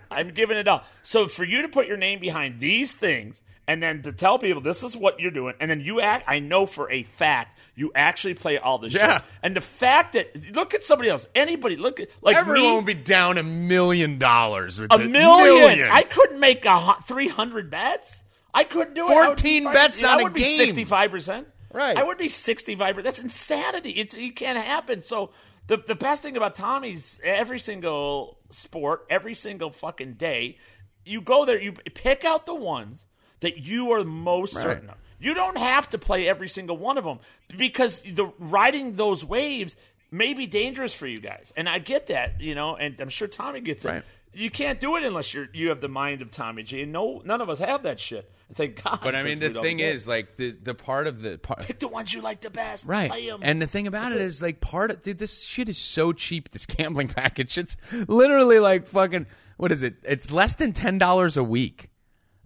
I'm 0.10 0.30
giving 0.30 0.56
it 0.56 0.66
all. 0.66 0.84
So 1.02 1.28
for 1.28 1.44
you 1.44 1.60
to 1.62 1.68
put 1.68 1.86
your 1.86 1.98
name 1.98 2.18
behind 2.18 2.60
these 2.60 2.92
things 2.92 3.42
and 3.68 3.82
then 3.82 4.00
to 4.04 4.12
tell 4.12 4.38
people 4.38 4.62
this 4.62 4.82
is 4.82 4.96
what 4.96 5.20
you're 5.20 5.30
doing, 5.30 5.52
and 5.60 5.70
then 5.70 5.82
you 5.82 6.00
act, 6.00 6.24
I 6.28 6.38
know 6.38 6.64
for 6.64 6.90
a 6.90 7.02
fact 7.02 7.58
you 7.74 7.92
actually 7.94 8.32
play 8.34 8.56
all 8.56 8.78
this 8.78 8.94
Yeah. 8.94 9.18
shit. 9.18 9.22
And 9.42 9.54
the 9.54 9.60
fact 9.60 10.14
that 10.14 10.54
look 10.54 10.72
at 10.72 10.82
somebody 10.82 11.10
else, 11.10 11.26
anybody, 11.34 11.76
look 11.76 12.00
at 12.00 12.08
like 12.22 12.36
Everyone 12.36 12.62
me, 12.62 12.72
will 12.76 12.80
be 12.82 12.94
down 12.94 13.36
a 13.36 13.42
million 13.42 14.18
dollars 14.18 14.80
with 14.80 14.90
a 14.92 14.98
it. 14.98 15.10
million. 15.10 15.90
I 15.92 16.04
couldn't 16.04 16.40
make 16.40 16.64
a 16.64 16.96
three 17.04 17.28
hundred 17.28 17.70
bets. 17.70 18.21
I 18.54 18.64
couldn't 18.64 18.94
do 18.94 19.08
it. 19.08 19.12
I 19.12 19.28
would 19.28 19.36
be 19.42 19.60
14 19.60 19.64
fucking- 19.64 19.72
bets 19.74 20.04
I 20.04 20.12
on 20.12 20.20
a 20.20 20.22
would 20.24 20.34
be 20.34 20.42
game. 20.42 20.58
Sixty-five 20.58 21.10
percent. 21.10 21.48
Right. 21.72 21.96
I 21.96 22.02
would 22.02 22.18
be 22.18 22.28
sixty-five. 22.28 22.94
percent 22.94 23.04
That's 23.04 23.20
insanity. 23.20 23.90
It's 23.90 24.14
it 24.14 24.36
can't 24.36 24.58
happen. 24.58 25.00
So 25.00 25.30
the 25.68 25.78
the 25.78 25.94
best 25.94 26.22
thing 26.22 26.36
about 26.36 26.54
Tommy's 26.54 27.18
every 27.24 27.58
single 27.58 28.38
sport, 28.50 29.06
every 29.08 29.34
single 29.34 29.70
fucking 29.70 30.14
day, 30.14 30.58
you 31.04 31.20
go 31.22 31.44
there, 31.46 31.60
you 31.60 31.72
pick 31.72 32.24
out 32.24 32.44
the 32.46 32.54
ones 32.54 33.06
that 33.40 33.58
you 33.58 33.90
are 33.92 34.04
most 34.04 34.52
certain 34.54 34.90
of. 34.90 34.96
You 35.18 35.34
don't 35.34 35.56
have 35.56 35.88
to 35.90 35.98
play 35.98 36.28
every 36.28 36.48
single 36.48 36.76
one 36.76 36.98
of 36.98 37.04
them 37.04 37.20
because 37.56 38.00
the 38.00 38.32
riding 38.38 38.96
those 38.96 39.24
waves 39.24 39.76
may 40.12 40.34
be 40.34 40.46
dangerous 40.46 40.94
for 40.94 41.06
you 41.06 41.20
guys, 41.20 41.52
and 41.56 41.68
I 41.68 41.78
get 41.78 42.06
that, 42.08 42.40
you 42.40 42.54
know, 42.54 42.76
and 42.76 43.00
I'm 43.00 43.08
sure 43.08 43.26
Tommy 43.26 43.60
gets 43.60 43.84
it. 43.84 44.04
You 44.34 44.50
can't 44.50 44.80
do 44.80 44.96
it 44.96 45.02
unless 45.02 45.34
you're 45.34 45.48
you 45.52 45.68
have 45.68 45.80
the 45.80 45.88
mind 45.88 46.22
of 46.22 46.30
Tommy 46.30 46.62
G. 46.62 46.82
And 46.82 46.92
no, 46.92 47.20
none 47.24 47.42
of 47.42 47.50
us 47.50 47.58
have 47.58 47.82
that 47.82 48.00
shit. 48.00 48.30
Thank 48.54 48.82
God. 48.82 49.00
But 49.02 49.14
I 49.14 49.22
mean, 49.22 49.40
the 49.40 49.50
thing 49.50 49.80
is, 49.80 50.08
like 50.08 50.36
the 50.36 50.52
the 50.52 50.74
part 50.74 51.06
of 51.06 51.20
the 51.20 51.38
part, 51.38 51.60
pick 51.60 51.78
the 51.78 51.88
ones 51.88 52.14
you 52.14 52.22
like 52.22 52.40
the 52.40 52.50
best. 52.50 52.86
right? 52.86 53.10
And 53.42 53.60
the 53.60 53.66
thing 53.66 53.86
about 53.86 54.12
it 54.12 54.16
it. 54.16 54.22
is, 54.22 54.40
like, 54.40 54.60
part 54.60 54.90
of 54.90 55.02
dude, 55.02 55.18
this 55.18 55.42
shit 55.42 55.68
is 55.68 55.78
so 55.78 56.12
cheap. 56.12 56.50
This 56.50 56.64
gambling 56.66 57.08
package, 57.08 57.58
it's 57.58 57.76
literally 58.06 58.58
like 58.58 58.86
fucking. 58.86 59.26
What 59.58 59.70
is 59.70 59.82
it? 59.82 59.96
It's 60.02 60.30
less 60.30 60.54
than 60.54 60.72
ten 60.72 60.98
dollars 60.98 61.36
a 61.36 61.44
week. 61.44 61.90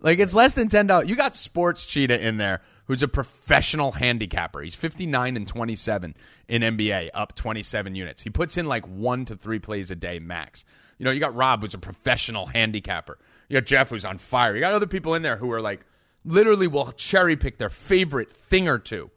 Like 0.01 0.19
it's 0.19 0.35
less 0.35 0.55
than 0.55 0.69
ten 0.69 0.87
dollars. 0.87 1.09
You 1.09 1.17
got 1.17 1.37
Sports 1.37 1.87
Cheetah 1.87 2.21
in 2.21 2.37
there, 2.37 2.62
who's 2.87 3.03
a 3.03 3.09
professional 3.09 3.93
handicapper. 3.93 4.61
He's 4.62 4.74
fifty 4.74 5.07
nine 5.07 5.37
and 5.37 5.47
twenty 5.47 5.76
seven 5.76 6.14
in 6.49 6.62
NBA, 6.62 7.11
up 7.14 7.34
twenty 7.34 7.62
seven 7.62 7.95
units. 7.95 8.22
He 8.22 8.30
puts 8.30 8.57
in 8.57 8.66
like 8.66 8.87
one 8.87 9.24
to 9.26 9.37
three 9.37 9.59
plays 9.59 9.91
a 9.91 9.97
day 9.97 10.18
max. 10.18 10.64
You 10.99 11.05
know, 11.05 11.11
you 11.11 11.20
got 11.20 11.34
Rob, 11.34 11.62
who's 11.62 11.74
a 11.74 11.78
professional 11.78 12.47
handicapper. 12.47 13.18
You 13.49 13.61
got 13.61 13.66
Jeff, 13.66 13.91
who's 13.91 14.05
on 14.05 14.18
fire. 14.18 14.55
You 14.55 14.61
got 14.61 14.72
other 14.72 14.87
people 14.87 15.14
in 15.14 15.22
there 15.22 15.37
who 15.37 15.53
are 15.53 15.61
like 15.61 15.84
literally 16.24 16.66
will 16.66 16.93
cherry 16.93 17.37
pick 17.37 17.59
their 17.59 17.70
favorite 17.70 18.32
thing 18.32 18.68
or 18.68 18.78
two. 18.78 19.11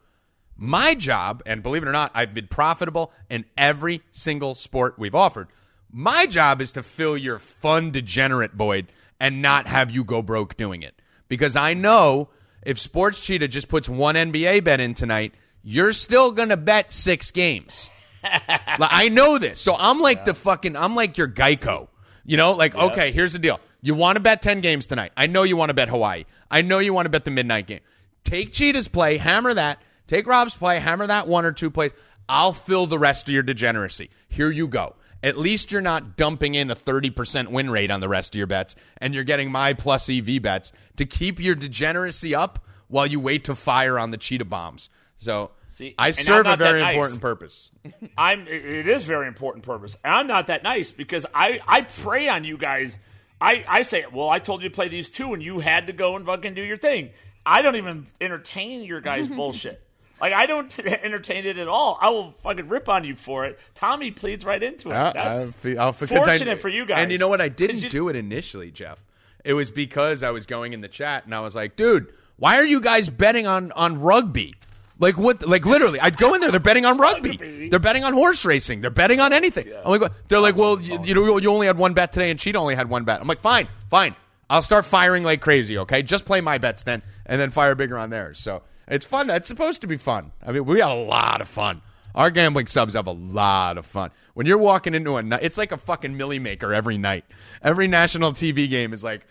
My 0.55 0.93
job, 0.93 1.41
and 1.45 1.63
believe 1.63 1.83
it 1.83 1.87
or 1.87 1.93
not, 1.93 2.11
I've 2.13 2.33
been 2.33 2.47
profitable 2.47 3.13
in 3.29 3.45
every 3.57 4.01
single 4.11 4.55
sport 4.55 4.99
we've 4.99 5.15
offered. 5.15 5.47
My 5.89 6.25
job 6.25 6.61
is 6.61 6.73
to 6.73 6.83
fill 6.83 7.17
your 7.17 7.39
fun 7.39 7.91
degenerate 7.91 8.53
void 8.53 8.91
and 9.19 9.41
not 9.41 9.67
have 9.67 9.89
you 9.89 10.03
go 10.03 10.21
broke 10.21 10.57
doing 10.57 10.81
it. 10.81 11.01
Because 11.29 11.55
I 11.55 11.73
know 11.73 12.29
if 12.63 12.79
Sports 12.79 13.19
Cheetah 13.21 13.47
just 13.47 13.67
puts 13.67 13.87
one 13.87 14.15
NBA 14.15 14.63
bet 14.63 14.79
in 14.79 14.93
tonight, 14.93 15.33
you're 15.63 15.93
still 15.93 16.31
going 16.31 16.49
to 16.49 16.57
bet 16.57 16.91
six 16.91 17.31
games. 17.31 17.89
Like, 18.21 18.89
I 18.91 19.07
know 19.07 19.37
this. 19.37 19.61
So 19.61 19.75
I'm 19.77 19.99
like 19.99 20.25
the 20.25 20.33
fucking, 20.33 20.75
I'm 20.75 20.93
like 20.93 21.17
your 21.17 21.29
Geico. 21.29 21.87
You 22.25 22.35
know, 22.35 22.51
like, 22.51 22.75
okay, 22.75 23.13
here's 23.13 23.31
the 23.31 23.39
deal. 23.39 23.61
You 23.81 23.95
want 23.95 24.17
to 24.17 24.19
bet 24.19 24.41
10 24.41 24.59
games 24.59 24.87
tonight. 24.87 25.13
I 25.15 25.27
know 25.27 25.43
you 25.43 25.55
want 25.55 25.69
to 25.69 25.73
bet 25.73 25.87
Hawaii. 25.87 26.25
I 26.51 26.61
know 26.61 26.79
you 26.79 26.93
want 26.93 27.05
to 27.05 27.09
bet 27.09 27.23
the 27.23 27.31
midnight 27.31 27.67
game. 27.67 27.79
Take 28.25 28.51
Cheetah's 28.51 28.89
play, 28.89 29.17
hammer 29.17 29.53
that. 29.53 29.81
Take 30.05 30.27
Rob's 30.27 30.53
play, 30.53 30.79
hammer 30.79 31.07
that 31.07 31.27
one 31.27 31.45
or 31.45 31.53
two 31.53 31.71
plays. 31.71 31.91
I'll 32.27 32.53
fill 32.53 32.87
the 32.87 32.99
rest 32.99 33.27
of 33.27 33.33
your 33.33 33.43
degeneracy. 33.43 34.09
Here 34.27 34.51
you 34.51 34.67
go. 34.67 34.95
At 35.21 35.37
least 35.37 35.71
you're 35.71 35.81
not 35.81 36.15
dumping 36.15 36.55
in 36.55 36.71
a 36.71 36.75
30% 36.75 37.49
win 37.49 37.69
rate 37.69 37.91
on 37.91 37.99
the 37.99 38.07
rest 38.07 38.33
of 38.33 38.37
your 38.37 38.47
bets, 38.47 38.75
and 38.97 39.13
you're 39.13 39.23
getting 39.23 39.51
my 39.51 39.73
plus 39.73 40.09
EV 40.09 40.41
bets 40.41 40.71
to 40.97 41.05
keep 41.05 41.39
your 41.39 41.55
degeneracy 41.55 42.33
up 42.33 42.65
while 42.87 43.05
you 43.05 43.19
wait 43.19 43.43
to 43.45 43.55
fire 43.55 43.99
on 43.99 44.11
the 44.11 44.17
cheetah 44.17 44.45
bombs. 44.45 44.89
So 45.17 45.51
See, 45.67 45.95
I 45.97 46.11
serve 46.11 46.45
a 46.45 46.55
very 46.55 46.81
nice. 46.81 46.93
important 46.93 47.21
purpose. 47.21 47.71
I'm. 48.17 48.47
It 48.47 48.65
it 48.65 48.87
is 48.87 49.03
very 49.05 49.27
important 49.27 49.63
purpose. 49.65 49.95
And 50.03 50.13
I'm 50.13 50.27
not 50.27 50.47
that 50.47 50.63
nice 50.63 50.91
because 50.91 51.25
I 51.33 51.59
I 51.67 51.81
prey 51.81 52.27
on 52.27 52.43
you 52.43 52.57
guys. 52.57 52.97
I 53.39 53.63
I 53.67 53.81
say, 53.83 54.05
well, 54.11 54.29
I 54.29 54.39
told 54.39 54.63
you 54.63 54.69
to 54.69 54.75
play 54.75 54.87
these 54.87 55.09
two, 55.09 55.33
and 55.33 55.43
you 55.43 55.59
had 55.59 55.87
to 55.87 55.93
go 55.93 56.15
and 56.15 56.25
fucking 56.25 56.53
do 56.53 56.61
your 56.63 56.77
thing. 56.77 57.11
I 57.45 57.61
don't 57.61 57.75
even 57.75 58.07
entertain 58.19 58.83
your 58.83 59.01
guys' 59.01 59.27
bullshit. 59.29 59.81
Like 60.21 60.33
I 60.33 60.45
don't 60.45 60.77
entertain 60.85 61.45
it 61.45 61.57
at 61.57 61.67
all. 61.67 61.97
I 62.01 62.09
will 62.09 62.31
fucking 62.43 62.67
rip 62.69 62.89
on 62.89 63.03
you 63.03 63.15
for 63.15 63.45
it. 63.45 63.59
Tommy 63.75 64.11
pleads 64.11 64.45
right 64.45 64.61
into 64.61 64.89
it. 64.91 64.95
Uh, 64.95 65.11
That's 65.13 65.49
I 65.49 65.51
feel- 65.51 65.79
I'll- 65.79 65.91
because 65.93 66.11
I- 66.11 66.25
fortunate 66.37 66.61
for 66.61 66.69
you 66.69 66.85
guys. 66.85 66.99
And 67.03 67.11
you 67.11 67.17
know 67.17 67.29
what? 67.29 67.41
I 67.41 67.47
didn't 67.61 67.81
you- 67.83 67.89
do 67.89 68.09
it 68.09 68.15
initially, 68.15 68.71
Jeff. 68.71 69.03
It 69.45 69.53
was 69.53 69.71
because 69.71 70.21
I 70.23 70.31
was 70.31 70.45
going 70.45 70.73
in 70.73 70.81
the 70.81 70.87
chat 70.89 71.25
and 71.25 71.33
I 71.33 71.39
was 71.39 71.55
like, 71.55 71.75
dude, 71.75 72.11
why 72.37 72.57
are 72.57 72.65
you 72.65 72.81
guys 72.81 73.07
betting 73.09 73.47
on 73.47 73.71
on 73.73 73.99
rugby? 74.01 74.55
Like 75.01 75.17
what? 75.17 75.47
Like 75.47 75.65
literally, 75.65 75.99
I'd 76.01 76.17
go 76.17 76.33
in 76.33 76.41
there. 76.41 76.51
They're 76.51 76.59
betting 76.59 76.85
on 76.85 76.97
rugby. 76.97 77.29
Rugby. 77.31 77.69
They're 77.69 77.79
betting 77.79 78.03
on 78.03 78.11
horse 78.13 78.43
racing. 78.43 78.81
They're 78.81 78.89
betting 78.89 79.21
on 79.21 79.31
anything. 79.31 79.71
I'm 79.85 79.97
like, 80.01 80.11
they're 80.27 80.41
like, 80.41 80.57
well, 80.57 80.79
you, 80.81 80.99
you 81.05 81.13
know, 81.15 81.37
you 81.37 81.49
only 81.49 81.67
had 81.67 81.77
one 81.77 81.93
bet 81.93 82.11
today, 82.11 82.29
and 82.31 82.37
Cheetah 82.39 82.57
only 82.59 82.75
had 82.75 82.89
one 82.89 83.05
bet. 83.05 83.21
I'm 83.21 83.27
like, 83.27 83.39
fine, 83.39 83.69
fine. 83.89 84.13
I'll 84.49 84.61
start 84.61 84.83
firing 84.83 85.23
like 85.23 85.39
crazy. 85.39 85.77
Okay, 85.77 86.01
just 86.03 86.25
play 86.25 86.41
my 86.41 86.57
bets 86.57 86.83
then, 86.83 87.01
and 87.25 87.39
then 87.39 87.49
fire 87.49 87.75
bigger 87.75 87.97
on 87.97 88.09
theirs. 88.09 88.39
So 88.39 88.61
it's 88.89 89.05
fun. 89.05 89.29
It's 89.29 89.47
supposed 89.47 89.81
to 89.81 89.87
be 89.87 89.97
fun. 89.97 90.31
I 90.45 90.51
mean, 90.51 90.65
we 90.65 90.79
have 90.79 90.91
a 90.91 90.95
lot 90.95 91.41
of 91.41 91.47
fun. 91.47 91.81
Our 92.15 92.31
gambling 92.31 92.67
subs 92.67 92.95
have 92.95 93.07
a 93.07 93.11
lot 93.11 93.77
of 93.77 93.85
fun. 93.85 94.11
When 94.33 94.47
you're 94.47 94.57
walking 94.57 94.95
into 94.95 95.15
a 95.17 95.23
night, 95.23 95.41
it's 95.43 95.57
like 95.57 95.71
a 95.71 95.77
fucking 95.77 96.17
millie 96.17 96.39
maker 96.39 96.73
every 96.73 96.97
night. 96.97 97.23
Every 97.61 97.87
national 97.87 98.33
TV 98.33 98.69
game 98.69 98.93
is 98.93 99.03
like, 99.03 99.25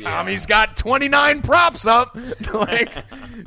Tommy's 0.00 0.46
got 0.46 0.76
29 0.76 1.42
props 1.42 1.86
up. 1.86 2.14
like, 2.52 2.92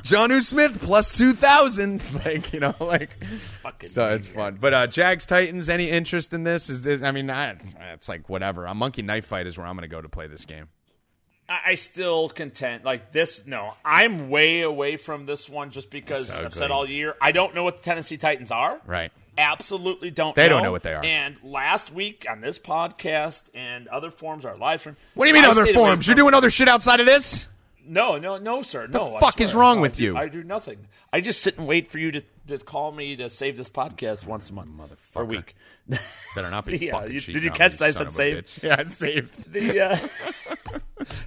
Jonnu 0.04 0.44
Smith 0.44 0.80
plus 0.82 1.12
2,000. 1.12 2.04
Like, 2.26 2.52
you 2.54 2.60
know, 2.60 2.74
like, 2.80 3.10
Fucking 3.64 3.90
so 3.90 4.16
it's 4.16 4.28
fun. 4.28 4.58
But 4.60 4.74
uh, 4.74 4.88
Jags 4.88 5.26
Titans, 5.26 5.70
any 5.70 5.90
interest 5.90 6.34
in 6.34 6.44
this? 6.44 6.70
Is 6.70 6.82
this, 6.84 7.04
I 7.04 7.12
mean, 7.12 7.30
I, 7.30 7.58
it's 7.94 8.10
like 8.10 8.30
whatever. 8.30 8.66
A 8.66 8.74
monkey 8.74 9.02
knife 9.02 9.26
fight 9.26 9.46
is 9.46 9.58
where 9.58 9.68
I'm 9.68 9.76
going 9.76 9.84
to 9.84 9.94
go 9.94 10.02
to 10.02 10.10
play 10.10 10.28
this 10.28 10.46
game. 10.46 10.70
I 11.50 11.60
I 11.72 11.76
still 11.76 12.30
content 12.30 12.84
like 12.84 13.12
this. 13.12 13.44
No, 13.46 13.74
I'm 13.86 14.30
way 14.30 14.62
away 14.62 14.98
from 14.98 15.26
this 15.26 15.50
one 15.50 15.72
just 15.72 15.90
because 15.90 16.30
So 16.30 16.38
I've 16.46 16.52
good. 16.54 16.60
said 16.60 16.72
all 16.72 16.88
year 16.88 17.16
I 17.22 17.32
don't 17.32 17.56
know 17.56 17.64
what 17.64 17.78
the 17.78 17.84
Tennessee 17.84 18.18
Titans 18.18 18.52
are. 18.52 18.80
Right. 18.86 19.12
Absolutely 19.38 20.10
don't. 20.10 20.36
They 20.36 20.44
know. 20.46 20.50
don't 20.56 20.64
know 20.64 20.72
what 20.72 20.82
they 20.84 20.94
are. 20.96 21.06
And 21.06 21.36
last 21.44 21.92
week 21.94 22.26
on 22.30 22.42
this 22.42 22.58
podcast 22.58 23.44
and 23.54 23.88
other 23.88 24.10
forms, 24.10 24.46
our 24.46 24.58
live 24.58 24.80
stream. 24.80 24.98
What 25.14 25.26
do 25.26 25.28
you 25.30 25.34
mean 25.36 25.46
I 25.46 25.50
other 25.50 25.62
stayed 25.62 25.76
away 25.76 25.84
forums? 25.86 26.06
from- 26.06 26.10
You're 26.12 26.24
doing 26.26 26.34
other 26.34 26.50
shit 26.50 26.68
outside 26.68 27.00
of 27.00 27.06
this? 27.06 27.48
No, 27.86 28.18
no, 28.18 28.38
no, 28.38 28.64
sir. 28.64 28.88
No. 28.88 29.16
I 29.16 29.20
fuck 29.20 29.40
is 29.40 29.54
wrong 29.56 29.76
No, 29.78 29.80
I 29.80 29.82
with 29.84 29.96
do- 29.98 30.04
you? 30.04 30.18
I 30.18 30.28
do 30.28 30.44
nothing. 30.44 30.88
I 31.14 31.22
just 31.22 31.42
sit 31.42 31.58
and 31.58 31.68
wait 31.68 31.88
for 31.88 32.00
you 32.00 32.12
to, 32.14 32.24
to 32.48 32.58
call 32.58 32.92
me 32.92 33.16
to 33.16 33.30
save 33.30 33.56
this 33.58 33.70
podcast 33.70 34.26
once 34.26 34.50
a 34.50 34.54
month 34.54 34.72
or 35.16 35.24
Motherfucker. 35.24 35.28
week. 35.28 35.56
Better 36.36 36.50
not 36.50 36.66
be 36.66 36.78
Yeah, 36.88 37.06
you- 37.06 37.20
did 37.22 37.44
you 37.44 37.52
catch 37.52 37.78
that 37.78 37.86
I 37.86 37.92
said 37.92 38.12
save? 38.12 38.60
Yeah, 38.64 38.82
it's 38.82 38.98
saved. 38.98 39.54
the 39.54 39.80
uh, 39.82 39.98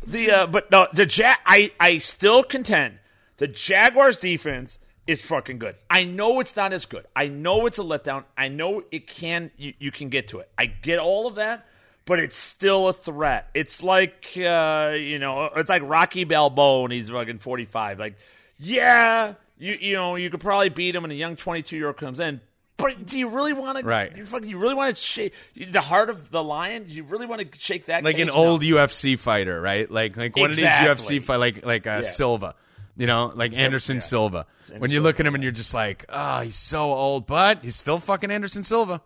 the 0.07 0.31
uh, 0.31 0.47
but 0.47 0.71
no, 0.71 0.89
the 0.93 1.07
ja- 1.07 1.37
I 1.45 1.73
I 1.79 1.99
still 1.99 2.43
contend 2.43 2.99
the 3.37 3.49
Jaguars 3.49 4.19
defense 4.19 4.79
is 5.07 5.23
fucking 5.23 5.59
good. 5.59 5.77
I 5.89 6.05
know 6.05 6.41
it's 6.41 6.55
not 6.55 6.73
as 6.73 6.87
good. 6.87 7.07
I 7.17 7.29
know 7.29 7.67
it's 7.67 7.79
a 7.79 7.83
letdown. 7.83 8.25
I 8.37 8.49
know 8.49 8.85
it 8.91 9.07
can 9.07 9.51
you, 9.57 9.75
you 9.79 9.91
can 9.91 10.09
get 10.09 10.29
to 10.29 10.41
it. 10.41 10.51
I 10.57 10.67
get 10.67 10.99
all 10.99 11.27
of 11.27 11.37
that, 11.37 11.67
but 12.05 12.21
it's 12.21 12.37
still 12.37 12.89
a 12.89 12.93
threat. 12.93 13.49
It's 13.55 13.83
like 13.83 14.33
uh, 14.37 14.93
you 14.97 15.19
know, 15.19 15.51
it's 15.57 15.71
like 15.71 15.83
Rocky 15.85 16.25
Balboa 16.25 16.85
and 16.85 16.93
he's 16.93 17.09
fucking 17.09 17.39
forty 17.39 17.65
five. 17.65 17.99
Like, 17.99 18.17
yeah, 18.59 19.35
you 19.59 19.77
you 19.81 19.95
know, 19.95 20.17
you 20.17 20.31
could 20.31 20.41
probably 20.41 20.69
beat 20.69 20.95
him, 20.95 21.05
and 21.05 21.13
a 21.13 21.17
young 21.17 21.37
twenty 21.37 21.63
two 21.63 21.77
year 21.77 21.89
old 21.89 21.97
comes 21.97 22.21
in. 22.21 22.41
But 22.81 23.07
do 23.07 23.19
you 23.19 23.29
really 23.29 23.53
want 23.53 23.79
to? 23.79 23.85
Right. 23.85 24.17
You 24.17 24.25
fucking. 24.25 24.49
You 24.49 24.59
really 24.59 24.75
want 24.75 24.95
to 24.97 25.01
shake 25.03 25.33
the 25.71 25.81
heart 25.81 26.11
of 26.11 26.31
the 26.31 26.43
lion? 26.43 26.85
Do 26.85 26.95
you 26.95 27.05
really 27.05 27.27
want 27.27 27.41
to 27.53 27.59
shake 27.59 27.87
that? 27.87 28.05
like 28.05 28.19
an 28.19 28.31
old 28.31 28.63
UFC 28.63 29.19
fighter, 29.19 29.61
right? 29.61 29.91
Like 29.91 30.17
like 30.17 30.37
one 30.37 30.51
Exactly. 30.51 30.91
of 30.91 30.99
these 30.99 31.07
UFC 31.07 31.23
fight, 31.25 31.37
like 31.37 31.65
like 31.65 31.87
uh, 31.87 32.03
Silva, 32.03 32.55
you 32.97 33.07
know, 33.07 33.33
like 33.35 33.53
Anderson 33.53 34.01
Silva. 34.01 34.47
When 34.79 34.91
you 34.91 35.01
look 35.01 35.19
at 35.21 35.27
him 35.27 35.35
and 35.35 35.43
you're 35.43 35.53
just 35.53 35.75
like, 35.75 36.05
oh, 36.09 36.41
he's 36.41 36.55
so 36.57 36.93
old, 36.93 37.27
but 37.27 37.65
he's 37.65 37.77
still 37.77 37.99
fucking 38.01 38.31
Anderson 38.31 38.63
Silva. 38.65 39.03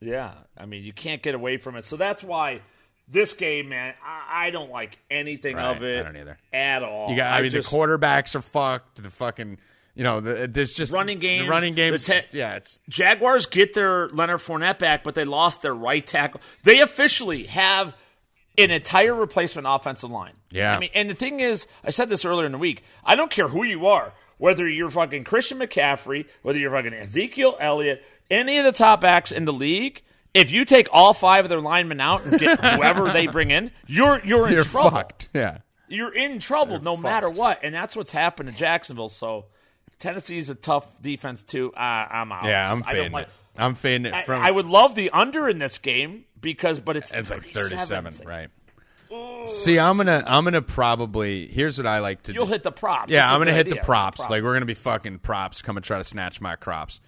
Yeah, 0.00 0.32
I 0.56 0.66
mean, 0.66 0.82
you 0.84 0.92
can't 0.92 1.22
get 1.22 1.34
away 1.34 1.56
from 1.56 1.76
it. 1.76 1.84
So 1.84 1.96
that's 1.96 2.22
why 2.22 2.60
this 3.08 3.32
game, 3.34 3.68
man, 3.70 3.94
I, 4.04 4.46
I 4.46 4.50
don't 4.50 4.70
like 4.70 4.98
anything 5.10 5.56
Right, 5.56 5.76
of 5.76 5.82
it. 5.82 6.00
I 6.00 6.02
don't 6.04 6.16
either. 6.16 6.38
at 6.52 6.82
all. 6.82 7.10
You 7.10 7.16
got, 7.16 7.32
I, 7.32 7.42
mean, 7.42 7.50
just, 7.50 7.70
the 7.70 7.76
quarterbacks 7.76 8.34
are 8.34 8.42
fucked. 8.42 9.02
The 9.02 9.10
fucking 9.10 9.58
You 9.94 10.02
know, 10.02 10.20
the, 10.20 10.48
there's 10.48 10.74
just 10.74 10.92
Running 10.92 11.20
games, 11.20 11.48
running 11.48 11.74
games. 11.74 12.06
te- 12.06 12.22
yeah, 12.36 12.54
it's 12.56 12.80
Jaguars 12.88 13.46
get 13.46 13.74
their 13.74 14.08
Leonard 14.08 14.40
Fournette 14.40 14.78
back, 14.80 15.04
but 15.04 15.14
they 15.14 15.24
lost 15.24 15.62
their 15.62 15.74
right 15.74 16.04
tackle. 16.04 16.40
They 16.64 16.80
officially 16.80 17.44
have 17.44 17.94
an 18.58 18.70
entire 18.72 19.14
replacement 19.14 19.66
offensive 19.70 20.10
line. 20.10 20.32
Yeah. 20.50 20.74
I 20.74 20.80
mean, 20.80 20.90
and 20.94 21.10
the 21.10 21.14
thing 21.14 21.38
is, 21.40 21.66
I 21.84 21.90
said 21.90 22.08
this 22.08 22.24
earlier 22.24 22.46
in 22.46 22.52
the 22.52 22.58
week. 22.58 22.82
I 23.04 23.14
don't 23.14 23.30
care 23.30 23.46
who 23.48 23.62
you 23.64 23.86
are, 23.86 24.12
whether 24.38 24.68
you're 24.68 24.90
fucking 24.90 25.24
Christian 25.24 25.58
McCaffrey, 25.58 26.26
whether 26.42 26.58
you're 26.58 26.72
fucking 26.72 26.92
Ezekiel 26.94 27.56
Elliott, 27.60 28.02
any 28.30 28.58
of 28.58 28.64
the 28.64 28.72
top 28.72 29.00
backs 29.00 29.30
in 29.32 29.44
the 29.44 29.52
league. 29.52 30.02
If 30.34 30.50
you 30.50 30.64
take 30.64 30.88
all 30.92 31.14
five 31.14 31.44
of 31.44 31.48
their 31.48 31.60
linemen 31.60 32.00
out 32.00 32.24
and 32.24 32.40
get 32.40 32.58
whoever 32.74 33.12
they 33.12 33.28
bring 33.28 33.52
in, 33.52 33.70
you're 33.86 34.20
you're 34.24 34.48
in 34.48 34.54
you're 34.54 34.64
trouble. 34.64 34.90
fucked. 34.90 35.28
Yeah. 35.32 35.58
You're 35.86 36.12
in 36.12 36.40
trouble 36.40 36.80
no 36.80 36.96
matter 36.96 37.30
what, 37.30 37.60
and 37.62 37.72
that's 37.72 37.94
what's 37.94 38.10
happened 38.10 38.48
to 38.50 38.54
Jacksonville. 38.56 39.08
So 39.08 39.44
Tennessee's 39.98 40.50
a 40.50 40.54
tough 40.54 41.00
defense 41.00 41.44
too. 41.44 41.72
Uh, 41.74 41.78
I'm 41.78 42.32
out. 42.32 42.44
Yeah, 42.44 42.70
I'm 42.70 42.82
fading 42.82 43.14
it. 43.14 43.28
I'm 43.56 43.74
fading 43.74 44.06
it 44.06 44.14
I, 44.14 44.22
from. 44.22 44.42
I 44.42 44.50
would 44.50 44.66
love 44.66 44.94
the 44.94 45.10
under 45.10 45.48
in 45.48 45.58
this 45.58 45.78
game 45.78 46.24
because, 46.40 46.80
but 46.80 46.96
it's 46.96 47.12
It's 47.12 47.30
like 47.30 47.44
37, 47.44 48.06
It's 48.06 48.18
like, 48.20 48.28
right? 48.28 48.48
See, 49.46 49.78
I'm 49.78 49.96
gonna, 49.96 50.24
I'm 50.26 50.42
gonna 50.42 50.62
probably. 50.62 51.46
Here's 51.46 51.78
what 51.78 51.86
I 51.86 52.00
like 52.00 52.22
to 52.24 52.32
do. 52.32 52.36
You'll 52.38 52.46
do. 52.46 52.52
hit 52.52 52.62
the 52.64 52.72
props. 52.72 53.12
Yeah, 53.12 53.20
That's 53.20 53.32
I'm 53.32 53.40
gonna 53.40 53.52
hit 53.52 53.66
idea. 53.66 53.80
the 53.80 53.86
props. 53.86 54.28
Like 54.28 54.42
we're 54.42 54.54
gonna 54.54 54.66
be 54.66 54.74
fucking 54.74 55.20
props. 55.20 55.62
Come 55.62 55.76
and 55.76 55.84
try 55.84 55.98
to 55.98 56.04
snatch 56.04 56.40
my 56.40 56.56
crops, 56.56 57.00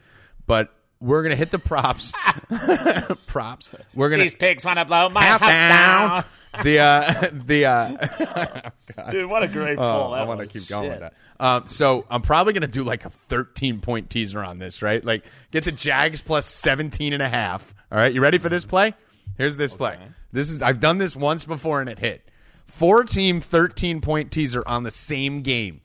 but 0.46 0.72
we're 1.00 1.22
gonna 1.22 1.36
hit 1.36 1.50
the 1.50 1.58
props. 1.58 2.12
props. 3.26 3.70
We're 3.94 4.10
gonna 4.10 4.22
these 4.22 4.34
pigs 4.34 4.64
want 4.64 4.78
to 4.78 4.84
blow 4.84 5.08
my 5.08 5.24
house 5.24 5.40
down. 5.40 6.08
down. 6.10 6.24
The 6.62 6.78
uh, 6.78 7.30
the 7.46 7.64
uh, 7.66 8.70
Dude, 9.10 9.28
what 9.28 9.42
a 9.42 9.48
great 9.48 9.78
Oh, 9.78 9.82
pull! 9.82 10.14
I 10.14 10.18
that 10.20 10.28
want 10.28 10.40
to 10.40 10.46
was. 10.46 10.52
keep 10.52 10.68
going 10.68 10.90
with 10.90 11.00
that. 11.00 11.14
Um, 11.38 11.66
so 11.66 12.06
I'm 12.10 12.22
probably 12.22 12.54
going 12.54 12.62
to 12.62 12.66
do 12.66 12.82
like 12.82 13.04
a 13.04 13.10
13 13.10 13.80
point 13.80 14.08
teaser 14.08 14.42
on 14.42 14.58
this, 14.58 14.80
right? 14.80 15.04
Like 15.04 15.24
get 15.50 15.64
the 15.64 15.72
Jags 15.72 16.22
plus 16.22 16.46
17 16.46 17.12
and 17.12 17.22
a 17.22 17.28
half. 17.28 17.74
All 17.92 17.98
right, 17.98 18.12
you 18.14 18.22
ready 18.22 18.38
for 18.38 18.48
this 18.48 18.64
play? 18.64 18.94
Here's 19.36 19.58
this 19.58 19.74
play. 19.74 19.98
This 20.32 20.48
is 20.48 20.62
I've 20.62 20.80
done 20.80 20.96
this 20.96 21.14
once 21.14 21.44
before 21.44 21.80
and 21.82 21.90
it 21.90 21.98
hit. 21.98 22.22
Four 22.64 23.04
team 23.04 23.42
13 23.42 24.00
point 24.00 24.32
teaser 24.32 24.66
on 24.66 24.82
the 24.82 24.90
same 24.90 25.42
game. 25.42 25.82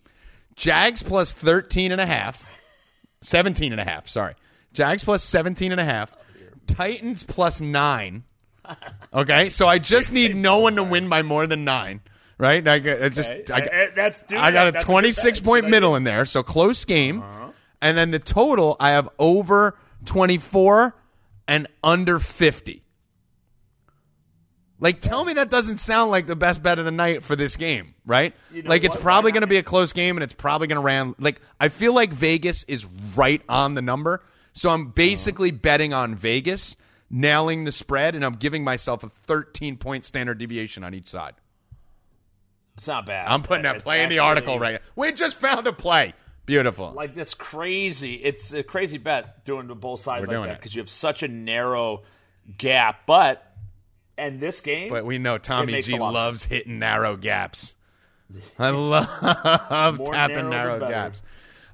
Jags 0.55 1.03
plus 1.03 1.33
13 1.33 1.91
and 1.91 1.99
a 1.99 2.05
half. 2.05 2.49
17 3.21 3.71
and 3.73 3.81
a 3.81 3.83
half, 3.85 4.07
sorry. 4.07 4.35
Jags 4.73 5.03
plus 5.03 5.23
17 5.23 5.71
and 5.71 5.81
a 5.81 5.85
half. 5.85 6.15
Titans 6.67 7.23
plus 7.23 7.59
9. 7.61 8.23
Okay? 9.13 9.49
So 9.49 9.67
I 9.67 9.79
just 9.79 10.11
need 10.13 10.35
no 10.35 10.59
one 10.59 10.75
to 10.75 10.83
win 10.83 11.09
by 11.09 11.21
more 11.23 11.47
than 11.47 11.63
9, 11.65 11.99
right? 12.37 12.67
I, 12.67 12.73
I 13.05 13.09
just 13.09 13.31
Okay. 13.31 13.53
I, 13.53 13.59
Eh, 13.59 13.89
that's 13.95 14.21
dude, 14.23 14.37
I 14.37 14.51
got 14.51 14.67
a 14.67 14.71
that's 14.71 14.85
good 14.85 14.91
26 14.91 15.39
bet. 15.39 15.45
point 15.45 15.69
middle 15.69 15.95
in 15.95 16.03
there, 16.03 16.25
so 16.25 16.43
close 16.43 16.85
game. 16.85 17.23
And 17.81 17.97
then 17.97 18.11
the 18.11 18.19
total, 18.19 18.77
I 18.79 18.91
have 18.91 19.09
over 19.17 19.77
24 20.05 20.95
and 21.47 21.67
under 21.83 22.19
50. 22.19 22.83
Like, 24.79 24.99
tell 24.99 25.23
me 25.25 25.33
that 25.33 25.51
doesn't 25.51 25.77
sound 25.77 26.09
like 26.09 26.25
the 26.25 26.35
best 26.35 26.63
bet 26.63 26.79
of 26.79 26.85
the 26.85 26.91
night 26.91 27.23
for 27.23 27.35
this 27.35 27.55
game, 27.55 27.93
right? 28.05 28.33
know 28.51 28.67
like, 28.69 28.83
it's 28.83 28.95
what? 28.95 29.03
probably 29.03 29.29
Why 29.29 29.33
going 29.33 29.41
to 29.41 29.47
not? 29.47 29.49
be 29.51 29.57
a 29.57 29.63
close 29.63 29.93
game 29.93 30.17
and 30.17 30.23
it's 30.23 30.33
probably 30.33 30.67
going 30.67 30.77
to 30.77 30.81
ran. 30.81 31.13
Like, 31.19 31.39
I 31.59 31.69
feel 31.69 31.93
like 31.93 32.11
Vegas 32.11 32.63
is 32.63 32.85
right 33.15 33.41
on 33.47 33.75
the 33.75 33.81
number. 33.83 34.23
So 34.53 34.69
I'm 34.69 34.91
basically 34.91 35.51
betting 35.51 35.93
on 35.93 36.15
Vegas 36.15 36.75
nailing 37.09 37.65
the 37.65 37.71
spread, 37.71 38.15
and 38.15 38.25
I'm 38.25 38.33
giving 38.33 38.63
myself 38.63 39.03
a 39.03 39.09
13 39.09 39.77
point 39.77 40.05
standard 40.05 40.37
deviation 40.37 40.83
on 40.83 40.93
each 40.93 41.07
side. 41.07 41.33
It's 42.77 42.87
not 42.87 43.05
bad. 43.05 43.27
I'm 43.27 43.43
putting 43.43 43.63
that 43.63 43.83
play 43.83 44.03
in 44.03 44.09
the 44.09 44.19
article 44.19 44.57
right 44.57 44.73
now. 44.73 44.79
We 44.95 45.11
just 45.11 45.37
found 45.37 45.67
a 45.67 45.73
play. 45.73 46.13
Beautiful. 46.45 46.91
Like 46.91 47.13
that's 47.13 47.33
crazy. 47.33 48.15
It's 48.15 48.53
a 48.53 48.63
crazy 48.63 48.97
bet 48.97 49.45
doing 49.45 49.67
to 49.67 49.75
both 49.75 50.01
sides 50.01 50.27
We're 50.27 50.39
like 50.39 50.49
that 50.49 50.57
because 50.59 50.73
you 50.73 50.81
have 50.81 50.89
such 50.89 51.21
a 51.21 51.27
narrow 51.27 52.03
gap. 52.57 53.05
But 53.05 53.45
and 54.17 54.39
this 54.39 54.61
game, 54.61 54.89
but 54.89 55.05
we 55.05 55.19
know 55.19 55.37
Tommy 55.37 55.81
G 55.81 55.95
a 55.95 55.99
lot 55.99 56.09
of 56.09 56.13
loves 56.13 56.43
hitting 56.43 56.79
narrow 56.79 57.15
gaps. 57.15 57.75
I 58.59 58.69
love 58.71 59.07
tapping 60.05 60.49
narrow 60.49 60.79
narrow 60.79 60.79
gaps. 60.79 61.21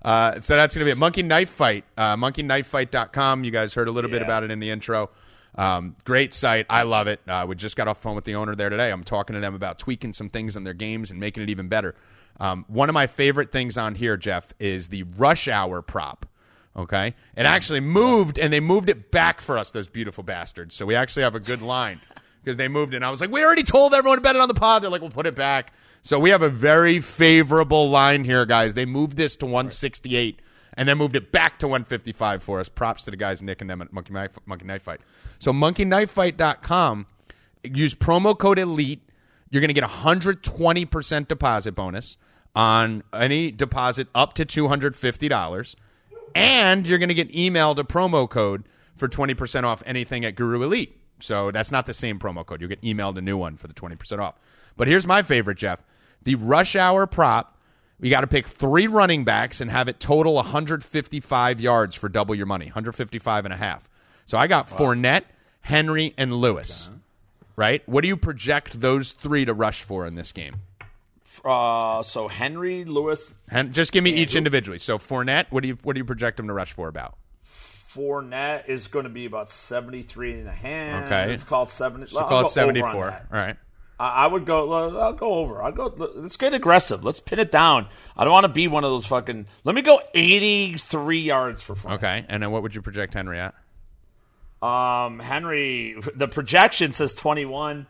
Uh, 0.07 0.39
so 0.39 0.55
that's 0.55 0.73
going 0.73 0.79
to 0.79 0.85
be 0.85 0.93
a 0.93 0.95
Monkey 0.95 1.21
Knife 1.21 1.49
Fight. 1.49 1.83
Uh, 1.97 2.15
monkeyknifefight.com. 2.15 3.43
You 3.43 3.51
guys 3.51 3.73
heard 3.73 3.89
a 3.89 3.91
little 3.91 4.09
bit 4.09 4.21
about 4.21 4.43
it 4.43 4.51
in 4.51 4.61
the 4.61 4.69
intro. 4.69 5.09
Um, 5.55 5.95
great 6.05 6.33
site. 6.33 6.65
I 6.69 6.83
love 6.83 7.07
it. 7.07 7.19
Uh, 7.27 7.45
we 7.45 7.55
just 7.55 7.75
got 7.75 7.89
off 7.89 7.97
the 7.97 8.03
phone 8.03 8.15
with 8.15 8.23
the 8.23 8.35
owner 8.35 8.55
there 8.55 8.69
today. 8.69 8.89
I'm 8.89 9.03
talking 9.03 9.33
to 9.33 9.41
them 9.41 9.53
about 9.53 9.79
tweaking 9.79 10.13
some 10.13 10.29
things 10.29 10.55
in 10.55 10.63
their 10.63 10.73
games 10.73 11.11
and 11.11 11.19
making 11.19 11.43
it 11.43 11.49
even 11.49 11.67
better. 11.67 11.93
Um, 12.39 12.63
one 12.69 12.87
of 12.87 12.93
my 12.93 13.07
favorite 13.07 13.51
things 13.51 13.77
on 13.77 13.95
here, 13.95 14.15
Jeff, 14.15 14.53
is 14.61 14.87
the 14.87 15.03
rush 15.03 15.49
hour 15.49 15.81
prop. 15.81 16.25
Okay. 16.77 17.07
It 17.35 17.45
actually 17.45 17.81
moved 17.81 18.39
and 18.39 18.53
they 18.53 18.61
moved 18.61 18.87
it 18.87 19.11
back 19.11 19.41
for 19.41 19.57
us, 19.57 19.71
those 19.71 19.89
beautiful 19.89 20.23
bastards. 20.23 20.73
So 20.73 20.85
we 20.85 20.95
actually 20.95 21.23
have 21.23 21.35
a 21.35 21.41
good 21.41 21.61
line 21.61 21.99
because 22.47 22.55
they 22.55 22.69
moved 22.69 22.93
it. 22.93 22.97
And 22.97 23.05
I 23.05 23.11
was 23.11 23.19
like, 23.19 23.29
we 23.29 23.43
already 23.43 23.63
told 23.63 23.93
everyone 23.93 24.17
to 24.17 24.21
bet 24.21 24.37
it 24.37 24.41
on 24.41 24.47
the 24.47 24.53
pod. 24.53 24.81
They're 24.81 24.89
like, 24.89 25.01
we'll 25.01 25.11
put 25.11 25.25
it 25.25 25.35
back. 25.35 25.73
So 26.01 26.17
we 26.17 26.29
have 26.29 26.41
a 26.41 26.47
very 26.47 27.01
favorable 27.01 27.89
line 27.89 28.23
here, 28.23 28.45
guys. 28.45 28.73
They 28.73 28.85
moved 28.85 29.17
this 29.17 29.35
to 29.37 29.45
168 29.45 30.41
and 30.77 30.87
then 30.87 30.97
moved 30.97 31.17
it 31.17 31.33
back 31.33 31.59
to 31.59 31.67
155 31.67 32.41
for 32.41 32.61
us. 32.61 32.69
Props 32.69 33.03
to 33.03 33.11
the 33.11 33.17
guys 33.17 33.41
Nick 33.41 33.59
and 33.59 33.69
them 33.69 33.81
at 33.81 33.91
Monkey 33.91 34.13
Knife, 34.13 34.39
Monkey 34.45 34.63
Knife 34.63 34.83
Fight. 34.83 35.01
So 35.39 35.51
monkeyknifefight.com, 35.51 37.07
use 37.65 37.93
promo 37.93 38.37
code 38.37 38.59
ELITE. 38.59 39.01
You're 39.49 39.59
going 39.59 39.67
to 39.67 39.73
get 39.73 39.83
120% 39.83 41.27
deposit 41.27 41.75
bonus 41.75 42.15
on 42.55 43.03
any 43.13 43.51
deposit 43.51 44.07
up 44.15 44.35
to 44.35 44.45
$250. 44.45 45.75
And 46.33 46.87
you're 46.87 46.99
going 46.99 47.09
to 47.09 47.15
get 47.15 47.29
emailed 47.33 47.77
a 47.77 47.83
promo 47.83 48.29
code 48.29 48.63
for 48.95 49.09
20% 49.09 49.63
off 49.65 49.83
anything 49.85 50.23
at 50.23 50.35
Guru 50.35 50.61
Elite. 50.61 50.97
So 51.19 51.51
that's 51.51 51.71
not 51.71 51.85
the 51.85 51.93
same 51.93 52.19
promo 52.19 52.45
code. 52.45 52.61
You'll 52.61 52.69
get 52.69 52.81
emailed 52.81 53.17
a 53.17 53.21
new 53.21 53.37
one 53.37 53.57
for 53.57 53.67
the 53.67 53.73
20% 53.73 54.19
off. 54.19 54.35
But 54.75 54.87
here's 54.87 55.07
my 55.07 55.23
favorite, 55.23 55.57
Jeff. 55.57 55.83
The 56.23 56.35
rush 56.35 56.75
hour 56.75 57.07
prop, 57.07 57.57
you 57.99 58.09
got 58.09 58.21
to 58.21 58.27
pick 58.27 58.45
three 58.45 58.87
running 58.87 59.23
backs 59.23 59.61
and 59.61 59.71
have 59.71 59.87
it 59.87 59.99
total 59.99 60.35
155 60.35 61.59
yards 61.59 61.95
for 61.95 62.09
double 62.09 62.35
your 62.35 62.45
money, 62.45 62.65
155 62.65 63.45
and 63.45 63.53
a 63.53 63.57
half. 63.57 63.89
So 64.25 64.37
I 64.37 64.47
got 64.47 64.67
Fournette, 64.67 65.23
Henry, 65.61 66.13
and 66.17 66.33
Lewis. 66.33 66.89
Right? 67.55 67.81
What 67.87 68.01
do 68.01 68.07
you 68.07 68.17
project 68.17 68.79
those 68.79 69.13
three 69.13 69.45
to 69.45 69.53
rush 69.53 69.83
for 69.83 70.05
in 70.05 70.15
this 70.15 70.31
game? 70.31 70.57
uh, 71.45 72.03
so 72.03 72.27
Henry 72.27 72.85
Lewis 72.85 73.35
Hen- 73.49 73.73
just 73.73 73.91
give 73.91 74.03
me 74.03 74.11
each 74.11 74.35
individually. 74.35 74.77
So 74.77 74.97
Fournette, 74.97 75.45
what 75.49 75.61
do 75.61 75.69
you 75.69 75.77
what 75.83 75.93
do 75.93 75.99
you 75.99 76.05
project 76.05 76.39
him 76.39 76.47
to 76.47 76.53
rush 76.53 76.73
for 76.73 76.87
about? 76.87 77.17
Fournette 77.97 78.69
is 78.69 78.87
going 78.87 79.03
to 79.03 79.09
be 79.09 79.25
about 79.25 79.49
73 79.49 80.39
and 80.39 80.47
a 80.47 80.51
half. 80.51 81.05
Okay. 81.05 81.33
It's 81.33 81.43
called 81.43 81.69
70. 81.69 82.07
So 82.07 82.19
call 82.19 82.45
it 82.45 82.49
74. 82.49 82.89
over 82.89 83.05
All 83.05 83.21
right. 83.31 83.57
I 83.99 84.27
would 84.27 84.45
go. 84.45 84.71
I'll 84.99 85.13
go 85.13 85.33
over. 85.33 85.63
I'll 85.63 85.71
go. 85.71 85.91
Let's 86.15 86.37
get 86.37 86.53
aggressive. 86.53 87.03
Let's 87.03 87.19
pin 87.19 87.39
it 87.39 87.51
down. 87.51 87.87
I 88.15 88.25
don't 88.25 88.33
want 88.33 88.43
to 88.43 88.49
be 88.49 88.67
one 88.67 88.83
of 88.83 88.91
those 88.91 89.07
fucking. 89.07 89.47
Let 89.63 89.73
me 89.73 89.81
go 89.81 89.99
83 90.13 91.19
yards 91.19 91.63
for 91.63 91.73
Fournette. 91.73 91.95
Okay. 91.95 92.25
And 92.29 92.43
then 92.43 92.51
what 92.51 92.61
would 92.61 92.75
you 92.75 92.83
project 92.83 93.15
Henry 93.15 93.39
at? 93.39 93.55
Um, 94.61 95.17
Henry, 95.17 95.95
the 96.15 96.27
projection 96.27 96.93
says 96.93 97.15
21. 97.15 97.87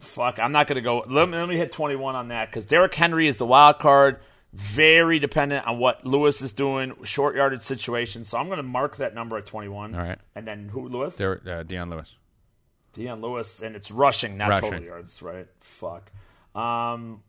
Fuck, 0.00 0.38
I'm 0.38 0.52
not 0.52 0.66
going 0.66 0.76
to 0.76 0.82
go. 0.82 1.04
Let 1.08 1.28
me, 1.28 1.36
let 1.36 1.48
me 1.48 1.56
hit 1.56 1.72
21 1.72 2.14
on 2.14 2.28
that 2.28 2.48
because 2.48 2.66
Derrick 2.66 2.94
Henry 2.94 3.26
is 3.26 3.36
the 3.36 3.46
wild 3.46 3.78
card. 3.78 4.20
Very 4.52 5.18
dependent 5.18 5.66
on 5.66 5.78
what 5.78 6.06
Lewis 6.06 6.40
is 6.40 6.52
doing, 6.54 6.94
short 7.04 7.36
yardage 7.36 7.60
situation. 7.60 8.24
So 8.24 8.38
I'm 8.38 8.46
going 8.46 8.56
to 8.56 8.62
mark 8.62 8.96
that 8.96 9.14
number 9.14 9.36
at 9.36 9.44
21. 9.46 9.94
All 9.94 10.00
right. 10.00 10.18
And 10.34 10.46
then 10.48 10.68
who, 10.70 10.88
Lewis? 10.88 11.16
There, 11.16 11.40
uh, 11.46 11.62
Dion 11.64 11.90
Lewis. 11.90 12.14
Dion 12.94 13.20
Lewis, 13.20 13.60
and 13.62 13.76
it's 13.76 13.90
rushing, 13.90 14.38
not 14.38 14.48
Rushing. 14.48 14.70
total 14.70 14.84
yards, 14.86 15.20
right? 15.20 15.46
Fuck. 15.60 16.10
Um, 16.54 17.22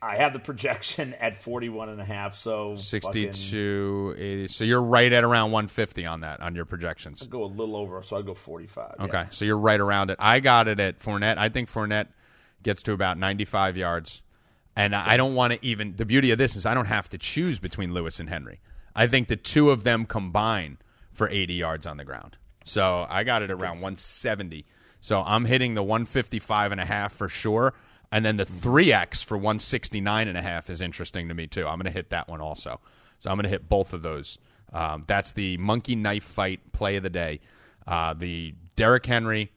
I 0.00 0.16
have 0.16 0.32
the 0.32 0.38
projection 0.38 1.12
at 1.20 1.42
41 1.42 1.88
and 1.88 2.00
a 2.00 2.04
half, 2.04 2.36
so 2.36 2.76
fucking- 2.76 3.32
62, 3.32 4.14
80. 4.16 4.48
So 4.48 4.62
you're 4.64 4.82
right 4.82 5.12
at 5.12 5.24
around 5.24 5.50
150 5.50 6.06
on 6.06 6.20
that, 6.20 6.40
on 6.40 6.54
your 6.54 6.64
projections. 6.64 7.22
I 7.22 7.26
go 7.26 7.42
a 7.44 7.46
little 7.46 7.76
over, 7.76 8.02
so 8.04 8.16
I 8.16 8.22
go 8.22 8.34
45. 8.34 8.94
yeah. 8.98 9.04
Okay. 9.04 9.24
So 9.30 9.44
you're 9.44 9.58
right 9.58 9.80
around 9.80 10.10
it. 10.10 10.16
I 10.20 10.38
got 10.38 10.68
it 10.68 10.78
at 10.78 11.00
Fournette. 11.00 11.36
I 11.36 11.48
think 11.48 11.68
Fournette 11.68 12.06
gets 12.62 12.82
to 12.82 12.92
about 12.92 13.18
95 13.18 13.76
yards. 13.76 14.21
And 14.74 14.94
I 14.94 15.16
don't 15.16 15.34
want 15.34 15.52
to 15.52 15.64
even. 15.64 15.96
The 15.96 16.06
beauty 16.06 16.30
of 16.30 16.38
this 16.38 16.56
is 16.56 16.64
I 16.64 16.74
don't 16.74 16.86
have 16.86 17.08
to 17.10 17.18
choose 17.18 17.58
between 17.58 17.92
Lewis 17.92 18.20
and 18.20 18.28
Henry. 18.28 18.60
I 18.94 19.06
think 19.06 19.28
the 19.28 19.36
two 19.36 19.70
of 19.70 19.84
them 19.84 20.06
combine 20.06 20.78
for 21.12 21.28
80 21.28 21.54
yards 21.54 21.86
on 21.86 21.96
the 21.98 22.04
ground. 22.04 22.36
So 22.64 23.06
I 23.08 23.24
got 23.24 23.42
it 23.42 23.50
around 23.50 23.76
170. 23.76 24.64
So 25.00 25.22
I'm 25.22 25.44
hitting 25.44 25.74
the 25.74 25.82
155 25.82 26.72
and 26.72 26.80
a 26.80 26.84
half 26.84 27.12
for 27.12 27.28
sure. 27.28 27.74
And 28.10 28.24
then 28.24 28.36
the 28.36 28.44
3X 28.44 29.24
for 29.24 29.36
169 29.36 30.28
and 30.28 30.36
a 30.36 30.42
half 30.42 30.70
is 30.70 30.80
interesting 30.80 31.28
to 31.28 31.34
me 31.34 31.46
too. 31.46 31.66
I'm 31.66 31.78
going 31.78 31.86
to 31.86 31.90
hit 31.90 32.10
that 32.10 32.28
one 32.28 32.40
also. 32.40 32.80
So 33.18 33.30
I'm 33.30 33.36
going 33.36 33.44
to 33.44 33.50
hit 33.50 33.68
both 33.68 33.92
of 33.92 34.02
those. 34.02 34.38
Um, 34.72 35.04
that's 35.06 35.32
the 35.32 35.56
monkey 35.58 35.96
knife 35.96 36.24
fight 36.24 36.72
play 36.72 36.96
of 36.96 37.02
the 37.02 37.10
day. 37.10 37.40
Uh, 37.86 38.14
the 38.14 38.54
Derrick 38.76 39.06
Henry, 39.06 39.52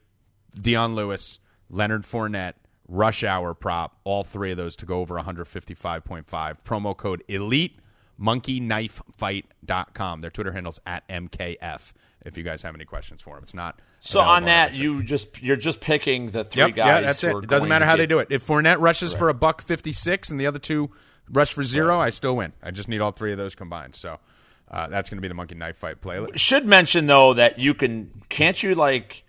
Dion 0.59 0.95
Lewis, 0.95 1.39
Leonard 1.69 2.03
Fournette, 2.03 2.53
Rush 2.88 3.24
Hour 3.24 3.53
prop, 3.53 3.98
all 4.03 4.24
three 4.24 4.52
of 4.52 4.57
those 4.57 4.76
to 4.78 4.86
go 4.86 4.99
over 4.99 5.16
155.5. 5.16 6.26
Promo 6.64 6.95
code 6.95 7.24
ELITE, 7.30 7.78
monkeyknifefight.com. 8.22 10.22
Their 10.22 10.30
Twitter 10.32 10.52
handle's 10.52 10.80
at 10.86 11.07
MKF 11.07 11.94
if 12.26 12.38
you 12.38 12.44
guys 12.44 12.62
have 12.64 12.76
any 12.76 12.86
questions 12.86 13.22
for 13.22 13.36
them. 13.36 13.44
It's 13.44 13.53
not. 13.53 13.80
So 13.99 14.20
on 14.22 14.45
that, 14.45 14.74
you 14.76 15.03
just 15.03 15.41
you're 15.41 15.56
just 15.56 15.82
picking 15.82 16.32
the 16.32 16.44
three 16.44 16.64
Yep, 16.64 16.76
guys. 16.76 16.86
yeah, 16.88 17.02
that's 17.02 17.24
it. 17.24 17.36
It 17.36 17.48
doesn't 17.48 17.70
matter 17.70 17.86
how 17.86 17.95
get- 17.95 18.02
they 18.03 18.07
do 18.07 18.20
it. 18.20 18.28
If 18.30 18.45
Fournette 18.45 18.80
rushes 18.80 19.14
for 19.14 19.30
a 19.30 19.34
buck 19.34 19.62
56 19.62 20.30
and 20.30 20.40
the 20.40 20.45
other 20.48 20.60
two 20.60 20.91
rush 21.32 21.53
for 21.53 21.64
zero, 21.64 21.99
I 21.99 22.10
still 22.12 22.36
win. 22.36 22.53
I 22.62 22.72
just 22.72 22.88
need 22.88 23.02
all 23.02 23.12
three 23.12 23.32
of 23.32 23.38
those 23.38 23.56
combined. 23.56 23.95
So 23.95 24.20
uh, 24.70 24.88
that's 24.88 25.10
going 25.10 25.18
to 25.18 25.22
be 25.22 25.28
the 25.28 25.34
monkey 25.34 25.56
knife 25.56 25.78
fight 25.78 26.02
playlist. 26.02 26.38
Should 26.38 26.66
mention 26.66 27.07
though 27.07 27.34
that 27.34 27.57
you 27.60 27.74
can 27.74 28.12
can't 28.30 28.62
you 28.62 28.76
like 28.76 29.24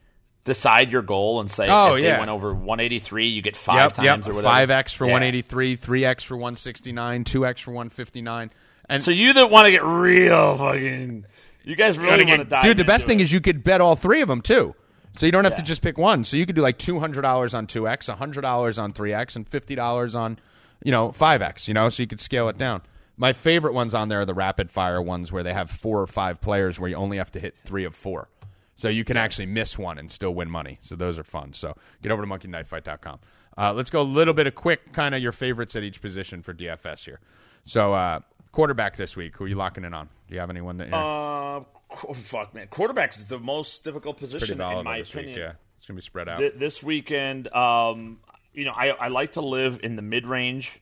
decide 0.46 0.90
your 0.90 1.02
goal 1.02 1.40
and 1.40 1.50
say 1.50 1.68
Oh, 1.68 1.96
if 1.96 2.02
yeah. 2.02 2.14
they 2.14 2.18
went 2.20 2.30
over 2.30 2.54
183, 2.54 3.28
you 3.28 3.42
get 3.42 3.56
five 3.56 3.76
Yep, 3.76 3.92
times 3.92 4.26
yep. 4.26 4.32
or 4.34 4.36
whatever. 4.36 4.72
5x 4.72 4.94
for 4.94 5.04
Yeah. 5.06 5.12
183, 5.12 5.76
3x 5.76 6.24
for 6.24 6.36
169, 6.38 7.24
2x 7.24 7.60
for 7.60 7.72
159. 7.72 8.50
And 8.88 9.02
So 9.02 9.10
you 9.10 9.34
that 9.34 9.50
want 9.50 9.66
to 9.66 9.70
get 9.72 9.84
real 9.84 10.56
fucking, 10.56 11.26
you 11.64 11.76
guys 11.76 11.98
really 11.98 12.24
want 12.24 12.38
to 12.38 12.44
dive 12.44 12.62
Dude, 12.62 12.76
the 12.78 12.84
best 12.84 13.06
thing 13.06 13.20
it. 13.20 13.24
is 13.24 13.32
you 13.32 13.40
could 13.42 13.62
bet 13.64 13.80
all 13.82 13.96
three 13.96 14.22
of 14.22 14.28
them 14.28 14.40
too. 14.40 14.74
So 15.16 15.26
you 15.26 15.32
don't 15.32 15.44
have 15.44 15.56
to 15.56 15.62
just 15.62 15.82
pick 15.82 15.96
one. 15.98 16.24
So 16.24 16.36
you 16.36 16.46
could 16.46 16.56
do 16.56 16.62
like 16.62 16.78
two 16.78 17.00
hundred 17.00 17.22
dollars 17.22 17.54
on 17.54 17.66
two 17.66 17.88
x, 17.88 18.06
hundred 18.06 18.42
dollars 18.42 18.78
on 18.78 18.92
three 18.92 19.12
x, 19.14 19.34
and 19.34 19.48
fifty 19.48 19.74
dollars 19.74 20.14
on, 20.14 20.38
you 20.84 20.92
know, 20.92 21.10
five 21.10 21.40
x. 21.40 21.68
You 21.68 21.74
know, 21.74 21.88
so 21.88 22.02
you 22.02 22.06
could 22.06 22.20
scale 22.20 22.48
it 22.50 22.58
down. 22.58 22.82
My 23.16 23.32
favorite 23.32 23.72
ones 23.72 23.94
on 23.94 24.10
there 24.10 24.20
are 24.20 24.26
the 24.26 24.34
rapid 24.34 24.70
fire 24.70 25.00
ones 25.00 25.32
where 25.32 25.42
they 25.42 25.54
have 25.54 25.70
four 25.70 26.02
or 26.02 26.06
five 26.06 26.42
players 26.42 26.78
where 26.78 26.90
you 26.90 26.96
only 26.96 27.16
have 27.16 27.30
to 27.32 27.40
hit 27.40 27.54
three 27.64 27.84
of 27.84 27.96
four. 27.96 28.28
So 28.76 28.88
you 28.88 29.04
can 29.04 29.16
actually 29.16 29.46
miss 29.46 29.78
one 29.78 29.98
and 29.98 30.10
still 30.10 30.34
win 30.34 30.50
money. 30.50 30.78
So 30.82 30.96
those 30.96 31.18
are 31.18 31.24
fun. 31.24 31.52
So 31.54 31.74
get 32.02 32.12
over 32.12 32.22
to 32.22 32.28
monkeyknifefight.com. 32.28 33.18
Uh, 33.58 33.72
let's 33.72 33.88
go 33.90 34.00
a 34.00 34.02
little 34.02 34.34
bit 34.34 34.46
of 34.46 34.54
quick 34.54 34.92
kind 34.92 35.14
of 35.14 35.22
your 35.22 35.32
favorites 35.32 35.74
at 35.76 35.82
each 35.82 36.02
position 36.02 36.42
for 36.42 36.52
DFS 36.52 37.04
here. 37.04 37.20
So 37.64 37.94
uh, 37.94 38.20
quarterback 38.52 38.96
this 38.96 39.16
week. 39.16 39.36
Who 39.36 39.44
are 39.44 39.48
you 39.48 39.54
locking 39.54 39.84
in 39.84 39.94
on? 39.94 40.08
Do 40.28 40.34
you 40.34 40.40
have 40.40 40.50
anyone 40.50 40.76
that 40.76 40.88
you're 40.88 40.96
Uh, 40.96 42.14
fuck 42.14 42.54
man, 42.54 42.66
quarterbacks 42.68 43.16
is 43.16 43.24
the 43.24 43.38
most 43.38 43.82
difficult 43.82 44.18
position 44.18 44.60
in 44.60 44.84
my 44.84 44.98
opinion. 44.98 45.34
week? 45.34 45.38
Yeah, 45.38 45.52
it's 45.78 45.86
gonna 45.86 45.96
be 45.96 46.02
spread 46.02 46.28
out. 46.28 46.38
Th- 46.38 46.52
this 46.54 46.82
weekend, 46.82 47.48
um, 47.54 48.18
you 48.52 48.64
know, 48.66 48.72
I, 48.72 48.88
I 48.88 49.08
like 49.08 49.32
to 49.32 49.40
live 49.40 49.80
in 49.82 49.96
the 49.96 50.02
mid 50.02 50.26
range. 50.26 50.80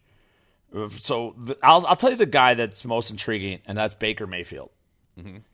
So 0.99 1.37
the, 1.39 1.57
I'll 1.63 1.87
I'll 1.87 1.95
tell 1.95 2.11
you 2.11 2.17
the 2.17 2.27
guy 2.27 2.55
that's 2.55 2.85
most 2.85 3.11
intriguing, 3.11 3.61
and 3.67 3.79
that's 3.79 3.95
Baker 3.95 4.27
Mayfield. 4.27 4.71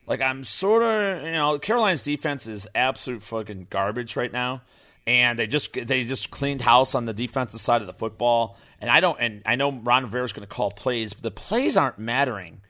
Like 0.07 0.21
I'm 0.21 0.43
sort 0.43 0.83
of, 0.83 1.23
you 1.23 1.31
know, 1.31 1.59
Carolina's 1.59 2.03
defense 2.03 2.47
is 2.47 2.67
absolute 2.73 3.23
fucking 3.23 3.67
garbage 3.69 4.15
right 4.15 4.31
now, 4.31 4.61
and 5.05 5.37
they 5.37 5.47
just 5.47 5.73
they 5.73 6.03
just 6.03 6.31
cleaned 6.31 6.61
house 6.61 6.95
on 6.95 7.05
the 7.05 7.13
defensive 7.13 7.61
side 7.61 7.81
of 7.81 7.87
the 7.87 7.93
football. 7.93 8.57
And 8.79 8.89
I 8.89 8.99
don't, 8.99 9.19
and 9.19 9.43
I 9.45 9.55
know 9.55 9.71
Ron 9.71 10.05
Rivera's 10.05 10.33
going 10.33 10.47
to 10.47 10.53
call 10.53 10.71
plays, 10.71 11.13
but 11.13 11.21
the 11.21 11.31
plays 11.31 11.77
aren't 11.77 11.99
mattering. 11.99 12.61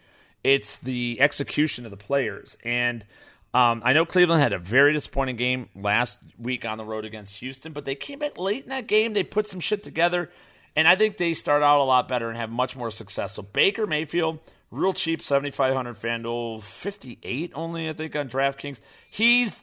It's 0.44 0.78
the 0.78 1.22
execution 1.22 1.86
of 1.86 1.92
the 1.92 1.98
players. 1.98 2.58
And 2.66 3.06
um, 3.54 3.82
I 3.86 3.94
know 3.94 4.06
Cleveland 4.06 4.42
had 4.42 4.54
a 4.54 4.60
very 4.60 4.92
disappointing 4.94 5.36
game 5.36 5.70
last 5.76 6.20
week 6.38 6.66
on 6.66 6.78
the 6.78 6.86
road 6.86 7.06
against 7.06 7.38
Houston, 7.38 7.74
but 7.74 7.86
they 7.86 7.96
came 7.96 8.20
back 8.20 8.38
late 8.38 8.64
in 8.64 8.70
that 8.70 8.88
game. 8.88 9.14
They 9.14 9.24
put 9.24 9.48
some 9.48 9.60
shit 9.60 9.84
together, 9.84 10.30
and 10.76 10.88
I 10.88 10.96
think 10.96 11.18
they 11.18 11.34
start 11.34 11.64
out 11.64 11.82
a 11.82 11.84
lot 11.84 12.08
better 12.08 12.28
and 12.28 12.38
have 12.38 12.50
much 12.50 12.76
more 12.76 12.92
success. 12.92 13.36
So 13.36 13.42
Baker 13.42 13.88
Mayfield, 13.88 14.40
real 14.72 14.94
cheap, 14.94 15.22
seventy 15.22 15.52
five 15.52 15.74
hundred 15.76 16.00
FanDuel, 16.00 16.64
fifty 16.64 17.20
eight 17.24 17.52
only 17.54 17.90
I 17.90 17.94
think 17.94 18.16
on 18.16 18.30
DraftKings. 18.30 18.80
He's 19.10 19.62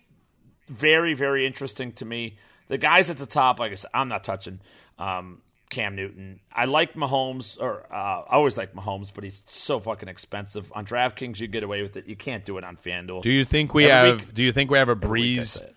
very 0.69 1.15
very 1.15 1.47
interesting 1.47 1.93
to 1.93 2.05
me. 2.05 2.39
The 2.69 2.79
guys 2.79 3.09
at 3.11 3.17
the 3.17 3.27
top, 3.27 3.59
like 3.59 3.73
I 3.73 3.77
said, 3.77 3.91
I'm 3.95 4.09
not 4.09 4.25
touching. 4.25 4.61
Um, 4.99 5.41
Cam 5.71 5.97
Newton. 5.97 6.41
I 6.53 6.65
like 6.65 6.95
Mahomes, 6.95 7.59
or 7.61 7.83
uh, 7.93 7.95
I 7.95 8.33
always 8.33 8.57
like 8.57 8.73
Mahomes, 8.75 9.11
but 9.15 9.23
he's 9.25 9.43
so 9.47 9.79
fucking 9.81 10.09
expensive. 10.09 10.71
On 10.75 10.87
DraftKings, 10.87 11.39
you 11.41 11.47
get 11.47 11.63
away 11.63 11.83
with 11.83 11.97
it. 11.97 12.07
You 12.07 12.17
can't 12.17 12.43
do 12.45 12.57
it 12.57 12.65
on 12.65 12.77
FanDuel. 12.79 13.23
Do 13.23 13.31
you 13.31 13.45
think 13.45 13.75
we 13.75 13.85
Every 13.91 14.11
have? 14.11 14.21
week- 14.21 14.35
do 14.35 14.43
you 14.43 14.53
think 14.53 14.71
we 14.71 14.79
have 14.79 14.89
a 14.89 14.93
Every 14.93 15.21
week 15.21 15.39
I 15.41 15.43
Brees 15.43 15.47
say 15.59 15.73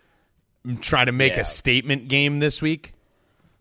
it. 0.66 0.82
try 0.82 1.04
to 1.04 1.12
make 1.12 1.34
Yeah. 1.34 1.42
a 1.42 1.44
statement 1.44 2.08
game 2.08 2.40
this 2.40 2.62
week? 2.62 2.94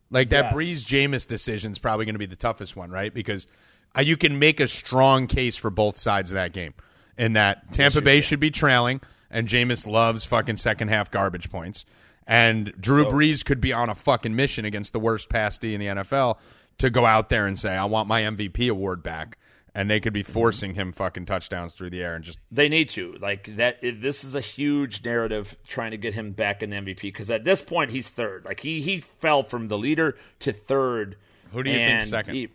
Like 0.09 0.31
that 0.31 0.47
Yes. 0.47 0.55
Brees 0.55 0.87
Jameis 0.87 1.27
decision 1.27 1.73
is 1.73 1.79
probably 1.81 2.05
going 2.05 2.15
to 2.15 2.21
be 2.21 2.27
the 2.27 2.37
toughest 2.37 2.77
one, 2.77 2.91
right? 2.91 3.13
Because 3.13 3.47
uh, 3.97 4.03
you 4.03 4.17
can 4.17 4.39
make 4.39 4.61
a 4.61 4.69
strong 4.69 5.27
case 5.27 5.57
for 5.57 5.71
both 5.71 5.99
sides 5.99 6.31
of 6.31 6.35
that 6.35 6.53
game, 6.53 6.75
in 7.19 7.33
that 7.35 7.73
Tampa 7.73 8.01
Bay 8.01 8.21
should 8.21 8.41
be 8.41 8.51
trailing, 8.51 9.01
and 9.31 9.49
Jameis 9.49 9.87
loves 9.87 10.25
fucking 10.25 10.57
second 10.57 10.89
half 10.89 11.11
garbage 11.11 11.51
points, 11.51 11.85
and 12.27 12.73
Drew 12.81 13.05
Brees 13.07 13.45
could 13.45 13.61
be 13.61 13.73
on 13.73 13.89
a 13.91 13.95
fucking 13.95 14.35
mission 14.37 14.65
against 14.65 14.93
the 14.93 15.01
worst 15.01 15.29
pass 15.29 15.59
D 15.59 15.75
in 15.75 15.81
the 15.81 15.87
NFL 15.87 16.39
to 16.79 16.91
go 16.91 17.05
out 17.07 17.29
there 17.29 17.47
and 17.47 17.59
say, 17.59 17.77
"I 17.77 17.85
want 17.85 18.09
my 18.09 18.23
MVP 18.23 18.69
award 18.69 19.03
back." 19.03 19.37
And 19.73 19.89
they 19.89 20.01
could 20.01 20.13
be 20.13 20.25
forcing 20.25 20.75
him 20.75 20.93
fucking 20.93 21.27
touchdowns 21.27 21.75
through 21.75 21.91
the 21.91 22.03
air 22.03 22.17
and 22.17 22.25
just 22.25 22.41
They 22.51 22.69
need 22.69 22.89
to 22.91 23.15
like 23.21 23.45
that. 23.57 23.79
This 23.81 24.25
is 24.25 24.35
a 24.35 24.41
huge 24.41 25.05
narrative 25.05 25.57
trying 25.69 25.93
to 25.93 25.97
get 25.97 26.13
him 26.13 26.33
back 26.33 26.61
in 26.65 26.71
MVP 26.71 27.03
because 27.03 27.31
at 27.31 27.45
this 27.45 27.63
point 27.63 27.93
he's 27.93 28.09
third. 28.09 28.45
Like 28.45 28.59
he 28.59 28.81
he 28.81 28.99
fell 28.99 29.45
from 29.45 29.69
the 29.69 29.79
leader 29.79 30.17
to 30.41 30.53
third. 30.53 31.17
Who 31.53 31.63
do 31.63 31.71
you 31.71 31.77
think 31.79 32.03
second? 32.03 32.35
he- 32.35 32.49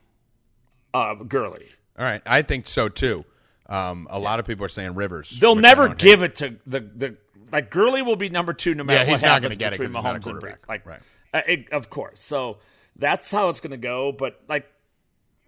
uh, 0.96 1.16
Gurley. 1.16 1.68
All 1.98 2.06
right, 2.06 2.22
I 2.26 2.42
think 2.42 2.68
so 2.68 2.90
too. 2.90 3.26
Um, 3.68 4.08
a 4.12 4.20
lot 4.20 4.40
of 4.40 4.46
people 4.46 4.66
are 4.66 4.70
saying 4.70 4.96
Rivers. 4.96 5.38
They'll 5.40 5.56
never 5.56 5.90
give 5.90 6.22
hate. 6.22 6.32
it 6.32 6.36
to 6.36 6.56
the 6.68 6.80
the 6.80 7.18
like 7.52 7.70
Gurley 7.72 8.02
will 8.02 8.16
be 8.16 8.30
number 8.30 8.54
two 8.54 8.76
no 8.76 8.84
matter 8.84 9.00
Yeah, 9.02 9.06
what 9.06 9.10
he's 9.14 9.22
not 9.22 9.42
happens 9.44 9.58
get 9.58 9.74
it 9.74 9.80
between 9.80 9.88
'cause 9.94 9.96
he's 9.96 10.04
not 10.04 10.16
a 10.16 10.20
Mahomes 10.20 10.28
and. 10.32 10.42
Brees. 10.42 10.70
Like, 10.70 10.86
Right. 10.86 11.00
uh, 11.34 11.42
it- 11.48 11.72
of 11.72 11.90
course. 11.90 12.22
So 12.22 12.58
that's 12.96 13.30
how 13.32 13.50
it's 13.50 13.60
going 13.60 13.72
to 13.72 13.78
go. 13.78 14.12
But 14.12 14.40
like 14.50 14.68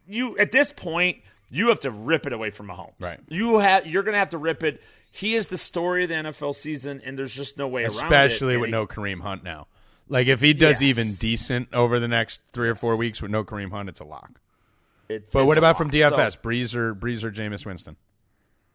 you 0.08 0.38
at 0.38 0.52
this 0.52 0.72
point, 0.72 1.18
you 1.52 1.68
have 1.70 1.80
to 1.82 1.92
rip 1.92 2.26
it 2.26 2.34
away 2.34 2.50
from 2.50 2.68
Mahomes. 2.68 2.94
Right. 3.00 3.20
You 3.30 3.60
have 3.60 3.86
you're 3.86 4.04
going 4.04 4.14
to 4.14 4.20
have 4.20 4.30
to 4.30 4.38
rip 4.38 4.64
it. 4.64 4.82
He 5.12 5.36
is 5.36 5.48
the 5.48 5.58
story 5.58 6.04
of 6.04 6.10
the 6.10 6.16
NFL 6.16 6.54
season, 6.56 7.02
and 7.04 7.18
there's 7.18 7.34
just 7.34 7.58
no 7.58 7.68
way 7.68 7.82
around 7.84 7.92
it. 7.92 7.96
especially 8.04 8.58
with 8.58 8.68
he- 8.68 8.72
no 8.72 8.86
Kareem 8.88 9.22
Hunt 9.22 9.44
now. 9.44 9.68
Like 10.10 10.28
if 10.28 10.40
he 10.42 10.54
does 10.54 10.82
Yes. 10.82 10.90
even 10.90 11.14
decent 11.16 11.70
over 11.74 12.00
the 12.00 12.08
next 12.08 12.42
three 12.54 12.70
or 12.70 12.76
four 12.76 12.96
weeks 12.96 13.22
with 13.22 13.32
no 13.32 13.44
Kareem 13.44 13.72
Hunt, 13.72 13.90
it's 13.90 14.00
a 14.00 14.06
lock. 14.06 14.40
It's- 15.10 15.30
But 15.32 15.46
what 15.46 15.58
about 15.58 15.70
lot. 15.70 15.78
from 15.78 15.92
DFS? 15.92 16.38
Brees 16.42 16.76
or 16.76 16.94
Brees 16.96 17.24
or 17.24 17.32
Jameis 17.32 17.66
Winston? 17.66 17.96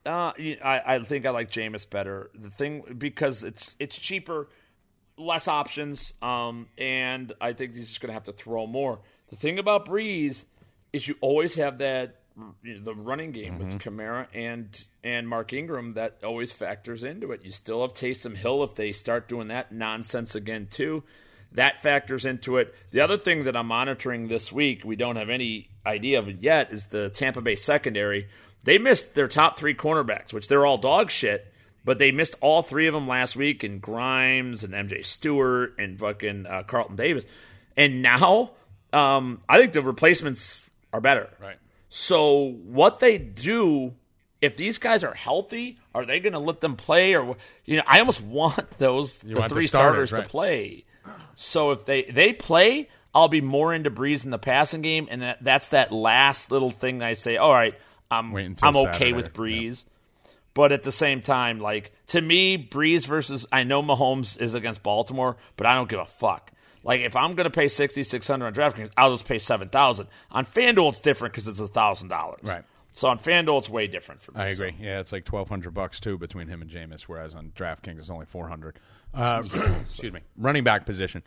Uh, 0.05 0.33
I, 0.65 0.83
I 0.87 0.99
think 1.05 1.27
I 1.27 1.31
like 1.31 1.51
Jameis 1.51 1.89
better. 1.89 2.31
The 2.35 2.51
thing 2.51 2.83
because 2.99 3.45
it's 3.45 3.75
it's 3.79 3.97
cheaper, 3.99 4.49
less 5.17 5.47
options, 5.47 6.13
um, 6.23 6.67
and 6.77 7.33
I 7.41 7.53
think 7.53 7.77
he's 7.77 7.89
just 7.89 8.01
going 8.01 8.09
to 8.09 8.15
have 8.15 8.25
to 8.25 8.33
throw 8.33 8.67
more. 8.67 9.01
The 9.31 9.37
thing 9.37 9.59
about 9.61 9.87
Brees 9.87 10.45
is 10.93 11.07
you 11.07 11.15
always 11.21 11.55
have 11.55 11.79
that 11.79 12.17
you 12.65 12.79
know, 12.79 12.83
the 12.83 12.95
running 12.95 13.31
game 13.31 13.59
with 13.59 13.79
Kamara 13.79 14.27
and 14.35 14.85
and 15.05 15.29
Mark 15.29 15.53
Ingram 15.53 15.93
that 15.95 16.19
always 16.25 16.51
factors 16.51 17.05
into 17.05 17.31
it. 17.31 17.45
You 17.45 17.53
still 17.53 17.83
have 17.83 17.93
Taysom 17.95 18.37
Hill 18.37 18.65
if 18.65 18.75
they 18.75 18.91
start 18.93 19.29
doing 19.29 19.49
that 19.49 19.71
nonsense 19.71 20.35
again 20.35 20.67
too. 20.71 21.05
That 21.53 21.83
factors 21.83 22.25
into 22.25 22.57
it. 22.57 22.75
The 22.91 23.01
other 23.03 23.19
thing 23.19 23.45
that 23.45 23.55
I'm 23.55 23.67
monitoring 23.69 24.29
this 24.29 24.51
week, 24.51 24.83
we 24.85 24.97
don't 24.97 25.17
have 25.17 25.29
any 25.29 25.69
idea 25.87 26.19
of 26.19 26.29
it 26.29 26.39
yet, 26.41 26.73
is 26.73 26.87
the 26.87 27.11
Tampa 27.11 27.41
Bay 27.41 27.57
secondary. 27.57 28.29
They 28.65 28.79
missed 28.79 29.15
their 29.15 29.29
top 29.29 29.59
three 29.59 29.75
cornerbacks, 29.75 30.33
which 30.33 30.49
they're 30.49 30.65
all 30.65 30.79
dog 30.79 31.11
shit, 31.11 31.53
but 31.85 31.99
they 31.99 32.13
missed 32.13 32.35
all 32.41 32.63
three 32.63 32.87
of 32.87 32.95
them 32.95 33.09
last 33.09 33.37
week, 33.37 33.65
and 33.65 33.81
Grimes 33.81 34.63
and 34.63 34.73
MJ 34.73 35.05
Stewart 35.05 35.75
and 35.79 35.99
fucking 35.99 36.47
uh, 36.47 36.63
Carlton 36.65 36.97
Davis. 36.97 37.25
And 37.77 38.03
now, 38.03 38.53
um, 38.93 39.41
I 39.49 39.59
think 39.59 39.73
the 39.73 39.83
replacements 39.83 40.61
are 40.93 41.01
better. 41.01 41.31
Right. 41.41 41.57
So 41.89 42.53
what 42.65 43.01
they 43.01 43.19
do, 43.19 43.95
if 44.41 44.57
these 44.57 44.79
guys 44.79 45.05
are 45.05 45.15
healthy, 45.15 45.79
are 45.95 46.07
they 46.07 46.21
going 46.21 46.33
to 46.33 46.39
let 46.39 46.61
them 46.61 46.77
play? 46.77 47.15
Or 47.15 47.37
you 47.65 47.77
know, 47.77 47.83
I 47.87 47.99
almost 47.99 48.21
want 48.23 48.79
those 48.79 49.21
the 49.21 49.35
want 49.35 49.53
three 49.53 49.67
starters, 49.67 50.11
starters, 50.11 50.13
right. 50.13 50.23
to 50.23 50.29
play. 50.29 50.85
So 51.35 51.73
if 51.73 51.85
they 51.85 52.05
they 52.05 52.33
play, 52.33 52.89
I'll 53.15 53.29
be 53.29 53.41
more 53.41 53.75
into 53.75 53.91
Brees 53.91 54.25
in 54.25 54.31
the 54.31 54.39
passing 54.39 54.81
game, 54.83 55.07
and 55.11 55.23
that, 55.23 55.45
that's 55.45 55.69
that 55.69 55.93
last 55.93 56.51
little 56.51 56.71
thing 56.71 56.99
that 56.99 57.09
I 57.09 57.13
say. 57.15 57.37
All 57.37 57.53
right, 57.53 57.75
I'm 58.11 58.35
I'm 58.63 58.77
okay 58.77 59.13
with 59.13 59.33
Brees. 59.33 59.85
But 60.55 60.73
at 60.73 60.83
the 60.83 60.93
same 60.93 61.23
time, 61.23 61.61
like 61.61 61.93
to 62.09 62.21
me, 62.21 62.59
Brees 62.59 63.07
versus 63.07 63.47
I 63.51 63.65
know 63.65 63.83
Mahomes 63.83 64.39
is 64.41 64.55
against 64.55 64.83
Baltimore, 64.83 65.37
but 65.57 65.67
I 65.67 65.75
don't 65.75 65.89
give 65.89 66.01
a 66.01 66.05
fuck. 66.07 66.51
Like 66.85 67.01
if 67.01 67.17
I'm 67.17 67.35
gonna 67.37 67.49
pay 67.51 67.69
sixty 67.69 68.03
six 68.03 68.27
hundred 68.27 68.47
on 68.47 68.55
DraftKings, 68.55 68.91
I'll 68.97 69.13
just 69.13 69.27
pay 69.27 69.39
seven 69.39 69.69
thousand. 69.71 70.09
On 70.31 70.45
FanDuel, 70.45 70.91
it's 70.91 71.01
different 71.01 71.33
because 71.33 71.49
it's 71.49 71.61
a 71.61 71.67
thousand 71.69 72.09
dollars. 72.09 72.41
Right. 72.43 72.65
So 72.93 73.09
on 73.09 73.19
FanDuel, 73.19 73.59
it's 73.61 73.71
way 73.71 73.87
different 73.87 74.21
for 74.21 74.33
me. 74.33 74.41
I 74.41 74.49
So- 74.49 74.65
agree. 74.65 74.77
Yeah, 74.79 75.01
it's 75.01 75.13
like 75.13 75.25
twelve 75.25 75.49
hundred 75.49 75.73
bucks 75.73 76.01
too 76.01 76.19
between 76.19 76.49
him 76.49 76.61
and 76.61 76.71
Jameis, 76.71 77.03
whereas 77.03 77.35
on 77.35 77.53
DraftKings 77.57 77.99
it's 77.99 78.11
only 78.11 78.27
four 78.27 78.49
hundred. 78.49 78.79
Uh, 79.15 79.43
excuse 79.81 80.13
me. 80.13 80.21
Running 80.37 80.65
back 80.65 80.85
position. 80.85 81.23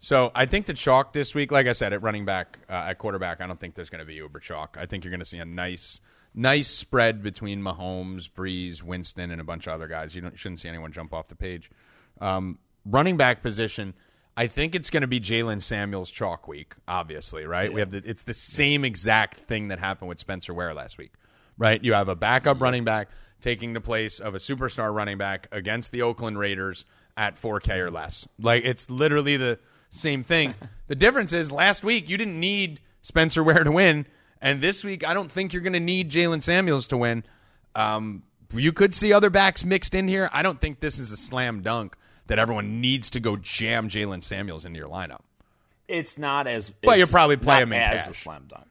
So 0.00 0.30
I 0.34 0.46
think 0.46 0.66
the 0.66 0.74
chalk 0.74 1.12
this 1.12 1.34
week, 1.34 1.50
like 1.50 1.66
I 1.66 1.72
said, 1.72 1.92
at 1.92 2.02
running 2.02 2.24
back, 2.24 2.58
uh, 2.68 2.86
at 2.88 2.98
quarterback, 2.98 3.40
I 3.40 3.46
don't 3.46 3.58
think 3.58 3.74
there's 3.74 3.90
going 3.90 3.98
to 4.00 4.04
be 4.04 4.14
uber 4.14 4.38
chalk. 4.38 4.76
I 4.80 4.86
think 4.86 5.04
you're 5.04 5.10
going 5.10 5.20
to 5.20 5.26
see 5.26 5.38
a 5.38 5.44
nice, 5.44 6.00
nice 6.34 6.68
spread 6.68 7.22
between 7.22 7.60
Mahomes, 7.62 8.30
Brees, 8.30 8.82
Winston, 8.82 9.30
and 9.30 9.40
a 9.40 9.44
bunch 9.44 9.66
of 9.66 9.72
other 9.72 9.88
guys. 9.88 10.14
You, 10.14 10.22
don't, 10.22 10.32
you 10.32 10.36
shouldn't 10.36 10.60
see 10.60 10.68
anyone 10.68 10.92
jump 10.92 11.12
off 11.12 11.28
the 11.28 11.34
page. 11.34 11.70
Um, 12.20 12.58
running 12.84 13.16
back 13.16 13.42
position. 13.42 13.94
I 14.36 14.46
think 14.46 14.76
it's 14.76 14.88
going 14.90 15.00
to 15.00 15.08
be 15.08 15.18
Jaylen 15.18 15.60
Samuels 15.60 16.12
chalk 16.12 16.46
week. 16.46 16.74
Obviously, 16.86 17.44
right? 17.44 17.72
We 17.72 17.80
have 17.80 17.90
the, 17.90 18.02
it's 18.04 18.22
the 18.22 18.34
same 18.34 18.84
exact 18.84 19.40
thing 19.40 19.68
that 19.68 19.80
happened 19.80 20.08
with 20.08 20.20
Spencer 20.20 20.54
Ware 20.54 20.74
last 20.74 20.96
week. 20.96 21.12
right? 21.58 21.82
You 21.82 21.94
have 21.94 22.08
a 22.08 22.14
backup 22.14 22.60
running 22.60 22.84
back 22.84 23.08
taking 23.40 23.72
the 23.72 23.80
place 23.80 24.20
of 24.20 24.34
a 24.34 24.38
superstar 24.38 24.94
running 24.94 25.18
back 25.18 25.48
against 25.52 25.90
the 25.92 26.02
Oakland 26.02 26.38
Raiders 26.38 26.84
at 27.16 27.34
4K 27.34 27.78
or 27.78 27.90
less. 27.90 28.28
Like 28.38 28.64
it's 28.64 28.90
literally 28.90 29.36
the 29.36 29.58
same 29.90 30.22
thing. 30.22 30.54
the 30.86 30.94
difference 30.94 31.32
is 31.32 31.50
last 31.50 31.82
week 31.82 32.08
you 32.08 32.16
didn't 32.16 32.38
need 32.38 32.80
Spencer 33.02 33.42
Ware 33.42 33.64
to 33.64 33.72
win, 33.72 34.06
and 34.40 34.60
this 34.60 34.84
week 34.84 35.06
I 35.06 35.14
don't 35.14 35.30
think 35.30 35.52
you're 35.52 35.62
going 35.62 35.72
to 35.72 35.80
need 35.80 36.10
Jaylen 36.10 36.42
Samuels 36.42 36.86
to 36.88 36.96
win. 36.96 37.24
Um, 37.74 38.22
you 38.54 38.72
could 38.72 38.94
see 38.94 39.12
other 39.12 39.30
backs 39.30 39.64
mixed 39.64 39.94
in 39.94 40.08
here. 40.08 40.30
I 40.32 40.42
don't 40.42 40.60
think 40.60 40.80
this 40.80 40.98
is 40.98 41.12
a 41.12 41.16
slam 41.16 41.62
dunk 41.62 41.96
that 42.26 42.38
everyone 42.38 42.80
needs 42.80 43.10
to 43.10 43.20
go 43.20 43.36
jam 43.36 43.88
Jaylen 43.88 44.22
Samuels 44.22 44.64
into 44.64 44.78
your 44.78 44.88
lineup. 44.88 45.20
It's 45.86 46.18
not 46.18 46.46
as. 46.46 46.70
But 46.82 46.98
you 46.98 47.06
probably 47.06 47.36
play 47.36 47.62
him 47.62 47.72
in 47.72 47.80
as 47.80 48.02
cash. 48.02 48.10
a 48.10 48.14
slam 48.14 48.44
dunk. 48.48 48.66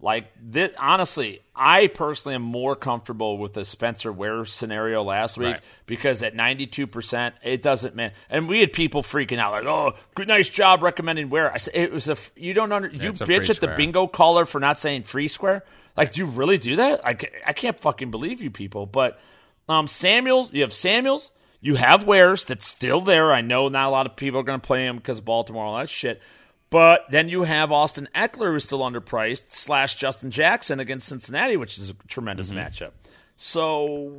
Like 0.00 0.30
this, 0.40 0.70
honestly, 0.78 1.40
I 1.56 1.88
personally 1.88 2.36
am 2.36 2.42
more 2.42 2.76
comfortable 2.76 3.36
with 3.36 3.54
the 3.54 3.64
Spencer 3.64 4.12
Ware 4.12 4.44
scenario 4.44 5.02
last 5.02 5.36
week 5.36 5.54
Right. 5.54 5.60
because 5.86 6.22
at 6.22 6.36
ninety 6.36 6.68
two 6.68 6.86
percent, 6.86 7.34
it 7.42 7.62
doesn't 7.62 7.96
man. 7.96 8.12
And 8.30 8.48
we 8.48 8.60
had 8.60 8.72
people 8.72 9.02
freaking 9.02 9.38
out 9.38 9.50
like, 9.50 9.64
"Oh, 9.64 9.94
good, 10.14 10.28
nice 10.28 10.48
job 10.48 10.84
recommending 10.84 11.30
Ware." 11.30 11.52
I 11.52 11.56
said 11.56 11.74
it 11.74 11.90
was 11.92 12.08
a 12.08 12.16
you 12.36 12.54
don't 12.54 12.70
under 12.70 12.86
you 12.88 13.10
a 13.10 13.14
free 13.14 13.38
bitch 13.38 13.50
at 13.50 13.60
the 13.60 13.74
bingo 13.76 14.06
caller 14.06 14.46
for 14.46 14.60
not 14.60 14.78
saying 14.78 15.02
free 15.02 15.26
square. 15.26 15.64
Like, 15.96 16.12
do 16.12 16.20
you 16.20 16.26
really 16.26 16.58
do 16.58 16.76
that? 16.76 17.04
I, 17.04 17.16
I 17.44 17.52
can't 17.52 17.80
fucking 17.80 18.12
believe 18.12 18.40
you 18.40 18.52
people. 18.52 18.86
But 18.86 19.18
um, 19.68 19.88
Samuels, 19.88 20.48
you 20.52 20.62
have 20.62 20.72
Samuels, 20.72 21.32
you 21.60 21.74
have 21.74 22.04
Wares 22.04 22.44
that's 22.44 22.68
still 22.68 23.00
there. 23.00 23.32
I 23.32 23.40
know 23.40 23.68
not 23.68 23.88
a 23.88 23.90
lot 23.90 24.06
of 24.06 24.14
people 24.14 24.38
are 24.38 24.44
going 24.44 24.60
to 24.60 24.64
play 24.66 24.86
him 24.86 24.98
because 24.98 25.18
of 25.18 25.24
Baltimore 25.24 25.64
all 25.64 25.76
that 25.78 25.88
shit. 25.88 26.22
But 26.70 27.06
then 27.10 27.28
you 27.30 27.44
have 27.44 27.72
Austin 27.72 28.08
Ekeler, 28.14 28.52
who's 28.52 28.64
still 28.64 28.80
underpriced, 28.80 29.52
slash 29.52 29.96
Justin 29.96 30.30
Jackson 30.30 30.80
against 30.80 31.08
Cincinnati, 31.08 31.56
which 31.56 31.78
is 31.78 31.88
a 31.90 31.94
tremendous 32.08 32.50
Mm-hmm. 32.50 32.58
matchup. 32.58 32.90
So 33.36 34.12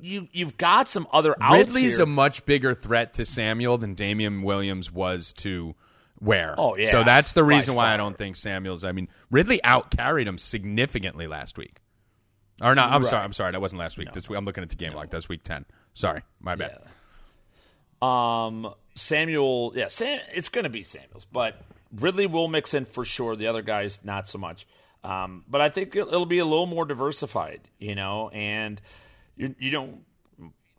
you 0.00 0.28
you've 0.32 0.56
got 0.56 0.88
some 0.88 1.08
other 1.12 1.34
outs 1.40 1.56
Ridley's 1.72 1.96
here. 1.96 2.04
a 2.04 2.06
much 2.06 2.44
bigger 2.46 2.74
threat 2.74 3.14
to 3.14 3.24
Samuel 3.24 3.78
than 3.78 3.94
Damien 3.94 4.42
Williams 4.42 4.92
was 4.92 5.32
to 5.38 5.74
Ware. 6.20 6.54
Oh, 6.58 6.76
yeah, 6.76 6.90
So 6.90 7.02
that's 7.02 7.32
the 7.32 7.42
by 7.42 7.48
reason 7.48 7.74
why 7.74 7.92
I 7.92 7.96
don't 7.96 8.16
think 8.16 8.36
Samuels. 8.36 8.84
I 8.84 8.92
mean, 8.92 9.08
Ridley 9.30 9.62
out 9.64 9.90
carried 9.90 10.28
him 10.28 10.38
significantly 10.38 11.26
last 11.26 11.58
week. 11.58 11.78
Or 12.62 12.74
not? 12.74 12.90
I'm 12.92 13.04
sorry. 13.04 13.24
I'm 13.24 13.32
sorry. 13.32 13.52
That 13.52 13.60
wasn't 13.60 13.80
last 13.80 13.98
week. 13.98 14.12
This 14.12 14.28
week. 14.28 14.38
I'm 14.38 14.44
looking 14.44 14.62
at 14.62 14.70
the 14.70 14.76
game 14.76 14.92
log. 14.94 15.10
That's 15.10 15.28
week 15.28 15.42
ten. 15.42 15.64
Sorry, 15.94 16.22
my 16.40 16.54
bad. 16.54 16.78
Um, 18.00 18.72
Samuel, 18.94 19.72
yeah, 19.74 19.88
Sam, 19.88 20.20
it's 20.34 20.48
going 20.48 20.64
to 20.64 20.70
be 20.70 20.82
Samuels, 20.84 21.26
but 21.32 21.60
Ridley 22.00 22.26
will 22.26 22.48
mix 22.48 22.74
in 22.74 22.84
for 22.84 23.04
sure. 23.04 23.36
The 23.36 23.46
other 23.46 23.62
guys, 23.62 24.00
not 24.04 24.28
so 24.28 24.38
much. 24.38 24.66
Um, 25.04 25.44
but 25.48 25.60
I 25.60 25.68
think 25.68 25.94
it'll, 25.94 26.08
it'll 26.08 26.26
be 26.26 26.38
a 26.38 26.44
little 26.44 26.66
more 26.66 26.84
diversified, 26.84 27.60
you 27.78 27.94
know, 27.94 28.28
and 28.30 28.80
you, 29.36 29.54
you 29.58 29.70
don't 29.70 30.00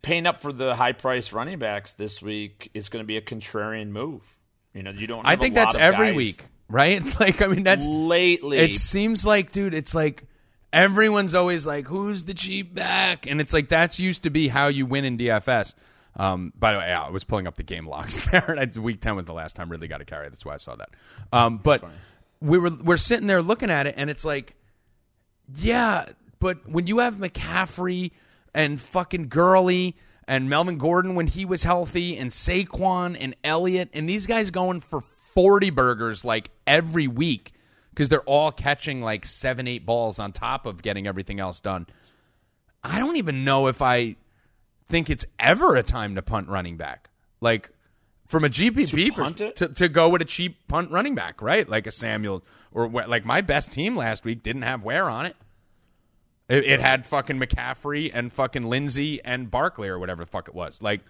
paying 0.02 0.26
up 0.26 0.40
for 0.40 0.52
the 0.52 0.74
high 0.74 0.92
price 0.92 1.32
running 1.32 1.58
backs 1.58 1.92
this 1.92 2.22
week 2.22 2.70
is 2.74 2.88
going 2.88 3.02
to 3.02 3.06
be 3.06 3.16
a 3.16 3.20
contrarian 3.20 3.88
move. 3.88 4.36
You 4.74 4.82
know, 4.82 4.90
you 4.90 5.06
don't. 5.06 5.26
I 5.26 5.36
think 5.36 5.54
that's 5.54 5.74
every 5.74 6.08
guys 6.08 6.16
week, 6.16 6.44
right? 6.68 7.02
Like, 7.20 7.42
I 7.42 7.46
mean, 7.46 7.64
that's 7.64 7.86
lately. 7.86 8.58
It 8.58 8.76
seems 8.76 9.24
like, 9.24 9.50
dude, 9.50 9.74
it's 9.74 9.94
like 9.94 10.24
everyone's 10.72 11.34
always 11.34 11.66
like, 11.66 11.86
"Who's 11.86 12.24
the 12.24 12.34
cheap 12.34 12.74
back?" 12.74 13.26
And 13.26 13.40
it's 13.40 13.52
like 13.52 13.68
that's 13.68 13.98
used 13.98 14.24
to 14.24 14.30
be 14.30 14.48
how 14.48 14.68
you 14.68 14.86
win 14.86 15.04
in 15.04 15.18
DFS. 15.18 15.74
Um, 16.18 16.52
by 16.58 16.72
the 16.72 16.78
way, 16.80 16.88
yeah, 16.88 17.02
I 17.02 17.10
was 17.10 17.22
pulling 17.24 17.46
up 17.46 17.56
the 17.56 17.62
game 17.62 17.86
logs 17.86 18.24
there. 18.30 18.44
and 18.48 18.58
it's- 18.58 18.76
week 18.78 19.00
ten 19.00 19.14
was 19.16 19.26
the 19.26 19.32
last 19.34 19.54
time 19.56 19.70
Ridley 19.70 19.88
got 19.88 20.00
a 20.00 20.04
carry. 20.04 20.28
That's 20.28 20.44
why 20.44 20.54
I 20.54 20.58
saw 20.58 20.74
that. 20.76 20.90
Um, 21.32 21.58
but 21.58 21.82
we 22.40 22.58
were 22.58 22.70
we're 22.70 22.96
sitting 22.96 23.26
there 23.26 23.42
looking 23.42 23.70
at 23.70 23.86
it, 23.86 23.94
and 23.96 24.10
it's 24.10 24.24
like, 24.24 24.54
yeah, 25.56 26.06
but 26.40 26.68
when 26.68 26.86
you 26.86 26.98
have 26.98 27.16
McCaffrey 27.16 28.12
and 28.54 28.80
fucking 28.80 29.28
Gurley 29.28 29.96
and 30.26 30.48
Melvin 30.50 30.78
Gordon 30.78 31.14
when 31.14 31.26
he 31.26 31.44
was 31.44 31.62
healthy 31.62 32.16
and 32.16 32.30
Saquon 32.30 33.16
and 33.18 33.34
Elliott 33.44 33.90
and 33.94 34.08
these 34.08 34.26
guys 34.26 34.50
going 34.50 34.80
for 34.80 35.00
40 35.34 35.70
burgers 35.70 36.24
like 36.24 36.50
every 36.66 37.06
week 37.08 37.52
because 37.90 38.08
they're 38.08 38.20
all 38.22 38.52
catching 38.52 39.00
like 39.00 39.24
seven, 39.24 39.66
eight 39.66 39.86
balls 39.86 40.18
on 40.18 40.32
top 40.32 40.66
of 40.66 40.82
getting 40.82 41.06
everything 41.06 41.40
else 41.40 41.60
done. 41.60 41.86
I 42.84 42.98
don't 42.98 43.16
even 43.16 43.44
know 43.44 43.68
if 43.68 43.80
I 43.82 44.16
think 44.88 45.10
it's 45.10 45.24
ever 45.38 45.76
a 45.76 45.82
time 45.82 46.14
to 46.14 46.22
punt 46.22 46.48
running 46.48 46.76
back. 46.76 47.10
Like 47.40 47.70
from 48.26 48.44
a 48.44 48.48
GPP 48.48 49.12
punt 49.12 49.38
pers- 49.38 49.54
to, 49.54 49.68
to 49.68 49.88
go 49.88 50.08
with 50.08 50.22
a 50.22 50.24
cheap 50.24 50.68
punt 50.68 50.90
running 50.90 51.14
back, 51.14 51.40
right? 51.42 51.68
Like 51.68 51.86
a 51.86 51.90
Samuel 51.90 52.44
or 52.72 52.88
like 52.88 53.24
my 53.24 53.40
best 53.40 53.72
team 53.72 53.96
last 53.96 54.24
week 54.24 54.42
didn't 54.42 54.62
have 54.62 54.82
Ware 54.82 55.08
on 55.08 55.26
it. 55.26 55.36
It, 56.48 56.64
it 56.64 56.80
had 56.80 57.06
fucking 57.06 57.38
McCaffrey 57.38 58.10
and 58.12 58.32
fucking 58.32 58.62
Lindsay 58.62 59.22
and 59.22 59.50
Barkley 59.50 59.88
or 59.88 59.98
whatever 59.98 60.24
the 60.24 60.30
fuck 60.30 60.48
it 60.48 60.54
was. 60.54 60.82
Like 60.82 61.00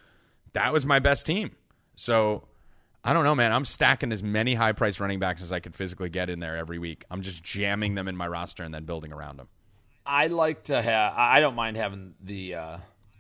that 0.53 0.73
was 0.73 0.85
my 0.85 0.99
best 0.99 1.27
team. 1.27 1.53
So 1.97 2.45
I 3.05 3.13
don't 3.13 3.25
know, 3.25 3.35
man. 3.35 3.53
I'm 3.53 3.65
stacking 3.65 4.13
as 4.13 4.23
many 4.23 4.55
high 4.55 4.73
priced 4.73 5.01
running 5.01 5.19
backs 5.19 5.43
as 5.43 5.53
I 5.53 5.61
could 5.61 5.75
physically 5.75 6.09
get 6.11 6.31
in 6.31 6.41
there 6.41 6.57
every 6.57 6.79
week. 6.79 7.05
I'm 7.11 7.23
just 7.23 7.43
jamming 7.43 7.95
them 7.95 8.09
in 8.09 8.17
my 8.17 8.27
roster 8.29 8.65
and 8.65 8.75
then 8.75 8.85
building 8.85 9.13
around 9.13 9.39
them. 9.39 9.49
I 10.05 10.29
like 10.29 10.65
to 10.65 10.81
have. 10.81 11.13
I 11.17 11.41
don't 11.41 11.55
mind 11.55 11.77
having 11.77 12.15
the. 12.23 12.55
Uh, 12.55 12.79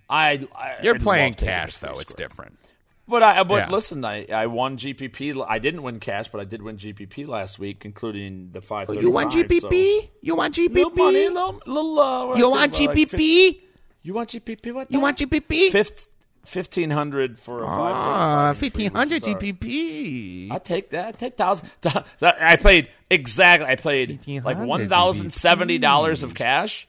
I, 0.09 0.47
I 0.55 0.77
You're 0.83 0.95
I'd 0.97 1.03
playing 1.03 1.35
cash 1.35 1.79
the 1.79 1.87
free 1.87 1.95
though. 1.95 2.01
It's 2.01 2.15
different. 2.15 2.59
But 3.07 3.23
I 3.23 3.43
but 3.43 3.55
Yeah. 3.57 3.71
listen, 3.71 4.05
I, 4.05 4.27
I 4.27 4.47
won 4.47 4.77
GPP. 4.77 5.45
I 5.49 5.59
didn't 5.59 5.83
win 5.83 5.99
cash, 5.99 6.29
but 6.29 6.41
I 6.41 6.45
did 6.45 6.61
win 6.61 6.77
GPP 6.77 7.27
last 7.27 7.59
week, 7.59 7.85
including 7.87 8.51
the 8.53 8.61
five. 8.61 8.89
You 8.95 9.11
want 9.11 9.33
GPP? 9.33 10.09
You 10.21 10.35
want 10.37 10.55
GPP? 10.55 10.75
Little 10.75 10.91
money, 10.91 11.29
little, 11.29 11.63
little, 11.67 11.99
uh, 12.01 12.27
what 12.27 12.39
You 12.39 12.51
want 12.51 12.75
said, 12.75 12.87
like 12.89 12.97
fif- 12.97 13.13
GPP? 13.13 13.61
you 14.03 14.15
want 14.15 14.29
GPP? 14.31 14.75
What? 14.75 14.93
You 14.93 15.01
want? 15.01 15.17
GPP? 15.19 15.71
Fif- 15.73 16.07
fifteen 16.45 16.91
hundred 16.91 17.39
for 17.39 17.63
a 17.63 17.67
five. 17.67 17.95
Ah, 17.95 18.53
fifteen 18.55 18.93
hundred 18.95 19.23
which 19.23 19.23
is 19.23 19.29
all 19.29 19.35
right. 19.35 19.61
GPP. 19.61 20.51
I 20.51 20.59
take 20.59 20.91
that. 20.91 21.07
I 21.09 21.13
take 21.13 21.37
thousand. 21.39 21.71
I 22.23 22.57
played 22.57 22.89
exactly. 23.11 23.67
I 23.69 23.77
played 23.77 24.21
like 24.45 24.59
one 24.59 24.87
thousand 24.89 25.33
seventy 25.33 25.79
dollars 25.79 26.23
of 26.23 26.35
cash 26.35 26.87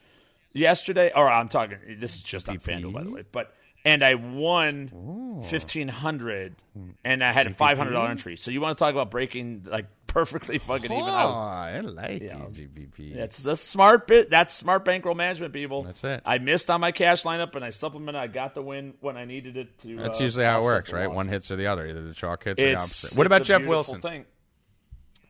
yesterday. 0.52 1.12
Or 1.14 1.28
I'm 1.28 1.48
talking. 1.48 1.78
This 1.98 2.14
is 2.14 2.20
just 2.20 2.48
on 2.48 2.58
FanDuel, 2.58 2.92
by 2.92 3.04
the 3.04 3.10
way. 3.10 3.24
But 3.30 3.54
and 3.84 4.04
I 4.04 4.14
won 4.14 5.42
fifteen 5.44 5.88
hundred, 5.88 6.56
and 7.04 7.24
I 7.24 7.32
had 7.32 7.46
a 7.46 7.54
five 7.54 7.78
hundred 7.78 7.92
dollar 7.92 8.10
entry. 8.10 8.36
So 8.36 8.50
you 8.50 8.60
want 8.60 8.76
to 8.76 8.84
talk 8.84 8.92
about 8.92 9.10
breaking 9.10 9.66
like 9.70 9.86
perfectly 10.06 10.58
fucking 10.58 10.92
even? 10.92 11.04
I 11.04 11.24
was, 11.24 11.36
I 11.36 11.80
like 11.80 12.22
it, 12.22 12.30
GPP. 12.30 13.16
that's 13.16 13.38
that's 13.38 13.60
smart 13.60 14.06
bit. 14.06 14.30
That's 14.30 14.54
smart 14.54 14.84
bankroll 14.84 15.14
management, 15.14 15.52
people. 15.52 15.84
That's 15.84 16.04
it. 16.04 16.22
I 16.24 16.38
missed 16.38 16.70
on 16.70 16.80
my 16.80 16.92
cash 16.92 17.22
lineup, 17.22 17.54
and 17.54 17.64
I 17.64 17.70
supplemented. 17.70 18.20
I 18.20 18.26
got 18.26 18.54
the 18.54 18.62
win 18.62 18.94
when 19.00 19.16
I 19.16 19.24
needed 19.24 19.56
it 19.56 19.78
to. 19.80 19.96
That's 19.96 20.20
uh, 20.20 20.24
usually 20.24 20.44
how 20.44 20.60
it 20.60 20.64
works, 20.64 20.92
right? 20.92 21.06
loss. 21.06 21.16
One 21.16 21.28
hits 21.28 21.50
or 21.50 21.56
the 21.56 21.66
other. 21.66 21.86
Either 21.86 22.02
the 22.02 22.14
chalk 22.14 22.44
hits 22.44 22.60
or 22.60 22.64
the 22.64 22.74
opposite. 22.76 23.16
What 23.16 23.26
about 23.26 23.44
Jeff 23.44 23.64
Wilson? 23.64 24.00
Thing. 24.00 24.26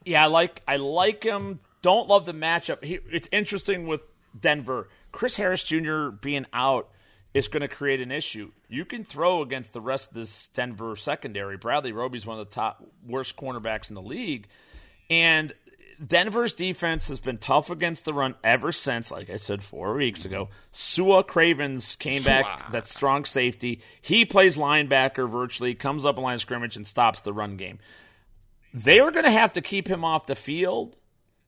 Yeah, 0.04 0.24
I 0.24 0.26
like 0.26 0.62
I 0.66 0.76
like 0.76 1.22
him. 1.22 1.60
Don't 1.82 2.08
love 2.08 2.26
the 2.26 2.34
matchup. 2.34 2.82
He, 2.84 2.98
it's 3.10 3.28
interesting 3.32 3.86
with 3.86 4.00
Denver. 4.38 4.88
Chris 5.12 5.36
Harris 5.36 5.62
Jr. 5.62 6.08
being 6.08 6.46
out 6.52 6.90
is 7.32 7.48
going 7.48 7.62
to 7.62 7.68
create 7.68 8.00
an 8.00 8.10
issue. 8.10 8.50
You 8.68 8.84
can 8.84 9.04
throw 9.04 9.42
against 9.42 9.72
the 9.72 9.80
rest 9.80 10.08
of 10.08 10.14
this 10.14 10.48
Denver 10.48 10.96
secondary. 10.96 11.56
Bradley 11.56 11.92
Roby's 11.92 12.26
one 12.26 12.38
of 12.38 12.48
the 12.48 12.54
top 12.54 12.84
worst 13.06 13.36
cornerbacks 13.36 13.88
in 13.88 13.94
the 13.94 14.02
league, 14.02 14.48
and 15.08 15.52
Denver's 16.04 16.54
defense 16.54 17.08
has 17.08 17.20
been 17.20 17.36
tough 17.38 17.68
against 17.68 18.04
the 18.04 18.14
run 18.14 18.34
ever 18.42 18.72
since, 18.72 19.10
like 19.10 19.28
I 19.28 19.36
said 19.36 19.62
four 19.62 19.94
weeks 19.94 20.24
ago. 20.24 20.48
Sua 20.72 21.22
Cravens 21.22 21.94
came 21.96 22.22
back, 22.22 22.72
that 22.72 22.86
strong 22.86 23.26
safety. 23.26 23.82
He 24.00 24.24
plays 24.24 24.56
linebacker 24.56 25.30
virtually, 25.30 25.74
comes 25.74 26.06
up 26.06 26.16
a 26.16 26.20
line 26.20 26.36
of 26.36 26.40
scrimmage, 26.40 26.76
and 26.76 26.86
stops 26.86 27.20
the 27.20 27.34
run 27.34 27.56
game. 27.56 27.78
They 28.72 28.98
are 28.98 29.10
going 29.10 29.24
to 29.24 29.30
have 29.30 29.52
to 29.52 29.60
keep 29.60 29.88
him 29.88 30.04
off 30.04 30.26
the 30.26 30.36
field 30.36 30.96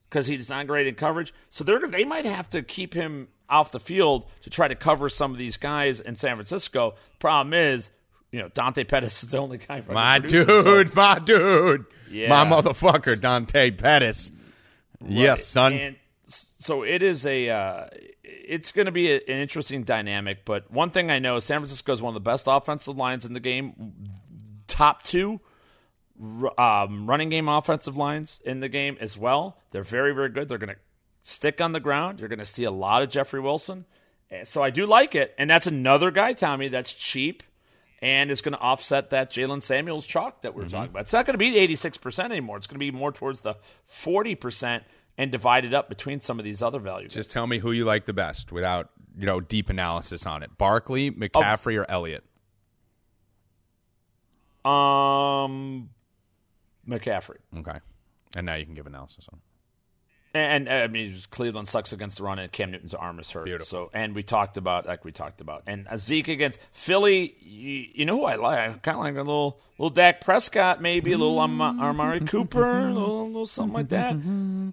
because 0.09 0.26
he's 0.26 0.51
not 0.51 0.66
great 0.66 0.86
in 0.86 0.97
coverage. 0.97 1.32
So 1.48 1.64
they're 1.64 1.80
they 1.89 2.05
might 2.05 2.26
have 2.26 2.51
to 2.51 2.62
keep 2.62 2.93
him 2.93 3.28
off 3.52 3.70
the 3.72 3.80
field 3.80 4.26
to 4.42 4.50
try 4.50 4.66
to 4.68 4.74
cover 4.74 5.08
some 5.08 5.30
of 5.32 5.38
these 5.38 5.56
guys 5.56 6.00
in 6.00 6.16
San 6.16 6.36
Francisco. 6.36 6.94
Problem 7.20 7.54
is, 7.54 7.90
you 8.32 8.40
know, 8.40 8.48
Dante 8.48 8.84
Pettis 8.84 9.22
is 9.22 9.28
the 9.28 9.38
only 9.38 9.58
guy. 9.58 9.82
My 9.88 10.18
producing, 10.18 10.46
so- 10.62 10.82
dude, 10.84 10.94
my 10.96 11.18
dude, 11.18 11.84
Yeah. 12.10 12.28
my 12.28 12.44
motherfucker, 12.44 13.20
Dante 13.20 13.70
Pettis. 13.70 14.30
Yes, 15.06 15.46
son. 15.46 15.72
And 15.74 15.96
so 16.26 16.82
it 16.82 17.02
is 17.02 17.26
a. 17.26 17.48
Uh, 17.50 17.86
it's 18.24 18.72
going 18.72 18.86
to 18.86 18.92
be 18.92 19.10
a, 19.10 19.16
an 19.16 19.40
interesting 19.40 19.82
dynamic. 19.84 20.44
But 20.44 20.70
one 20.70 20.90
thing 20.90 21.10
I 21.10 21.18
know 21.18 21.36
is 21.36 21.44
San 21.44 21.58
Francisco 21.58 21.92
is 21.92 22.00
one 22.00 22.10
of 22.10 22.14
the 22.14 22.20
best 22.30 22.44
offensive 22.48 22.96
lines 22.96 23.24
in 23.24 23.32
the 23.34 23.40
game. 23.40 23.94
Top 24.68 25.02
two 25.02 25.40
um, 26.58 27.06
running 27.08 27.30
game 27.30 27.48
offensive 27.48 27.96
lines 27.96 28.40
in 28.44 28.60
the 28.60 28.68
game 28.68 28.96
as 29.00 29.16
well. 29.16 29.58
They're 29.70 29.84
very 29.84 30.14
very 30.14 30.28
good. 30.28 30.48
They're 30.48 30.58
going 30.58 30.74
to 30.74 30.76
stick 31.22 31.60
on 31.60 31.72
the 31.72 31.80
ground. 31.80 32.18
You're 32.20 32.28
going 32.28 32.38
to 32.38 32.46
see 32.46 32.64
a 32.64 32.70
lot 32.70 33.02
of 33.02 33.08
Jeffrey 33.10 33.40
Wilson. 33.40 33.84
So 34.44 34.62
I 34.62 34.70
do 34.70 34.86
like 34.86 35.14
it, 35.14 35.34
and 35.38 35.48
that's 35.50 35.66
another 35.66 36.10
guy, 36.10 36.32
Tommy, 36.32 36.68
that's 36.68 36.92
cheap. 36.92 37.42
And 38.00 38.30
is 38.32 38.40
going 38.40 38.54
to 38.54 38.58
offset 38.60 39.10
that 39.10 39.30
Jaylen 39.30 39.62
Samuels 39.62 40.06
chalk 40.06 40.42
that 40.42 40.56
we're 40.56 40.68
talking 40.68 40.90
about. 40.90 41.02
It's 41.02 41.12
not 41.12 41.24
going 41.24 41.34
to 41.34 41.38
be 41.38 41.52
86% 41.52 42.24
anymore. 42.24 42.56
It's 42.56 42.66
going 42.66 42.74
to 42.74 42.78
be 42.78 42.90
more 42.90 43.12
towards 43.12 43.42
the 43.42 43.54
40%. 43.88 44.82
and 45.18 45.30
divide 45.30 45.64
it 45.66 45.72
up 45.74 45.88
between 45.88 46.18
some 46.18 46.38
of 46.40 46.44
these 46.44 46.62
other 46.62 46.80
values. 46.80 47.12
Just 47.12 47.30
tell 47.30 47.46
me 47.46 47.58
who 47.60 47.70
you 47.70 47.84
like 47.84 48.06
the 48.06 48.12
best 48.14 48.50
without 48.50 48.90
you 49.16 49.26
know 49.26 49.38
deep 49.40 49.68
analysis 49.70 50.26
on 50.26 50.42
it. 50.42 50.56
Barkley, 50.58 51.10
McCaffrey, 51.12 51.78
or 51.78 51.88
Elliott. 51.88 52.24
um, 54.64 55.90
McCaffrey. 56.88 57.36
Okay, 57.58 57.78
and 58.34 58.46
now 58.46 58.54
you 58.54 58.64
can 58.64 58.74
give 58.74 58.86
analysis 58.86 59.28
on. 59.32 59.38
it. 59.38 59.42
And, 60.34 60.66
and 60.66 60.82
I 60.82 60.86
mean, 60.86 61.20
Cleveland 61.30 61.68
sucks 61.68 61.92
against 61.92 62.16
the 62.16 62.22
run, 62.22 62.38
and 62.38 62.50
Cam 62.50 62.70
Newton's 62.70 62.94
arm 62.94 63.18
is 63.18 63.30
hurt. 63.30 63.44
Beautiful. 63.44 63.66
So, 63.66 63.90
and 63.92 64.14
we 64.14 64.22
talked 64.22 64.56
about 64.56 64.86
like 64.86 65.04
we 65.04 65.12
talked 65.12 65.42
about, 65.42 65.62
and 65.66 65.86
Zeke 65.96 66.28
against 66.28 66.59
Philly. 66.72 67.36
You, 67.42 67.86
you 67.92 68.04
know 68.06 68.16
who 68.18 68.24
I 68.24 68.36
like? 68.36 68.59
I 68.59 68.72
kind 68.78 68.96
of 68.96 69.04
like 69.04 69.14
a 69.16 69.18
little 69.18 69.60
little 69.76 69.90
Dak 69.90 70.22
Prescott, 70.22 70.80
maybe 70.80 71.12
a 71.12 71.18
little 71.18 71.38
um, 71.38 71.60
Amari 71.60 72.20
Cooper, 72.20 72.78
a 72.88 72.92
little, 72.94 73.26
little 73.26 73.46
something 73.46 73.74
like 73.74 73.88
that. 73.90 74.12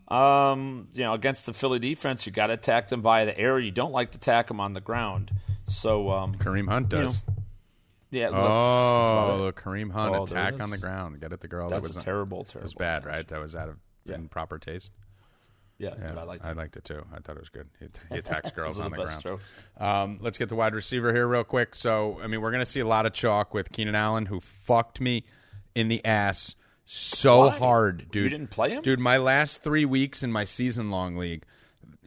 Um, 0.07 0.87
you 0.93 1.03
know, 1.03 1.13
against 1.13 1.45
the 1.45 1.53
Philly 1.53 1.79
defense, 1.79 2.25
you 2.25 2.31
got 2.31 2.47
to 2.47 2.53
attack 2.53 2.87
them 2.87 3.01
via 3.01 3.25
the 3.25 3.37
air. 3.37 3.59
You 3.59 3.71
don't 3.71 3.91
like 3.91 4.11
to 4.11 4.17
attack 4.17 4.47
them 4.47 4.59
on 4.59 4.73
the 4.73 4.81
ground. 4.81 5.31
So, 5.67 6.09
um, 6.09 6.35
Kareem 6.35 6.69
Hunt 6.69 6.91
You 6.93 6.99
does. 7.01 7.21
yeah, 8.11 8.29
that's- 8.29 8.39
that's 8.39 9.09
about 9.09 9.29
Oh, 9.41 9.47
it. 9.47 9.55
Kareem 9.55 9.91
Hunt 9.91 10.15
Oh, 10.15 10.23
attack 10.23 10.59
on 10.61 10.69
the 10.69 10.77
ground. 10.77 11.19
Get 11.19 11.33
at 11.33 11.41
the 11.41 11.47
girl. 11.47 11.69
that's 11.69 11.87
that 11.89 11.95
was 11.95 12.03
terrible, 12.03 12.43
terrible. 12.45 12.65
was 12.65 12.73
bad, 12.73 13.03
match. 13.05 13.13
right? 13.13 13.27
That 13.27 13.39
was 13.41 13.55
out 13.55 13.69
of 13.69 13.77
Yeah. 14.05 14.15
in 14.15 14.29
proper 14.29 14.57
taste. 14.57 14.91
Yeah, 15.79 15.95
Yeah, 15.99 16.09
but 16.09 16.17
I 16.17 16.23
like 16.23 16.45
I 16.45 16.51
liked 16.51 16.77
it 16.77 16.83
too. 16.83 17.03
I 17.11 17.19
thought 17.19 17.37
it 17.37 17.39
was 17.39 17.49
good. 17.49 17.67
He, 17.79 17.87
he 18.11 18.19
attacks 18.19 18.51
girls 18.51 18.79
on 18.79 18.91
the 18.91 18.97
the 18.97 19.05
ground. 19.05 19.41
Um, 19.77 20.19
let's 20.21 20.37
get 20.37 20.49
the 20.49 20.55
wide 20.55 20.75
receiver 20.75 21.13
here 21.13 21.27
real 21.27 21.45
quick. 21.45 21.73
So, 21.73 22.19
I 22.21 22.27
mean, 22.27 22.41
we're 22.41 22.51
going 22.51 22.63
to 22.63 22.69
see 22.69 22.81
a 22.81 22.87
lot 22.87 23.05
of 23.05 23.13
chalk 23.13 23.53
with 23.53 23.71
Keenan 23.71 23.95
Allen, 23.95 24.25
who 24.25 24.39
fucked 24.39 24.99
me 24.99 25.23
in 25.73 25.87
the 25.87 26.03
ass 26.05 26.55
so 26.91 27.45
Why? 27.45 27.57
hard, 27.57 28.11
dude. 28.11 28.23
You 28.23 28.29
didn't 28.29 28.49
play 28.49 28.71
him? 28.71 28.81
dude. 28.81 28.99
My 28.99 29.17
last 29.17 29.61
three 29.61 29.85
weeks 29.85 30.23
in 30.23 30.31
my 30.31 30.43
season 30.43 30.89
long 30.89 31.17
league, 31.17 31.43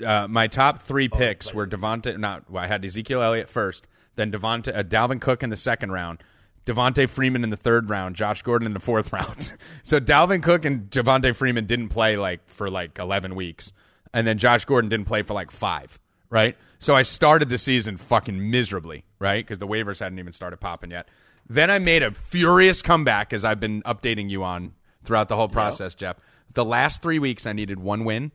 uh, 0.04 0.26
my 0.26 0.48
top 0.48 0.80
three 0.80 1.08
picks 1.08 1.54
were 1.54 1.68
Devonta. 1.68 2.18
Not 2.18 2.50
well, 2.50 2.64
I 2.64 2.66
had 2.66 2.84
Ezekiel 2.84 3.22
Elliott 3.22 3.48
first, 3.48 3.86
then 4.16 4.32
Devonta, 4.32 4.76
uh, 4.76 4.82
Dalvin 4.82 5.20
Cook 5.20 5.44
in 5.44 5.50
the 5.50 5.56
second 5.56 5.92
round. 5.92 6.24
Devonta 6.66 7.08
Freeman 7.08 7.44
in 7.44 7.50
the 7.50 7.56
third 7.56 7.90
round, 7.90 8.16
Josh 8.16 8.42
Gordon 8.42 8.66
in 8.66 8.72
the 8.72 8.80
fourth 8.80 9.12
round. 9.12 9.54
so 9.82 9.98
Dalvin 9.98 10.42
Cook 10.42 10.64
and 10.64 10.88
Devonta 10.90 11.34
Freeman 11.34 11.66
didn't 11.66 11.88
play 11.88 12.16
like 12.16 12.48
for 12.48 12.70
like 12.70 12.98
eleven 12.98 13.34
weeks, 13.34 13.72
and 14.12 14.26
then 14.26 14.38
Josh 14.38 14.64
Gordon 14.64 14.88
didn't 14.88 15.06
play 15.06 15.22
for 15.22 15.34
like 15.34 15.50
five. 15.50 15.98
Right. 16.30 16.56
So 16.78 16.94
I 16.94 17.02
started 17.02 17.48
the 17.48 17.58
season 17.58 17.96
fucking 17.96 18.50
miserably. 18.50 19.04
Right, 19.18 19.44
because 19.44 19.58
the 19.58 19.66
waivers 19.66 20.00
hadn't 20.00 20.18
even 20.18 20.32
started 20.32 20.58
popping 20.58 20.90
yet. 20.90 21.08
Then 21.48 21.70
I 21.70 21.78
made 21.78 22.02
a 22.02 22.12
furious 22.12 22.82
comeback, 22.82 23.32
as 23.32 23.44
I've 23.44 23.60
been 23.60 23.82
updating 23.82 24.30
you 24.30 24.42
on 24.42 24.72
throughout 25.04 25.28
the 25.28 25.36
whole 25.36 25.48
process, 25.48 25.94
Jeff. 25.94 26.16
The 26.54 26.64
last 26.64 27.02
three 27.02 27.18
weeks, 27.18 27.46
I 27.46 27.52
needed 27.52 27.78
one 27.78 28.04
win. 28.04 28.32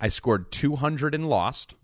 I 0.00 0.08
scored 0.08 0.50
two 0.50 0.76
hundred 0.76 1.14
and 1.14 1.28
lost. 1.28 1.74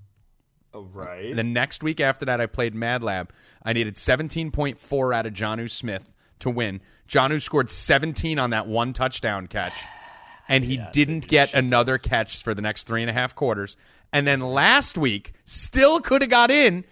Oh, 0.72 0.88
right. 0.92 1.34
The 1.34 1.44
next 1.44 1.84
week 1.84 2.00
after 2.00 2.26
that, 2.26 2.40
I 2.40 2.46
played 2.46 2.74
Mad 2.74 3.02
Lab. 3.02 3.32
I 3.64 3.72
needed 3.72 3.94
17.4 3.96 5.14
out 5.14 5.26
of 5.26 5.32
Jonnu 5.32 5.70
Smith 5.70 6.12
to 6.40 6.50
win. 6.50 6.80
Jonnu 7.08 7.40
scored 7.40 7.70
17 7.70 8.38
on 8.38 8.50
that 8.50 8.66
one 8.66 8.92
touchdown 8.92 9.46
catch, 9.46 9.72
and 10.48 10.64
he 10.64 10.76
didn't 10.92 11.26
get 11.26 11.54
another 11.54 11.98
catch 11.98 12.42
for 12.42 12.54
the 12.54 12.62
next 12.62 12.86
three 12.86 13.02
and 13.02 13.10
a 13.10 13.14
half 13.14 13.34
quarters. 13.34 13.76
And 14.12 14.26
then 14.26 14.40
last 14.40 14.96
week, 14.98 15.32
still 15.44 16.00
could 16.00 16.22
have 16.22 16.30
got 16.30 16.50
in. 16.50 16.84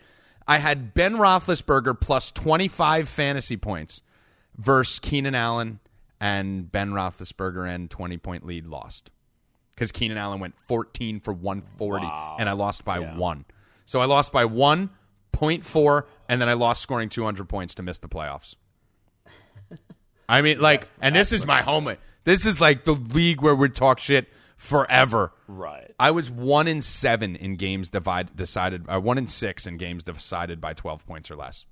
I 0.47 0.59
had 0.59 0.93
Ben 0.93 1.15
Roethlisberger 1.15 2.01
plus 2.01 2.31
25 2.33 3.09
fantasy 3.09 3.57
points 3.57 4.03
versus 4.57 4.99
Keenan 4.99 5.35
Allen 5.35 5.79
and 6.21 6.71
Ben 6.71 6.91
Roethlisberger 6.91 7.69
and 7.73 7.91
20 7.91 8.17
point 8.19 8.45
lead 8.47 8.67
lost 8.67 9.11
because 9.75 9.93
Keenan 9.93 10.19
Allen 10.19 10.41
went 10.41 10.55
14 10.69 11.21
for 11.21 11.33
140 11.33 12.07
and 12.39 12.49
I 12.49 12.53
lost 12.53 12.85
by 12.85 12.99
one. 12.99 13.45
So 13.87 14.01
I 14.01 14.07
lost 14.07 14.33
by 14.33 14.45
one 14.45 14.91
point 15.33 15.65
four, 15.65 16.07
and 16.29 16.41
then 16.41 16.49
I 16.49 16.55
lost 16.55 16.83
scoring 16.83 17.09
200 17.09 17.49
points 17.49 17.75
to 17.75 17.83
miss 17.83 17.99
the 17.99 18.09
playoffs. 18.09 18.55
I 20.29 20.43
mean, 20.43 20.61
like, 20.61 20.89
and 21.01 21.15
this 21.15 21.33
is 21.33 21.47
my 21.47 21.63
home. 21.63 21.95
This 22.25 22.47
is 22.47 22.61
like 22.61 22.85
the 22.85 22.93
league 22.93 23.43
where 23.43 23.55
we 23.55 23.69
talk 23.69 23.99
shit 23.99 24.29
forever. 24.57 25.33
Right. 25.49 25.93
I 25.99 26.13
was 26.13 26.31
one 26.31 26.69
in 26.69 26.81
seven 26.83 27.35
in 27.35 27.57
games 27.57 27.91
divide, 27.91 28.37
decided. 28.37 28.87
Uh, 28.89 29.01
one 29.01 29.19
in 29.19 29.27
six 29.27 29.67
in 29.67 29.77
games 29.77 30.05
decided 30.05 30.61
by 30.61 30.75
12 30.75 31.05
points 31.05 31.31
or 31.31 31.37
less. 31.37 31.67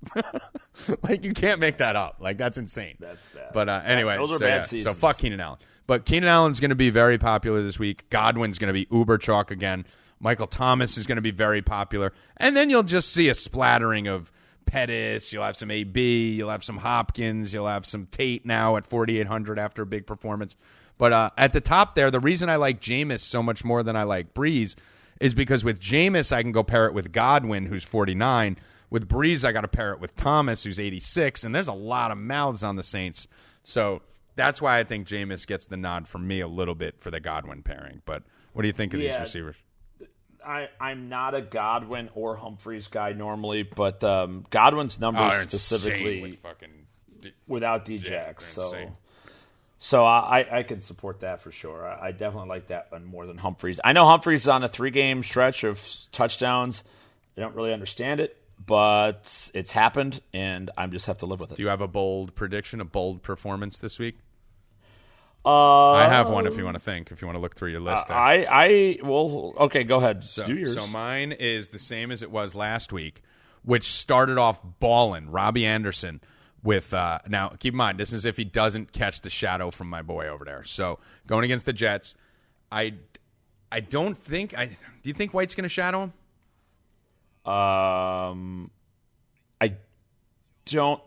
like 1.01 1.23
you 1.23 1.33
can't 1.33 1.59
make 1.59 1.77
that 1.77 1.95
up. 1.95 2.17
Like 2.19 2.37
that's 2.37 2.57
insane. 2.57 2.97
That's 2.99 3.25
bad. 3.33 3.51
But 3.53 3.69
uh, 3.69 3.81
anyway, 3.85 4.17
Those 4.17 4.33
are 4.33 4.39
so, 4.39 4.45
bad 4.45 4.71
yeah. 4.71 4.81
So 4.81 4.93
fuck 4.93 5.17
Keenan 5.17 5.39
Allen. 5.39 5.59
But 5.87 6.05
Keenan 6.05 6.29
Allen's 6.29 6.59
going 6.59 6.69
to 6.69 6.75
be 6.75 6.89
very 6.89 7.17
popular 7.17 7.63
this 7.63 7.79
week. 7.79 8.09
Godwin's 8.09 8.57
going 8.57 8.67
to 8.67 8.73
be 8.73 8.87
uber 8.91 9.17
chalk 9.17 9.51
again. 9.51 9.85
Michael 10.21 10.47
Thomas 10.47 10.97
is 10.97 11.07
going 11.07 11.17
to 11.17 11.21
be 11.21 11.31
very 11.31 11.61
popular, 11.61 12.13
and 12.37 12.55
then 12.55 12.69
you'll 12.69 12.83
just 12.83 13.11
see 13.11 13.27
a 13.29 13.33
splattering 13.33 14.07
of 14.07 14.31
Pettis. 14.65 15.33
You'll 15.33 15.43
have 15.43 15.57
some 15.57 15.71
AB. 15.71 16.31
You'll 16.31 16.49
have 16.49 16.63
some 16.63 16.77
Hopkins. 16.77 17.53
You'll 17.53 17.67
have 17.67 17.85
some 17.85 18.05
Tate 18.05 18.45
now 18.45 18.77
at 18.77 18.85
4,800 18.85 19.59
after 19.59 19.81
a 19.81 19.85
big 19.85 20.05
performance. 20.05 20.55
But 20.97 21.13
uh, 21.13 21.29
at 21.37 21.53
the 21.53 21.61
top 21.61 21.95
there, 21.95 22.11
the 22.11 22.19
reason 22.19 22.49
I 22.49 22.55
like 22.57 22.79
Jameis 22.79 23.21
so 23.21 23.41
much 23.41 23.65
more 23.65 23.83
than 23.83 23.95
I 23.95 24.03
like 24.03 24.33
Brees 24.33 24.75
is 25.19 25.33
because 25.33 25.63
with 25.63 25.79
Jameis, 25.79 26.31
I 26.31 26.41
can 26.41 26.51
go 26.51 26.63
pair 26.63 26.85
it 26.85 26.93
with 26.93 27.11
Godwin, 27.11 27.65
who's 27.65 27.83
49. 27.83 28.57
With 28.89 29.07
Brees, 29.07 29.43
I 29.43 29.51
got 29.51 29.61
to 29.61 29.67
pair 29.67 29.93
it 29.93 29.99
with 29.99 30.15
Thomas, 30.15 30.63
who's 30.63 30.79
86. 30.79 31.43
And 31.43 31.55
there's 31.55 31.67
a 31.67 31.73
lot 31.73 32.11
of 32.11 32.17
mouths 32.17 32.63
on 32.63 32.75
the 32.75 32.83
Saints. 32.83 33.27
So 33.63 34.01
that's 34.35 34.61
why 34.61 34.79
I 34.79 34.83
think 34.83 35.07
Jameis 35.07 35.45
gets 35.47 35.65
the 35.65 35.77
nod 35.77 36.07
from 36.07 36.27
me 36.27 36.39
a 36.39 36.47
little 36.47 36.75
bit 36.75 36.99
for 36.99 37.11
the 37.11 37.19
Godwin 37.19 37.63
pairing. 37.63 38.01
But 38.05 38.23
what 38.53 38.61
do 38.61 38.67
you 38.67 38.73
think 38.73 38.93
of 38.93 38.99
these 38.99 39.09
receivers? 39.19 39.55
I, 40.45 40.69
I'm 40.79 41.09
not 41.09 41.35
a 41.35 41.41
Godwin 41.41 42.09
or 42.15 42.35
Humphries 42.35 42.87
guy 42.87 43.13
normally, 43.13 43.63
but 43.63 44.03
um, 44.03 44.45
Godwin's 44.49 44.99
numbers 44.99 45.31
Oh, 45.33 45.41
specifically 45.41 46.21
with 46.21 46.39
fucking. 46.39 46.69
without 47.47 47.87
Yeah, 47.89 47.97
Djax. 47.99 48.39
they're 48.39 48.47
so, 48.49 48.63
insane. 48.65 48.91
so 49.77 50.03
I, 50.03 50.39
I 50.41 50.57
I 50.59 50.63
can 50.63 50.81
support 50.81 51.19
that 51.21 51.41
for 51.41 51.51
sure. 51.51 51.85
I, 51.87 52.07
I 52.07 52.11
definitely 52.11 52.49
like 52.49 52.67
that 52.67 52.91
one 52.91 53.05
more 53.05 53.25
than 53.25 53.37
Humphries. 53.37 53.79
I 53.83 53.93
know 53.93 54.05
Humphries 54.07 54.41
is 54.41 54.47
on 54.47 54.63
a 54.63 54.67
three 54.67 54.91
game 54.91 55.23
stretch 55.23 55.63
of 55.63 55.81
touchdowns. 56.11 56.83
I 57.37 57.41
don't 57.41 57.55
really 57.55 57.73
understand 57.73 58.19
it, 58.19 58.35
but 58.65 59.49
it's 59.53 59.71
happened, 59.71 60.21
and 60.33 60.69
I 60.77 60.85
just 60.87 61.05
have 61.07 61.17
to 61.19 61.25
live 61.25 61.39
with 61.39 61.51
it. 61.51 61.55
Do 61.57 61.63
you 61.63 61.69
have 61.69 61.81
a 61.81 61.87
bold 61.87 62.35
prediction, 62.35 62.81
a 62.81 62.85
bold 62.85 63.21
performance 63.23 63.77
this 63.79 63.97
week? 63.99 64.17
Uh, 65.45 65.91
I 65.91 66.07
have 66.07 66.29
one 66.29 66.45
if 66.45 66.55
you 66.57 66.63
want 66.63 66.75
to 66.75 66.83
think, 66.83 67.11
if 67.11 67.21
you 67.21 67.27
want 67.27 67.37
to 67.37 67.41
look 67.41 67.55
through 67.55 67.71
your 67.71 67.79
list 67.79 68.07
there. 68.07 68.17
I 68.17 68.45
I 68.49 68.97
well 69.03 69.53
okay, 69.61 69.83
go 69.83 69.97
ahead. 69.97 70.23
So, 70.23 70.45
Do 70.45 70.55
yours. 70.55 70.73
so 70.73 70.85
mine 70.87 71.31
is 71.31 71.69
the 71.69 71.79
same 71.79 72.11
as 72.11 72.21
it 72.21 72.29
was 72.29 72.53
last 72.53 72.93
week, 72.93 73.23
which 73.63 73.91
started 73.91 74.37
off 74.37 74.59
balling. 74.79 75.31
Robbie 75.31 75.65
Anderson 75.65 76.21
with 76.63 76.93
uh, 76.93 77.19
now 77.27 77.49
keep 77.59 77.73
in 77.73 77.77
mind 77.77 77.99
this 77.99 78.13
is 78.13 78.25
if 78.25 78.37
he 78.37 78.43
doesn't 78.43 78.91
catch 78.91 79.21
the 79.21 79.29
shadow 79.31 79.71
from 79.71 79.89
my 79.89 80.01
boy 80.01 80.27
over 80.27 80.45
there. 80.45 80.63
So 80.63 80.99
going 81.25 81.43
against 81.43 81.65
the 81.65 81.73
Jets, 81.73 82.15
I 82.71 82.93
I 83.71 83.79
don't 83.79 84.15
think 84.15 84.55
I 84.55 84.65
do 84.67 84.75
you 85.03 85.13
think 85.13 85.33
White's 85.33 85.55
going 85.55 85.63
to 85.63 85.69
shadow 85.69 86.03
him? 86.03 86.13
Um, 87.51 88.69
I 89.59 89.73
don't 90.65 91.01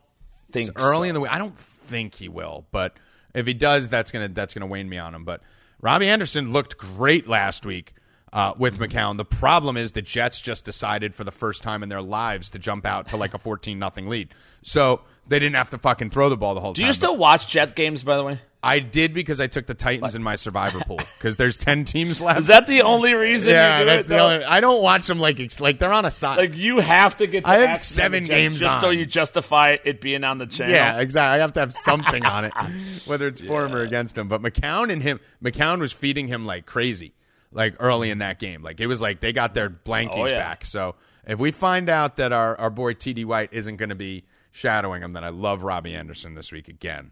think 0.50 0.70
early 0.76 1.06
so. 1.06 1.10
in 1.10 1.14
the 1.14 1.20
week. 1.20 1.32
I 1.32 1.38
don't 1.38 1.56
think 1.56 2.14
he 2.14 2.28
will, 2.28 2.66
but 2.72 2.96
if 3.34 3.46
he 3.46 3.54
does, 3.54 3.88
that's 3.88 4.10
gonna 4.10 4.28
that's 4.28 4.54
gonna 4.54 4.66
wane 4.66 4.88
me 4.88 4.98
on 4.98 5.14
him. 5.14 5.24
But 5.24 5.42
Robbie 5.80 6.08
Anderson 6.08 6.52
looked 6.52 6.78
great 6.78 7.28
last 7.28 7.66
week 7.66 7.94
uh, 8.32 8.54
with 8.56 8.78
McCown. 8.78 9.16
The 9.16 9.24
problem 9.24 9.76
is 9.76 9.92
the 9.92 10.02
Jets 10.02 10.40
just 10.40 10.64
decided 10.64 11.14
for 11.14 11.24
the 11.24 11.32
first 11.32 11.62
time 11.62 11.82
in 11.82 11.88
their 11.88 12.02
lives 12.02 12.50
to 12.50 12.58
jump 12.58 12.86
out 12.86 13.08
to 13.08 13.16
like 13.16 13.34
a 13.34 13.38
fourteen 13.38 13.78
nothing 13.78 14.08
lead, 14.08 14.28
so 14.62 15.02
they 15.26 15.38
didn't 15.38 15.56
have 15.56 15.70
to 15.70 15.78
fucking 15.78 16.10
throw 16.10 16.28
the 16.28 16.36
ball 16.36 16.54
the 16.54 16.60
whole 16.60 16.72
Do 16.72 16.80
time. 16.80 16.84
Do 16.84 16.86
you 16.88 16.92
still 16.92 17.16
watch 17.16 17.48
Jets 17.48 17.72
games, 17.72 18.02
by 18.02 18.16
the 18.16 18.24
way? 18.24 18.40
I 18.64 18.78
did 18.78 19.14
because 19.14 19.40
I 19.40 19.46
took 19.46 19.66
the 19.66 19.74
Titans 19.74 20.14
in 20.14 20.22
my 20.22 20.36
survivor 20.36 20.80
pool 20.80 21.00
because 21.18 21.36
there's 21.36 21.56
ten 21.58 21.84
teams 21.84 22.20
left. 22.20 22.40
Is 22.40 22.46
that 22.48 22.66
the 22.66 22.82
only 22.82 23.14
reason? 23.14 23.50
yeah, 23.50 23.84
that's 23.84 24.06
it, 24.06 24.08
the 24.08 24.14
though? 24.16 24.30
only. 24.32 24.44
I 24.44 24.60
don't 24.60 24.82
watch 24.82 25.06
them 25.06 25.18
like 25.20 25.38
it's 25.38 25.60
like 25.60 25.78
they're 25.78 25.92
on 25.92 26.04
a 26.04 26.10
side. 26.10 26.38
Like 26.38 26.56
you 26.56 26.80
have 26.80 27.16
to 27.18 27.26
get. 27.26 27.44
The 27.44 27.50
I 27.50 27.56
have 27.58 27.78
seven 27.78 28.24
of 28.24 28.28
the 28.28 28.34
Jets 28.34 28.40
games 28.40 28.60
just 28.60 28.80
so 28.80 28.90
you 28.90 29.06
justify 29.06 29.76
it 29.84 30.00
being 30.00 30.24
on 30.24 30.38
the 30.38 30.46
channel. 30.46 30.72
Yeah, 30.72 31.00
exactly. 31.00 31.38
I 31.38 31.42
have 31.42 31.52
to 31.54 31.60
have 31.60 31.72
something 31.72 32.24
on 32.24 32.46
it, 32.46 32.52
whether 33.06 33.28
it's 33.28 33.40
for 33.40 33.66
him 33.66 33.74
or 33.74 33.82
against 33.82 34.16
him. 34.18 34.28
But 34.28 34.42
McCown 34.42 34.92
and 34.92 35.02
him, 35.02 35.20
McCown 35.42 35.80
was 35.80 35.92
feeding 35.92 36.28
him 36.28 36.46
like 36.46 36.66
crazy, 36.66 37.12
like 37.52 37.74
early 37.78 38.10
in 38.10 38.18
that 38.18 38.38
game. 38.38 38.62
Like 38.62 38.80
it 38.80 38.86
was 38.86 39.00
like 39.00 39.20
they 39.20 39.32
got 39.32 39.54
their 39.54 39.68
blankies 39.70 40.10
Oh, 40.14 40.26
yeah. 40.26 40.38
back. 40.38 40.64
So 40.64 40.94
if 41.26 41.38
we 41.38 41.52
find 41.52 41.88
out 41.88 42.16
that 42.16 42.32
our, 42.32 42.56
our 42.58 42.70
boy 42.70 42.94
TD 42.94 43.24
White 43.24 43.50
isn't 43.52 43.76
going 43.76 43.88
to 43.90 43.94
be 43.94 44.24
shadowing 44.52 45.02
him, 45.02 45.12
then 45.12 45.24
I 45.24 45.30
love 45.30 45.62
Robbie 45.64 45.94
Anderson 45.94 46.34
this 46.34 46.52
week 46.52 46.68
again. 46.68 47.10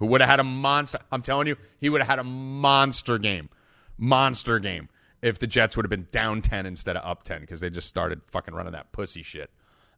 Who 0.00 0.06
would 0.06 0.20
have 0.20 0.28
had 0.30 0.40
a 0.40 0.44
monster? 0.44 0.98
I'm 1.12 1.22
telling 1.22 1.46
you, 1.46 1.56
he 1.78 1.88
would 1.88 2.00
have 2.00 2.08
had 2.08 2.18
a 2.18 2.24
monster 2.24 3.16
game, 3.18 3.48
monster 3.96 4.58
game 4.58 4.88
if 5.22 5.38
the 5.38 5.46
Jets 5.46 5.76
would 5.76 5.84
have 5.84 5.90
been 5.90 6.08
down 6.10 6.42
ten 6.42 6.66
instead 6.66 6.96
of 6.96 7.04
up 7.08 7.22
ten 7.22 7.40
because 7.42 7.60
they 7.60 7.70
just 7.70 7.88
started 7.88 8.20
fucking 8.26 8.54
running 8.54 8.72
that 8.72 8.90
pussy 8.92 9.22
shit 9.22 9.50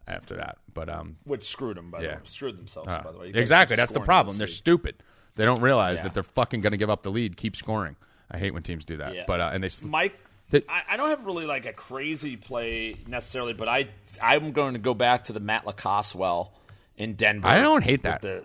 after 0.07 0.37
that. 0.37 0.59
But 0.75 0.89
um, 0.89 1.17
which 1.25 1.45
screwed 1.49 1.77
them. 1.77 1.91
By 1.91 2.03
the 2.03 2.09
way, 2.09 2.17
screwed 2.25 2.59
themselves. 2.59 2.89
uh, 2.89 3.01
by 3.03 3.13
the 3.13 3.19
way, 3.19 3.27
You 3.29 3.35
exactly. 3.35 3.77
That's 3.77 3.93
the 3.93 4.01
problem. 4.01 4.37
They're 4.39 4.47
stupid. 4.47 4.97
They 5.37 5.45
don't 5.45 5.63
realize 5.63 5.99
Yeah. 5.99 6.05
that 6.05 6.15
they're 6.15 6.23
fucking 6.25 6.61
going 6.61 6.73
to 6.73 6.77
give 6.77 6.91
up 6.91 7.03
the 7.05 7.11
lead, 7.11 7.37
keep 7.39 7.57
scoring. 7.57 7.97
I 8.31 8.39
hate 8.39 8.53
when 8.53 8.63
teams 8.63 8.85
do 8.85 8.99
that. 8.99 9.15
Yeah. 9.15 9.25
But 9.27 9.41
uh, 9.41 9.51
and 9.55 9.63
they 9.65 9.69
sl- 9.69 9.87
Mike, 9.87 10.19
The- 10.51 10.65
I, 10.69 10.83
I 10.95 10.97
don't 10.97 11.09
have 11.11 11.25
really 11.25 11.47
like 11.47 11.65
a 11.65 11.73
crazy 11.73 12.37
play 12.37 12.97
necessarily, 13.07 13.53
but 13.53 13.69
I 13.69 13.89
I'm 14.21 14.53
going 14.53 14.73
to 14.75 14.79
go 14.81 14.93
back 14.95 15.25
to 15.25 15.33
the 15.33 15.41
Matt 15.41 15.65
LaCosse 15.67 16.15
well 16.15 16.53
in 16.97 17.15
Denver. 17.15 17.47
I 17.47 17.63
don't 17.63 17.85
hate 17.85 18.03
that. 18.03 18.21
the- 18.23 18.45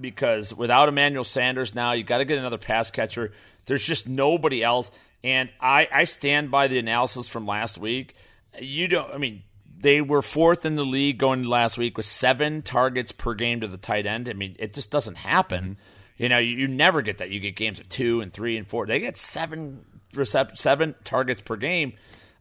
because 0.00 0.54
without 0.54 0.88
Emmanuel 0.88 1.24
Sanders 1.24 1.74
now, 1.74 1.92
you 1.92 2.04
got 2.04 2.18
to 2.18 2.24
get 2.24 2.38
another 2.38 2.58
pass 2.58 2.90
catcher. 2.90 3.32
There's 3.66 3.82
just 3.82 4.08
nobody 4.08 4.62
else, 4.62 4.90
and 5.22 5.50
I 5.60 5.88
I 5.92 6.04
stand 6.04 6.50
by 6.50 6.68
the 6.68 6.78
analysis 6.78 7.28
from 7.28 7.46
last 7.46 7.78
week. 7.78 8.14
You 8.60 8.88
don't. 8.88 9.12
I 9.12 9.18
mean. 9.18 9.42
They 9.82 10.02
were 10.02 10.20
fourth 10.20 10.66
in 10.66 10.74
the 10.74 10.84
league 10.84 11.16
going 11.16 11.42
last 11.44 11.78
week 11.78 11.96
with 11.96 12.04
seven 12.04 12.60
targets 12.60 13.12
per 13.12 13.32
game 13.32 13.62
to 13.62 13.66
the 13.66 13.78
tight 13.78 14.04
end. 14.04 14.28
I 14.28 14.34
mean, 14.34 14.54
it 14.58 14.74
just 14.74 14.90
doesn't 14.90 15.14
happen. 15.14 15.78
You 16.18 16.28
know, 16.28 16.36
you, 16.36 16.54
you 16.54 16.68
never 16.68 17.00
get 17.00 17.16
that. 17.16 17.30
You 17.30 17.40
get 17.40 17.56
games 17.56 17.80
of 17.80 17.88
two 17.88 18.20
and 18.20 18.30
three 18.30 18.58
and 18.58 18.68
four. 18.68 18.84
They 18.84 19.00
get 19.00 19.16
seven 19.16 19.86
recep- 20.12 20.58
seven 20.58 20.94
targets 21.02 21.40
per 21.40 21.56
game. 21.56 21.94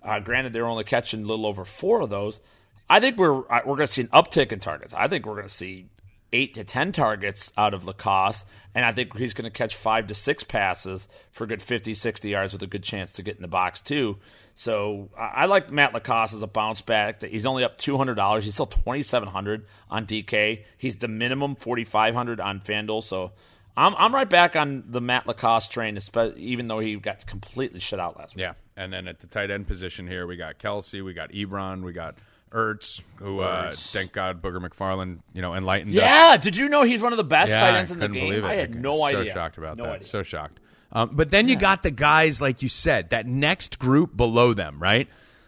Uh, 0.04 0.20
granted, 0.20 0.52
they're 0.52 0.68
only 0.68 0.84
catching 0.84 1.24
a 1.24 1.26
little 1.26 1.46
over 1.46 1.64
four 1.64 2.02
of 2.02 2.10
those. 2.10 2.42
I 2.90 3.00
think 3.00 3.18
we're 3.18 3.36
we're 3.36 3.64
going 3.64 3.80
to 3.80 3.88
see 3.88 4.02
an 4.02 4.10
uptick 4.10 4.52
in 4.52 4.60
targets. 4.60 4.94
I 4.94 5.08
think 5.08 5.26
we're 5.26 5.36
going 5.36 5.48
to 5.48 5.54
see 5.54 5.88
eight 6.34 6.54
to 6.56 6.64
ten 6.64 6.92
targets 6.92 7.52
out 7.58 7.74
of 7.74 7.86
LaCosse, 7.86 8.46
and 8.76 8.86
I 8.86 8.92
think 8.92 9.16
he's 9.18 9.34
going 9.34 9.50
to 9.50 9.56
catch 9.56 9.76
five 9.76 10.08
to 10.08 10.14
six 10.14 10.44
passes 10.44 11.08
for 11.32 11.44
a 11.44 11.48
good 11.48 11.62
50, 11.62 11.94
60 11.94 12.30
yards 12.30 12.54
with 12.54 12.62
a 12.64 12.68
good 12.68 12.84
chance 12.84 13.14
to 13.14 13.24
get 13.24 13.36
in 13.36 13.42
the 13.42 13.48
box 13.48 13.82
too. 13.82 14.18
So 14.56 15.10
I 15.18 15.44
I 15.44 15.46
like 15.46 15.72
Matt 15.72 15.94
LaCosse 15.94 16.34
as 16.34 16.42
a 16.42 16.48
bounce 16.48 16.82
back. 16.82 17.24
He's 17.24 17.46
only 17.46 17.64
up 17.64 17.78
two 17.78 17.98
hundred 17.98 18.16
dollars. 18.16 18.44
He's 18.44 18.56
still 18.56 18.66
twenty 18.66 19.04
seven 19.04 19.30
hundred 19.30 19.66
on 19.90 20.06
DK. 20.06 20.64
He's 20.78 20.98
the 20.98 21.08
minimum 21.08 21.56
forty 21.56 21.86
five 21.86 22.14
hundred 22.14 22.42
on 22.42 22.60
Fanduel. 22.60 23.02
So 23.02 23.32
I'm 23.78 23.96
I'm 23.96 24.14
right 24.14 24.30
back 24.30 24.58
on 24.58 24.84
the 24.90 25.00
Matt 25.00 25.28
LaCosse 25.28 25.70
train, 25.70 25.98
even 26.36 26.68
though 26.68 26.80
he 26.80 26.98
got 26.98 27.26
completely 27.26 27.80
shut 27.80 28.02
out 28.02 28.18
last 28.18 28.36
week. 28.36 28.42
Yeah, 28.42 28.54
and 28.76 28.92
then 28.92 29.08
at 29.08 29.22
the 29.22 29.28
tight 29.28 29.50
end 29.50 29.66
position 29.66 30.08
here, 30.08 30.28
we 30.28 30.36
got 30.36 30.58
Kelsey, 30.58 31.02
we 31.02 31.14
got 31.14 31.32
Ebron, 31.32 31.82
we 31.84 31.94
got 31.94 32.16
Ertz, 32.52 33.02
who 33.18 33.40
uh, 33.40 33.72
Ertz. 33.72 33.92
thank 33.92 34.12
God 34.12 34.42
Booger 34.42 34.58
McFarland, 34.58 35.20
you 35.34 35.42
know, 35.42 35.54
enlightened 35.54 35.92
us. 35.92 35.96
Yeah, 35.96 36.38
did 36.38 36.58
you 36.58 36.70
know 36.70 36.84
he's 36.84 37.02
one 37.02 37.14
of 37.14 37.18
the 37.18 37.24
best 37.24 37.52
Yeah, 37.52 37.62
tight 37.62 37.76
ends 37.76 37.92
in 37.92 38.00
the 38.00 38.08
game? 38.08 38.44
I 38.44 38.56
had 38.56 38.76
no 38.76 38.98
so 38.98 39.06
idea. 39.06 39.26
So 39.28 39.34
shocked 39.34 39.58
about 39.58 39.78
no 39.78 39.84
that. 39.84 39.96
Idea. 39.96 40.08
So 40.08 40.24
shocked. 40.24 40.60
Um, 40.92 41.12
but 41.14 41.30
then 41.30 41.48
you 41.48 41.56
got 41.56 41.84
the 41.84 41.92
guys, 41.92 42.42
like 42.42 42.62
you 42.64 42.70
said, 42.70 43.12
that 43.12 43.28
next 43.28 43.78
group 43.78 44.18
below 44.18 44.54
them, 44.54 44.82
right? 44.82 45.08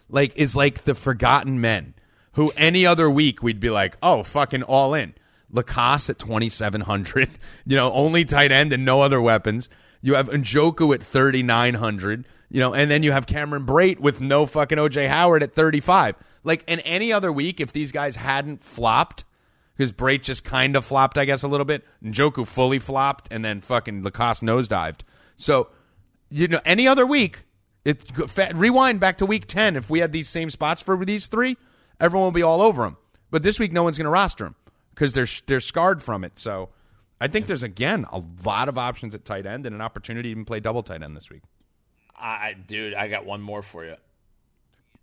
Like 0.10 0.34
is 0.36 0.56
like 0.56 0.84
the 0.84 0.94
forgotten 0.94 1.60
men, 1.60 1.96
who 2.34 2.52
any 2.56 2.86
other 2.86 3.10
week 3.10 3.42
we'd 3.42 3.60
be 3.60 3.70
like, 3.70 3.98
oh, 4.04 4.24
fucking 4.24 4.64
all 4.64 4.94
in. 4.94 5.14
LaCosse 5.52 6.10
at 6.12 6.20
twenty 6.20 6.50
seven 6.50 6.82
hundred, 6.82 7.30
you 7.66 7.76
know, 7.76 7.92
only 7.92 8.24
tight 8.24 8.52
end 8.52 8.72
and 8.72 8.86
no 8.86 9.02
other 9.02 9.20
weapons. 9.20 9.70
You 10.02 10.16
have 10.16 10.30
Njoku 10.30 10.94
at 10.94 11.04
thirty 11.04 11.44
nine 11.44 11.76
hundred, 11.76 12.28
you 12.50 12.60
know, 12.60 12.74
and 12.74 12.90
then 12.90 13.04
you 13.04 13.12
have 13.12 13.28
Cameron 13.28 13.66
Brate 13.66 14.00
with 14.00 14.20
no 14.20 14.46
fucking 14.46 14.78
OJ 14.78 15.08
Howard 15.08 15.44
at 15.44 15.54
thirty 15.54 15.80
five. 15.80 16.16
Like 16.44 16.64
in 16.68 16.80
any 16.82 17.14
other 17.14 17.32
week, 17.32 17.60
if 17.60 17.72
these 17.72 17.92
guys 17.92 18.16
hadn't 18.16 18.64
flopped, 18.64 19.24
because 19.78 19.92
Brate 19.92 20.24
just 20.24 20.44
kind 20.44 20.76
of 20.76 20.86
flopped, 20.86 21.18
I 21.18 21.26
guess, 21.26 21.44
a 21.44 21.48
little 21.48 21.66
bit. 21.66 21.84
Njoku 22.04 22.48
fully 22.48 22.80
flopped, 22.80 23.28
and 23.32 23.46
then 23.46 23.62
fucking 23.62 24.04
LaCosse 24.04 24.42
nosedived. 24.42 25.02
So, 25.38 25.70
you 26.30 26.48
know, 26.48 26.62
any 26.66 26.88
other 26.88 27.06
week, 27.06 27.46
it 27.86 28.04
rewind 28.56 29.00
back 29.00 29.18
to 29.20 29.26
week 29.26 29.46
ten. 29.48 29.76
If 29.76 29.90
we 29.90 30.00
had 30.00 30.12
these 30.12 30.30
same 30.30 30.50
spots 30.50 30.82
for 30.82 31.04
these 31.06 31.28
three, 31.28 31.58
everyone 32.00 32.26
will 32.26 32.32
be 32.32 32.44
all 32.44 32.62
over 32.62 32.84
them. 32.84 32.98
But 33.30 33.44
this 33.44 33.60
week, 33.60 33.72
no 33.72 33.84
one's 33.84 33.98
going 33.98 34.06
to 34.06 34.12
roster 34.12 34.46
them 34.46 34.56
because 34.94 35.14
they're 35.14 35.28
they're 35.46 35.62
scarred 35.62 36.02
from 36.02 36.24
it. 36.24 36.38
So, 36.40 36.70
I 37.22 37.28
think 37.28 37.48
there's 37.48 37.64
again 37.64 38.06
a 38.12 38.22
lot 38.44 38.68
of 38.68 38.78
options 38.78 39.16
at 39.16 39.24
tight 39.24 39.46
end 39.46 39.66
and 39.66 39.74
an 39.76 39.82
opportunity 39.82 40.28
to 40.30 40.32
even 40.32 40.44
play 40.46 40.60
double 40.60 40.84
tight 40.84 41.04
end 41.04 41.16
this 41.16 41.30
week. 41.30 41.44
I, 42.20 42.54
dude, 42.54 42.94
I 42.94 43.08
got 43.08 43.26
one 43.26 43.42
more 43.42 43.62
for 43.62 43.86
you. 43.86 43.96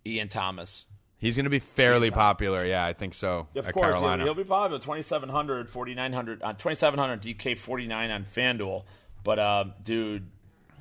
Ian 0.05 0.27
Thomas. 0.29 0.85
He's 1.17 1.35
going 1.35 1.43
to 1.45 1.49
be 1.49 1.59
fairly 1.59 2.11
popular. 2.11 2.65
Yeah, 2.65 2.85
I 2.85 2.93
think 2.93 3.13
so. 3.13 3.47
Of 3.55 3.67
at 3.67 3.73
course, 3.73 3.87
he'll, 3.87 3.93
Carolina. 4.01 4.23
he'll 4.23 4.33
be 4.35 4.45
popular. 4.45 4.79
2,700, 4.79 5.69
4,900, 5.69 6.41
uh, 6.41 6.53
2,700 6.53 7.21
DK, 7.21 7.57
49 7.57 8.11
on 8.11 8.25
FanDuel. 8.25 8.83
But, 9.25 9.37
uh, 9.39 9.65
dude, 9.83 10.29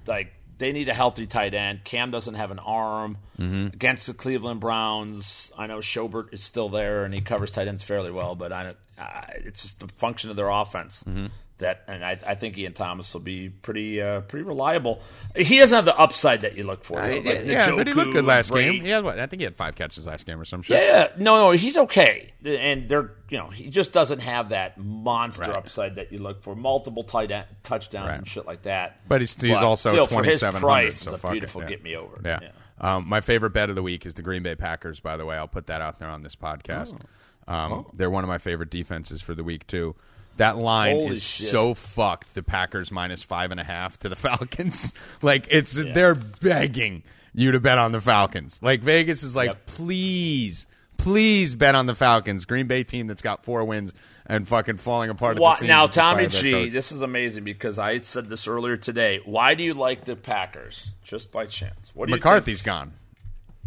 like, 0.07 0.33
they 0.59 0.71
need 0.71 0.89
a 0.89 0.95
healthy 0.95 1.27
tight 1.27 1.55
end. 1.55 1.83
Cam 1.85 2.13
doesn't 2.13 2.35
have 2.35 2.51
an 2.53 2.61
arm 2.61 3.19
Mm-hmm. 3.39 3.67
against 3.75 4.07
the 4.09 4.15
Cleveland 4.15 4.59
Browns. 4.61 5.53
I 5.59 5.67
know 5.69 5.79
Schobert 5.79 6.33
is 6.35 6.43
still 6.43 6.69
there 6.69 7.05
and 7.05 7.15
he 7.15 7.21
covers 7.21 7.53
tight 7.53 7.69
ends 7.69 7.83
fairly 7.85 8.11
well, 8.11 8.35
but 8.37 8.53
I 8.53 8.63
don't, 8.65 8.77
uh, 8.99 9.23
it's 9.45 9.63
just 9.63 9.81
the 9.81 9.89
function 9.89 10.31
of 10.31 10.37
their 10.37 10.49
offense. 10.49 11.05
Mm-hmm. 11.07 11.27
That 11.59 11.83
and 11.89 12.05
I, 12.05 12.17
I 12.25 12.37
think 12.37 12.57
Ian 12.57 12.73
Thomas 12.73 13.13
will 13.13 13.21
be 13.21 13.49
pretty 13.49 14.01
uh, 14.01 14.21
pretty 14.21 14.45
reliable. 14.45 15.01
He 15.35 15.59
doesn't 15.59 15.75
have 15.75 15.87
the 15.87 15.97
upside 15.99 16.43
that 16.43 16.57
you 16.57 16.63
look 16.63 16.85
for. 16.85 17.01
Uh, 17.01 17.17
like 17.17 17.25
yeah, 17.47 17.75
but 17.75 17.89
he 17.89 17.95
looked 17.95 18.13
good 18.13 18.25
last 18.25 18.53
Brady. 18.53 18.75
game. 18.75 18.85
He 18.85 18.91
had 18.91 19.03
what? 19.03 19.19
I 19.19 19.27
think 19.27 19.41
he 19.41 19.45
had 19.45 19.57
five 19.57 19.75
catches 19.75 20.07
last 20.07 20.25
game 20.25 20.41
or 20.41 20.45
some 20.45 20.63
shit. 20.63 20.81
Yeah, 20.81 20.97
yeah. 20.97 21.09
no, 21.19 21.35
no, 21.37 21.51
he's 21.51 21.77
okay, 21.77 22.33
and 22.45 22.89
they're 22.89 23.11
you 23.29 23.39
know 23.39 23.49
he 23.49 23.71
just 23.71 23.93
doesn't 23.93 24.21
have 24.21 24.51
that 24.51 24.79
monster 24.79 25.43
Right. 25.51 25.57
upside 25.57 25.97
that 25.97 26.13
you 26.13 26.19
look 26.19 26.45
for, 26.45 26.55
multiple 26.55 27.03
tight 27.03 27.33
end, 27.33 27.47
touchdowns 27.65 28.07
Right. 28.11 28.19
and 28.19 28.29
shit 28.29 28.47
like 28.47 28.63
that. 28.63 29.01
But 29.09 29.21
he's, 29.21 29.35
he's 29.35 29.55
But 29.55 29.65
also 29.65 29.91
still, 29.91 30.07
for 30.07 30.23
his 30.23 30.39
2700 30.39 30.61
price, 30.61 30.97
so 30.99 31.11
it's 31.11 31.15
a 31.17 31.19
fuck 31.19 31.31
it, 31.31 31.33
beautiful 31.33 31.63
yeah. 31.63 31.69
get 31.69 31.83
me 31.83 31.97
over. 31.97 32.21
Yeah. 32.25 32.39
Um, 32.81 33.09
my 33.09 33.21
favorite 33.21 33.51
bet 33.51 33.69
of 33.69 33.75
the 33.75 33.83
week 33.83 34.07
is 34.07 34.15
the 34.15 34.23
Green 34.23 34.45
Bay 34.45 34.55
Packers, 34.55 35.01
by 35.01 35.17
the 35.17 35.25
way. 35.27 35.37
I'll 35.37 35.49
put 35.49 35.67
that 35.67 35.81
out 35.81 35.99
there 35.99 36.09
on 36.09 36.23
this 36.23 36.37
podcast. 36.37 36.95
Oh. 36.95 37.05
Um, 37.49 37.87
They're 37.95 38.11
one 38.11 38.25
of 38.25 38.29
my 38.29 38.39
favorite 38.39 38.71
defenses 38.71 39.21
for 39.23 39.35
the 39.35 39.43
week, 39.43 39.67
too. 39.67 39.97
That 40.37 40.57
line 40.57 40.95
Holy 40.95 41.07
is 41.13 41.23
shit. 41.23 41.49
so 41.49 41.75
fucked. 41.75 42.35
The 42.35 42.43
Packers 42.45 42.93
minus 42.93 43.23
five 43.23 43.51
and 43.51 43.59
a 43.59 43.65
half 43.65 43.99
to 44.01 44.09
the 44.09 44.17
Falcons. 44.17 44.95
like, 45.23 45.47
it's 45.51 45.73
they're 45.73 46.15
begging 46.15 47.03
you 47.35 47.53
to 47.53 47.61
bet 47.61 47.79
on 47.79 47.93
the 47.93 48.01
Falcons. 48.01 48.61
Like, 48.63 48.81
Vegas 48.81 49.23
is 49.23 49.35
like, 49.35 49.49
Yep. 49.49 49.67
please, 49.67 50.67
please 50.97 51.55
bet 51.55 51.75
on 51.75 51.87
the 51.87 51.95
Falcons. 51.95 52.45
Green 52.45 52.67
Bay 52.69 52.85
team 52.85 53.07
that's 53.09 53.23
got 53.23 53.45
four 53.45 53.65
wins 53.65 53.93
and 54.27 54.47
fucking 54.47 54.77
falling 54.77 55.11
apart 55.11 55.41
at 55.41 55.59
the 55.61 55.67
now, 55.67 55.87
Tommy 55.87 56.27
G, 56.27 56.69
this 56.69 56.93
is 56.93 57.01
amazing 57.01 57.45
because 57.45 57.79
I 57.79 57.99
said 57.99 58.29
this 58.29 58.47
earlier 58.47 58.77
today. 58.77 59.21
Why 59.25 59.55
do 59.55 59.63
you 59.65 59.73
like 59.75 60.05
the 60.05 60.17
Packers? 60.17 60.93
Just 61.03 61.33
by 61.33 61.47
chance. 61.47 61.91
What 61.95 62.07
do 62.07 62.11
you 62.13 62.17
McCarthy's 62.17 62.61
gone. 62.63 62.93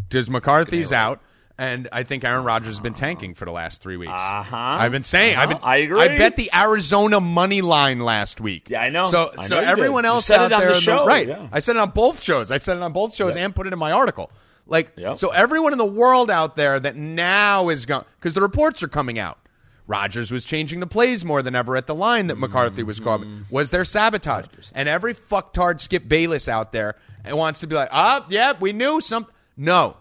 Does 0.10 0.30
McCarthy's 0.30 0.92
out, 0.92 1.20
and 1.58 1.88
I 1.92 2.04
think 2.04 2.24
Aaron 2.24 2.44
Rodgers 2.44 2.68
has 2.70 2.80
been 2.80 2.94
tanking 2.94 3.34
for 3.34 3.46
the 3.46 3.52
last 3.52 3.82
three 3.82 3.98
weeks. 3.98 4.12
Uh-huh. 4.14 4.56
I've 4.56 4.92
been 4.92 5.04
saying. 5.04 5.36
I've 5.36 5.50
been. 5.50 5.58
Uh-huh. 5.58 5.66
I 5.68 5.76
agree. 5.78 6.00
I 6.02 6.18
bet 6.18 6.36
the 6.36 6.50
Arizona 6.54 7.20
money 7.20 7.62
line 7.62 8.00
last 8.00 8.42
week. 8.42 8.70
Yeah, 8.70 8.82
I 8.82 8.90
know. 8.90 9.06
So, 9.08 9.32
I 9.38 9.46
so 9.46 9.60
know 9.60 9.68
everyone 9.68 10.04
did. 10.04 10.10
Else 10.10 10.26
said 10.26 10.40
out 10.40 10.52
it 10.52 10.54
on 10.56 10.62
there, 10.62 10.74
the 10.74 10.80
show, 10.82 11.06
right? 11.06 11.28
yeah. 11.28 11.48
I 11.52 11.60
said 11.60 11.76
it 11.76 11.80
on 11.80 11.92
both 11.92 12.22
shows. 12.24 12.52
I 12.52 12.58
said 12.58 12.78
it 12.78 12.84
on 12.84 12.94
both 12.94 13.16
shows 13.16 13.36
and 13.36 13.54
put 13.56 13.68
it 13.68 13.74
in 13.74 13.80
my 13.80 13.92
article. 13.92 14.32
Like, 14.68 14.94
Yep. 14.96 15.18
so 15.18 15.32
everyone 15.32 15.74
in 15.74 15.78
the 15.78 15.86
world 15.86 16.32
out 16.32 16.56
there 16.56 16.80
that 16.80 16.96
now 16.96 17.70
is 17.70 17.86
going 17.86 18.06
because 18.20 18.34
the 18.34 18.42
reports 18.42 18.82
are 18.84 18.88
coming 18.88 19.20
out. 19.20 19.38
Rodgers 19.88 20.32
was 20.32 20.46
changing 20.46 20.80
the 20.80 20.88
plays 20.88 21.26
more 21.26 21.42
than 21.42 21.56
ever 21.56 21.76
at 21.76 21.88
the 21.88 21.96
line 21.96 22.28
that 22.28 22.38
McCarthy 22.38 22.84
was 22.84 23.00
calling. 23.02 23.28
Mm-hmm. 23.28 23.42
Was 23.54 23.72
there 23.72 23.84
sabotage? 23.84 24.46
And 24.74 24.88
every 24.88 25.14
fucktard 25.14 25.82
Skip 25.82 26.08
Bayless 26.08 26.48
out 26.48 26.72
there 26.72 26.96
wants 27.28 27.60
to 27.62 27.68
be 27.68 27.76
like, 27.76 27.90
ah, 27.92 28.26
yeah, 28.30 28.54
we 28.58 28.72
knew 28.72 29.02
something. 29.02 29.34
No, 29.58 29.74
You 29.78 29.82
didn't 29.82 29.98
say 29.98 30.01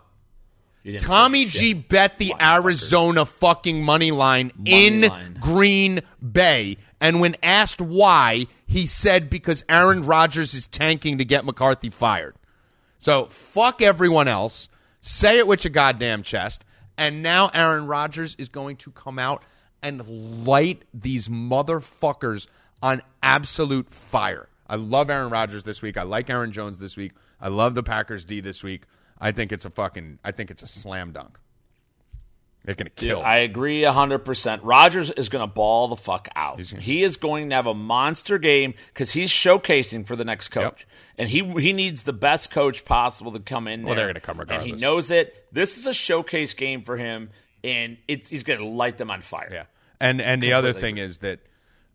Tommy. 1.00 1.44
G 1.44 1.74
bet 1.74 2.18
the 2.18 2.34
Arizona 2.40 3.26
fucking 3.26 3.82
money 3.82 4.10
line 4.10 4.52
Money 4.56 4.86
in 4.86 5.00
line. 5.02 5.38
Green 5.40 6.00
Bay. 6.32 6.78
And 7.00 7.20
when 7.20 7.36
asked 7.42 7.80
why, 7.80 8.46
he 8.66 8.86
said 8.86 9.30
because 9.30 9.64
Aaron 9.68 10.02
Rodgers 10.02 10.54
is 10.54 10.66
tanking 10.66 11.18
to 11.18 11.24
get 11.24 11.44
McCarthy 11.44 11.90
fired. 11.90 12.34
So 12.98 13.26
fuck 13.26 13.82
everyone 13.82 14.28
else. 14.28 14.68
Say 15.00 15.38
it 15.38 15.46
with 15.46 15.64
your 15.64 15.70
goddamn 15.70 16.22
chest. 16.22 16.64
And 16.98 17.22
now 17.22 17.50
Aaron 17.54 17.86
Rodgers 17.86 18.34
is 18.38 18.50
going 18.50 18.76
to 18.76 18.90
come 18.90 19.18
out 19.18 19.42
and 19.82 20.46
light 20.46 20.82
these 20.92 21.28
motherfuckers 21.28 22.46
on 22.82 23.00
absolute 23.22 23.92
fire. 23.94 24.48
I 24.68 24.76
love 24.76 25.08
Aaron 25.10 25.30
Rodgers 25.30 25.64
this 25.64 25.80
week. 25.82 25.96
I 25.96 26.02
like 26.02 26.28
Aaron 26.28 26.52
Jones 26.52 26.78
this 26.78 26.96
week. 26.96 27.12
I 27.40 27.48
love 27.48 27.74
the 27.74 27.82
Packers 27.82 28.24
D 28.26 28.40
this 28.40 28.62
week. 28.62 28.82
I 29.20 29.32
think 29.32 29.52
it's 29.52 29.64
a 29.64 29.70
fucking 29.70 30.18
I 30.24 30.32
think 30.32 30.50
it's 30.50 30.62
a 30.62 30.66
slam 30.66 31.12
dunk. 31.12 31.38
They're 32.64 32.74
gonna 32.74 32.90
Dude, 32.90 33.08
kill. 33.08 33.22
I 33.22 33.38
agree 33.38 33.82
100%. 33.82 34.60
Rodgers 34.62 35.10
is 35.10 35.30
going 35.30 35.40
to 35.48 35.52
ball 35.52 35.88
the 35.88 35.96
fuck 35.96 36.28
out. 36.36 36.58
gonna- 36.58 36.82
he 36.82 37.02
is 37.02 37.16
going 37.16 37.48
to 37.48 37.54
have 37.56 37.66
a 37.66 37.72
monster 37.74 38.38
game 38.38 38.74
because 38.92 39.10
he's 39.12 39.30
showcasing 39.30 40.06
for 40.06 40.14
the 40.14 40.26
next 40.26 40.48
coach. 40.48 40.86
And 41.16 41.28
he 41.28 41.42
he 41.60 41.72
needs 41.72 42.02
the 42.02 42.12
best 42.12 42.50
coach 42.50 42.84
possible 42.84 43.32
to 43.32 43.40
come 43.40 43.66
in 43.68 43.82
Well, 43.82 43.94
there. 43.94 44.04
they're 44.04 44.12
gonna 44.14 44.20
come 44.20 44.38
regardless. 44.40 44.70
And 44.70 44.78
he 44.78 44.80
knows 44.80 45.10
it. 45.10 45.46
This 45.52 45.78
is 45.78 45.86
a 45.86 45.92
showcase 45.94 46.54
game 46.54 46.82
for 46.82 46.96
him, 46.96 47.30
and 47.64 47.96
it's, 48.08 48.28
he's 48.28 48.42
going 48.42 48.58
to 48.58 48.66
light 48.66 48.96
them 48.98 49.10
on 49.10 49.20
fire. 49.20 49.50
Yeah, 49.52 49.64
and 50.00 50.20
and 50.22 50.42
the 50.42 50.52
other 50.54 50.72
thing 50.72 50.96
is 50.98 51.18
that 51.18 51.40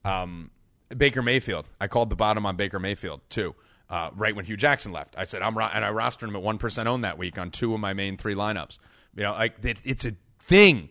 um, 0.04 0.52
Baker 0.96 1.22
Mayfield. 1.24 1.66
I 1.82 1.88
called 1.88 2.10
the 2.10 2.16
bottom 2.16 2.46
on 2.46 2.56
Baker 2.56 2.78
Mayfield 2.80 3.22
too. 3.30 3.56
Uh, 3.90 4.10
right 4.16 4.36
when 4.36 4.46
Hue 4.46 4.58
Jackson 4.58 4.92
left, 4.92 5.14
I 5.18 5.26
said 5.26 5.42
I'm 5.42 5.58
ro- 5.58 5.70
and 5.72 5.86
I 5.86 5.92
rostered 5.92 6.28
him 6.28 6.36
at 6.36 6.42
one 6.42 6.58
percent 6.58 6.88
own 6.88 7.02
that 7.02 7.18
week 7.18 7.38
on 7.38 7.52
two 7.52 7.74
of 7.74 7.80
my 7.80 7.94
main 7.94 8.18
three 8.18 8.36
lineups. 8.36 8.80
You 9.16 9.24
know, 9.24 9.32
like 9.32 9.64
it, 9.64 9.78
it's 9.84 10.06
a 10.06 10.16
thing. 10.40 10.90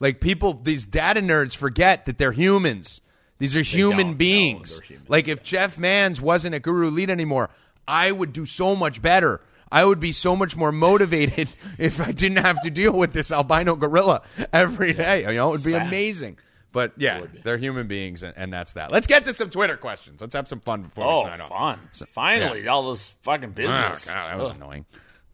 Like 0.00 0.20
people, 0.20 0.54
these 0.54 0.86
data 0.86 1.20
nerds 1.20 1.56
forget 1.56 2.06
that 2.06 2.18
they're 2.18 2.32
humans. 2.32 3.00
These 3.38 3.56
are 3.56 3.62
human 3.62 4.14
beings. 4.14 4.80
humans, 4.80 5.08
like 5.08 5.28
if 5.28 5.42
Jeff 5.42 5.78
Mans 5.78 6.20
wasn't 6.20 6.54
a 6.54 6.60
GuruElite 6.60 7.10
anymore, 7.10 7.50
I 7.86 8.12
would 8.12 8.32
do 8.32 8.46
so 8.46 8.76
much 8.76 9.02
better. 9.02 9.40
I 9.70 9.84
would 9.84 10.00
be 10.00 10.12
so 10.12 10.34
much 10.34 10.56
more 10.56 10.72
motivated 10.72 11.48
if 11.78 12.00
I 12.00 12.12
didn't 12.12 12.38
have 12.38 12.60
to 12.62 12.70
deal 12.70 12.92
with 12.92 13.12
this 13.12 13.30
albino 13.30 13.76
gorilla 13.76 14.22
every 14.52 14.92
day. 14.92 15.22
You 15.22 15.34
know, 15.34 15.48
it 15.48 15.52
would 15.52 15.62
be 15.64 15.74
amazing. 15.74 16.38
But 16.78 16.92
yeah, 16.96 17.22
they're 17.42 17.58
human 17.58 17.88
beings, 17.88 18.22
and, 18.22 18.32
and 18.36 18.52
that's 18.52 18.74
that. 18.74 18.92
Let's 18.92 19.08
get 19.08 19.24
to 19.24 19.34
some 19.34 19.50
Twitter 19.50 19.76
questions. 19.76 20.20
Let's 20.20 20.36
have 20.36 20.46
some 20.46 20.60
fun 20.60 20.82
before 20.82 21.04
Oh, 21.06 21.16
we 21.16 21.22
sign 21.24 21.40
off. 21.40 21.48
fun! 21.48 21.80
Finally, 22.12 22.68
all 22.68 22.92
this 22.92 23.16
fucking 23.22 23.48
Oh, 23.48 23.52
business. 23.52 24.04
God, 24.04 24.14
that 24.30 24.38
was 24.38 24.46
Ugh. 24.46 24.54
annoying. 24.56 24.86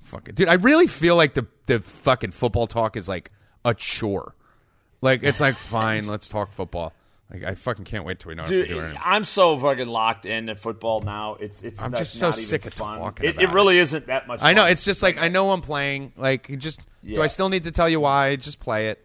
Fucking 0.04 0.34
dude, 0.36 0.48
I 0.48 0.54
really 0.54 0.86
feel 0.86 1.16
like 1.16 1.34
the 1.34 1.46
the 1.66 1.80
fucking 1.80 2.30
football 2.30 2.66
talk 2.66 2.96
is 2.96 3.10
like 3.10 3.30
a 3.62 3.74
chore. 3.74 4.34
Like 5.02 5.22
it's 5.22 5.38
like 5.38 5.56
fine, 5.58 6.06
let's 6.06 6.30
talk 6.30 6.50
football. 6.52 6.94
Like 7.30 7.44
I 7.44 7.54
fucking 7.56 7.84
can't 7.84 8.06
wait 8.06 8.20
till 8.20 8.30
we 8.30 8.36
know 8.36 8.44
Dude, 8.44 8.60
what 8.60 8.68
to 8.68 8.74
do 8.74 8.80
it. 8.80 8.96
I'm 9.04 9.24
so 9.24 9.58
fucking 9.58 9.86
locked 9.88 10.24
into 10.24 10.54
football 10.56 11.02
now. 11.02 11.34
It's 11.40 11.62
it's. 11.62 11.82
I'm 11.82 11.92
just 11.92 12.14
so 12.14 12.30
sick 12.30 12.64
of 12.64 12.72
fun. 12.72 13.00
talking 13.00 13.28
It, 13.28 13.40
it 13.42 13.50
really 13.50 13.76
isn't 13.76 14.06
that 14.06 14.26
much. 14.26 14.40
I 14.42 14.54
know 14.54 14.62
fun. 14.62 14.72
it's 14.72 14.84
just 14.86 15.02
like 15.02 15.18
I 15.18 15.28
know 15.28 15.50
I'm 15.50 15.60
playing. 15.60 16.14
Like 16.16 16.58
just 16.58 16.80
do 17.04 17.20
I 17.20 17.26
still 17.26 17.50
need 17.50 17.64
to 17.64 17.70
tell 17.70 17.88
you 17.90 18.00
why? 18.00 18.36
Just 18.36 18.60
play 18.60 18.88
it. 18.88 19.04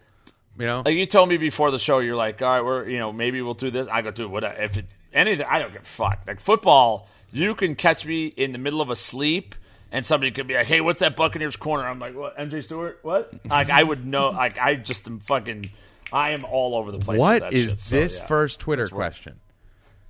You 0.60 0.66
know? 0.66 0.84
like 0.86 0.96
you 0.96 1.06
told 1.06 1.30
me 1.30 1.38
before 1.38 1.72
the 1.72 1.80
show. 1.80 2.00
You're 2.00 2.18
like, 2.18 2.42
all 2.42 2.50
right, 2.50 2.62
we're 2.64 2.88
you 2.90 3.00
know 3.00 3.14
maybe 3.14 3.42
we'll 3.42 3.54
do 3.54 3.72
this. 3.72 3.88
I 3.90 4.02
go, 4.02 4.12
dude, 4.12 4.30
whatever. 4.30 4.62
If 4.62 4.78
it 4.78 4.86
anything, 5.14 5.46
I 5.50 5.58
don't 5.60 5.72
give 5.72 5.84
a 5.84 5.86
fuck. 5.86 6.24
Like 6.28 6.40
football, 6.42 7.08
you 7.32 7.56
can 7.56 7.76
catch 7.76 8.06
me 8.06 8.28
in 8.28 8.52
the 8.52 8.58
middle 8.58 8.82
of 8.82 8.90
a 8.90 8.96
sleep. 8.96 9.56
And 9.92 10.06
somebody 10.06 10.30
could 10.30 10.46
be 10.48 10.54
like, 10.54 10.68
"Hey, 10.68 10.82
what's 10.82 11.00
that 11.00 11.16
Buccaneers 11.16 11.56
corner?" 11.56 11.88
I'm 11.88 11.98
like, 11.98 12.14
"What? 12.14 12.38
MJ 12.38 12.64
Stewart? 12.64 13.00
What?" 13.02 13.34
Like, 13.46 13.72
I 13.72 13.82
would 13.82 14.06
know. 14.06 14.30
Like, 14.30 14.60
I 14.60 14.76
just 14.76 15.08
am 15.08 15.20
fucking. 15.20 15.66
I 16.14 16.32
am 16.32 16.44
all 16.46 16.76
over 16.76 16.92
the 16.92 17.00
place. 17.00 17.18
What 17.18 17.54
is 17.54 17.72
what 17.72 17.80
shit, 17.80 17.80
so, 17.80 17.96
this 17.96 18.18
yeah. 18.20 18.26
first 18.28 18.60
Twitter 18.60 18.84
That's 18.84 18.92
what- 18.92 18.98
question? 18.98 19.40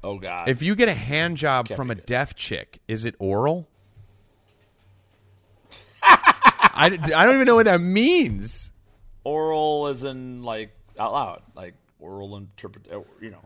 Oh 0.03 0.17
God! 0.17 0.49
If 0.49 0.61
you 0.63 0.75
get 0.75 0.89
a 0.89 0.93
hand 0.93 1.37
job 1.37 1.69
from 1.69 1.91
a 1.91 1.95
good. 1.95 2.05
deaf 2.07 2.35
chick, 2.35 2.81
is 2.89 3.05
it 3.05 3.15
oral? 3.19 3.69
I, 6.03 6.85
I 6.87 7.25
don't 7.25 7.35
even 7.35 7.45
know 7.45 7.55
what 7.55 7.65
that 7.67 7.79
means. 7.81 8.71
Oral 9.23 9.87
is 9.87 10.03
in 10.03 10.43
like 10.43 10.71
out 10.97 11.13
loud, 11.13 11.41
like 11.55 11.75
oral 11.99 12.35
interpret. 12.37 12.85
uh, 12.91 12.99
You 13.21 13.31
know, 13.31 13.41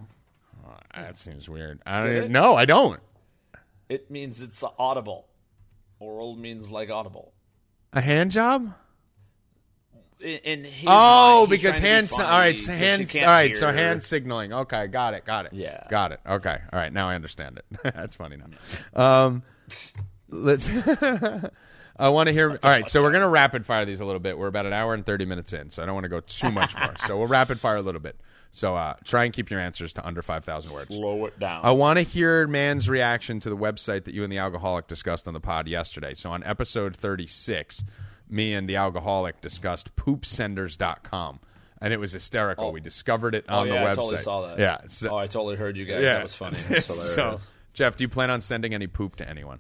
That 0.96 1.18
seems 1.18 1.48
weird. 1.50 1.82
I 1.86 2.00
don't 2.04 2.16
even, 2.18 2.32
no, 2.32 2.56
I 2.56 2.66
don't. 2.66 3.00
it 3.90 4.10
means 4.12 4.42
it's 4.42 4.64
audible. 4.80 5.28
Oral 6.00 6.36
means 6.36 6.72
like 6.72 6.90
audible. 6.90 7.32
A 7.94 8.02
hand 8.02 8.32
job? 8.32 8.74
In, 10.20 10.38
in 10.66 10.68
Oh, 10.88 11.40
mind, 11.42 11.50
because 11.50 11.78
hand. 11.78 12.10
All 12.14 12.20
right, 12.20 12.60
so 12.60 12.72
hand. 12.74 13.12
All 13.16 13.26
right, 13.26 13.56
so 13.56 13.72
hand 13.72 14.02
signaling. 14.04 14.54
Okay, 14.54 14.88
got 14.88 15.14
it. 15.14 15.26
Got 15.26 15.48
it. 15.48 15.54
Yeah. 15.54 15.86
got 15.90 16.12
it. 16.14 16.20
Okay, 16.28 16.58
all 16.72 16.80
right. 16.80 16.92
Now 16.94 17.10
I 17.10 17.16
understand 17.16 17.58
it. 17.60 17.66
That's 17.94 18.16
funny 18.16 18.38
now. 18.38 19.02
Um, 19.02 19.44
let's. 20.30 20.70
I 21.96 22.10
want 22.10 22.28
to 22.28 22.34
hear. 22.34 22.50
All 22.52 22.70
right, 22.70 22.90
so 22.90 23.04
we're 23.04 23.12
gonna 23.12 23.30
rapid 23.30 23.66
fire 23.66 23.86
these 23.86 24.00
a 24.02 24.06
little 24.06 24.20
bit. 24.20 24.38
We're 24.38 24.48
about 24.48 24.66
an 24.66 24.74
hour 24.74 24.94
and 24.94 25.06
thirty 25.06 25.26
minutes 25.26 25.54
in, 25.54 25.70
so 25.70 25.84
I 25.84 25.86
don't 25.86 25.94
want 25.94 26.06
to 26.06 26.10
go 26.10 26.22
too 26.22 26.52
much 26.52 26.76
more. 26.78 26.94
So 27.06 27.18
we'll 27.18 27.28
rapid 27.28 27.60
fire 27.60 27.78
a 27.78 27.82
little 27.82 28.02
bit. 28.02 28.20
So 28.52 28.76
uh, 28.76 28.96
try 29.04 29.26
and 29.26 29.34
keep 29.34 29.50
your 29.50 29.60
answers 29.60 29.94
to 29.94 30.06
under 30.06 30.22
five 30.22 30.46
thousand 30.46 30.74
words. 30.74 30.96
Slow 30.96 31.26
it 31.26 31.40
down. 31.40 31.62
I 31.64 31.72
want 31.72 31.98
to 31.98 32.04
hear 32.04 32.48
man's 32.48 32.88
reaction 32.90 33.40
to 33.42 33.50
the 33.50 33.58
website 33.58 34.06
that 34.06 34.14
you 34.14 34.24
and 34.24 34.32
the 34.32 34.38
alcoholic 34.38 34.88
discussed 34.88 35.28
on 35.28 35.34
the 35.34 35.40
pod 35.40 35.68
yesterday. 35.68 36.14
So 36.14 36.32
on 36.32 36.44
episode 36.44 36.96
36, 36.96 37.84
me 38.30 38.54
and 38.54 38.70
the 38.70 38.76
alcoholic 38.76 39.42
discussed 39.42 39.96
poopsenders.com. 39.96 41.40
And 41.82 41.94
it 41.94 41.98
was 41.98 42.12
hysterical. 42.14 42.72
We 42.72 42.80
discovered 42.80 43.36
it 43.36 43.46
oh 43.50 43.60
on 43.62 43.68
yeah, 43.68 43.74
the 43.74 43.80
I 43.80 43.84
website. 43.84 43.96
totally 43.96 44.18
saw 44.20 44.48
that. 44.48 44.60
Yeah. 44.60 44.78
So, 44.88 45.10
oh, 45.10 45.18
I 45.18 45.28
totally 45.28 45.56
heard 45.58 45.76
you 45.76 45.86
guys. 45.86 46.02
yeah. 46.04 46.14
That 46.14 46.24
was 46.24 46.36
funny. 46.36 46.58
So. 46.82 47.40
Jeff, 47.74 47.98
do 47.98 48.04
you 48.04 48.08
plan 48.08 48.30
on 48.30 48.40
sending 48.40 48.74
any 48.74 48.88
poop 48.88 49.16
to 49.18 49.28
anyone? 49.28 49.60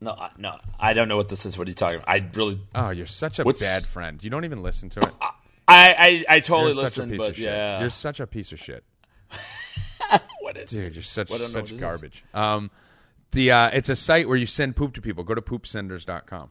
No, 0.00 0.12
I- 0.12 0.30
no, 0.36 0.58
I 0.78 0.92
don't 0.92 1.08
know 1.08 1.16
what 1.16 1.28
this 1.28 1.46
is. 1.46 1.56
What 1.58 1.66
are 1.66 1.70
you 1.70 1.74
talking 1.74 1.96
about? 2.00 2.08
I 2.08 2.28
really, 2.34 2.60
Oh, 2.74 2.90
you're 2.90 3.06
such 3.06 3.38
a 3.38 3.44
What's- 3.44 3.60
bad 3.60 3.84
friend. 3.86 4.22
You 4.22 4.30
don't 4.30 4.44
even 4.44 4.62
listen 4.62 4.88
to 4.90 5.00
it. 5.00 5.14
I, 5.20 5.34
I, 5.68 6.24
I 6.36 6.40
totally 6.40 6.72
You're 6.74 6.84
such 6.88 6.98
a 6.98 7.02
listen, 7.06 7.10
piece 7.10 7.18
but 7.18 7.30
of 7.30 7.36
shit. 7.36 7.44
yeah, 7.46 7.80
You're 7.80 7.90
such 7.90 8.20
a 8.20 8.26
piece 8.26 8.52
of 8.52 8.58
shit. 8.58 8.84
what 10.40 10.56
is? 10.56 10.70
Dude, 10.70 10.94
you're 10.94 11.02
such 11.02 11.30
I 11.30 11.38
don't 11.38 11.52
know 11.54 11.64
such 11.64 11.76
garbage. 11.78 12.24
Um, 12.34 12.70
the 13.32 13.50
uh, 13.50 13.70
it's 13.72 13.88
a 13.88 13.96
site 13.96 14.28
where 14.28 14.36
you 14.36 14.46
send 14.46 14.76
poop 14.76 14.94
to 14.94 15.00
people. 15.00 15.24
Go 15.24 15.34
to 15.34 15.40
poopsenders.com. 15.42 16.50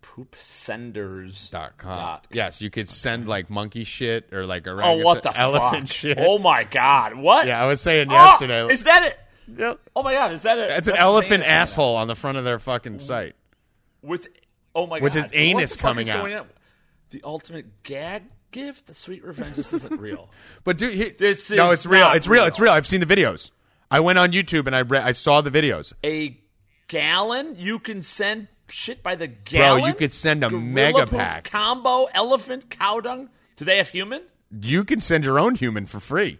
Poop 0.00 0.36
senders. 0.38 1.50
dot 1.50 1.76
com. 1.76 1.98
Dot 1.98 2.22
com. 2.22 2.36
Yes, 2.36 2.62
you 2.62 2.70
could 2.70 2.88
send 2.88 3.28
like 3.28 3.50
monkey 3.50 3.84
shit 3.84 4.32
or 4.32 4.46
like 4.46 4.66
Oh, 4.66 4.96
what 4.98 5.22
the 5.22 5.36
elephant 5.36 5.88
fuck? 5.88 5.92
shit. 5.96 6.18
Oh 6.20 6.38
my 6.38 6.64
god, 6.64 7.14
what? 7.16 7.46
yeah, 7.46 7.62
I 7.62 7.66
was 7.66 7.80
saying 7.80 8.06
Oh, 8.10 8.14
yesterday. 8.14 8.72
is 8.72 8.84
that 8.84 9.02
it? 9.04 9.18
Yep. 9.56 9.80
Oh 9.96 10.02
my 10.02 10.12
god, 10.12 10.32
is 10.32 10.42
that 10.42 10.58
it? 10.58 10.70
It's 10.70 10.88
an 10.88 10.96
elephant 10.96 11.42
anus 11.42 11.46
coming 11.46 11.54
out? 11.56 11.62
asshole 11.62 11.96
on 11.96 12.08
the 12.08 12.14
front 12.14 12.38
of 12.38 12.44
their 12.44 12.58
fucking 12.58 12.98
site. 13.00 13.34
with 14.02 14.28
oh 14.74 14.86
my 14.86 14.98
god, 14.98 15.04
With 15.04 15.14
god, 15.14 15.24
its 15.24 15.32
anus 15.34 15.54
what 15.54 15.68
the 15.70 15.82
fuck 15.82 15.90
coming 15.90 16.02
is 16.02 16.10
out. 16.10 16.32
on? 16.32 16.46
The 17.10 17.22
ultimate 17.24 17.82
gag 17.82 18.24
gift, 18.50 18.86
the 18.86 18.94
sweet 18.94 19.24
revenge. 19.24 19.56
This 19.56 19.72
isn't 19.72 19.98
real. 20.00 20.30
But 20.64 20.76
dude, 20.78 20.94
he, 20.94 21.10
This 21.10 21.50
no, 21.50 21.70
it's 21.70 21.86
real. 21.86 22.10
It's 22.12 22.28
real. 22.28 22.42
real. 22.42 22.48
It's 22.48 22.60
real. 22.60 22.72
I've 22.72 22.86
seen 22.86 23.00
the 23.00 23.06
videos. 23.06 23.50
I 23.90 24.00
went 24.00 24.18
on 24.18 24.32
YouTube 24.32 24.66
and 24.66 24.76
I 24.76 24.80
re- 24.80 24.98
I 24.98 25.12
saw 25.12 25.40
the 25.40 25.50
videos. 25.50 25.94
A 26.04 26.38
gallon? 26.88 27.56
You 27.58 27.78
can 27.78 28.02
send 28.02 28.48
shit 28.68 29.02
by 29.02 29.14
the 29.14 29.26
gallon. 29.26 29.80
Bro, 29.80 29.86
you 29.88 29.94
could 29.94 30.12
send 30.12 30.44
a 30.44 30.50
Gorilla 30.50 30.64
mega 30.64 31.06
pack. 31.06 31.50
combo 31.50 32.04
elephant 32.12 32.68
cow 32.68 33.00
dung. 33.00 33.30
Do 33.56 33.64
they 33.64 33.78
have 33.78 33.88
human? 33.88 34.22
You 34.60 34.84
can 34.84 35.00
send 35.00 35.24
your 35.24 35.38
own 35.38 35.54
human 35.54 35.86
for 35.86 36.00
free. 36.00 36.38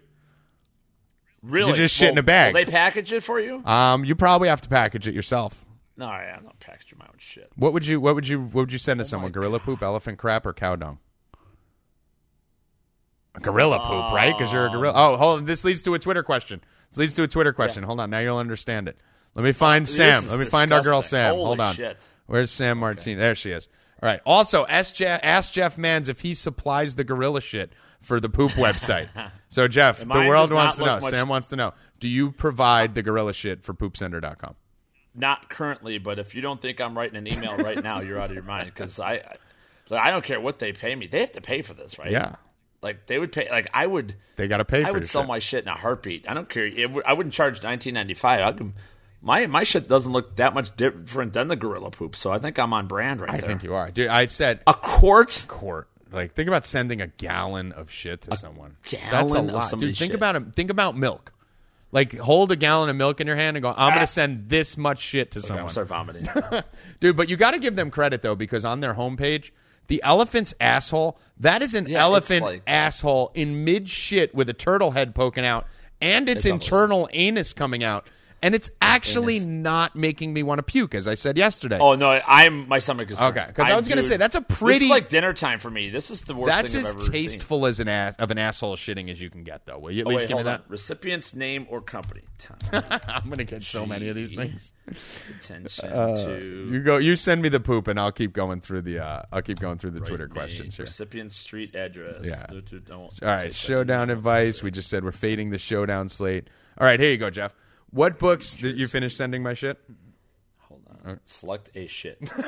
Really? 1.41 1.73
just 1.73 1.95
shit 1.95 2.09
in 2.09 2.17
a 2.17 2.23
bag. 2.23 2.53
Will 2.53 2.65
they 2.65 2.69
package 2.71 3.13
it 3.13 3.23
for 3.23 3.39
you? 3.39 3.63
Um, 3.65 4.03
you 4.03 4.15
probably 4.15 4.49
have 4.49 4.61
to 4.61 4.69
package 4.69 5.07
it 5.07 5.13
yourself. 5.13 5.65
no, 5.97 6.05
yeah, 6.07 6.35
I'm 6.37 6.43
not 6.43 6.59
packaging 6.59 6.97
my 6.99 7.05
own 7.05 7.15
shit. 7.17 7.49
What 7.55 7.73
would 7.73 7.85
you 7.87 7.99
What 8.01 8.15
would 8.15 8.27
you 8.27 8.41
What 8.41 8.55
would 8.63 8.73
you 8.73 8.79
send 8.79 8.99
to 8.99 9.05
someone? 9.05 9.27
Oh 9.27 9.29
my 9.29 9.33
Gorilla 9.33 9.59
poop, 9.59 9.81
elephant 9.81 10.17
crap, 10.17 10.45
or 10.45 10.53
cow 10.53 10.75
dung? 10.75 10.99
Gorilla 13.41 13.79
poop, 13.79 14.11
right? 14.13 14.35
Because 14.37 14.51
you're 14.51 14.65
a 14.67 14.69
gorilla. 14.69 14.93
Oh, 14.95 15.15
hold 15.15 15.39
on. 15.39 15.45
This 15.45 15.63
leads 15.63 15.81
to 15.83 15.93
a 15.93 15.99
Twitter 15.99 16.23
question. 16.23 16.61
This 16.89 16.97
leads 16.97 17.13
to 17.15 17.23
a 17.23 17.27
Twitter 17.27 17.53
question. 17.53 17.83
Hold 17.83 17.99
on. 18.01 18.09
Now 18.09 18.19
you'll 18.19 18.37
understand 18.37 18.87
it. 18.89 18.97
Let 19.35 19.45
me 19.45 19.51
find 19.53 19.87
Sam. 19.87 20.27
Let 20.27 20.39
me 20.39 20.45
find 20.45 20.73
our 20.73 20.81
girl. 20.81 21.01
Sam. 21.01 21.35
Holy 21.35 21.45
Hold 21.45 21.59
on. 21.61 21.75
shit. 21.75 21.97
Where's 22.25 22.51
Sam 22.51 22.79
Martin? 22.79 23.17
There 23.17 23.35
she 23.35 23.51
is. 23.51 23.69
All 24.01 24.09
right. 24.09 24.19
Also, 24.25 24.65
ask 24.67 24.95
Jeff, 24.95 25.19
ask 25.23 25.53
Jeff 25.53 25.77
Mans 25.77 26.09
if 26.09 26.21
he 26.21 26.33
supplies 26.33 26.95
the 26.95 27.03
gorilla 27.03 27.39
shit 27.39 27.71
for 28.01 28.19
the 28.19 28.29
poop 28.29 28.51
website. 28.53 29.07
So, 29.49 29.67
Jeff, 29.67 29.99
the 29.99 30.07
world 30.07 30.51
wants 30.51 30.77
to 30.77 30.85
know. 30.85 30.99
much- 30.99 31.09
Sam 31.11 31.27
wants 31.27 31.47
to 31.49 31.55
know. 31.55 31.73
Do 31.99 32.07
you 32.07 32.31
provide 32.31 32.95
the 32.95 33.01
gorilla 33.01 33.33
shit 33.33 33.63
for 33.63 33.73
poopsender.com? 33.73 34.55
Not 35.15 35.49
currently, 35.49 35.97
but 35.97 36.19
if 36.19 36.33
you 36.35 36.41
don't 36.41 36.61
think 36.61 36.79
I'm 36.79 36.97
writing 36.97 37.17
an 37.17 37.27
email 37.27 37.57
right 37.57 37.83
now, 37.83 37.99
you're 37.99 38.19
out 38.19 38.29
of 38.29 38.35
your 38.35 38.43
mind. 38.43 38.71
Because 38.73 38.99
I, 38.99 39.37
I, 39.91 40.11
don't 40.11 40.23
care 40.23 40.39
what 40.39 40.59
they 40.59 40.71
pay 40.71 40.95
me. 40.95 41.07
They 41.07 41.19
have 41.21 41.31
to 41.31 41.41
pay 41.41 41.61
for 41.61 41.73
this, 41.73 41.97
right? 41.99 42.11
Yeah. 42.11 42.35
Like 42.81 43.07
they 43.07 43.19
would 43.19 43.31
pay. 43.31 43.49
Like 43.49 43.69
I 43.73 43.85
would. 43.85 44.15
They 44.37 44.47
got 44.47 44.57
to 44.57 44.65
pay 44.65 44.83
for 44.83 44.87
I 44.87 44.91
would 44.91 45.07
sell 45.07 45.23
shit. 45.23 45.27
my 45.27 45.39
shit 45.39 45.63
in 45.63 45.67
a 45.67 45.75
heartbeat. 45.75 46.25
I 46.29 46.33
don't 46.33 46.47
care. 46.47 46.65
It 46.65 46.83
w- 46.83 47.01
I 47.05 47.11
wouldn't 47.13 47.33
charge 47.33 47.59
19.95. 47.59 48.23
I 48.25 48.51
can, 48.53 48.73
my 49.21 49.47
my 49.47 49.63
shit 49.63 49.89
doesn't 49.89 50.11
look 50.11 50.37
that 50.37 50.53
much 50.53 50.73
different 50.77 51.33
than 51.33 51.49
the 51.49 51.57
gorilla 51.57 51.91
poop. 51.91 52.15
So 52.15 52.31
I 52.31 52.39
think 52.39 52.57
I'm 52.57 52.71
on 52.71 52.87
brand 52.87 53.19
right 53.19 53.31
I 53.31 53.37
there. 53.39 53.49
think 53.49 53.63
you 53.63 53.73
are. 53.73 53.91
Dude, 53.91 54.07
I 54.07 54.27
said 54.27 54.61
a 54.65 54.73
quart. 54.73 55.43
quart. 55.49 55.89
Like, 56.11 56.33
think 56.33 56.47
about 56.47 56.65
sending 56.65 57.01
a 57.01 57.07
gallon 57.07 57.71
of 57.71 57.91
shit 57.91 58.21
to 58.21 58.35
someone. 58.35 58.77
That's 58.83 58.93
a 58.93 58.97
gallon 58.97 59.49
of 59.49 59.55
lot, 59.55 59.71
dude. 59.71 59.95
Think 59.95 60.11
shit. 60.11 60.15
about 60.15 60.35
it. 60.35 60.55
Think 60.55 60.69
about 60.69 60.97
milk. 60.97 61.31
Like, 61.91 62.15
hold 62.17 62.51
a 62.51 62.55
gallon 62.55 62.89
of 62.89 62.95
milk 62.95 63.19
in 63.19 63.27
your 63.27 63.35
hand 63.35 63.57
and 63.57 63.63
go, 63.63 63.69
"I'm 63.69 63.89
going 63.89 63.99
to 63.99 64.01
ah. 64.01 64.05
send 64.05 64.49
this 64.49 64.77
much 64.77 64.99
shit 64.99 65.31
to 65.31 65.39
I'm 65.39 65.43
someone." 65.43 65.63
gonna 65.63 65.71
start 65.71 65.87
vomiting. 65.87 66.27
Dude, 66.99 67.17
but 67.17 67.29
you 67.29 67.37
got 67.37 67.51
to 67.51 67.59
give 67.59 67.75
them 67.75 67.89
credit 67.89 68.21
though 68.21 68.35
because 68.35 68.63
on 68.65 68.79
their 68.79 68.93
homepage, 68.93 69.51
the 69.87 70.01
elephant's 70.03 70.53
asshole, 70.59 71.19
that 71.39 71.61
is 71.61 71.73
an 71.73 71.87
Yeah, 71.87 72.03
elephant 72.03 72.43
like- 72.43 72.63
asshole 72.67 73.31
in 73.33 73.63
mid 73.63 73.89
shit 73.89 74.35
with 74.35 74.49
a 74.49 74.53
turtle 74.53 74.91
head 74.91 75.15
poking 75.15 75.45
out 75.45 75.65
and 76.01 76.29
its 76.29 76.45
It's 76.45 76.45
internal 76.45 77.09
anus 77.11 77.53
coming 77.53 77.83
out. 77.83 78.07
And 78.41 78.55
it's 78.55 78.69
actually 78.81 79.39
not 79.39 79.95
making 79.95 80.31
me 80.33 80.43
want 80.43 80.59
to 80.59 80.63
puke, 80.63 80.95
as 80.95 81.07
I 81.07 81.15
said 81.15 81.37
yesterday. 81.37 81.77
oh 81.79 81.95
no, 81.95 82.09
I'm 82.25 82.67
my 82.69 82.79
stomach 82.79 83.11
is 83.11 83.19
Okay, 83.19 83.45
'cause 83.53 83.69
I 83.69 83.75
was 83.77 83.87
gonna 83.87 84.05
say, 84.05 84.15
that's 84.17 84.35
a 84.35 84.45
This 84.47 84.57
pretty- 84.57 84.85
is 84.85 84.91
like 84.91 85.09
dinner 85.09 85.33
time 85.33 85.59
for 85.59 85.69
me. 85.69 85.89
This 85.89 86.09
is 86.09 86.21
the 86.21 86.33
worst. 86.35 86.47
That's 86.47 86.71
thing 86.73 86.81
as 86.81 86.87
I've 86.87 86.93
ever 86.95 87.03
seen. 87.03 87.11
tasteful 87.11 87.65
as 87.65 87.79
an 87.81 87.87
ass 87.89 88.15
of 88.17 88.31
an 88.31 88.37
asshole 88.37 88.75
shitting 88.77 89.11
as 89.11 89.19
you 89.21 89.29
can 89.29 89.43
get, 89.43 89.65
though. 89.65 89.77
Will 89.79 89.91
you 89.91 90.01
at 90.01 90.07
Oh, 90.07 90.09
least 90.11 90.19
wait, 90.21 90.27
give 90.29 90.37
me 90.37 90.43
that? 90.43 90.59
on. 90.61 90.65
Recipient's 90.69 91.35
name 91.35 91.67
or 91.69 91.81
company. 91.81 92.21
Time. 92.37 92.83
I'm 93.07 93.29
gonna 93.29 93.43
get 93.43 93.63
so 93.63 93.85
many 93.85 94.07
of 94.07 94.15
these 94.15 94.31
things. 94.33 94.73
Attention 95.41 95.89
Uh, 95.89 96.15
to 96.15 96.69
You 96.71 96.79
go. 96.81 96.97
You 96.97 97.15
send 97.15 97.41
me 97.41 97.49
the 97.49 97.59
poop, 97.59 97.87
and 97.87 97.99
I'll 97.99 98.11
keep 98.11 98.33
going 98.33 98.61
through 98.61 98.83
the. 98.83 98.99
Uh, 98.99 99.23
I'll 99.31 99.41
keep 99.41 99.59
going 99.59 99.77
through 99.77 99.91
the 99.91 99.99
Twitter 99.99 100.27
Name, 100.27 100.33
questions 100.33 100.77
here. 100.77 100.85
Recipient 100.85 101.31
street 101.31 101.75
address. 101.75 102.25
Yeah. 102.25 102.45
All 102.91 103.09
right, 103.21 103.53
showdown 103.53 104.09
advice. 104.09 104.63
We 104.63 104.71
just 104.71 104.89
said 104.89 105.03
we're 105.03 105.11
fading 105.11 105.49
the 105.49 105.57
showdown 105.57 106.09
slate. 106.09 106.47
All 106.77 106.87
right, 106.87 106.99
here 106.99 107.11
you 107.11 107.17
go, 107.17 107.29
Jeff. 107.29 107.53
What 107.91 108.19
books 108.19 108.55
did 108.55 108.77
you 108.79 108.87
finish 108.87 109.15
sending 109.15 109.41
my 109.43 109.53
shit? 109.53 109.77
Hold 110.59 110.81
on. 111.03 111.11
Uh, 111.11 111.15
Select 111.25 111.69
a 111.75 111.87
shit. 111.87 112.19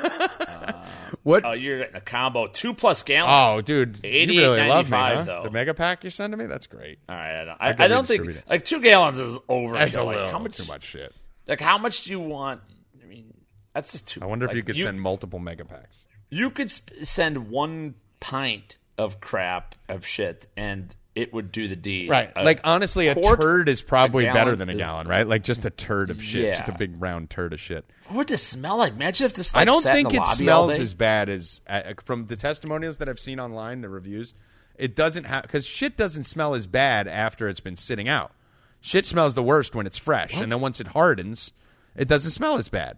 Uh, 0.51 0.85
what? 1.23 1.43
Oh, 1.43 1.53
you're 1.53 1.79
getting 1.79 1.95
a 1.95 2.01
combo 2.01 2.45
two 2.45 2.73
plus 2.73 3.01
gallons. 3.01 3.33
oh, 3.33 3.61
dude, 3.61 3.99
you 4.03 4.27
really 4.41 4.67
love 4.67 4.91
me, 4.91 4.97
huh? 4.97 5.23
though. 5.23 5.43
The 5.43 5.49
mega 5.49 5.73
pack 5.73 6.03
you're 6.03 6.11
sending 6.11 6.37
me? 6.37 6.45
That's 6.45 6.67
great. 6.67 6.99
All 7.09 7.15
right, 7.15 7.41
I 7.41 7.45
don't, 7.45 7.57
I 7.59 7.85
I, 7.85 7.87
don't 7.87 8.05
think 8.07 8.43
like 8.47 8.63
two 8.63 8.79
gallons 8.79 9.17
is 9.17 9.37
over. 9.49 9.73
That's 9.73 9.95
a 9.95 10.03
like, 10.03 10.29
how 10.29 10.37
much, 10.37 10.57
too 10.57 10.65
much 10.65 10.83
shit. 10.83 11.15
Like 11.47 11.59
how 11.61 11.77
much 11.79 12.03
do 12.03 12.11
you 12.11 12.19
want? 12.19 12.61
I 13.01 13.07
mean, 13.07 13.33
That's 13.73 13.91
just 13.91 14.07
too. 14.07 14.19
I 14.21 14.25
wonder 14.25 14.45
if 14.45 14.53
you 14.53 14.61
could 14.61 14.77
send 14.77 15.01
multiple 15.01 15.39
mega 15.39 15.65
packs. 15.65 15.95
You 16.29 16.51
could 16.51 16.69
sp- 16.69 17.01
send 17.03 17.49
one 17.49 17.95
pint 18.19 18.77
of 18.99 19.19
crap 19.19 19.73
of 19.89 20.05
shit, 20.05 20.45
and 20.55 20.93
it 21.15 21.33
would 21.33 21.51
do 21.51 21.67
the 21.67 21.75
deed. 21.75 22.09
Right. 22.09 22.31
A 22.35 22.43
like 22.43 22.61
honestly, 22.63 23.07
a 23.07 23.15
quart, 23.15 23.41
turd 23.41 23.69
is 23.69 23.81
probably 23.81 24.25
better 24.25 24.55
than 24.55 24.69
a 24.69 24.73
is- 24.73 24.77
gallon, 24.77 25.07
right? 25.07 25.27
Like 25.27 25.43
just 25.43 25.65
a 25.65 25.69
turd 25.69 26.09
of 26.09 26.21
shit, 26.23 26.55
just 26.55 26.69
a 26.69 26.77
big 26.77 27.01
round 27.01 27.29
turd 27.29 27.53
of 27.53 27.59
shit. 27.59 27.85
What 28.07 28.27
this 28.27 28.43
smell 28.43 28.77
like? 28.77 28.93
Imagine 28.93 29.25
if 29.25 29.33
this. 29.33 29.53
I 29.55 29.65
don't 29.65 29.83
think 29.83 30.13
it 30.13 30.25
smells 30.27 30.79
as 30.79 30.93
bad 30.93 31.29
as 31.29 31.61
uh, 31.67 31.93
from 32.03 32.25
the 32.25 32.35
testimonials 32.35 32.97
that 32.97 33.09
I've 33.09 33.19
seen 33.19 33.39
online, 33.39 33.81
the 33.81 33.89
reviews. 33.89 34.33
It 34.77 34.95
doesn't 34.95 35.25
have 35.25 35.43
because 35.43 35.65
shit 35.65 35.97
doesn't 35.97 36.23
smell 36.23 36.55
as 36.55 36.65
bad 36.67 37.07
after 37.07 37.47
it's 37.47 37.59
been 37.59 37.75
sitting 37.75 38.07
out. 38.07 38.31
Shit 38.79 39.05
smells 39.05 39.35
the 39.35 39.43
worst 39.43 39.75
when 39.75 39.85
it's 39.85 39.97
fresh, 39.97 40.35
and 40.35 40.51
then 40.51 40.59
once 40.59 40.79
it 40.79 40.87
hardens, 40.87 41.53
it 41.95 42.07
doesn't 42.07 42.31
smell 42.31 42.57
as 42.57 42.67
bad. 42.67 42.97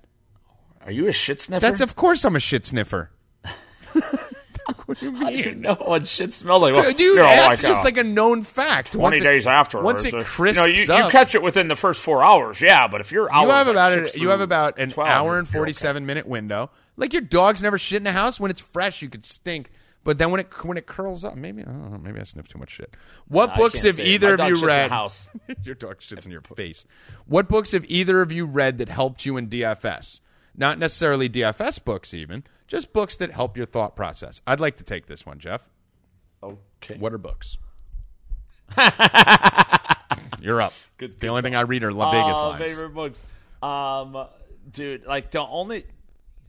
Are 0.85 0.91
you 0.91 1.07
a 1.07 1.11
shit 1.11 1.41
sniffer? 1.41 1.61
That's 1.61 1.81
of 1.81 1.95
course 1.95 2.23
I'm 2.23 2.35
a 2.35 2.39
shit 2.39 2.65
sniffer. 2.65 3.11
How 5.17 5.29
do 5.29 5.37
you 5.37 5.55
know 5.55 5.75
what 5.75 6.07
shit 6.07 6.33
smells 6.33 6.61
like? 6.61 6.73
Well, 6.73 6.89
Dude, 6.91 6.99
you 6.99 7.15
know, 7.15 7.23
that's 7.23 7.63
like, 7.63 7.71
just 7.71 7.81
uh, 7.81 7.83
like 7.83 7.97
a 7.97 8.03
known 8.03 8.43
fact. 8.43 8.93
Twenty 8.93 9.19
it- 9.19 9.23
days 9.23 9.47
after. 9.47 9.81
once 9.81 10.05
it 10.05 10.13
you 10.13 10.23
crisps 10.23 10.57
know, 10.57 10.65
you, 10.65 10.91
up, 10.91 11.05
you 11.05 11.11
catch 11.11 11.35
it 11.35 11.41
within 11.41 11.67
the 11.67 11.75
first 11.75 12.01
four 12.01 12.23
hours. 12.23 12.61
Yeah, 12.61 12.87
but 12.87 13.01
if 13.01 13.11
you're 13.11 13.29
you 13.29 13.49
have 13.49 13.67
like 13.67 13.75
about 13.75 14.15
a, 14.15 14.19
you 14.19 14.29
have 14.29 14.41
about 14.41 14.79
an 14.79 14.89
12, 14.89 15.09
hour 15.09 15.37
and 15.37 15.47
okay. 15.47 15.57
forty 15.57 15.73
seven 15.73 16.05
minute 16.05 16.27
window. 16.27 16.69
Like 16.95 17.13
your 17.13 17.21
dog's 17.21 17.61
never 17.61 17.77
shit 17.77 18.01
in 18.01 18.07
a 18.07 18.11
house. 18.11 18.39
When 18.39 18.51
it's 18.51 18.61
fresh, 18.61 19.01
you 19.01 19.09
could 19.09 19.25
stink. 19.25 19.71
But 20.03 20.17
then 20.17 20.31
when 20.31 20.41
it 20.41 20.65
when 20.65 20.77
it 20.77 20.85
curls 20.85 21.23
up, 21.23 21.35
maybe 21.35 21.61
I 21.61 21.65
don't 21.65 21.91
know, 21.91 21.97
maybe 21.97 22.19
I 22.19 22.23
sniff 22.23 22.47
too 22.47 22.59
much 22.59 22.71
shit. 22.71 22.93
What 23.27 23.51
I 23.51 23.55
books 23.55 23.83
have 23.83 23.99
either 23.99 24.33
of 24.33 24.47
you 24.47 24.65
read? 24.65 24.89
the 24.89 24.93
house. 24.93 25.29
your 25.63 25.75
dog 25.75 25.99
shits 25.99 26.25
in 26.25 26.31
your 26.31 26.41
face. 26.41 26.85
What 27.25 27.47
books 27.47 27.71
have 27.71 27.85
either 27.87 28.21
of 28.21 28.31
you 28.31 28.45
read 28.45 28.79
that 28.79 28.89
helped 28.89 29.25
you 29.25 29.37
in 29.37 29.47
DFS? 29.47 30.19
Not 30.55 30.77
necessarily 30.79 31.29
DFS 31.29 31.83
books, 31.83 32.13
even 32.13 32.43
just 32.67 32.93
books 32.93 33.17
that 33.17 33.31
help 33.31 33.57
your 33.57 33.65
thought 33.65 33.95
process. 33.95 34.41
I'd 34.47 34.59
like 34.59 34.77
to 34.77 34.83
take 34.83 35.07
this 35.07 35.25
one, 35.25 35.39
Jeff. 35.39 35.69
Okay. 36.41 36.97
What 36.97 37.13
are 37.13 37.17
books? 37.17 37.57
You're 40.41 40.61
up. 40.61 40.73
Good- 40.97 41.19
the 41.19 41.27
only 41.27 41.41
thing 41.41 41.55
I 41.55 41.61
read 41.61 41.83
are 41.83 41.91
La 41.93 42.11
Vegas 42.11 42.37
Uh, 42.37 42.49
lines. 42.49 42.71
Favorite 42.71 42.89
books, 42.93 43.23
um, 43.61 44.27
dude. 44.69 45.05
Like 45.05 45.31
the 45.31 45.39
only 45.41 45.85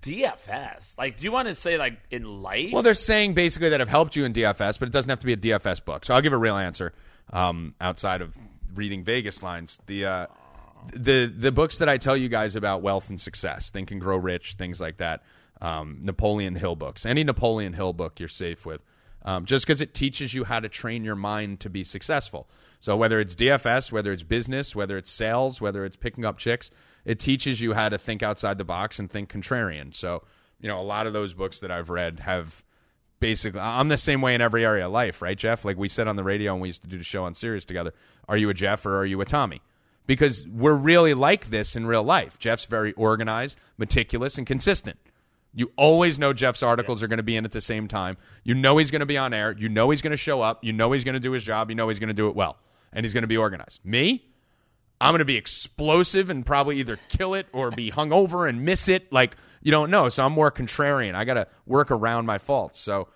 DFS. 0.02 0.94
Like, 0.98 1.16
do 1.16 1.24
you 1.24 1.32
want 1.32 1.48
to 1.48 1.54
say 1.54 1.78
like 1.78 1.98
in 2.10 2.42
life? 2.42 2.70
Well, 2.72 2.82
they're 2.82 2.94
saying 2.94 3.34
basically 3.34 3.68
that 3.70 3.80
have 3.80 3.88
helped 3.88 4.16
you 4.16 4.24
in 4.24 4.32
DFS, 4.32 4.78
but 4.78 4.88
it 4.88 4.92
doesn't 4.92 5.08
have 5.08 5.20
to 5.20 5.26
be 5.26 5.32
a 5.32 5.36
DFS 5.36 5.84
book. 5.84 6.04
So 6.04 6.14
I'll 6.14 6.20
give 6.22 6.32
a 6.32 6.38
real 6.38 6.56
answer. 6.56 6.92
Um, 7.32 7.74
outside 7.80 8.20
of 8.20 8.36
reading 8.74 9.04
Vegas 9.04 9.42
lines, 9.42 9.78
the 9.86 10.04
uh, 10.04 10.26
the 10.92 11.26
the 11.26 11.52
books 11.52 11.78
that 11.78 11.88
I 11.88 11.98
tell 11.98 12.16
you 12.16 12.28
guys 12.28 12.56
about 12.56 12.82
wealth 12.82 13.08
and 13.10 13.20
success, 13.20 13.70
Think 13.70 13.90
and 13.90 14.00
Grow 14.00 14.16
Rich, 14.16 14.54
things 14.54 14.80
like 14.80 14.98
that. 14.98 15.22
Um, 15.60 16.00
Napoleon 16.02 16.56
Hill 16.56 16.76
books, 16.76 17.06
any 17.06 17.24
Napoleon 17.24 17.72
Hill 17.72 17.92
book, 17.92 18.20
you're 18.20 18.28
safe 18.28 18.66
with. 18.66 18.82
Um, 19.26 19.46
just 19.46 19.66
because 19.66 19.80
it 19.80 19.94
teaches 19.94 20.34
you 20.34 20.44
how 20.44 20.60
to 20.60 20.68
train 20.68 21.02
your 21.02 21.16
mind 21.16 21.60
to 21.60 21.70
be 21.70 21.82
successful. 21.82 22.50
So 22.80 22.94
whether 22.94 23.18
it's 23.20 23.34
DFS, 23.34 23.90
whether 23.90 24.12
it's 24.12 24.22
business, 24.22 24.76
whether 24.76 24.98
it's 24.98 25.10
sales, 25.10 25.62
whether 25.62 25.86
it's 25.86 25.96
picking 25.96 26.26
up 26.26 26.36
chicks, 26.36 26.70
it 27.06 27.18
teaches 27.18 27.58
you 27.62 27.72
how 27.72 27.88
to 27.88 27.96
think 27.96 28.22
outside 28.22 28.58
the 28.58 28.64
box 28.64 28.98
and 28.98 29.10
think 29.10 29.32
contrarian. 29.32 29.94
So 29.94 30.24
you 30.60 30.68
know, 30.68 30.80
a 30.80 30.82
lot 30.82 31.06
of 31.06 31.12
those 31.12 31.34
books 31.34 31.60
that 31.60 31.70
I've 31.70 31.90
read 31.90 32.20
have 32.20 32.64
basically 33.20 33.60
I'm 33.60 33.88
the 33.88 33.96
same 33.96 34.20
way 34.20 34.34
in 34.34 34.40
every 34.40 34.64
area 34.64 34.86
of 34.86 34.92
life, 34.92 35.22
right, 35.22 35.36
Jeff? 35.36 35.64
Like 35.64 35.76
we 35.76 35.88
said 35.88 36.08
on 36.08 36.16
the 36.16 36.24
radio 36.24 36.52
and 36.52 36.60
we 36.60 36.68
used 36.68 36.82
to 36.82 36.88
do 36.88 36.98
the 36.98 37.04
show 37.04 37.24
on 37.24 37.34
Sirius 37.34 37.64
together. 37.64 37.92
Are 38.28 38.36
you 38.36 38.48
a 38.50 38.54
Jeff 38.54 38.84
or 38.86 38.98
are 38.98 39.06
you 39.06 39.20
a 39.20 39.24
Tommy? 39.24 39.62
Because 40.06 40.46
we're 40.46 40.76
really 40.76 41.14
like 41.14 41.46
this 41.46 41.76
in 41.76 41.86
real 41.86 42.02
life. 42.02 42.38
Jeff's 42.38 42.66
very 42.66 42.92
organized, 42.92 43.58
meticulous, 43.78 44.36
and 44.36 44.46
consistent. 44.46 44.98
You 45.54 45.70
always 45.76 46.18
know 46.18 46.32
Jeff's 46.32 46.62
articles 46.62 47.02
are 47.02 47.08
going 47.08 47.18
to 47.18 47.22
be 47.22 47.36
in 47.36 47.44
at 47.44 47.52
the 47.52 47.60
same 47.60 47.86
time. 47.86 48.16
You 48.42 48.54
know 48.54 48.78
he's 48.78 48.90
going 48.90 49.00
to 49.00 49.06
be 49.06 49.16
on 49.16 49.32
air. 49.32 49.54
You 49.56 49.68
know 49.68 49.90
he's 49.90 50.02
going 50.02 50.10
to 50.10 50.16
show 50.16 50.42
up. 50.42 50.64
You 50.64 50.72
know 50.72 50.92
he's 50.92 51.04
going 51.04 51.14
to 51.14 51.20
do 51.20 51.32
his 51.32 51.44
job. 51.44 51.70
You 51.70 51.76
know 51.76 51.88
he's 51.88 52.00
going 52.00 52.08
to 52.08 52.14
do 52.14 52.28
it 52.28 52.34
well. 52.34 52.58
And 52.92 53.04
he's 53.04 53.14
going 53.14 53.22
to 53.22 53.28
be 53.28 53.36
organized. 53.36 53.84
Me, 53.84 54.24
I'm 55.00 55.12
going 55.12 55.20
to 55.20 55.24
be 55.24 55.36
explosive 55.36 56.28
and 56.28 56.44
probably 56.44 56.78
either 56.80 56.98
kill 57.08 57.34
it 57.34 57.46
or 57.52 57.70
be 57.70 57.90
hungover 57.92 58.48
and 58.48 58.64
miss 58.64 58.88
it. 58.88 59.12
Like, 59.12 59.36
you 59.62 59.70
don't 59.70 59.90
know. 59.90 60.08
So 60.08 60.24
I'm 60.24 60.32
more 60.32 60.50
contrarian. 60.50 61.14
I 61.14 61.24
got 61.24 61.34
to 61.34 61.46
work 61.66 61.90
around 61.90 62.26
my 62.26 62.38
faults. 62.38 62.80
So, 62.80 63.08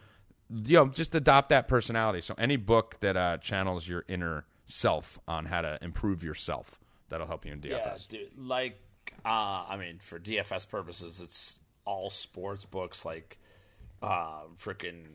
you 0.48 0.76
know, 0.76 0.86
just 0.86 1.14
adopt 1.14 1.48
that 1.48 1.66
personality. 1.66 2.20
So 2.20 2.34
any 2.38 2.56
book 2.56 2.96
that 3.00 3.16
uh, 3.16 3.38
channels 3.38 3.86
your 3.86 4.04
inner 4.08 4.44
self 4.68 5.18
on 5.26 5.46
how 5.46 5.62
to 5.62 5.78
improve 5.82 6.22
yourself, 6.22 6.78
that'll 7.08 7.26
help 7.26 7.44
you 7.44 7.52
in 7.52 7.60
DFS. 7.60 7.70
Yeah, 7.70 7.96
dude. 8.08 8.38
Like, 8.38 8.80
uh, 9.24 9.64
I 9.68 9.76
mean, 9.76 9.98
for 10.00 10.20
DFS 10.20 10.68
purposes, 10.68 11.20
it's 11.20 11.58
all 11.84 12.10
sports 12.10 12.64
books. 12.64 13.04
Like, 13.04 13.38
uh, 14.02 14.42
freaking. 14.62 15.06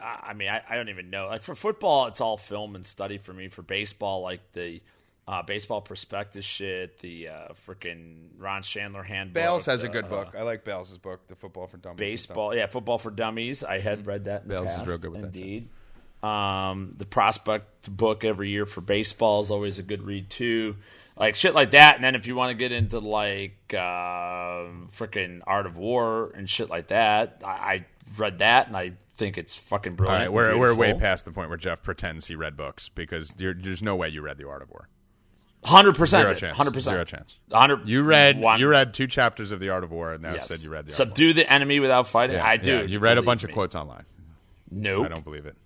I 0.00 0.28
I 0.28 0.34
mean, 0.34 0.48
I, 0.48 0.62
I 0.68 0.76
don't 0.76 0.88
even 0.88 1.08
know. 1.10 1.28
Like 1.28 1.42
for 1.42 1.54
football, 1.54 2.08
it's 2.08 2.20
all 2.20 2.36
film 2.36 2.74
and 2.74 2.86
study 2.86 3.18
for 3.18 3.32
me. 3.32 3.48
For 3.48 3.62
baseball, 3.62 4.22
like 4.22 4.40
the 4.52 4.82
uh, 5.26 5.42
baseball 5.42 5.80
prospectus 5.80 6.44
shit, 6.44 6.98
the 6.98 7.28
uh, 7.28 7.48
freaking 7.66 8.26
Ron 8.38 8.62
Shandler 8.62 9.04
handbook. 9.04 9.34
Bales 9.34 9.66
has 9.66 9.84
a 9.84 9.88
uh, 9.88 9.92
good 9.92 10.08
book. 10.08 10.34
I 10.36 10.42
like 10.42 10.64
Bales' 10.64 10.98
book, 10.98 11.26
The 11.28 11.36
Football 11.36 11.68
for 11.68 11.76
Dummies. 11.76 11.98
baseball. 11.98 12.54
Yeah, 12.54 12.66
football 12.66 12.98
for 12.98 13.10
dummies. 13.10 13.62
I 13.62 13.78
had 13.78 14.06
read 14.06 14.24
that. 14.24 14.42
In 14.42 14.48
the 14.48 14.54
Bales 14.54 14.80
is 14.80 14.86
real 14.86 14.98
good 14.98 15.12
with 15.12 15.20
that 15.20 15.26
indeed. 15.28 15.68
Um, 16.22 16.94
the 16.96 17.06
prospect 17.06 17.94
book 17.94 18.24
every 18.24 18.50
year 18.50 18.64
for 18.66 18.80
baseball 18.80 19.40
is 19.40 19.50
always 19.50 19.78
a 19.78 19.82
good 19.82 20.02
read 20.02 20.30
too. 20.30 20.76
Like 21.16 21.34
shit 21.34 21.54
like 21.54 21.72
that, 21.72 21.96
and 21.96 22.04
then 22.04 22.14
if 22.14 22.26
you 22.26 22.34
want 22.34 22.50
to 22.50 22.54
get 22.54 22.72
into 22.72 22.98
like 22.98 23.74
uh, 23.74 24.70
freaking 24.96 25.40
Art 25.46 25.66
of 25.66 25.76
War 25.76 26.32
and 26.34 26.48
shit 26.48 26.70
like 26.70 26.88
that, 26.88 27.42
I, 27.44 27.48
I 27.48 27.86
read 28.16 28.38
that 28.38 28.68
and 28.68 28.76
I 28.76 28.92
think 29.16 29.36
it's 29.36 29.54
fucking 29.54 29.94
brilliant. 29.94 30.20
right, 30.20 30.24
and 30.26 30.34
we're, 30.34 30.56
we're 30.56 30.74
way 30.74 30.94
past 30.94 31.24
the 31.24 31.32
point 31.32 31.48
where 31.48 31.58
Jeff 31.58 31.82
pretends 31.82 32.26
he 32.26 32.34
read 32.34 32.56
books 32.56 32.88
because 32.88 33.30
there's 33.36 33.82
no 33.82 33.94
way 33.94 34.08
you 34.08 34.22
read 34.22 34.38
The 34.38 34.48
Art 34.48 34.62
of 34.62 34.70
War. 34.70 34.88
Hundred 35.64 35.96
percent, 35.96 36.22
Zero 36.22 36.34
chance. 36.34 36.56
hundred 36.56 36.74
percent, 36.74 36.94
Zero 36.94 37.04
chance. 37.04 37.38
Hundred. 37.52 37.86
You 37.88 38.02
read 38.02 38.40
one, 38.40 38.58
you 38.58 38.66
read 38.66 38.94
two 38.94 39.06
chapters 39.06 39.52
of 39.52 39.60
The 39.60 39.68
Art 39.68 39.84
of 39.84 39.92
War 39.92 40.14
and 40.14 40.22
now 40.22 40.32
yes. 40.32 40.48
said 40.48 40.60
you 40.60 40.70
read 40.70 40.86
The 40.86 40.92
Art 40.92 41.00
of 41.00 41.06
War. 41.06 41.14
Subdue 41.14 41.34
the 41.34 41.52
enemy 41.52 41.78
without 41.78 42.08
fighting. 42.08 42.36
Yeah, 42.36 42.46
I 42.46 42.56
do. 42.56 42.78
yeah, 42.78 42.82
you 42.82 42.98
read 42.98 43.18
a 43.18 43.22
bunch 43.22 43.44
of 43.44 43.50
me. 43.50 43.54
quotes 43.54 43.76
online. 43.76 44.04
Nope. 44.70 45.06
I 45.06 45.08
don't 45.08 45.22
believe 45.22 45.46
it. 45.46 45.56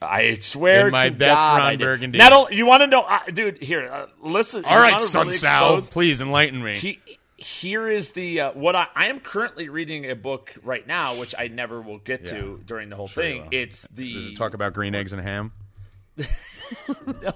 I 0.00 0.34
swear 0.36 0.86
In 0.86 0.92
my 0.92 1.08
to 1.08 1.14
best 1.14 1.42
God, 1.42 1.58
Ron 1.58 1.78
Burgundy. 1.78 2.18
Not 2.18 2.32
only, 2.32 2.56
you 2.56 2.66
want 2.66 2.82
to 2.82 2.86
know, 2.86 3.02
uh, 3.02 3.20
dude. 3.32 3.62
Here, 3.62 3.88
uh, 3.90 4.06
listen. 4.20 4.64
All 4.64 4.78
right, 4.78 5.00
Sun 5.00 5.26
really 5.26 5.38
Sal, 5.38 5.82
please 5.82 6.20
enlighten 6.20 6.62
me. 6.62 6.76
He, 6.76 7.00
here 7.36 7.88
is 7.88 8.10
the 8.10 8.40
uh, 8.40 8.52
what 8.52 8.74
I, 8.76 8.86
I 8.94 9.06
am 9.06 9.20
currently 9.20 9.68
reading 9.68 10.10
a 10.10 10.14
book 10.14 10.52
right 10.62 10.86
now, 10.86 11.16
which 11.18 11.34
I 11.38 11.48
never 11.48 11.80
will 11.80 11.98
get 11.98 12.26
to 12.26 12.60
during 12.66 12.88
the 12.90 12.96
whole 12.96 13.06
Sure 13.06 13.22
thing. 13.22 13.48
It's 13.52 13.82
Does 13.82 13.96
the 13.96 14.32
it 14.32 14.36
talk 14.36 14.54
about 14.54 14.74
green 14.74 14.94
eggs 14.94 15.12
and 15.12 15.22
ham? 15.22 15.52
no. 16.16 17.32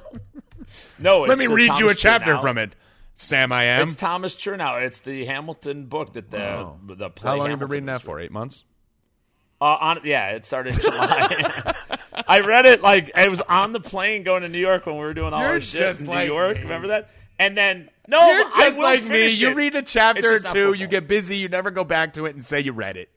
no. 0.98 1.20
Let 1.22 1.38
me 1.38 1.46
read 1.46 1.78
you 1.78 1.88
a 1.88 1.94
chapter 1.94 2.34
Chernow. 2.34 2.40
from 2.40 2.58
it. 2.58 2.74
Sam, 3.14 3.52
I 3.52 3.64
am. 3.64 3.82
It's 3.82 3.94
Thomas 3.94 4.34
Chernow. 4.34 4.84
It's 4.84 4.98
the 5.00 5.24
Hamilton 5.24 5.86
book 5.86 6.14
that 6.14 6.30
the 6.30 6.72
the 6.84 7.10
play 7.10 7.30
How 7.30 7.36
long 7.36 7.50
have 7.50 7.60
you 7.60 7.66
been 7.66 7.72
reading 7.72 7.86
that 7.86 8.02
for? 8.02 8.18
Eight 8.18 8.32
months? 8.32 8.64
Uh, 9.60 9.76
on, 9.80 10.00
yeah, 10.02 10.30
it 10.30 10.44
started 10.44 10.74
in 10.74 10.80
July. 10.80 11.74
I 12.32 12.40
read 12.40 12.66
it 12.66 12.82
like 12.82 13.10
I 13.14 13.28
was 13.28 13.40
on 13.42 13.72
the 13.72 13.80
plane 13.80 14.22
going 14.22 14.42
to 14.42 14.48
New 14.48 14.58
York 14.58 14.86
when 14.86 14.94
we 14.96 15.00
were 15.02 15.14
doing 15.14 15.32
all 15.32 15.40
You're 15.40 15.48
our 15.50 15.60
shit 15.60 16.00
in 16.00 16.06
like 16.06 16.26
New 16.28 16.34
York. 16.34 16.56
me. 16.56 16.62
Remember 16.62 16.88
that? 16.88 17.10
And 17.38 17.56
then 17.56 17.90
no, 18.08 18.26
You're 18.30 18.44
just 18.50 18.78
like 18.78 19.02
me. 19.02 19.08
finish 19.08 19.40
You 19.40 19.54
read 19.54 19.74
a 19.74 19.82
chapter 19.82 20.34
or 20.34 20.38
two, 20.40 20.72
you 20.74 20.86
get 20.86 21.06
busy, 21.08 21.36
you 21.36 21.48
never 21.48 21.70
go 21.70 21.84
back 21.84 22.14
to 22.14 22.26
it 22.26 22.34
and 22.34 22.44
say 22.44 22.60
you 22.60 22.72
read 22.72 22.96
it. 22.96 23.08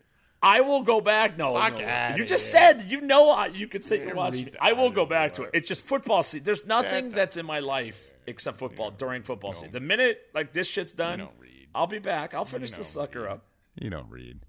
I 0.41 0.61
will 0.61 0.83
go 0.83 1.01
back. 1.01 1.37
No, 1.37 1.53
Fuck 1.55 1.79
no. 1.79 2.15
you 2.17 2.25
just 2.25 2.51
here. 2.51 2.61
said 2.61 2.83
you 2.91 3.01
know 3.01 3.29
I- 3.29 3.47
you 3.47 3.67
could 3.67 3.83
sit 3.83 4.01
and 4.01 4.13
watch. 4.13 4.35
it. 4.35 4.55
I 4.61 4.73
will 4.73 4.91
go 4.91 5.05
back 5.05 5.33
to 5.35 5.43
it. 5.43 5.51
It's 5.53 5.67
just 5.67 5.81
football 5.85 6.21
season. 6.23 6.43
There's 6.43 6.65
nothing 6.65 7.09
That- 7.09 7.15
that's 7.15 7.37
in 7.37 7.45
my 7.45 7.59
life 7.59 8.11
except 8.27 8.57
football 8.59 8.91
during 8.91 9.23
football 9.23 9.53
season. 9.53 9.71
The 9.71 9.79
minute 9.79 10.21
like 10.33 10.51
this 10.53 10.67
shit's 10.67 10.93
done. 10.93 11.27
I'll 11.73 11.87
be 11.87 11.99
back. 11.99 12.33
I'll 12.33 12.45
finish 12.45 12.71
this 12.71 12.87
sucker 12.89 13.21
read. 13.23 13.31
up. 13.31 13.43
You 13.79 13.89
don't 13.89 14.09
read. 14.09 14.39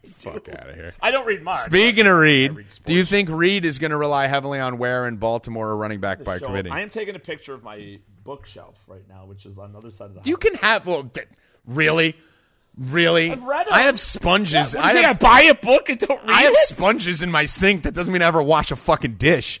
Fuck 0.18 0.48
out 0.48 0.68
of 0.70 0.74
here. 0.76 0.94
I 1.00 1.10
don't 1.10 1.26
read 1.26 1.42
much. 1.42 1.66
Speaking 1.66 2.06
of 2.06 2.16
Reed, 2.16 2.54
read 2.54 2.66
do 2.84 2.94
you 2.94 3.04
think 3.04 3.28
Reed 3.30 3.64
is 3.64 3.78
going 3.78 3.90
to 3.90 3.96
rely 3.96 4.26
heavily 4.26 4.58
on 4.60 4.78
Ware 4.78 5.06
and 5.06 5.18
Baltimore 5.20 5.68
or 5.68 5.76
running 5.76 6.00
back 6.00 6.22
by 6.24 6.38
So, 6.38 6.46
committee? 6.46 6.70
I 6.70 6.80
am 6.80 6.90
taking 6.90 7.14
a 7.14 7.18
picture 7.18 7.52
of 7.54 7.62
my 7.62 7.98
bookshelf 8.24 8.76
right 8.86 9.06
now, 9.08 9.24
which 9.26 9.44
is 9.44 9.58
on 9.58 9.72
the 9.72 9.78
other 9.78 9.90
side 9.90 10.06
of 10.06 10.14
the 10.14 10.20
house. 10.20 10.26
You 10.26 10.36
can 10.36 10.54
have 10.56 10.86
well, 10.86 11.10
really, 11.66 12.16
really. 12.76 13.30
I've 13.32 13.42
read 13.42 13.66
'em. 13.66 13.72
I 13.72 13.82
have 13.82 13.98
sponges. 13.98 14.74
What, 14.74 14.84
I 14.84 14.92
think 14.92 15.06
I 15.06 15.12
buy 15.14 15.42
a 15.42 15.54
book 15.54 15.88
and 15.88 15.98
don't 15.98 16.20
read 16.20 16.30
I 16.30 16.42
have 16.42 16.52
it? 16.52 16.68
sponges 16.68 17.22
in 17.22 17.30
my 17.30 17.44
sink. 17.44 17.82
That 17.82 17.94
doesn't 17.94 18.12
mean 18.12 18.22
I 18.22 18.26
ever 18.26 18.42
wash 18.42 18.70
a 18.70 18.76
fucking 18.76 19.14
dish. 19.14 19.60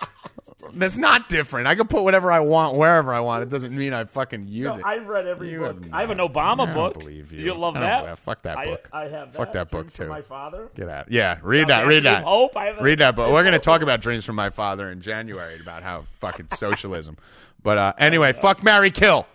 That's 0.74 0.96
not 0.96 1.28
different. 1.28 1.66
I 1.66 1.74
can 1.74 1.86
put 1.86 2.02
whatever 2.02 2.30
I 2.32 2.40
want 2.40 2.76
wherever 2.76 3.12
I 3.12 3.20
want. 3.20 3.42
It 3.42 3.48
doesn't 3.48 3.76
mean 3.76 3.92
I 3.92 4.04
fucking 4.04 4.48
use 4.48 4.74
it. 4.74 4.82
I've 4.84 5.06
read 5.06 5.26
every 5.26 5.50
You 5.52 5.60
book. 5.60 5.82
have 5.84 5.94
I 5.94 6.00
have 6.00 6.10
an. 6.10 6.18
Obama 6.18 6.68
I 6.68 6.74
book. 6.74 6.94
believe 6.98 7.32
you. 7.32 7.44
You'll 7.44 7.58
love 7.58 7.76
I 7.76 7.80
that. 7.80 8.02
believe- 8.04 8.18
fuck 8.18 8.42
that 8.42 8.64
book. 8.64 8.88
I, 8.92 9.02
have 9.04 9.32
that. 9.32 9.34
Fuck 9.38 9.52
that 9.52 9.70
book, 9.70 9.82
Dreams 9.92 9.96
from 9.96 10.06
too. 10.06 10.10
My 10.10 10.22
father. 10.22 10.70
Get 10.74 10.88
out. 10.88 11.10
Yeah, 11.10 11.38
read 11.42 11.68
Now, 11.68 11.80
that. 11.82 11.86
Read 11.86 12.04
that. 12.04 12.24
Hope, 12.24 12.56
I 12.56 12.78
read 12.80 12.98
that 12.98 13.14
book. 13.16 13.32
We're 13.32 13.42
going 13.42 13.52
to 13.52 13.58
talk 13.58 13.82
about 13.82 14.00
dreams 14.00 14.24
from 14.24 14.36
my 14.36 14.50
father 14.50 14.90
in 14.90 15.00
January 15.00 15.60
about 15.60 15.82
how 15.82 16.04
fucking 16.18 16.48
socialism. 16.54 17.16
But 17.62 17.78
uh, 17.78 17.92
anyway, 17.98 18.32
fuck 18.32 18.62
Mary 18.62 18.90
Kill. 18.90 19.26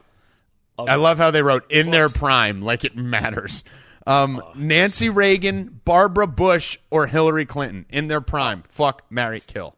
I 0.80 0.96
love 0.96 1.18
how 1.18 1.32
they 1.32 1.42
wrote 1.44 1.70
in 1.72 1.92
their 1.92 2.10
prime, 2.10 2.62
like 2.62 2.84
it 2.84 2.96
matters. 2.96 3.64
Um, 4.08 4.42
Nancy 4.56 5.10
Reagan, 5.10 5.80
Barbara 5.86 6.26
Bush, 6.26 6.80
or 6.90 7.06
Hillary 7.06 7.46
Clinton 7.46 7.86
in 7.90 8.08
their 8.08 8.22
prime. 8.22 8.64
Fuck, 8.68 9.04
marry, 9.12 9.40
kill. 9.40 9.76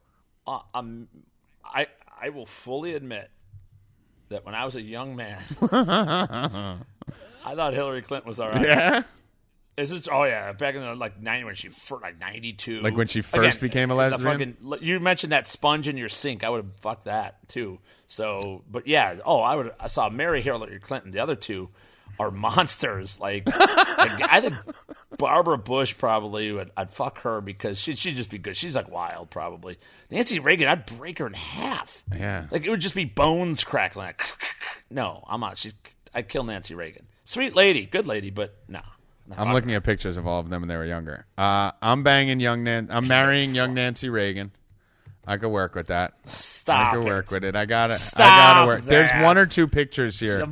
Uh, 0.48 0.60
um, 0.74 1.08
I 1.74 1.88
I 2.22 2.30
will 2.30 2.46
fully 2.46 2.94
admit 2.94 3.30
that 4.30 4.46
when 4.46 4.56
I 4.56 4.66
was 4.66 4.76
a 4.76 4.82
young 4.82 5.16
man, 5.16 5.42
I 5.62 7.56
thought 7.56 7.74
Hillary 7.74 8.02
Clinton 8.02 8.28
was 8.28 8.40
all 8.40 8.50
right. 8.50 8.62
Yeah, 8.62 9.04
Is 9.78 9.92
it? 9.92 10.08
Oh 10.12 10.24
yeah, 10.24 10.52
back 10.54 10.76
in 10.76 10.82
the 10.82 10.96
like 10.96 11.22
ninety 11.22 11.44
when 11.46 11.56
she 11.56 11.70
fir- 11.70 12.00
like 12.00 12.20
ninety 12.20 12.54
two, 12.54 12.82
Like 12.82 12.96
when 12.96 13.08
she 13.08 13.22
first 13.22 13.60
became 13.60 13.92
a 13.92 13.96
lesbian? 13.96 14.56
fucking- 14.60 14.84
you 14.88 15.00
mentioned 15.00 15.32
that 15.34 15.48
sponge 15.48 15.88
in 15.88 15.98
your 15.98 16.10
sink. 16.10 16.44
I 16.44 16.50
would 16.50 16.64
have 16.64 16.74
fucked 16.82 17.06
that 17.06 17.48
too. 17.50 17.80
So, 18.08 18.64
but 18.70 18.88
yeah. 18.88 19.16
Oh, 19.26 19.40
I 19.40 19.56
would. 19.56 19.72
I 19.80 19.88
saw 19.88 20.10
Mary 20.10 20.42
Hillary 20.42 20.80
Clinton. 20.80 21.12
The 21.12 21.20
other 21.20 21.36
two 21.36 21.70
are 22.20 22.32
monsters. 22.32 23.20
Like, 23.20 23.46
like, 23.48 23.58
I 24.32 24.42
think 24.42 24.56
Barbara 25.18 25.58
Bush 25.58 25.96
probably 25.98 26.52
would. 26.52 26.72
I'd 26.76 26.90
fuck 26.90 27.20
her 27.22 27.42
because 27.42 27.78
she 27.78 27.96
she'd 27.96 28.16
just 28.16 28.30
be 28.30 28.38
good. 28.38 28.58
She's 28.58 28.76
like 28.76 28.90
wild 28.90 29.30
probably. 29.30 29.78
Nancy 30.10 30.40
Reagan, 30.40 30.68
I'd 30.68 30.86
break 30.86 31.20
her 31.20 31.28
in 31.28 31.34
half. 31.34 32.04
Yeah. 32.16 32.46
like 32.52 32.66
it 32.66 32.70
would 32.70 32.82
just 32.82 32.96
be 32.96 33.06
bones 33.06 33.64
crackling. 33.64 34.08
Like, 34.08 34.22
no, 34.90 35.24
I'm 35.28 35.40
not. 35.40 35.58
She's. 35.58 35.74
I'd 36.14 36.30
kill 36.30 36.44
Nancy 36.44 36.76
Reagan. 36.76 37.08
Sweet 37.26 37.56
lady, 37.56 37.86
good 37.86 38.06
lady, 38.06 38.30
but 38.30 38.56
no. 38.68 38.82
no 39.28 39.36
I'm 39.38 39.54
looking 39.54 39.74
at 39.74 39.84
pictures 39.84 40.18
of 40.18 40.28
all 40.28 40.40
of 40.40 40.50
them 40.50 40.62
when 40.62 40.70
they 40.70 40.76
were 40.76 40.86
younger. 40.86 41.26
Uh, 41.38 41.72
I'm 41.82 42.04
banging 42.04 42.40
young 42.40 42.64
Nan. 42.64 42.90
I'm 42.92 43.08
marrying 43.08 43.56
young 43.56 43.74
Nancy 43.74 44.10
Reagan. 44.10 44.52
I 45.26 45.38
could 45.38 45.50
work 45.50 45.74
with 45.74 45.88
that. 45.88 46.14
Stop. 46.26 46.94
I 46.94 46.96
could 46.96 47.06
work 47.06 47.32
with 47.32 47.44
it. 47.46 47.56
I 47.56 47.66
got 47.66 47.92
it. 47.92 48.02
I 48.16 48.20
gotta 48.20 48.68
work. 48.68 48.84
There's 48.84 49.12
one 49.24 49.38
or 49.38 49.46
two 49.46 49.68
pictures 49.68 50.20
here. 50.20 50.46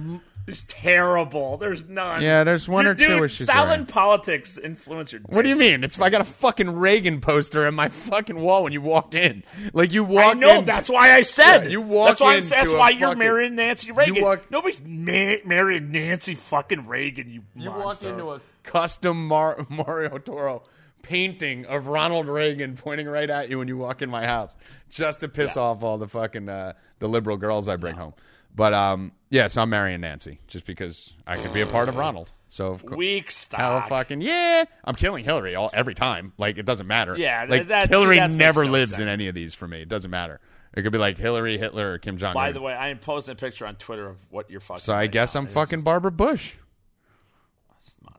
It's 0.47 0.65
terrible. 0.67 1.57
There's 1.57 1.83
none. 1.87 2.21
Yeah, 2.21 2.43
there's 2.43 2.67
one 2.67 2.85
You- 2.85 2.91
or 2.91 2.95
two 2.95 3.05
dude, 3.07 3.19
where 3.19 3.29
she's 3.29 3.47
style 3.47 3.67
wearing- 3.67 3.85
politics 3.85 4.57
influence 4.57 5.11
your. 5.11 5.21
What 5.27 5.43
do 5.43 5.49
you 5.49 5.55
mean? 5.55 5.83
It's 5.83 5.99
I 6.01 6.09
got 6.09 6.21
a 6.21 6.25
fucking 6.25 6.77
Reagan 6.77 7.21
poster 7.21 7.67
in 7.67 7.75
my 7.75 7.89
fucking 7.89 8.39
wall 8.39 8.63
when 8.63 8.73
you 8.73 8.81
walk 8.81 9.13
in. 9.13 9.43
Like 9.73 9.93
you 9.93 10.03
walk 10.03 10.35
I 10.35 10.39
know. 10.39 10.59
in. 10.59 10.65
That's 10.65 10.89
why 10.89 11.13
I 11.13 11.21
said. 11.21 11.65
Yeah, 11.65 11.69
you 11.69 11.81
walk 11.81 12.09
That's 12.09 12.21
why. 12.21 12.35
into 12.37 12.49
That's 12.49 12.71
a 12.73 12.77
why 12.77 12.89
you're 12.89 13.09
fucking- 13.09 13.19
marrying 13.19 13.55
Nancy 13.55 13.91
Reagan. 13.91 14.21
walk- 14.23 14.49
Nobody's 14.51 14.81
ma- 14.83 15.35
marrying 15.45 15.91
Nancy 15.91 16.35
fucking 16.35 16.87
Reagan. 16.87 17.29
You. 17.29 17.41
You 17.55 17.69
monster. 17.69 18.07
walk 18.09 18.19
into 18.19 18.31
a 18.31 18.41
custom 18.63 19.27
Mar- 19.27 19.65
Mario 19.69 20.17
Toro 20.17 20.63
painting 21.03 21.65
of 21.65 21.87
Ronald 21.87 22.27
Reagan 22.27 22.75
pointing 22.75 23.07
right 23.07 23.29
at 23.29 23.49
you 23.49 23.57
when 23.59 23.67
you 23.67 23.77
walk 23.77 24.01
in 24.01 24.09
my 24.09 24.25
house, 24.25 24.55
just 24.89 25.19
to 25.21 25.27
piss 25.27 25.55
off 25.57 25.83
all 25.83 25.97
the 25.97 26.07
fucking 26.07 26.49
uh, 26.49 26.73
the 26.99 27.07
liberal 27.07 27.37
girls 27.37 27.67
I 27.69 27.75
bring 27.75 27.95
home. 27.95 28.13
But 28.55 28.73
um, 28.73 29.11
yeah, 29.31 29.47
so 29.47 29.61
I'm 29.63 29.69
marrying 29.69 30.01
Nancy 30.01 30.39
just 30.47 30.65
because 30.65 31.13
I 31.25 31.37
could 31.37 31.53
be 31.53 31.61
a 31.61 31.65
part 31.65 31.89
of 31.89 31.95
Ronald. 31.95 32.31
So 32.49 32.67
of 32.67 32.85
course, 32.85 32.97
weak 32.97 33.33
hell 33.51 33.81
fucking 33.81 34.21
yeah, 34.21 34.65
I'm 34.83 34.93
killing 34.93 35.23
Hillary 35.23 35.55
all 35.55 35.71
every 35.73 35.95
time. 35.95 36.33
Like 36.37 36.57
it 36.57 36.65
doesn't 36.65 36.85
matter. 36.85 37.17
Yeah, 37.17 37.45
like 37.49 37.67
Hillary 37.89 38.19
never 38.27 38.65
no 38.65 38.71
lives 38.71 38.99
in 38.99 39.07
any 39.07 39.27
of 39.27 39.33
these 39.33 39.55
for 39.55 39.67
me. 39.67 39.81
It 39.81 39.89
doesn't 39.89 40.11
matter. 40.11 40.39
It 40.73 40.83
could 40.83 40.91
be 40.91 40.97
like 40.97 41.17
Hillary, 41.17 41.57
Hitler, 41.57 41.93
or 41.93 41.97
Kim 41.97 42.17
Jong. 42.17 42.33
By 42.33 42.51
the 42.51 42.61
way, 42.61 42.73
I 42.73 42.89
am 42.89 42.99
posting 42.99 43.33
a 43.33 43.35
picture 43.35 43.65
on 43.65 43.75
Twitter 43.75 44.07
of 44.07 44.17
what 44.29 44.49
you're 44.49 44.59
fucking. 44.61 44.81
so 44.81 44.93
I 44.93 45.07
guess 45.07 45.35
now, 45.35 45.41
I'm 45.41 45.47
fucking 45.47 45.81
Barbara 45.81 46.11
Bush. 46.11 46.53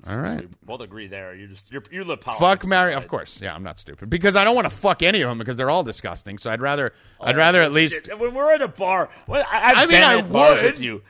All 0.09 0.19
right. 0.19 0.41
We 0.41 0.49
both 0.65 0.81
agree 0.81 1.07
there. 1.07 1.35
You 1.35 1.47
just 1.49 1.71
you're, 1.73 1.83
you 1.91 2.05
live 2.05 2.21
politics. 2.21 2.41
fuck 2.63 2.67
Mary 2.67 2.95
of 2.95 3.07
course 3.09 3.41
yeah 3.41 3.55
i'm 3.55 3.63
not 3.63 3.79
stupid 3.79 4.11
because 4.11 4.37
i 4.37 4.45
don't 4.45 4.55
want 4.55 4.69
to 4.69 4.75
fuck 4.75 5.03
any 5.03 5.21
of 5.21 5.29
them 5.29 5.39
because 5.39 5.57
they're 5.57 5.71
all 5.71 5.85
disgusting 5.85 6.39
so 6.39 6.51
i'd 6.51 6.61
rather 6.61 6.93
i'd 7.21 7.35
oh, 7.35 7.39
rather 7.39 7.61
at 7.61 7.73
least 7.73 8.07
Shit, 8.07 8.19
When 8.19 8.35
we're 8.35 8.53
at 8.53 8.63
a 8.63 8.69
bar, 8.69 9.11
well, 9.27 9.45
I, 9.51 9.73
I 9.83 9.87
mean, 9.87 10.03
I 10.03 10.17
would. 10.17 10.63
with 10.63 10.81
you. 10.81 11.03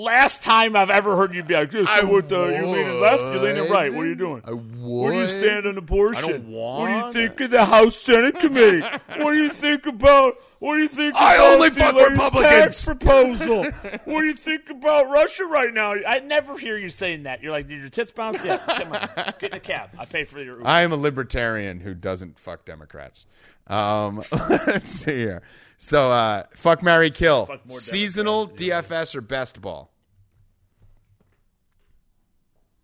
Last 0.00 0.42
time 0.42 0.76
I've 0.76 0.88
ever 0.90 1.14
heard 1.16 1.34
you 1.34 1.42
be 1.42 1.54
like, 1.54 1.70
"So 1.72 1.84
I 1.86 2.04
what? 2.04 2.32
Uh, 2.32 2.46
you 2.46 2.66
leaning 2.66 3.00
left? 3.00 3.22
You 3.22 3.38
leaning 3.40 3.62
would. 3.64 3.70
right? 3.70 3.92
What 3.92 4.04
are 4.04 4.08
you 4.08 4.14
doing? 4.14 4.42
I 4.44 4.52
would. 4.52 4.80
Where 4.80 5.12
do 5.12 5.18
you 5.18 5.24
would. 5.26 5.40
stand 5.40 5.66
on 5.66 5.76
abortion? 5.76 6.24
I 6.24 6.28
don't 6.28 6.48
want 6.48 6.80
What 6.80 7.12
do 7.12 7.20
you 7.20 7.28
think 7.28 7.40
of 7.40 7.50
the 7.50 7.64
House 7.64 7.96
Senate 7.96 8.38
committee? 8.38 8.80
what 8.80 9.32
do 9.32 9.38
you 9.38 9.50
think 9.50 9.86
about? 9.86 10.36
What 10.58 10.76
do 10.76 10.82
you 10.82 10.88
think 10.88 11.14
I 11.16 11.34
about 11.36 11.54
only 11.54 11.68
the 11.70 11.80
fuck 11.80 11.94
Republicans. 12.10 12.42
tax 12.42 12.84
proposal? 12.84 13.64
what 14.04 14.20
do 14.20 14.24
you 14.24 14.34
think 14.34 14.68
about 14.70 15.08
Russia 15.10 15.44
right 15.44 15.72
now? 15.72 15.92
I 15.92 16.20
never 16.20 16.56
hear 16.58 16.76
you 16.78 16.90
saying 16.90 17.24
that. 17.24 17.42
You're 17.42 17.52
like, 17.52 17.68
"Did 17.68 17.80
your 17.80 17.88
tits 17.90 18.10
bounce? 18.10 18.42
Yeah, 18.44 18.58
come 18.58 18.92
on, 18.92 19.08
get 19.38 19.50
in 19.52 19.54
a 19.54 19.60
cab. 19.60 19.90
I 19.98 20.04
pay 20.06 20.24
for 20.24 20.40
your." 20.42 20.58
Uber. 20.58 20.66
i 20.68 20.82
am 20.82 20.92
a 20.92 20.96
libertarian 20.96 21.80
who 21.80 21.94
doesn't 21.94 22.38
fuck 22.38 22.64
democrats 22.64 23.26
um 23.66 24.22
let's 24.66 24.92
see 24.92 25.16
here 25.16 25.42
so 25.78 26.10
uh 26.10 26.42
fuck 26.54 26.82
mary 26.82 27.10
kill 27.10 27.46
Fuck 27.46 27.66
more 27.68 27.78
seasonal 27.78 28.48
dfs 28.48 29.14
or 29.14 29.20
best 29.20 29.60
ball 29.60 29.89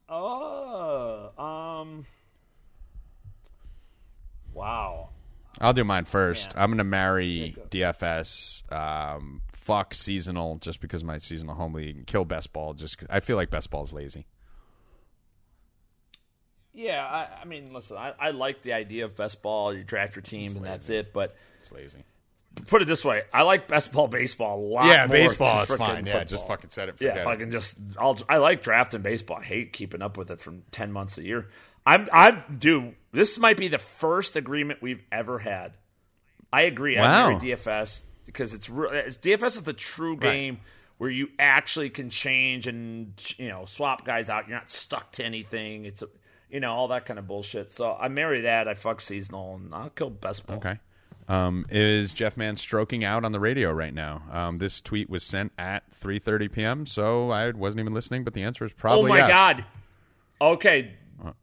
Oh, 0.09 1.31
um, 1.37 2.07
wow. 4.55 5.09
i'll 5.61 5.73
do 5.73 5.83
mine 5.83 6.05
first 6.05 6.53
i'm 6.57 6.71
gonna 6.71 6.85
marry 6.85 7.57
dfs 7.71 8.71
um 8.73 9.43
fuck 9.53 9.95
seasonal 9.95 10.59
just 10.59 10.81
because 10.81 11.03
my 11.03 11.19
seasonal 11.19 11.57
home 11.57 11.75
league 11.75 12.07
kill 12.07 12.25
best 12.25 12.53
ball 12.53 12.73
just 12.73 13.03
i 13.11 13.19
feel 13.19 13.37
like 13.37 13.51
best 13.51 13.71
ball's 13.71 13.93
lazy 13.93 14.27
Yeah, 16.73 17.05
I, 17.05 17.41
I 17.41 17.45
mean, 17.47 17.73
listen, 17.73 17.97
I, 17.97 18.13
I 18.21 18.31
like 18.33 18.61
the 18.61 18.75
idea 18.75 19.07
of 19.07 19.17
best 19.17 19.43
ball. 19.43 19.73
You 19.73 19.83
draft 19.83 20.15
your 20.15 20.23
team, 20.23 20.55
and 20.57 20.65
that's 20.65 20.91
it. 20.91 21.11
But 21.15 21.35
it's 21.59 21.73
lazy 21.73 22.05
put 22.67 22.83
it 22.83 22.87
this 22.87 23.05
way, 23.05 23.23
I 23.33 23.43
like 23.43 23.69
best 23.69 23.93
ball 23.93 24.09
baseball 24.09 24.59
a 24.59 24.61
lot. 24.61 24.87
yeah 24.87 25.07
baseball 25.07 25.63
is 25.63 25.69
fine 25.73 26.05
frickin' 26.05 26.07
yeah 26.07 26.25
just 26.25 26.47
fucking 26.47 26.71
set 26.71 26.89
it 26.89 26.97
Yeah, 27.01 27.11
forget 27.11 27.27
I 27.27 27.37
can 27.37 27.51
just, 27.51 27.79
I'll, 27.99 28.19
I 28.29 28.39
like 28.39 28.63
drafting 28.63 29.03
baseball. 29.03 29.39
I 29.39 29.45
hate 29.45 29.73
keeping 29.73 30.03
up 30.03 30.17
with 30.17 30.31
it 30.31 30.41
from 30.41 30.63
ten 30.71 30.93
months 30.93 31.19
a 31.19 31.23
year. 31.23 31.49
I'm, 31.85 32.09
I 32.13 32.43
do. 32.59 32.95
This 33.13 33.39
might 33.39 33.57
be 33.57 33.69
the 33.69 33.79
first 33.79 34.35
agreement 34.37 34.83
we've 34.83 35.03
ever 35.13 35.39
had. 35.39 35.73
I 36.53 36.63
agree. 36.63 36.97
Wow. 36.97 37.29
I 37.29 37.33
agree 37.33 37.53
DFS 37.53 38.01
because 38.25 38.55
it's, 38.55 38.69
re- 38.69 39.03
it's 39.07 39.19
DFS 39.19 39.57
is 39.57 39.63
the 39.63 39.73
true 39.73 40.17
game 40.17 40.59
where 40.99 41.11
you 41.11 41.29
actually 41.39 41.91
can 41.91 42.09
change 42.11 42.67
and 42.67 43.13
you 43.37 43.49
know 43.49 43.67
swap 43.67 44.05
guys 44.05 44.31
out. 44.31 44.49
You're 44.49 44.57
not 44.59 44.71
stuck 44.71 45.13
to 45.13 45.25
anything. 45.25 45.85
It's 45.85 46.03
a, 46.03 46.09
you 46.51 46.59
know 46.61 46.73
all 46.73 46.89
that 46.89 47.07
kind 47.07 47.19
of 47.19 47.27
bullshit. 47.29 47.71
So 47.71 47.93
I 47.93 48.09
marry 48.09 48.43
that. 48.43 48.67
I 48.67 48.75
fuck 48.75 49.01
seasonal 49.01 49.57
and 49.57 49.75
I'll 49.75 49.91
kill 49.91 50.11
best 50.11 50.47
ball. 50.47 50.57
Okay. 50.57 50.79
Um, 51.29 51.67
is 51.71 52.13
Jeff 52.13 52.37
Mans 52.37 52.61
stroking 52.61 53.05
out 53.05 53.25
on 53.25 53.33
the 53.33 53.41
radio 53.41 53.73
right 53.73 53.93
now? 53.93 54.23
Um, 54.31 54.59
this 54.59 54.81
tweet 54.81 55.11
was 55.11 55.25
sent 55.25 55.53
at 55.59 55.83
3:30 56.01 56.53
p.m., 56.53 56.87
so 56.87 57.31
I 57.31 57.51
wasn't 57.51 57.81
even 57.81 57.95
listening. 57.95 58.25
But 58.25 58.35
the 58.35 58.43
answer 58.43 58.65
is 58.65 58.73
probably. 58.73 59.11
Oh 59.11 59.15
my 59.15 59.19
yes. 59.19 59.29
god. 59.29 59.65
Okay. 60.41 60.95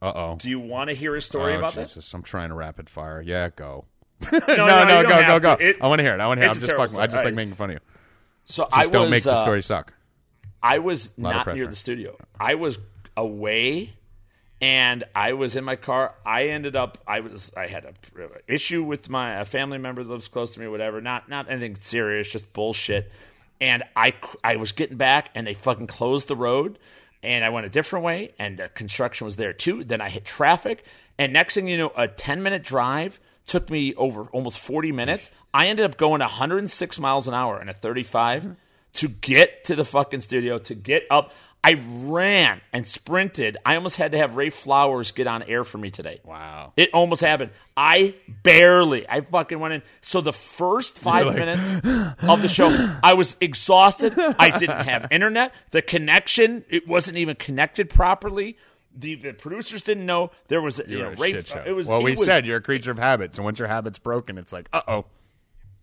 Uh 0.01 0.11
oh. 0.15 0.35
Do 0.37 0.49
you 0.49 0.59
want 0.59 0.89
to 0.89 0.95
hear 0.95 1.15
a 1.15 1.21
story 1.21 1.55
oh 1.55 1.59
about 1.59 1.73
this? 1.73 2.13
I'm 2.13 2.23
trying 2.23 2.49
to 2.49 2.55
rapid 2.55 2.89
fire. 2.89 3.21
Yeah, 3.21 3.49
go. 3.49 3.85
No, 4.31 4.39
no, 4.47 4.85
no, 4.85 5.03
don't 5.03 5.09
go, 5.09 5.21
go, 5.27 5.39
go. 5.39 5.51
It- 5.59 5.77
I 5.81 5.87
want 5.87 5.99
to 5.99 6.03
hear 6.03 6.13
it. 6.13 6.21
I 6.21 6.27
want 6.27 6.39
to 6.39 6.43
hear. 6.45 6.51
it. 6.51 6.55
I'm 6.55 6.61
just 6.61 6.77
fucking. 6.77 6.99
I 6.99 7.07
just 7.07 7.25
like 7.25 7.33
making 7.33 7.55
fun 7.55 7.71
of 7.71 7.75
you. 7.75 7.79
So 8.45 8.67
I 8.71 8.81
Just 8.81 8.93
don't 8.93 9.03
was, 9.03 9.11
make 9.11 9.23
the 9.23 9.31
uh, 9.31 9.41
story 9.41 9.61
suck. 9.63 9.93
I 10.61 10.79
was 10.79 11.11
not 11.17 11.53
near 11.53 11.67
the 11.67 11.75
studio. 11.75 12.17
I 12.39 12.55
was 12.55 12.77
away, 13.15 13.93
and 14.63 15.03
I 15.13 15.33
was 15.33 15.57
in 15.57 15.65
my 15.65 15.75
car. 15.75 16.15
I 16.25 16.45
ended 16.45 16.77
up. 16.77 16.97
I 17.05 17.19
was. 17.19 17.51
I 17.57 17.67
had 17.67 17.83
a 17.83 17.93
issue 18.47 18.81
with 18.81 19.09
my 19.09 19.41
a 19.41 19.45
family 19.45 19.77
member 19.77 20.05
that 20.05 20.09
lives 20.09 20.29
close 20.29 20.53
to 20.53 20.59
me. 20.61 20.69
Whatever. 20.69 21.01
Not 21.01 21.27
not 21.27 21.51
anything 21.51 21.75
serious. 21.75 22.29
Just 22.29 22.53
bullshit. 22.53 23.11
And 23.59 23.83
I 23.93 24.13
I 24.41 24.55
was 24.55 24.71
getting 24.71 24.95
back, 24.95 25.31
and 25.35 25.45
they 25.45 25.53
fucking 25.53 25.87
closed 25.87 26.29
the 26.29 26.37
road. 26.37 26.79
And 27.21 27.43
I 27.43 27.49
went 27.49 27.65
a 27.65 27.69
different 27.69 28.05
way, 28.05 28.31
and 28.39 28.57
the 28.57 28.69
construction 28.69 29.25
was 29.25 29.35
there 29.35 29.51
too. 29.51 29.83
Then 29.83 29.99
I 29.99 30.07
hit 30.07 30.23
traffic, 30.23 30.85
and 31.19 31.33
next 31.33 31.55
thing 31.55 31.67
you 31.67 31.77
know, 31.77 31.91
a 31.97 32.07
ten 32.07 32.41
minute 32.41 32.63
drive 32.63 33.19
took 33.45 33.69
me 33.69 33.93
over 33.95 34.27
almost 34.27 34.59
forty 34.59 34.93
minutes. 34.93 35.29
I 35.53 35.67
ended 35.67 35.85
up 35.85 35.97
going 35.97 36.21
106 36.21 36.99
miles 36.99 37.27
an 37.27 37.33
hour 37.33 37.61
in 37.61 37.67
a 37.67 37.73
35 37.73 38.43
mm-hmm. 38.43 38.53
to 38.93 39.07
get 39.09 39.65
to 39.65 39.75
the 39.75 39.83
fucking 39.83 40.21
studio, 40.21 40.57
to 40.59 40.73
get 40.73 41.03
up. 41.11 41.33
I 41.65 41.81
ran 42.05 42.59
and 42.73 42.85
sprinted. 42.85 43.57
I 43.65 43.75
almost 43.75 43.95
had 43.95 44.11
to 44.11 44.17
have 44.17 44.35
Ray 44.35 44.49
Flowers 44.49 45.11
get 45.13 45.27
on 45.27 45.43
air 45.43 45.63
for 45.63 45.77
me 45.77 45.91
today. 45.91 46.19
Wow. 46.25 46.73
It 46.75 46.89
almost 46.93 47.21
happened. 47.21 47.51
I 47.77 48.15
barely. 48.43 49.07
I 49.07 49.21
fucking 49.21 49.59
went 49.59 49.73
in. 49.75 49.81
So 50.01 50.19
the 50.19 50.33
first 50.33 50.97
five 50.97 51.25
like- 51.27 51.37
minutes 51.37 51.73
of 52.27 52.41
the 52.41 52.49
show, 52.49 52.67
I 53.01 53.13
was 53.13 53.37
exhausted. 53.39 54.13
I 54.17 54.57
didn't 54.59 54.85
have 54.85 55.07
internet. 55.11 55.53
The 55.71 55.81
connection, 55.81 56.65
it 56.69 56.85
wasn't 56.87 57.17
even 57.17 57.37
connected 57.37 57.89
properly. 57.89 58.57
The, 58.95 59.15
the 59.15 59.31
producers 59.33 59.81
didn't 59.81 60.05
know 60.05 60.31
there 60.49 60.61
was. 60.61 60.79
You, 60.79 60.97
You 60.97 61.03
know, 61.03 61.09
a 61.11 61.15
Ray. 61.15 61.31
shit 61.31 61.47
show. 61.47 61.63
It 61.65 61.71
was. 61.71 61.87
well, 61.87 61.99
it 61.99 62.03
we 62.03 62.11
was- 62.11 62.25
said 62.25 62.45
you're 62.45 62.57
a 62.57 62.61
creature 62.61 62.91
of 62.91 62.99
habits, 62.99 63.37
and 63.37 63.45
once 63.45 63.57
your 63.57 63.67
habit's 63.69 63.99
broken, 63.99 64.37
it's 64.37 64.51
like, 64.53 64.67
uh 64.73 64.81
oh. 64.87 65.05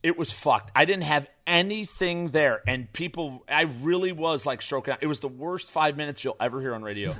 It 0.02 0.18
was 0.18 0.30
fucked. 0.30 0.70
I 0.74 0.84
didn't 0.84 1.04
have 1.04 1.28
anything 1.46 2.28
there, 2.30 2.62
and 2.66 2.90
people, 2.92 3.44
I 3.48 3.62
really 3.62 4.12
was 4.12 4.46
like 4.46 4.62
stroking 4.62 4.92
out. 4.92 5.02
It 5.02 5.06
was 5.06 5.20
the 5.20 5.28
worst 5.28 5.70
five 5.70 5.96
minutes 5.96 6.24
you'll 6.24 6.36
ever 6.40 6.60
hear 6.60 6.74
on 6.74 6.82
radio, 6.82 7.14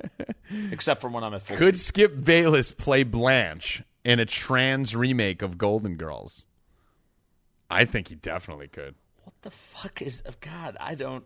except 0.72 1.00
for 1.00 1.08
when 1.08 1.22
I'm 1.22 1.34
at 1.34 1.42
full. 1.42 1.56
Could 1.56 1.78
Skip 1.78 2.24
Bayless 2.24 2.72
play 2.72 3.02
Blanche 3.04 3.82
in 4.04 4.18
a 4.18 4.24
trans 4.26 4.96
remake 4.96 5.42
of 5.42 5.58
Golden 5.58 5.96
Girls? 5.96 6.46
I 7.70 7.84
think 7.84 8.08
he 8.08 8.14
definitely 8.14 8.68
could. 8.68 8.94
What 9.24 9.34
the 9.42 9.50
fuck 9.50 10.02
is? 10.02 10.22
oh, 10.26 10.32
God, 10.40 10.76
I 10.80 10.94
don't. 10.94 11.24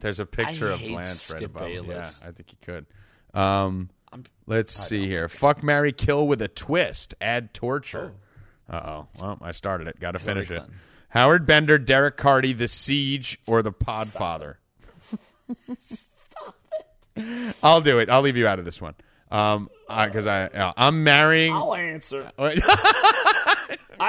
There's 0.00 0.20
a 0.20 0.26
picture 0.26 0.70
I 0.70 0.74
of 0.74 0.80
Blanche 0.80 0.96
right 0.96 1.06
Skip 1.08 1.42
above. 1.44 1.68
him. 1.68 1.72
Yeah, 1.72 1.80
Bayless. 1.92 2.22
I 2.22 2.30
think 2.30 2.50
he 2.50 2.56
could. 2.64 2.86
Um, 3.32 3.90
let's 4.46 4.72
see 4.72 5.06
here. 5.06 5.28
Fuck 5.28 5.62
Mary 5.62 5.92
Kill 5.92 6.26
with 6.26 6.40
a 6.40 6.48
twist. 6.48 7.14
Add 7.20 7.52
torture. 7.52 8.12
Uh 8.68 8.80
oh. 8.84 9.08
Well, 9.20 9.38
I 9.42 9.52
started 9.52 9.88
it. 9.88 10.00
Got 10.00 10.12
to 10.12 10.18
finish 10.18 10.50
it. 10.50 10.62
Howard 11.08 11.46
Bender, 11.46 11.78
Derek 11.78 12.16
Carty, 12.16 12.52
The 12.52 12.66
Siege, 12.68 13.38
or 13.46 13.62
The 13.62 13.72
Podfather. 13.72 14.56
I'll 17.62 17.80
do 17.80 17.98
it. 18.00 18.10
I'll 18.10 18.22
leave 18.22 18.36
you 18.36 18.46
out 18.46 18.58
of 18.58 18.64
this 18.64 18.80
one. 18.80 18.94
Um, 19.30 19.68
because 19.88 20.26
I, 20.26 20.44
uh, 20.46 20.72
I'm 20.76 21.04
marrying. 21.04 21.52
I'll 21.52 21.74
answer. 21.74 22.30
I'm 22.38 22.60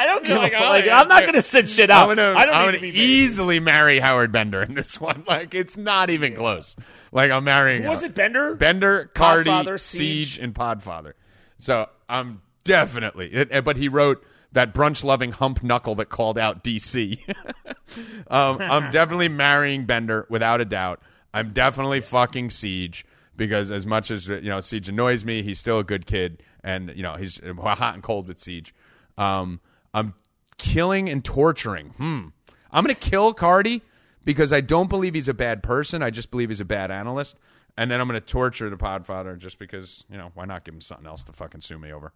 don't 0.05 0.25
give 0.25 0.37
Like, 0.37 0.53
like, 0.53 0.87
I'm 0.89 1.07
not 1.07 1.21
going 1.21 1.33
to 1.35 1.41
sit 1.41 1.69
shit 1.69 1.89
out. 1.89 2.07
gonna, 2.07 2.33
I 2.35 2.45
don't 2.45 2.55
I'm 2.55 2.73
gonna 2.73 2.85
easily 2.85 3.59
marry 3.59 3.99
Howard 3.99 4.31
Bender 4.31 4.63
in 4.63 4.73
this 4.73 4.99
one. 4.99 5.23
Like 5.27 5.53
it's 5.53 5.75
not 5.77 6.09
even 6.09 6.35
close. 6.35 6.75
Like 7.11 7.31
I'm 7.31 7.43
marrying. 7.43 7.83
Was 7.85 8.03
it 8.03 8.13
Bender? 8.15 8.55
Bender, 8.55 9.11
Carty, 9.13 9.49
Podfather, 9.49 9.79
Siege. 9.79 10.33
Siege. 10.35 10.39
and 10.39 10.53
Podfather. 10.53 11.13
So 11.59 11.87
I'm 12.07 12.41
definitely. 12.63 13.33
It, 13.33 13.49
it- 13.51 13.63
but 13.65 13.77
he 13.77 13.87
wrote 13.89 14.23
that 14.55 14.73
brunch-loving 14.73 15.33
hump 15.33 15.61
knuckle 15.61 15.95
that 15.95 16.09
called 16.09 16.37
out 16.37 16.63
DC. 16.63 17.19
um, 18.27 18.57
I'm 18.59 18.91
definitely 18.91 19.29
marrying 19.29 19.85
Bender 19.85 20.25
without 20.29 20.61
a 20.61 20.65
doubt. 20.65 21.01
I'm 21.33 21.53
definitely 21.53 22.01
fucking 22.01 22.49
Siege 22.49 23.05
because 23.35 23.69
as 23.69 23.85
much 23.85 24.09
as 24.09 24.27
you 24.27 24.41
know 24.41 24.61
Siege 24.61 24.89
annoys 24.89 25.23
me, 25.23 25.43
he's 25.43 25.59
still 25.59 25.79
a 25.79 25.83
good 25.83 26.05
kid, 26.05 26.41
and 26.63 26.91
you 26.95 27.03
know 27.03 27.15
he's 27.15 27.39
hot 27.39 27.93
and 27.93 28.01
cold 28.01 28.27
with 28.27 28.39
Siege. 28.39 28.73
Um, 29.17 29.59
I'm 29.93 30.13
killing 30.57 31.09
and 31.09 31.23
torturing. 31.23 31.89
Hmm. 31.97 32.27
I'm 32.71 32.83
gonna 32.83 32.95
kill 32.95 33.33
Carty 33.33 33.81
because 34.23 34.51
I 34.51 34.61
don't 34.61 34.89
believe 34.89 35.13
he's 35.13 35.27
a 35.27 35.33
bad 35.33 35.63
person. 35.63 36.01
I 36.01 36.09
just 36.09 36.31
believe 36.31 36.49
he's 36.49 36.61
a 36.61 36.65
bad 36.65 36.91
analyst. 36.91 37.37
And 37.77 37.91
then 37.91 37.99
I'm 37.99 38.07
going 38.07 38.19
to 38.19 38.25
torture 38.25 38.69
the 38.69 38.77
Podfather 38.77 39.37
just 39.37 39.59
because, 39.59 40.05
you 40.09 40.17
know, 40.17 40.31
why 40.33 40.45
not 40.45 40.63
give 40.63 40.73
him 40.73 40.81
something 40.81 41.05
else 41.05 41.25
to 41.25 41.33
fucking 41.33 41.59
sue 41.59 41.77
me 41.77 41.91
over? 41.91 42.13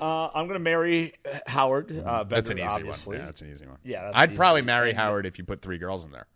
Uh, 0.00 0.26
I'm 0.34 0.46
going 0.46 0.58
to 0.58 0.64
marry 0.64 1.14
Howard. 1.46 1.90
Uh, 1.90 2.24
Bender, 2.24 2.34
That's 2.34 2.50
an 2.50 2.58
easy 2.58 2.66
obviously. 2.66 3.12
one. 3.16 3.20
Yeah, 3.20 3.26
that's 3.26 3.42
an 3.42 3.50
easy 3.52 3.66
one. 3.66 3.78
Yeah, 3.84 4.04
that's 4.04 4.16
I'd 4.16 4.36
probably 4.36 4.62
marry 4.62 4.92
Howard 4.92 5.24
if 5.26 5.38
you 5.38 5.44
put 5.44 5.62
three 5.62 5.78
girls 5.78 6.04
in 6.04 6.10
there. 6.10 6.26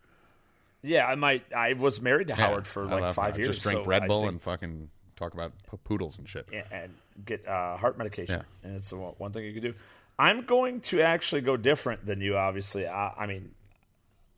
Yeah, 0.83 1.05
I 1.05 1.13
might. 1.15 1.43
I 1.55 1.73
was 1.73 2.01
married 2.01 2.27
to 2.29 2.35
Howard 2.35 2.65
for 2.65 2.85
like 2.85 3.13
five 3.13 3.33
Howard. 3.33 3.37
years. 3.37 3.47
Just 3.49 3.61
drink 3.61 3.81
so 3.81 3.85
Red 3.85 4.07
Bull 4.07 4.21
think- 4.21 4.31
and 4.31 4.41
fucking 4.41 4.89
talk 5.15 5.35
about 5.35 5.51
poodles 5.83 6.17
and 6.17 6.27
shit. 6.27 6.47
and, 6.51 6.63
and 6.71 6.93
get 7.23 7.47
uh, 7.47 7.77
heart 7.77 7.99
medication. 7.99 8.39
Yeah. 8.39 8.67
And 8.67 8.75
it's 8.77 8.89
the 8.89 8.97
one 8.97 9.13
one 9.19 9.31
thing 9.31 9.45
you 9.45 9.53
can 9.53 9.61
do. 9.61 9.73
I'm 10.17 10.45
going 10.45 10.81
to 10.81 11.01
actually 11.01 11.41
go 11.41 11.55
different 11.55 12.05
than 12.07 12.19
you. 12.21 12.35
Obviously, 12.37 12.87
I, 12.87 13.09
I 13.15 13.25
mean, 13.27 13.51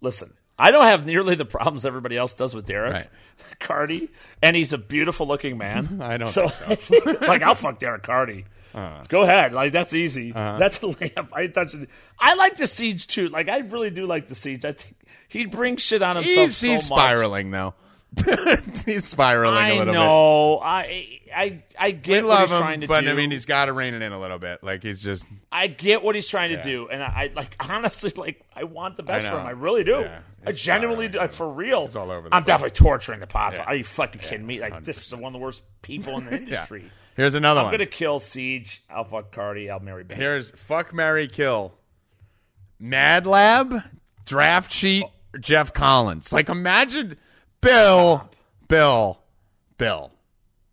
listen, 0.01 0.33
I 0.57 0.71
don't 0.71 0.85
have 0.85 1.05
nearly 1.05 1.35
the 1.35 1.45
problems 1.45 1.85
everybody 1.85 2.17
else 2.17 2.34
does 2.34 2.53
with 2.53 2.65
Derek 2.65 2.93
Right. 2.93 3.09
Carty, 3.59 4.09
and 4.41 4.55
he's 4.55 4.73
a 4.73 4.77
beautiful 4.77 5.27
looking 5.27 5.57
man. 5.57 5.99
I 6.01 6.17
don't 6.17 6.30
so, 6.30 6.47
think 6.47 7.21
like, 7.21 7.41
I'll 7.41 7.55
fuck 7.55 7.80
Derek 7.80 8.03
Carty. 8.03 8.45
Uh-huh. 8.73 9.03
Go 9.07 9.21
ahead, 9.21 9.53
like 9.53 9.71
that's 9.71 9.93
easy. 9.93 10.31
That's 10.31 10.77
a 10.77 10.88
layup. 10.88 11.31
I 11.31 11.45
touch 11.45 11.75
it. 11.75 11.89
I 12.17 12.34
like 12.34 12.57
the 12.57 12.65
siege 12.65 13.05
too. 13.05 13.30
Like 13.30 13.47
I 13.47 13.59
really 13.59 13.91
do 13.91 14.07
like 14.07 14.27
the 14.27 14.35
siege. 14.35 14.65
I 14.65 14.71
think 14.71 14.95
he 15.34 15.45
brings 15.47 15.81
shit 15.81 16.01
on 16.01 16.15
himself. 16.15 16.47
He's, 16.47 16.57
so 16.57 16.67
he's 16.67 16.85
spiraling, 16.85 17.49
though. 17.51 17.73
he's 18.85 19.06
spiraling 19.06 19.57
I 19.57 19.69
a 19.69 19.77
little 19.80 19.94
bit. 19.94 19.99
know. 19.99 20.60
I 20.60 21.19
I 21.35 21.64
I 21.80 21.88
We 21.88 21.91
get 21.94 22.23
what 22.23 22.30
love 22.30 22.41
he's 22.41 22.52
him, 22.52 22.57
trying 22.57 22.81
to 22.81 22.88
do. 22.88 22.94
but 22.94 23.02
do. 23.02 23.10
I 23.10 23.14
mean, 23.14 23.31
he's 23.31 23.45
got 23.45 23.65
to 23.65 23.73
rein 23.73 23.94
it 23.94 24.02
in 24.02 24.11
a 24.11 24.19
little 24.19 24.40
bit. 24.40 24.64
Like 24.64 24.84
he's 24.84 25.02
just 25.02 25.26
I 25.52 25.68
get 25.68 26.03
what 26.03 26.15
he's 26.15 26.27
trying 26.27 26.49
to 26.49 26.57
Yeah. 26.57 26.61
do, 26.61 26.88
and 26.90 27.02
I, 27.03 27.07
I 27.07 27.31
like 27.35 27.56
honestly 27.60 28.11
like 28.15 28.41
I 28.56 28.65
want 28.65 28.98
the 28.98 29.03
best 29.03 29.26
for 29.26 29.31
know. 29.31 29.40
him. 29.40 29.48
I 29.48 29.52
really 29.52 29.84
do. 29.84 30.02
Yeah, 30.02 30.19
I 30.45 30.49
it's 30.52 30.60
uh, 30.60 30.64
genuinely 30.64 31.07
do. 31.07 31.18
Like, 31.18 31.34
for 31.34 31.49
real. 31.49 31.85
It's 31.85 31.95
all 31.95 32.11
over 32.11 32.30
the 32.30 32.35
I'm 32.35 32.44
place. 32.44 32.48
definitely 32.53 32.76
torturing 32.76 33.19
the 33.19 33.27
pod. 33.27 33.53
Yeah. 33.53 33.64
Are 33.64 33.76
you 33.76 33.84
fucking 33.84 34.22
kidding 34.22 34.45
me? 34.45 34.60
Like 34.61 34.84
this 34.84 35.06
is 35.07 35.14
100%. 35.14 35.19
one 35.19 35.34
of 35.35 35.40
the 35.40 35.44
worst 35.44 35.61
people 35.81 36.18
in 36.18 36.26
the 36.26 36.35
industry. 36.38 36.91
here's 37.15 37.35
another 37.35 37.60
one. 37.61 37.65
I'm 37.68 37.72
one. 37.72 37.80
gonna 37.80 37.85
kill 37.88 38.19
Siege. 38.19 38.84
I'll 38.90 39.06
fuck 39.06 39.31
Carty. 39.31 39.69
I'll 39.69 39.80
marry 39.80 40.03
Ben. 40.03 40.18
Here's 40.18 40.52
fuck 40.52 40.94
Mary 40.94 41.27
Kill. 41.27 41.73
Mad 42.80 43.26
Lab, 43.26 43.81
draft 44.26 44.72
sheet, 44.72 45.03
oh. 45.06 45.38
Jeff 45.40 45.73
Collins. 45.73 46.34
Like 46.34 46.49
imagine 46.49 47.18
Bill, 47.64 48.30
Bill, 48.68 49.19
Bill. 49.77 50.11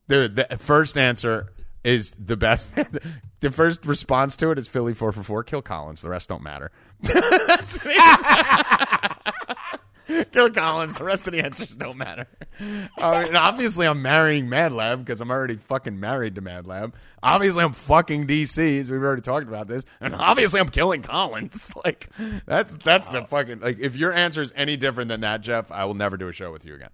The 0.09 0.57
first 0.59 0.99
answer 0.99 1.47
is 1.85 2.15
the 2.19 2.37
best. 2.37 2.69
the 3.41 3.51
first 3.51 3.87
response 3.87 4.35
to 4.37 4.51
it 4.51 4.59
is 4.59 4.67
Philly 4.67 4.93
four 4.93 5.13
for 5.13 5.23
four. 5.23 5.45
Kill 5.45 5.63
Collins. 5.63 6.03
The 6.03 6.09
rest 6.09 6.29
don't 6.29 6.43
matter. 6.43 6.73
Kill 10.33 10.51
Collins. 10.51 10.95
The 10.95 11.05
rest 11.05 11.27
of 11.27 11.33
the 11.33 11.41
answers 11.45 11.77
don't 11.77 11.97
matter. 11.97 12.27
I 12.99 13.25
mean, 13.25 13.37
obviously, 13.37 13.87
I'm 13.87 14.03
marrying 14.03 14.49
Mad 14.49 14.73
Lab 14.73 15.01
because 15.05 15.21
I'm 15.21 15.31
already 15.31 15.57
fucking 15.57 15.99
married 15.99 16.35
to 16.37 16.41
Mad 16.41 16.67
Lab. 16.67 16.95
Obviously, 17.23 17.63
I'm 17.65 17.73
fucking 17.73 18.27
DC. 18.27 18.81
As 18.81 18.91
we've 18.91 19.03
already 19.03 19.23
talked 19.23 19.47
about 19.49 19.69
this, 19.69 19.85
and 20.01 20.15
obviously, 20.15 20.61
I'm 20.61 20.69
killing 20.69 21.03
Collins. 21.03 21.73
Like 21.85 22.11
that's 22.47 22.77
that's 22.85 23.09
the 23.09 23.25
fucking 23.25 23.61
like. 23.61 23.79
If 23.81 23.97
your 23.97 24.13
answer 24.13 24.43
is 24.43 24.53
any 24.55 24.77
different 24.77 25.09
than 25.09 25.23
that, 25.23 25.41
Jeff, 25.41 25.71
I 25.73 25.85
will 25.87 25.95
never 25.95 26.17
do 26.17 26.29
a 26.29 26.33
show 26.33 26.53
with 26.53 26.65
you 26.67 26.75
again. 26.75 26.91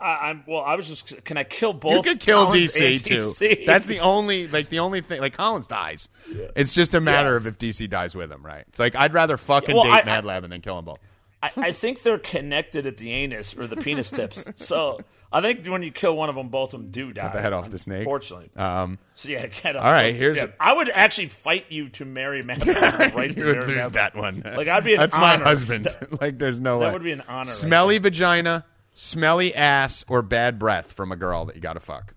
I, 0.00 0.30
I'm 0.30 0.44
well. 0.46 0.62
I 0.62 0.76
was 0.76 0.88
just. 0.88 1.22
Can 1.24 1.36
I 1.36 1.44
kill 1.44 1.74
both? 1.74 1.92
You 2.06 2.12
could 2.12 2.20
kill 2.20 2.46
Collins 2.46 2.74
DC 2.74 3.02
too. 3.04 3.34
DC? 3.38 3.66
That's 3.66 3.84
the 3.84 4.00
only 4.00 4.48
like 4.48 4.70
the 4.70 4.78
only 4.78 5.02
thing. 5.02 5.20
Like 5.20 5.34
Collins 5.34 5.66
dies. 5.66 6.08
It's 6.56 6.72
just 6.72 6.94
a 6.94 7.00
matter 7.00 7.34
Yes. 7.34 7.40
of 7.42 7.46
if 7.48 7.58
DC 7.58 7.90
dies 7.90 8.14
with 8.14 8.32
him, 8.32 8.44
right? 8.44 8.64
It's 8.68 8.78
like 8.78 8.94
I'd 8.96 9.12
rather 9.12 9.36
fucking 9.36 9.74
well, 9.74 9.84
date 9.84 9.90
I- 9.90 10.04
Mad 10.04 10.24
Lab 10.24 10.44
and 10.44 10.52
then 10.52 10.62
kill 10.62 10.76
them 10.76 10.86
both. 10.86 10.98
I, 11.42 11.50
I 11.56 11.72
think 11.72 12.02
they're 12.02 12.18
connected 12.18 12.86
at 12.86 12.96
the 12.98 13.12
anus 13.12 13.54
or 13.56 13.66
the 13.66 13.76
penis 13.76 14.10
tips. 14.10 14.44
So 14.56 15.00
I 15.32 15.40
think 15.40 15.64
when 15.66 15.82
you 15.82 15.90
kill 15.90 16.14
one 16.16 16.28
of 16.28 16.34
them, 16.34 16.48
both 16.48 16.74
of 16.74 16.80
them 16.80 16.90
do 16.90 17.12
die. 17.12 17.22
Cut 17.22 17.32
the 17.32 17.40
head 17.40 17.52
off 17.52 17.70
the 17.70 17.78
snake. 17.78 18.00
Unfortunately. 18.00 18.50
Um, 18.56 18.98
So 19.14 19.28
yeah, 19.30 19.46
get 19.46 19.76
All 19.76 19.90
right, 19.90 20.14
here's- 20.14 20.36
Yeah, 20.36 20.48
I 20.60 20.72
would 20.74 20.90
actually 20.90 21.28
fight 21.28 21.66
you 21.70 21.88
to 21.90 22.04
marry 22.04 22.42
Matt. 22.42 22.66
right 23.14 23.36
you 23.36 23.44
would 23.46 23.66
lose 23.68 23.76
Matt. 23.76 23.92
that 23.94 24.16
one. 24.16 24.42
Like, 24.44 24.68
I'd 24.68 24.84
be 24.84 24.94
an 24.94 25.00
That's 25.00 25.16
my 25.16 25.34
honor. 25.34 25.44
husband. 25.44 25.88
like 26.20 26.38
there's 26.38 26.60
no 26.60 26.78
that 26.80 26.86
way. 26.88 26.92
would 26.92 27.02
be 27.04 27.12
an 27.12 27.22
honor 27.28 27.38
right 27.38 27.46
Smelly 27.46 27.98
vagina, 27.98 28.66
smelly 28.92 29.54
ass, 29.54 30.04
or 30.08 30.20
bad 30.22 30.58
breath 30.58 30.92
from 30.92 31.10
a 31.12 31.16
girl 31.16 31.46
that 31.46 31.54
you 31.54 31.62
got 31.62 31.74
to 31.74 31.80
fuck. 31.80 32.12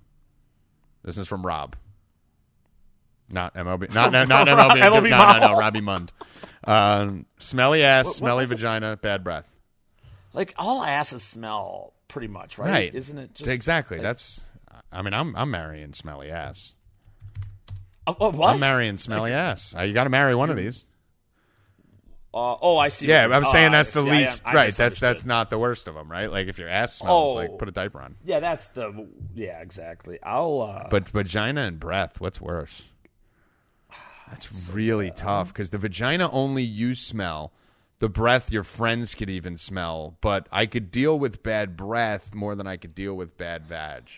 This 1.04 1.18
is 1.18 1.28
from 1.28 1.46
Rob. 1.46 1.76
Not 3.30 3.56
MLB. 3.56 3.94
Not, 3.94 4.12
not, 4.12 4.28
not 4.28 4.48
Rob- 4.48 4.72
MLB. 4.72 4.80
No, 4.80 4.92
MLB 5.00 5.10
no, 5.42 5.48
no, 5.48 5.58
Robbie 5.60 5.82
Mund. 5.82 6.12
Um, 6.66 7.26
smelly 7.40 7.84
ass, 7.84 8.06
what 8.06 8.16
smelly 8.16 8.44
was 8.46 8.52
it? 8.52 8.56
vagina, 8.56 8.98
bad 9.02 9.24
breath. 9.24 9.48
Like 10.34 10.54
all 10.58 10.84
asses 10.84 11.22
smell 11.24 11.94
pretty 12.08 12.28
much, 12.28 12.58
right? 12.58 12.70
Right. 12.70 12.96
Isn't 12.96 13.18
it? 13.18 13.34
Just, 13.36 13.50
exactly. 13.50 13.98
like- 13.98 14.04
That's. 14.04 14.46
I 14.92 15.02
mean, 15.02 15.14
I'm 15.14 15.36
I'm 15.36 15.50
marrying 15.52 15.94
smelly 15.94 16.30
ass. 16.32 16.72
Uh, 18.06 18.14
what? 18.14 18.54
I'm 18.54 18.60
marrying 18.60 18.98
smelly 18.98 19.32
ass. 19.34 19.74
Uh, 19.78 19.82
you 19.84 19.94
got 19.94 20.04
to 20.06 20.10
marry 20.10 20.36
one 20.36 20.50
of 20.50 20.56
these. 20.56 20.86
Uh, 22.36 22.56
oh, 22.62 22.78
I 22.78 22.88
see. 22.88 23.06
Yeah, 23.08 23.28
I'm 23.32 23.46
saying 23.46 23.70
Oh, 23.70 23.72
that's 23.74 23.90
the 23.90 24.04
see. 24.04 24.10
Least 24.12 24.42
I 24.46 24.54
right. 24.54 24.76
That's 24.76 25.00
that's 25.00 25.24
not 25.24 25.50
the 25.52 25.60
worst 25.60 25.88
of 25.88 25.94
them, 25.94 26.10
right? 26.12 26.32
Like 26.32 26.48
if 26.48 26.58
your 26.58 26.68
ass 26.70 26.96
smells, 26.96 27.30
Oh. 27.32 27.34
like 27.34 27.58
put 27.60 27.68
a 27.68 27.72
diaper 27.72 28.02
on. 28.02 28.16
Yeah, 28.26 28.40
that's 28.40 28.68
the. 28.70 29.08
Yeah, 29.36 29.62
exactly. 29.62 30.18
I'll. 30.24 30.62
Uh, 30.62 30.88
But 30.90 31.10
vagina 31.10 31.62
and 31.62 31.80
breath, 31.80 32.20
what's 32.20 32.42
worse? 32.42 32.84
That's 34.34 34.70
really 34.72 35.12
tough 35.12 35.50
because 35.50 35.70
the 35.70 35.78
vagina 35.78 36.28
only 36.32 36.64
you 36.64 36.96
smell. 36.96 37.54
The 38.00 38.10
breath 38.10 38.52
your 38.52 38.64
friends 38.64 39.14
could 39.14 39.30
even 39.30 39.58
smell, 39.58 40.18
but 40.22 40.48
I 40.52 40.66
could 40.66 40.90
deal 40.90 41.18
with 41.20 41.44
bad 41.44 41.78
breath 41.78 42.34
more 42.34 42.56
than 42.56 42.66
I 42.66 42.78
could 42.78 42.96
deal 42.96 43.14
with 43.14 43.38
bad 43.38 43.68
vag. 43.68 44.10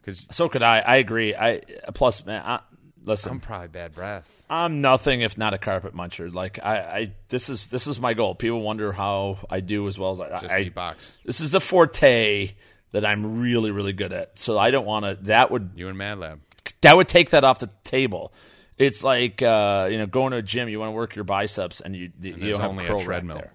Because 0.00 0.26
so 0.30 0.50
could 0.50 0.62
I. 0.62 0.80
I 0.80 0.96
agree. 0.96 1.34
I 1.34 1.62
plus, 1.94 2.26
man. 2.26 2.42
I, 2.44 2.60
listen, 3.02 3.32
I'm 3.32 3.40
probably 3.40 3.68
bad 3.68 3.94
breath. 3.94 4.44
I'm 4.50 4.82
nothing 4.82 5.22
if 5.22 5.38
not 5.38 5.54
a 5.54 5.58
carpet 5.58 5.96
muncher. 5.96 6.32
Like 6.32 6.58
I, 6.62 6.76
I 6.76 7.12
this 7.30 7.48
is 7.48 7.68
this 7.68 7.86
is 7.86 7.98
my 7.98 8.12
goal. 8.12 8.34
People 8.34 8.60
wonder 8.60 8.92
how 8.92 9.38
I 9.48 9.60
do 9.60 9.88
as 9.88 9.98
well 9.98 10.12
as 10.12 10.20
I. 10.20 10.40
Just 10.42 10.52
I 10.52 10.60
eat 10.60 10.74
box. 10.74 11.14
This 11.24 11.40
is 11.40 11.54
a 11.54 11.60
forte 11.60 12.52
that 12.90 13.06
I'm 13.06 13.40
really 13.40 13.70
really 13.70 13.94
good 13.94 14.12
at. 14.12 14.38
So 14.38 14.58
I 14.58 14.70
don't 14.70 14.84
want 14.84 15.06
to. 15.06 15.24
That 15.24 15.50
would 15.50 15.70
You 15.76 15.88
and 15.88 15.96
Mad 15.96 16.18
Lab. 16.18 16.40
That 16.80 16.96
would 16.96 17.08
take 17.08 17.30
that 17.30 17.44
off 17.44 17.58
the 17.58 17.70
table. 17.84 18.32
It's 18.76 19.04
like 19.04 19.40
uh, 19.42 19.88
you 19.90 19.98
know 19.98 20.06
going 20.06 20.32
to 20.32 20.38
a 20.38 20.42
gym. 20.42 20.68
You 20.68 20.80
want 20.80 20.88
to 20.88 20.94
work 20.94 21.14
your 21.14 21.24
biceps, 21.24 21.80
and 21.80 21.94
you 21.94 22.10
you 22.20 22.34
there's 22.34 22.52
don't 22.52 22.60
have 22.60 22.70
only 22.70 22.86
a 22.86 23.04
treadmill. 23.04 23.36
there. 23.36 23.52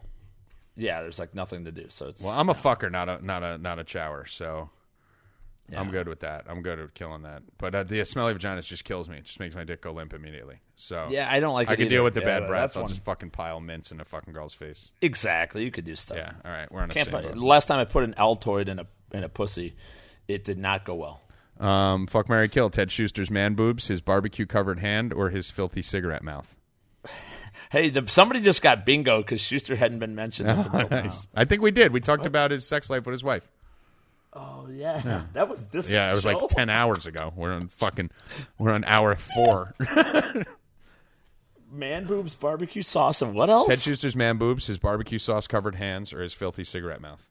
Yeah, 0.75 1.01
there's 1.01 1.19
like 1.19 1.35
nothing 1.35 1.65
to 1.65 1.71
do. 1.71 1.85
So 1.89 2.07
it's 2.07 2.21
Well, 2.21 2.31
I'm 2.31 2.47
a 2.49 2.53
fucker, 2.53 2.89
not 2.89 3.09
a 3.09 3.25
not 3.25 3.43
a 3.43 3.57
not 3.57 3.79
a 3.79 3.83
chower. 3.83 4.25
So 4.25 4.69
I'm 5.75 5.91
good 5.91 6.07
with 6.07 6.21
that. 6.21 6.45
I'm 6.47 6.61
good 6.61 6.79
at 6.79 6.93
killing 6.93 7.23
that. 7.23 7.43
But 7.57 7.75
uh, 7.75 7.83
the 7.83 8.03
smelly 8.05 8.33
vagina 8.33 8.61
just 8.61 8.85
kills 8.85 9.09
me. 9.09 9.17
It 9.17 9.25
just 9.25 9.39
makes 9.39 9.55
my 9.55 9.63
dick 9.65 9.81
go 9.81 9.91
limp 9.91 10.13
immediately. 10.13 10.61
So 10.77 11.09
yeah. 11.11 11.27
I 11.29 11.39
don't 11.41 11.53
like. 11.53 11.67
I 11.67 11.73
it 11.73 11.75
can 11.75 11.85
either. 11.87 11.95
deal 11.95 12.03
with 12.05 12.13
the 12.13 12.21
Yeah, 12.21 12.39
bad 12.39 12.47
breath. 12.47 12.77
I'll 12.77 12.83
one- 12.83 12.89
just 12.89 13.03
fucking 13.03 13.31
pile 13.31 13.59
mints 13.59 13.91
in 13.91 13.99
a 13.99 14.05
fucking 14.05 14.33
girl's 14.33 14.53
face. 14.53 14.91
exactly. 15.01 15.63
You 15.65 15.71
could 15.71 15.85
do 15.85 15.95
stuff. 15.95 16.17
Yeah. 16.17 16.31
All 16.45 16.51
right. 16.51 16.71
We're 16.71 16.81
on 16.81 16.91
a 16.91 16.93
Can't 16.93 17.37
last 17.37 17.65
time 17.65 17.79
I 17.79 17.85
put 17.85 18.03
an 18.05 18.15
Altoid 18.17 18.69
in 18.69 18.79
a 18.79 18.87
in 19.11 19.23
a 19.23 19.29
pussy, 19.29 19.75
it 20.27 20.45
did 20.45 20.57
not 20.57 20.85
go 20.85 20.95
well. 20.95 21.21
Um, 21.59 22.07
fuck 22.07 22.29
Mary 22.29 22.47
Kill. 22.47 22.69
Ted 22.69 22.89
Schuster's 22.91 23.29
man 23.29 23.53
boobs, 23.53 23.87
his 23.87 24.01
barbecue 24.01 24.45
covered 24.45 24.79
hand, 24.79 25.11
or 25.13 25.29
his 25.29 25.51
filthy 25.51 25.81
cigarette 25.81 26.23
mouth. 26.23 26.55
Hey, 27.71 27.89
the, 27.89 28.07
somebody 28.07 28.39
just 28.39 28.63
got 28.63 28.83
bingo 28.85 29.21
because 29.21 29.41
Schuster 29.41 29.75
hadn't 29.75 29.99
been 29.99 30.15
mentioned. 30.15 30.47
now. 30.47 30.87
Nice. 30.91 31.27
I 31.35 31.45
think 31.45 31.61
we 31.61 31.69
did. 31.69 31.91
We 31.93 31.99
talked 31.99 32.25
about 32.25 32.49
his 32.49 32.65
sex 32.65 32.89
life 32.89 33.05
with 33.05 33.13
his 33.13 33.23
wife. 33.23 33.47
Oh 34.33 34.67
yeah. 34.71 35.23
that 35.33 35.49
was 35.49 35.65
this. 35.67 35.87
Yeah, 35.89 36.11
it 36.11 36.15
was 36.15 36.25
like 36.25 36.37
ten 36.49 36.69
hours 36.69 37.05
ago. 37.05 37.31
We're 37.35 37.53
on 37.53 37.67
fucking. 37.67 38.09
We're 38.57 38.71
on 38.73 38.83
hour 38.85 39.13
four. 39.15 39.75
man 41.71 42.05
boobs, 42.05 42.33
barbecue 42.33 42.81
sauce, 42.81 43.21
and 43.21 43.35
what 43.35 43.49
else? 43.49 43.67
Ted 43.67 43.79
Schuster's 43.79 44.15
man 44.15 44.37
boobs, 44.37 44.65
his 44.67 44.79
barbecue 44.79 45.19
sauce 45.19 45.45
covered 45.45 45.75
hands, 45.75 46.11
or 46.13 46.21
his 46.21 46.33
filthy 46.33 46.63
cigarette 46.63 47.01
mouth. 47.01 47.28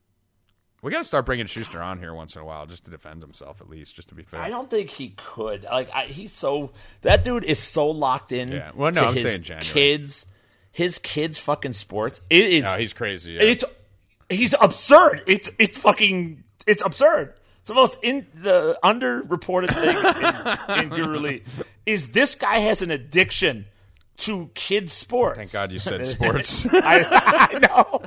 We 0.80 0.92
got 0.92 0.98
to 0.98 1.04
start 1.04 1.26
bringing 1.26 1.46
Schuster 1.46 1.82
on 1.82 1.98
here 1.98 2.14
once 2.14 2.36
in 2.36 2.42
a 2.42 2.44
while 2.44 2.66
just 2.66 2.84
to 2.84 2.90
defend 2.90 3.20
himself, 3.20 3.60
at 3.60 3.68
least, 3.68 3.96
just 3.96 4.10
to 4.10 4.14
be 4.14 4.22
fair. 4.22 4.40
I 4.40 4.48
don't 4.48 4.70
think 4.70 4.90
he 4.90 5.10
could. 5.16 5.64
Like 5.64 5.90
I, 5.92 6.04
he's 6.06 6.32
so 6.32 6.70
that 7.02 7.24
dude 7.24 7.44
is 7.44 7.58
so 7.58 7.88
locked 7.88 8.30
in. 8.30 8.52
Yeah. 8.52 8.70
Well, 8.74 8.92
no, 8.92 9.06
I'm 9.06 9.14
his 9.14 9.22
saying 9.24 9.42
January. 9.42 9.64
kids, 9.64 10.26
his 10.70 10.98
kids 10.98 11.38
fucking 11.38 11.72
sports. 11.72 12.20
It 12.30 12.52
is. 12.52 12.64
No, 12.64 12.74
he's 12.74 12.92
crazy. 12.92 13.32
Yeah. 13.32 13.42
It's 13.42 13.64
he's 14.28 14.54
absurd. 14.60 15.24
It's 15.26 15.50
it's 15.58 15.76
fucking 15.76 16.44
it's 16.66 16.82
absurd. 16.84 17.34
It's 17.60 17.68
the 17.68 17.74
most 17.74 17.98
in 18.02 18.26
the 18.34 18.78
underreported 18.84 19.74
thing 19.74 19.96
in, 19.96 20.84
in 20.84 20.90
GuruElite 21.06 21.42
is 21.86 22.08
this 22.08 22.36
guy 22.36 22.60
has 22.60 22.82
an 22.82 22.92
addiction 22.92 23.66
to 24.18 24.50
kids 24.54 24.92
sports. 24.92 25.38
Thank 25.38 25.52
God 25.52 25.72
you 25.72 25.78
said 25.78 26.06
sports. 26.06 26.66
I, 26.72 27.50
I 27.52 27.58
know. 27.58 28.02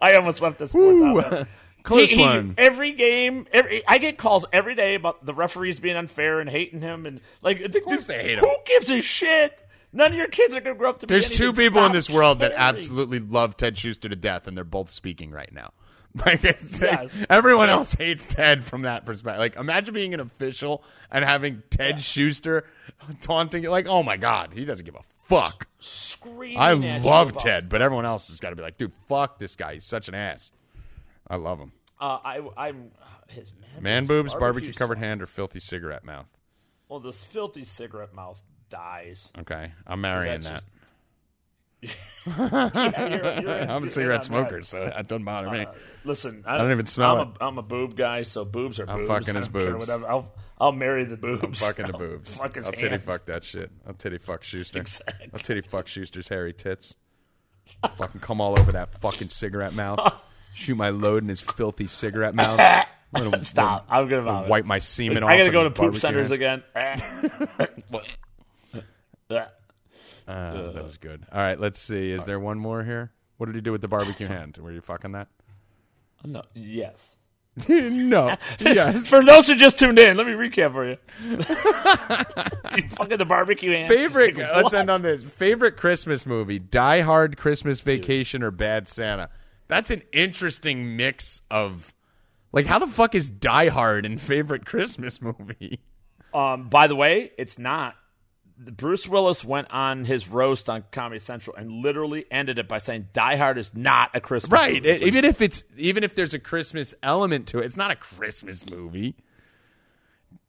I 0.00 0.14
almost 0.14 0.40
left 0.40 0.58
this 0.58 0.70
sports 0.70 1.24
out. 1.32 1.48
Close 1.82 2.10
He- 2.10 2.16
he- 2.16 2.22
one. 2.22 2.54
every 2.58 2.92
game, 2.92 3.46
every 3.52 3.82
I 3.86 3.98
get 3.98 4.18
calls 4.18 4.44
every 4.52 4.74
day 4.74 4.94
about 4.94 5.24
the 5.26 5.34
referees 5.34 5.80
being 5.80 5.96
unfair 5.96 6.38
and 6.40 6.48
hating 6.48 6.80
him, 6.80 7.06
and 7.06 7.20
like, 7.42 7.60
of 7.60 7.74
course 7.84 8.06
they 8.06 8.22
hate 8.22 8.38
who 8.38 8.46
him. 8.48 8.56
gives 8.66 8.90
a 8.90 9.00
shit? 9.00 9.66
None 9.92 10.12
of 10.12 10.16
your 10.16 10.28
kids 10.28 10.54
are 10.54 10.60
going 10.60 10.74
to 10.76 10.78
grow 10.78 10.90
up 10.90 11.00
to 11.00 11.06
be. 11.06 11.12
There's 11.14 11.28
two 11.30 11.52
people 11.52 11.84
in 11.84 11.92
this 11.92 12.08
world 12.08 12.38
that 12.38 12.52
absolutely 12.54 13.18
love 13.18 13.56
Ted 13.58 13.76
Schuster 13.76 14.08
to 14.08 14.16
death, 14.16 14.46
and 14.46 14.56
they're 14.56 14.64
both 14.64 14.90
speaking 14.90 15.30
right 15.30 15.52
now. 15.52 15.72
Like, 16.26 16.42
Yes. 16.42 17.16
everyone 17.30 17.70
else 17.70 17.94
hates 17.94 18.26
Ted 18.26 18.64
from 18.64 18.82
that 18.82 19.06
perspective. 19.06 19.38
Like, 19.40 19.56
imagine 19.56 19.94
being 19.94 20.12
an 20.12 20.20
official 20.20 20.84
and 21.10 21.24
having 21.24 21.62
Ted 21.70 22.02
Schuster 22.02 22.66
taunting 23.22 23.62
you. 23.62 23.70
Like, 23.70 23.86
oh 23.86 24.02
my 24.02 24.18
god, 24.18 24.52
he 24.52 24.66
doesn't 24.66 24.84
give 24.84 24.94
a 24.94 25.00
fuck. 25.24 25.66
Screaming 25.78 26.58
I 26.58 26.74
love 26.74 27.36
Ted, 27.38 27.70
but 27.70 27.80
everyone 27.80 28.04
else 28.04 28.28
has 28.28 28.40
got 28.40 28.50
to 28.50 28.56
be 28.56 28.60
like, 28.62 28.76
dude, 28.76 28.92
fuck 29.08 29.38
this 29.38 29.56
guy. 29.56 29.74
He's 29.74 29.84
such 29.84 30.08
an 30.08 30.14
ass. 30.14 30.52
I 31.28 31.36
love 31.36 31.58
him. 31.58 31.72
Uh, 32.00 32.18
I, 32.24 32.40
I'm 32.56 32.90
his 33.28 33.52
man, 33.52 33.82
Man 33.82 34.06
boobs, 34.06 34.34
barbecue 34.34 34.72
covered 34.72 34.98
hand, 34.98 35.22
or 35.22 35.26
filthy 35.26 35.60
cigarette 35.60 36.04
mouth. 36.04 36.26
Well, 36.88 37.00
this 37.00 37.22
filthy 37.22 37.64
cigarette 37.64 38.12
mouth 38.14 38.42
dies. 38.70 39.30
Okay, 39.38 39.72
I'm 39.86 40.00
marrying 40.00 40.40
that. 40.42 40.64
just- 40.64 40.66
Yeah, 41.80 41.90
you're- 43.08 43.42
you're 43.42 43.56
in- 43.58 43.70
I'm 43.70 43.84
a 43.84 43.90
cigarette 43.90 44.24
smoker, 44.24 44.58
that. 44.58 44.66
so 44.66 44.84
that 44.84 45.08
doesn't 45.08 45.24
bother 45.24 45.50
me. 45.50 45.66
Listen, 46.04 46.44
I, 46.46 46.58
don't 46.58 46.70
even 46.72 46.86
smell 46.86 47.16
I'm 47.20 47.28
it. 47.28 47.36
A, 47.40 47.44
I'm 47.44 47.58
a 47.58 47.62
boob 47.62 47.96
guy, 47.96 48.22
so 48.22 48.44
boobs 48.44 48.78
are 48.80 48.88
I'm 48.88 48.98
boobs. 48.98 49.08
fucking 49.08 49.36
I 49.36 49.38
his 49.40 49.48
boobs. 49.48 49.86
Whatever. 49.86 50.08
I'll 50.08 50.32
I'll 50.60 50.72
marry 50.72 51.04
the 51.04 51.16
boobs. 51.16 51.42
I'm 51.62 51.68
fucking 51.68 51.86
the 51.86 51.92
I'll 51.94 51.98
boobs. 51.98 52.36
Fuck 52.36 52.54
his 52.56 52.66
I'll 52.66 52.72
titty 52.72 52.88
hand. 52.90 53.02
fuck 53.04 53.24
that 53.26 53.42
shit. 53.44 53.70
I'll 53.86 53.94
titty 53.94 54.18
fuck 54.18 54.42
Schuster. 54.44 54.78
Exactly. 54.80 55.30
I'll 55.32 55.40
titty 55.40 55.60
fuck 55.62 55.86
Schuster's 55.88 56.28
hairy 56.28 56.52
tits. 56.52 56.94
fucking 57.96 58.20
come 58.20 58.40
all 58.40 58.58
over 58.58 58.72
that 58.72 59.00
fucking 59.00 59.28
cigarette 59.30 59.72
mouth. 59.74 59.98
Shoot 60.54 60.76
my 60.76 60.90
load 60.90 61.22
in 61.22 61.28
his 61.28 61.40
filthy 61.40 61.86
cigarette 61.86 62.34
mouth. 62.34 62.58
Let 63.12 63.26
him- 63.26 63.40
Stop. 63.42 63.86
I'm 63.90 64.08
gonna 64.08 64.16
let 64.16 64.18
him 64.18 64.24
vomit. 64.24 64.50
wipe 64.50 64.64
my 64.64 64.78
semen 64.78 65.22
off. 65.22 65.30
I 65.30 65.36
gotta 65.36 65.50
go 65.50 65.64
to 65.64 65.70
poop 65.70 65.96
senders 65.96 66.30
hand. 66.30 66.32
again. 66.32 66.62
Uh, 66.74 66.96
that 70.26 70.84
was 70.84 70.96
good. 70.98 71.24
All 71.32 71.38
right, 71.38 71.58
let's 71.60 71.78
see. 71.78 72.10
Is 72.10 72.24
there 72.24 72.40
one 72.40 72.58
more 72.58 72.84
here? 72.84 73.12
What 73.36 73.46
did 73.46 73.54
he 73.54 73.60
do 73.60 73.72
with 73.72 73.80
the 73.80 73.88
barbecue 73.88 74.26
hand? 74.26 74.56
Were 74.58 74.72
you 74.72 74.80
fucking 74.80 75.12
that? 75.12 75.28
no. 76.24 76.42
Yes. 76.54 77.16
no. 77.68 78.34
yes. 78.60 79.06
For 79.06 79.22
those 79.22 79.46
who 79.46 79.56
just 79.56 79.78
tuned 79.78 79.98
in, 79.98 80.16
let 80.16 80.26
me 80.26 80.32
recap 80.32 80.72
for 80.72 80.88
you. 80.88 80.96
you 82.82 82.88
fucking 82.90 83.18
the 83.18 83.26
barbecue 83.26 83.72
hand. 83.72 83.88
Favorite. 83.88 84.36
Like, 84.36 84.56
let's 84.56 84.72
end 84.72 84.88
on 84.88 85.02
this. 85.02 85.22
Favorite 85.22 85.76
Christmas 85.76 86.24
movie: 86.24 86.58
Die 86.58 87.00
Hard, 87.00 87.36
Christmas 87.36 87.80
Vacation, 87.80 88.42
or 88.42 88.50
Bad 88.50 88.88
Santa. 88.88 89.28
That's 89.68 89.90
an 89.90 90.02
interesting 90.12 90.96
mix 90.96 91.42
of. 91.50 91.94
Like, 92.52 92.66
how 92.66 92.78
the 92.78 92.86
fuck 92.86 93.14
is 93.14 93.30
Die 93.30 93.68
Hard 93.68 94.04
and 94.04 94.20
favorite 94.20 94.66
Christmas 94.66 95.22
movie? 95.22 95.80
Um, 96.34 96.68
by 96.68 96.86
the 96.86 96.94
way, 96.96 97.32
it's 97.38 97.58
not. 97.58 97.94
Bruce 98.58 99.08
Willis 99.08 99.42
went 99.44 99.70
on 99.70 100.04
his 100.04 100.28
roast 100.28 100.68
on 100.70 100.84
Comedy 100.92 101.18
Central 101.18 101.56
and 101.56 101.70
literally 101.82 102.26
ended 102.30 102.58
it 102.58 102.68
by 102.68 102.78
saying 102.78 103.08
Die 103.12 103.36
Hard 103.36 103.58
is 103.58 103.74
not 103.74 104.10
a 104.14 104.20
Christmas 104.20 104.52
Right. 104.52 104.74
movie. 104.82 104.90
Right. 104.90 105.02
even 105.02 105.24
if 105.24 105.40
it's 105.40 105.64
even 105.76 106.04
if 106.04 106.14
there's 106.14 106.34
a 106.34 106.38
Christmas 106.38 106.94
element 107.02 107.48
to 107.48 107.58
it, 107.60 107.64
it's 107.64 107.76
not 107.76 107.90
a 107.90 107.96
Christmas 107.96 108.64
movie. 108.68 109.16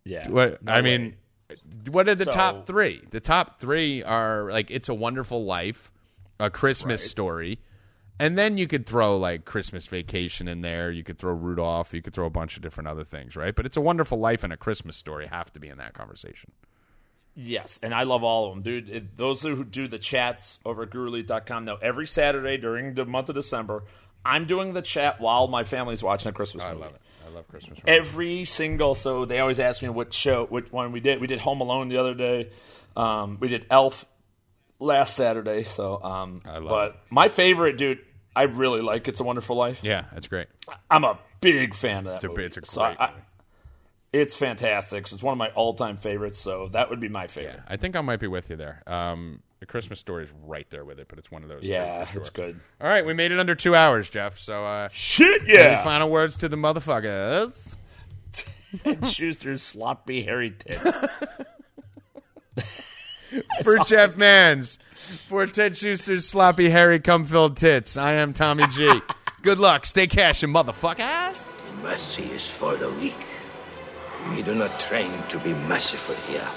Yeah. 0.03 0.27
What 0.29 0.61
No 0.63 0.71
I 0.73 0.81
way. 0.81 0.97
mean, 0.97 1.15
what 1.89 2.07
are 2.09 2.15
the 2.15 2.25
So- 2.25 2.31
top 2.31 2.67
three? 2.67 3.01
The 3.11 3.19
top 3.21 3.59
three 3.59 4.03
are 4.03 4.51
like 4.51 4.69
"It's 4.69 4.89
a 4.89 4.93
Wonderful 4.93 5.45
Life," 5.45 5.91
a 6.39 6.49
Christmas 6.49 7.09
story, 7.09 7.59
and 8.19 8.37
then 8.37 8.57
you 8.57 8.67
could 8.67 8.85
throw 8.85 9.17
like 9.17 9.45
Christmas 9.45 9.87
Vacation 9.87 10.47
in 10.47 10.61
there. 10.61 10.91
You 10.91 11.03
could 11.03 11.19
throw 11.19 11.33
Rudolph. 11.33 11.93
You 11.93 12.01
could 12.01 12.13
throw 12.13 12.25
a 12.25 12.31
bunch 12.31 12.55
of 12.55 12.61
different 12.61 12.87
other 12.87 13.03
things, 13.03 13.35
right? 13.35 13.55
But 13.55 13.65
"It's 13.65 13.77
a 13.77 13.81
Wonderful 13.81 14.19
Life" 14.19 14.43
and 14.43 14.53
a 14.53 14.57
Christmas 14.57 14.95
story 14.97 15.27
have 15.27 15.51
to 15.53 15.59
be 15.59 15.69
in 15.69 15.77
that 15.77 15.93
conversation. 15.93 16.51
Yes, 17.35 17.79
and 17.81 17.95
I 17.95 18.03
love 18.03 18.23
all 18.23 18.45
of 18.45 18.53
them, 18.53 18.61
dude. 18.61 18.89
It, 18.89 19.17
those 19.17 19.41
who 19.41 19.63
do 19.63 19.87
the 19.87 19.97
chats 19.97 20.59
over 20.65 20.83
at 20.83 20.91
GuruElite.com 20.91 21.65
know 21.65 21.77
every 21.81 22.05
Saturday 22.05 22.57
during 22.57 22.93
the 22.93 23.05
month 23.05 23.29
of 23.29 23.35
December, 23.35 23.83
I'm 24.23 24.45
doing 24.45 24.73
the 24.73 24.83
chat 24.83 25.19
while 25.19 25.47
my 25.47 25.63
family's 25.63 26.03
watching 26.03 26.29
a 26.29 26.33
Christmas 26.33 26.63
movie. 26.63 26.75
I 26.75 26.85
love 26.85 26.93
it. 26.93 27.01
I 27.25 27.29
love 27.29 27.47
Christmas. 27.47 27.79
Every 27.87 28.45
single, 28.45 28.93
so 28.93 29.25
they 29.25 29.39
always 29.39 29.59
ask 29.59 29.81
me 29.81 29.89
what 29.89 30.13
show, 30.13 30.45
which 30.45 30.71
one 30.71 30.91
we 30.91 30.99
did. 30.99 31.19
We 31.19 31.27
did 31.27 31.39
Home 31.39 31.61
Alone 31.61 31.89
the 31.89 31.97
other 31.97 32.13
day. 32.13 32.51
Um, 32.95 33.37
we 33.39 33.47
did 33.47 33.65
Elf 33.71 34.05
last 34.83 35.15
Saturday. 35.15 35.63
So, 35.63 36.01
um, 36.03 36.41
I 36.45 36.57
love 36.57 36.69
but 36.69 36.89
it. 36.91 36.95
my 37.09 37.29
favorite, 37.29 37.77
dude, 37.77 37.99
I 38.35 38.43
really 38.43 38.81
like 38.81 39.07
It's 39.07 39.19
a 39.19 39.23
Wonderful 39.23 39.55
Life. 39.55 39.79
yeah, 39.83 40.05
that's 40.13 40.27
great. 40.27 40.47
I'm 40.89 41.03
a 41.03 41.17
big 41.41 41.73
fan 41.75 41.99
of 41.99 42.03
that 42.05 42.15
It's 42.15 42.23
a, 42.25 42.27
movie. 42.29 42.43
it's 42.45 42.57
a 42.57 42.61
great. 42.61 42.71
So 42.71 42.81
I- 42.83 43.09
movie. 43.11 43.21
it's 44.13 44.35
fantastic. 44.35 45.11
It's 45.11 45.21
one 45.23 45.31
of 45.33 45.37
my 45.37 45.49
all-time 45.49 45.97
favorites. 45.97 46.39
So 46.39 46.69
that 46.73 46.89
would 46.89 46.99
be 46.99 47.09
my 47.09 47.23
Yeah, 47.23 47.27
favorite. 47.27 47.59
I 47.67 47.77
think 47.77 47.95
I 47.95 48.01
might 48.01 48.19
be 48.19 48.27
with 48.27 48.49
you 48.49 48.55
there. 48.55 48.81
Um, 48.87 49.41
the 49.59 49.65
Christmas 49.65 49.99
story 49.99 50.25
is 50.25 50.33
right 50.45 50.67
there 50.71 50.83
with 50.83 50.99
it, 50.99 51.07
but 51.07 51.17
it's 51.19 51.31
one 51.31 51.41
of 51.43 51.47
those. 51.49 51.63
Yeah, 51.63 52.05
sure. 52.07 52.19
it's 52.21 52.29
good. 52.29 52.59
All 52.81 52.87
right, 52.89 53.05
we 53.05 53.13
made 53.13 53.31
it 53.31 53.39
under 53.39 53.55
two 53.55 53.75
hours, 53.75 54.09
Jeff. 54.09 54.37
So, 54.37 54.65
uh, 54.65 54.89
Shit, 54.91 55.43
any 55.43 55.53
yeah. 55.53 55.83
final 55.83 56.09
words 56.09 56.35
to 56.37 56.49
the 56.49 56.57
motherfuckers? 56.57 57.75
Schuster's 59.09 59.61
sloppy 59.63 60.23
hairy 60.23 60.51
tits. 60.51 60.83
For 63.63 63.77
Jeff 63.79 64.15
Mans, 64.17 64.79
for 65.27 65.45
Ted 65.47 65.75
Schuster's 65.75 66.27
sloppy, 66.27 66.69
hairy, 66.69 66.99
cum-filled 66.99 67.57
tits, 67.57 67.97
I 67.97 68.13
am 68.13 68.33
Tommy 68.33 68.67
G. 68.67 68.89
Good 69.41 69.59
luck. 69.59 69.85
Stay 69.85 70.07
cashing, 70.07 70.51
motherfuckers. 70.51 71.45
Mercy 71.81 72.23
is 72.31 72.49
for 72.49 72.75
the 72.75 72.89
weak. 72.91 73.25
We 74.29 74.41
do 74.41 74.55
not 74.55 74.79
train 74.79 75.11
to 75.29 75.39
be 75.39 75.53
merciful 75.53 76.15
here. 76.31 76.47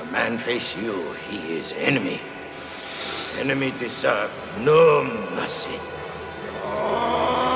A 0.00 0.04
man 0.12 0.38
face 0.38 0.76
you, 0.76 1.12
he 1.28 1.56
is 1.56 1.72
enemy. 1.72 2.20
Enemy 3.38 3.72
deserve 3.78 4.30
no 4.60 5.02
mercy. 5.34 5.70
Ain't, 6.64 7.55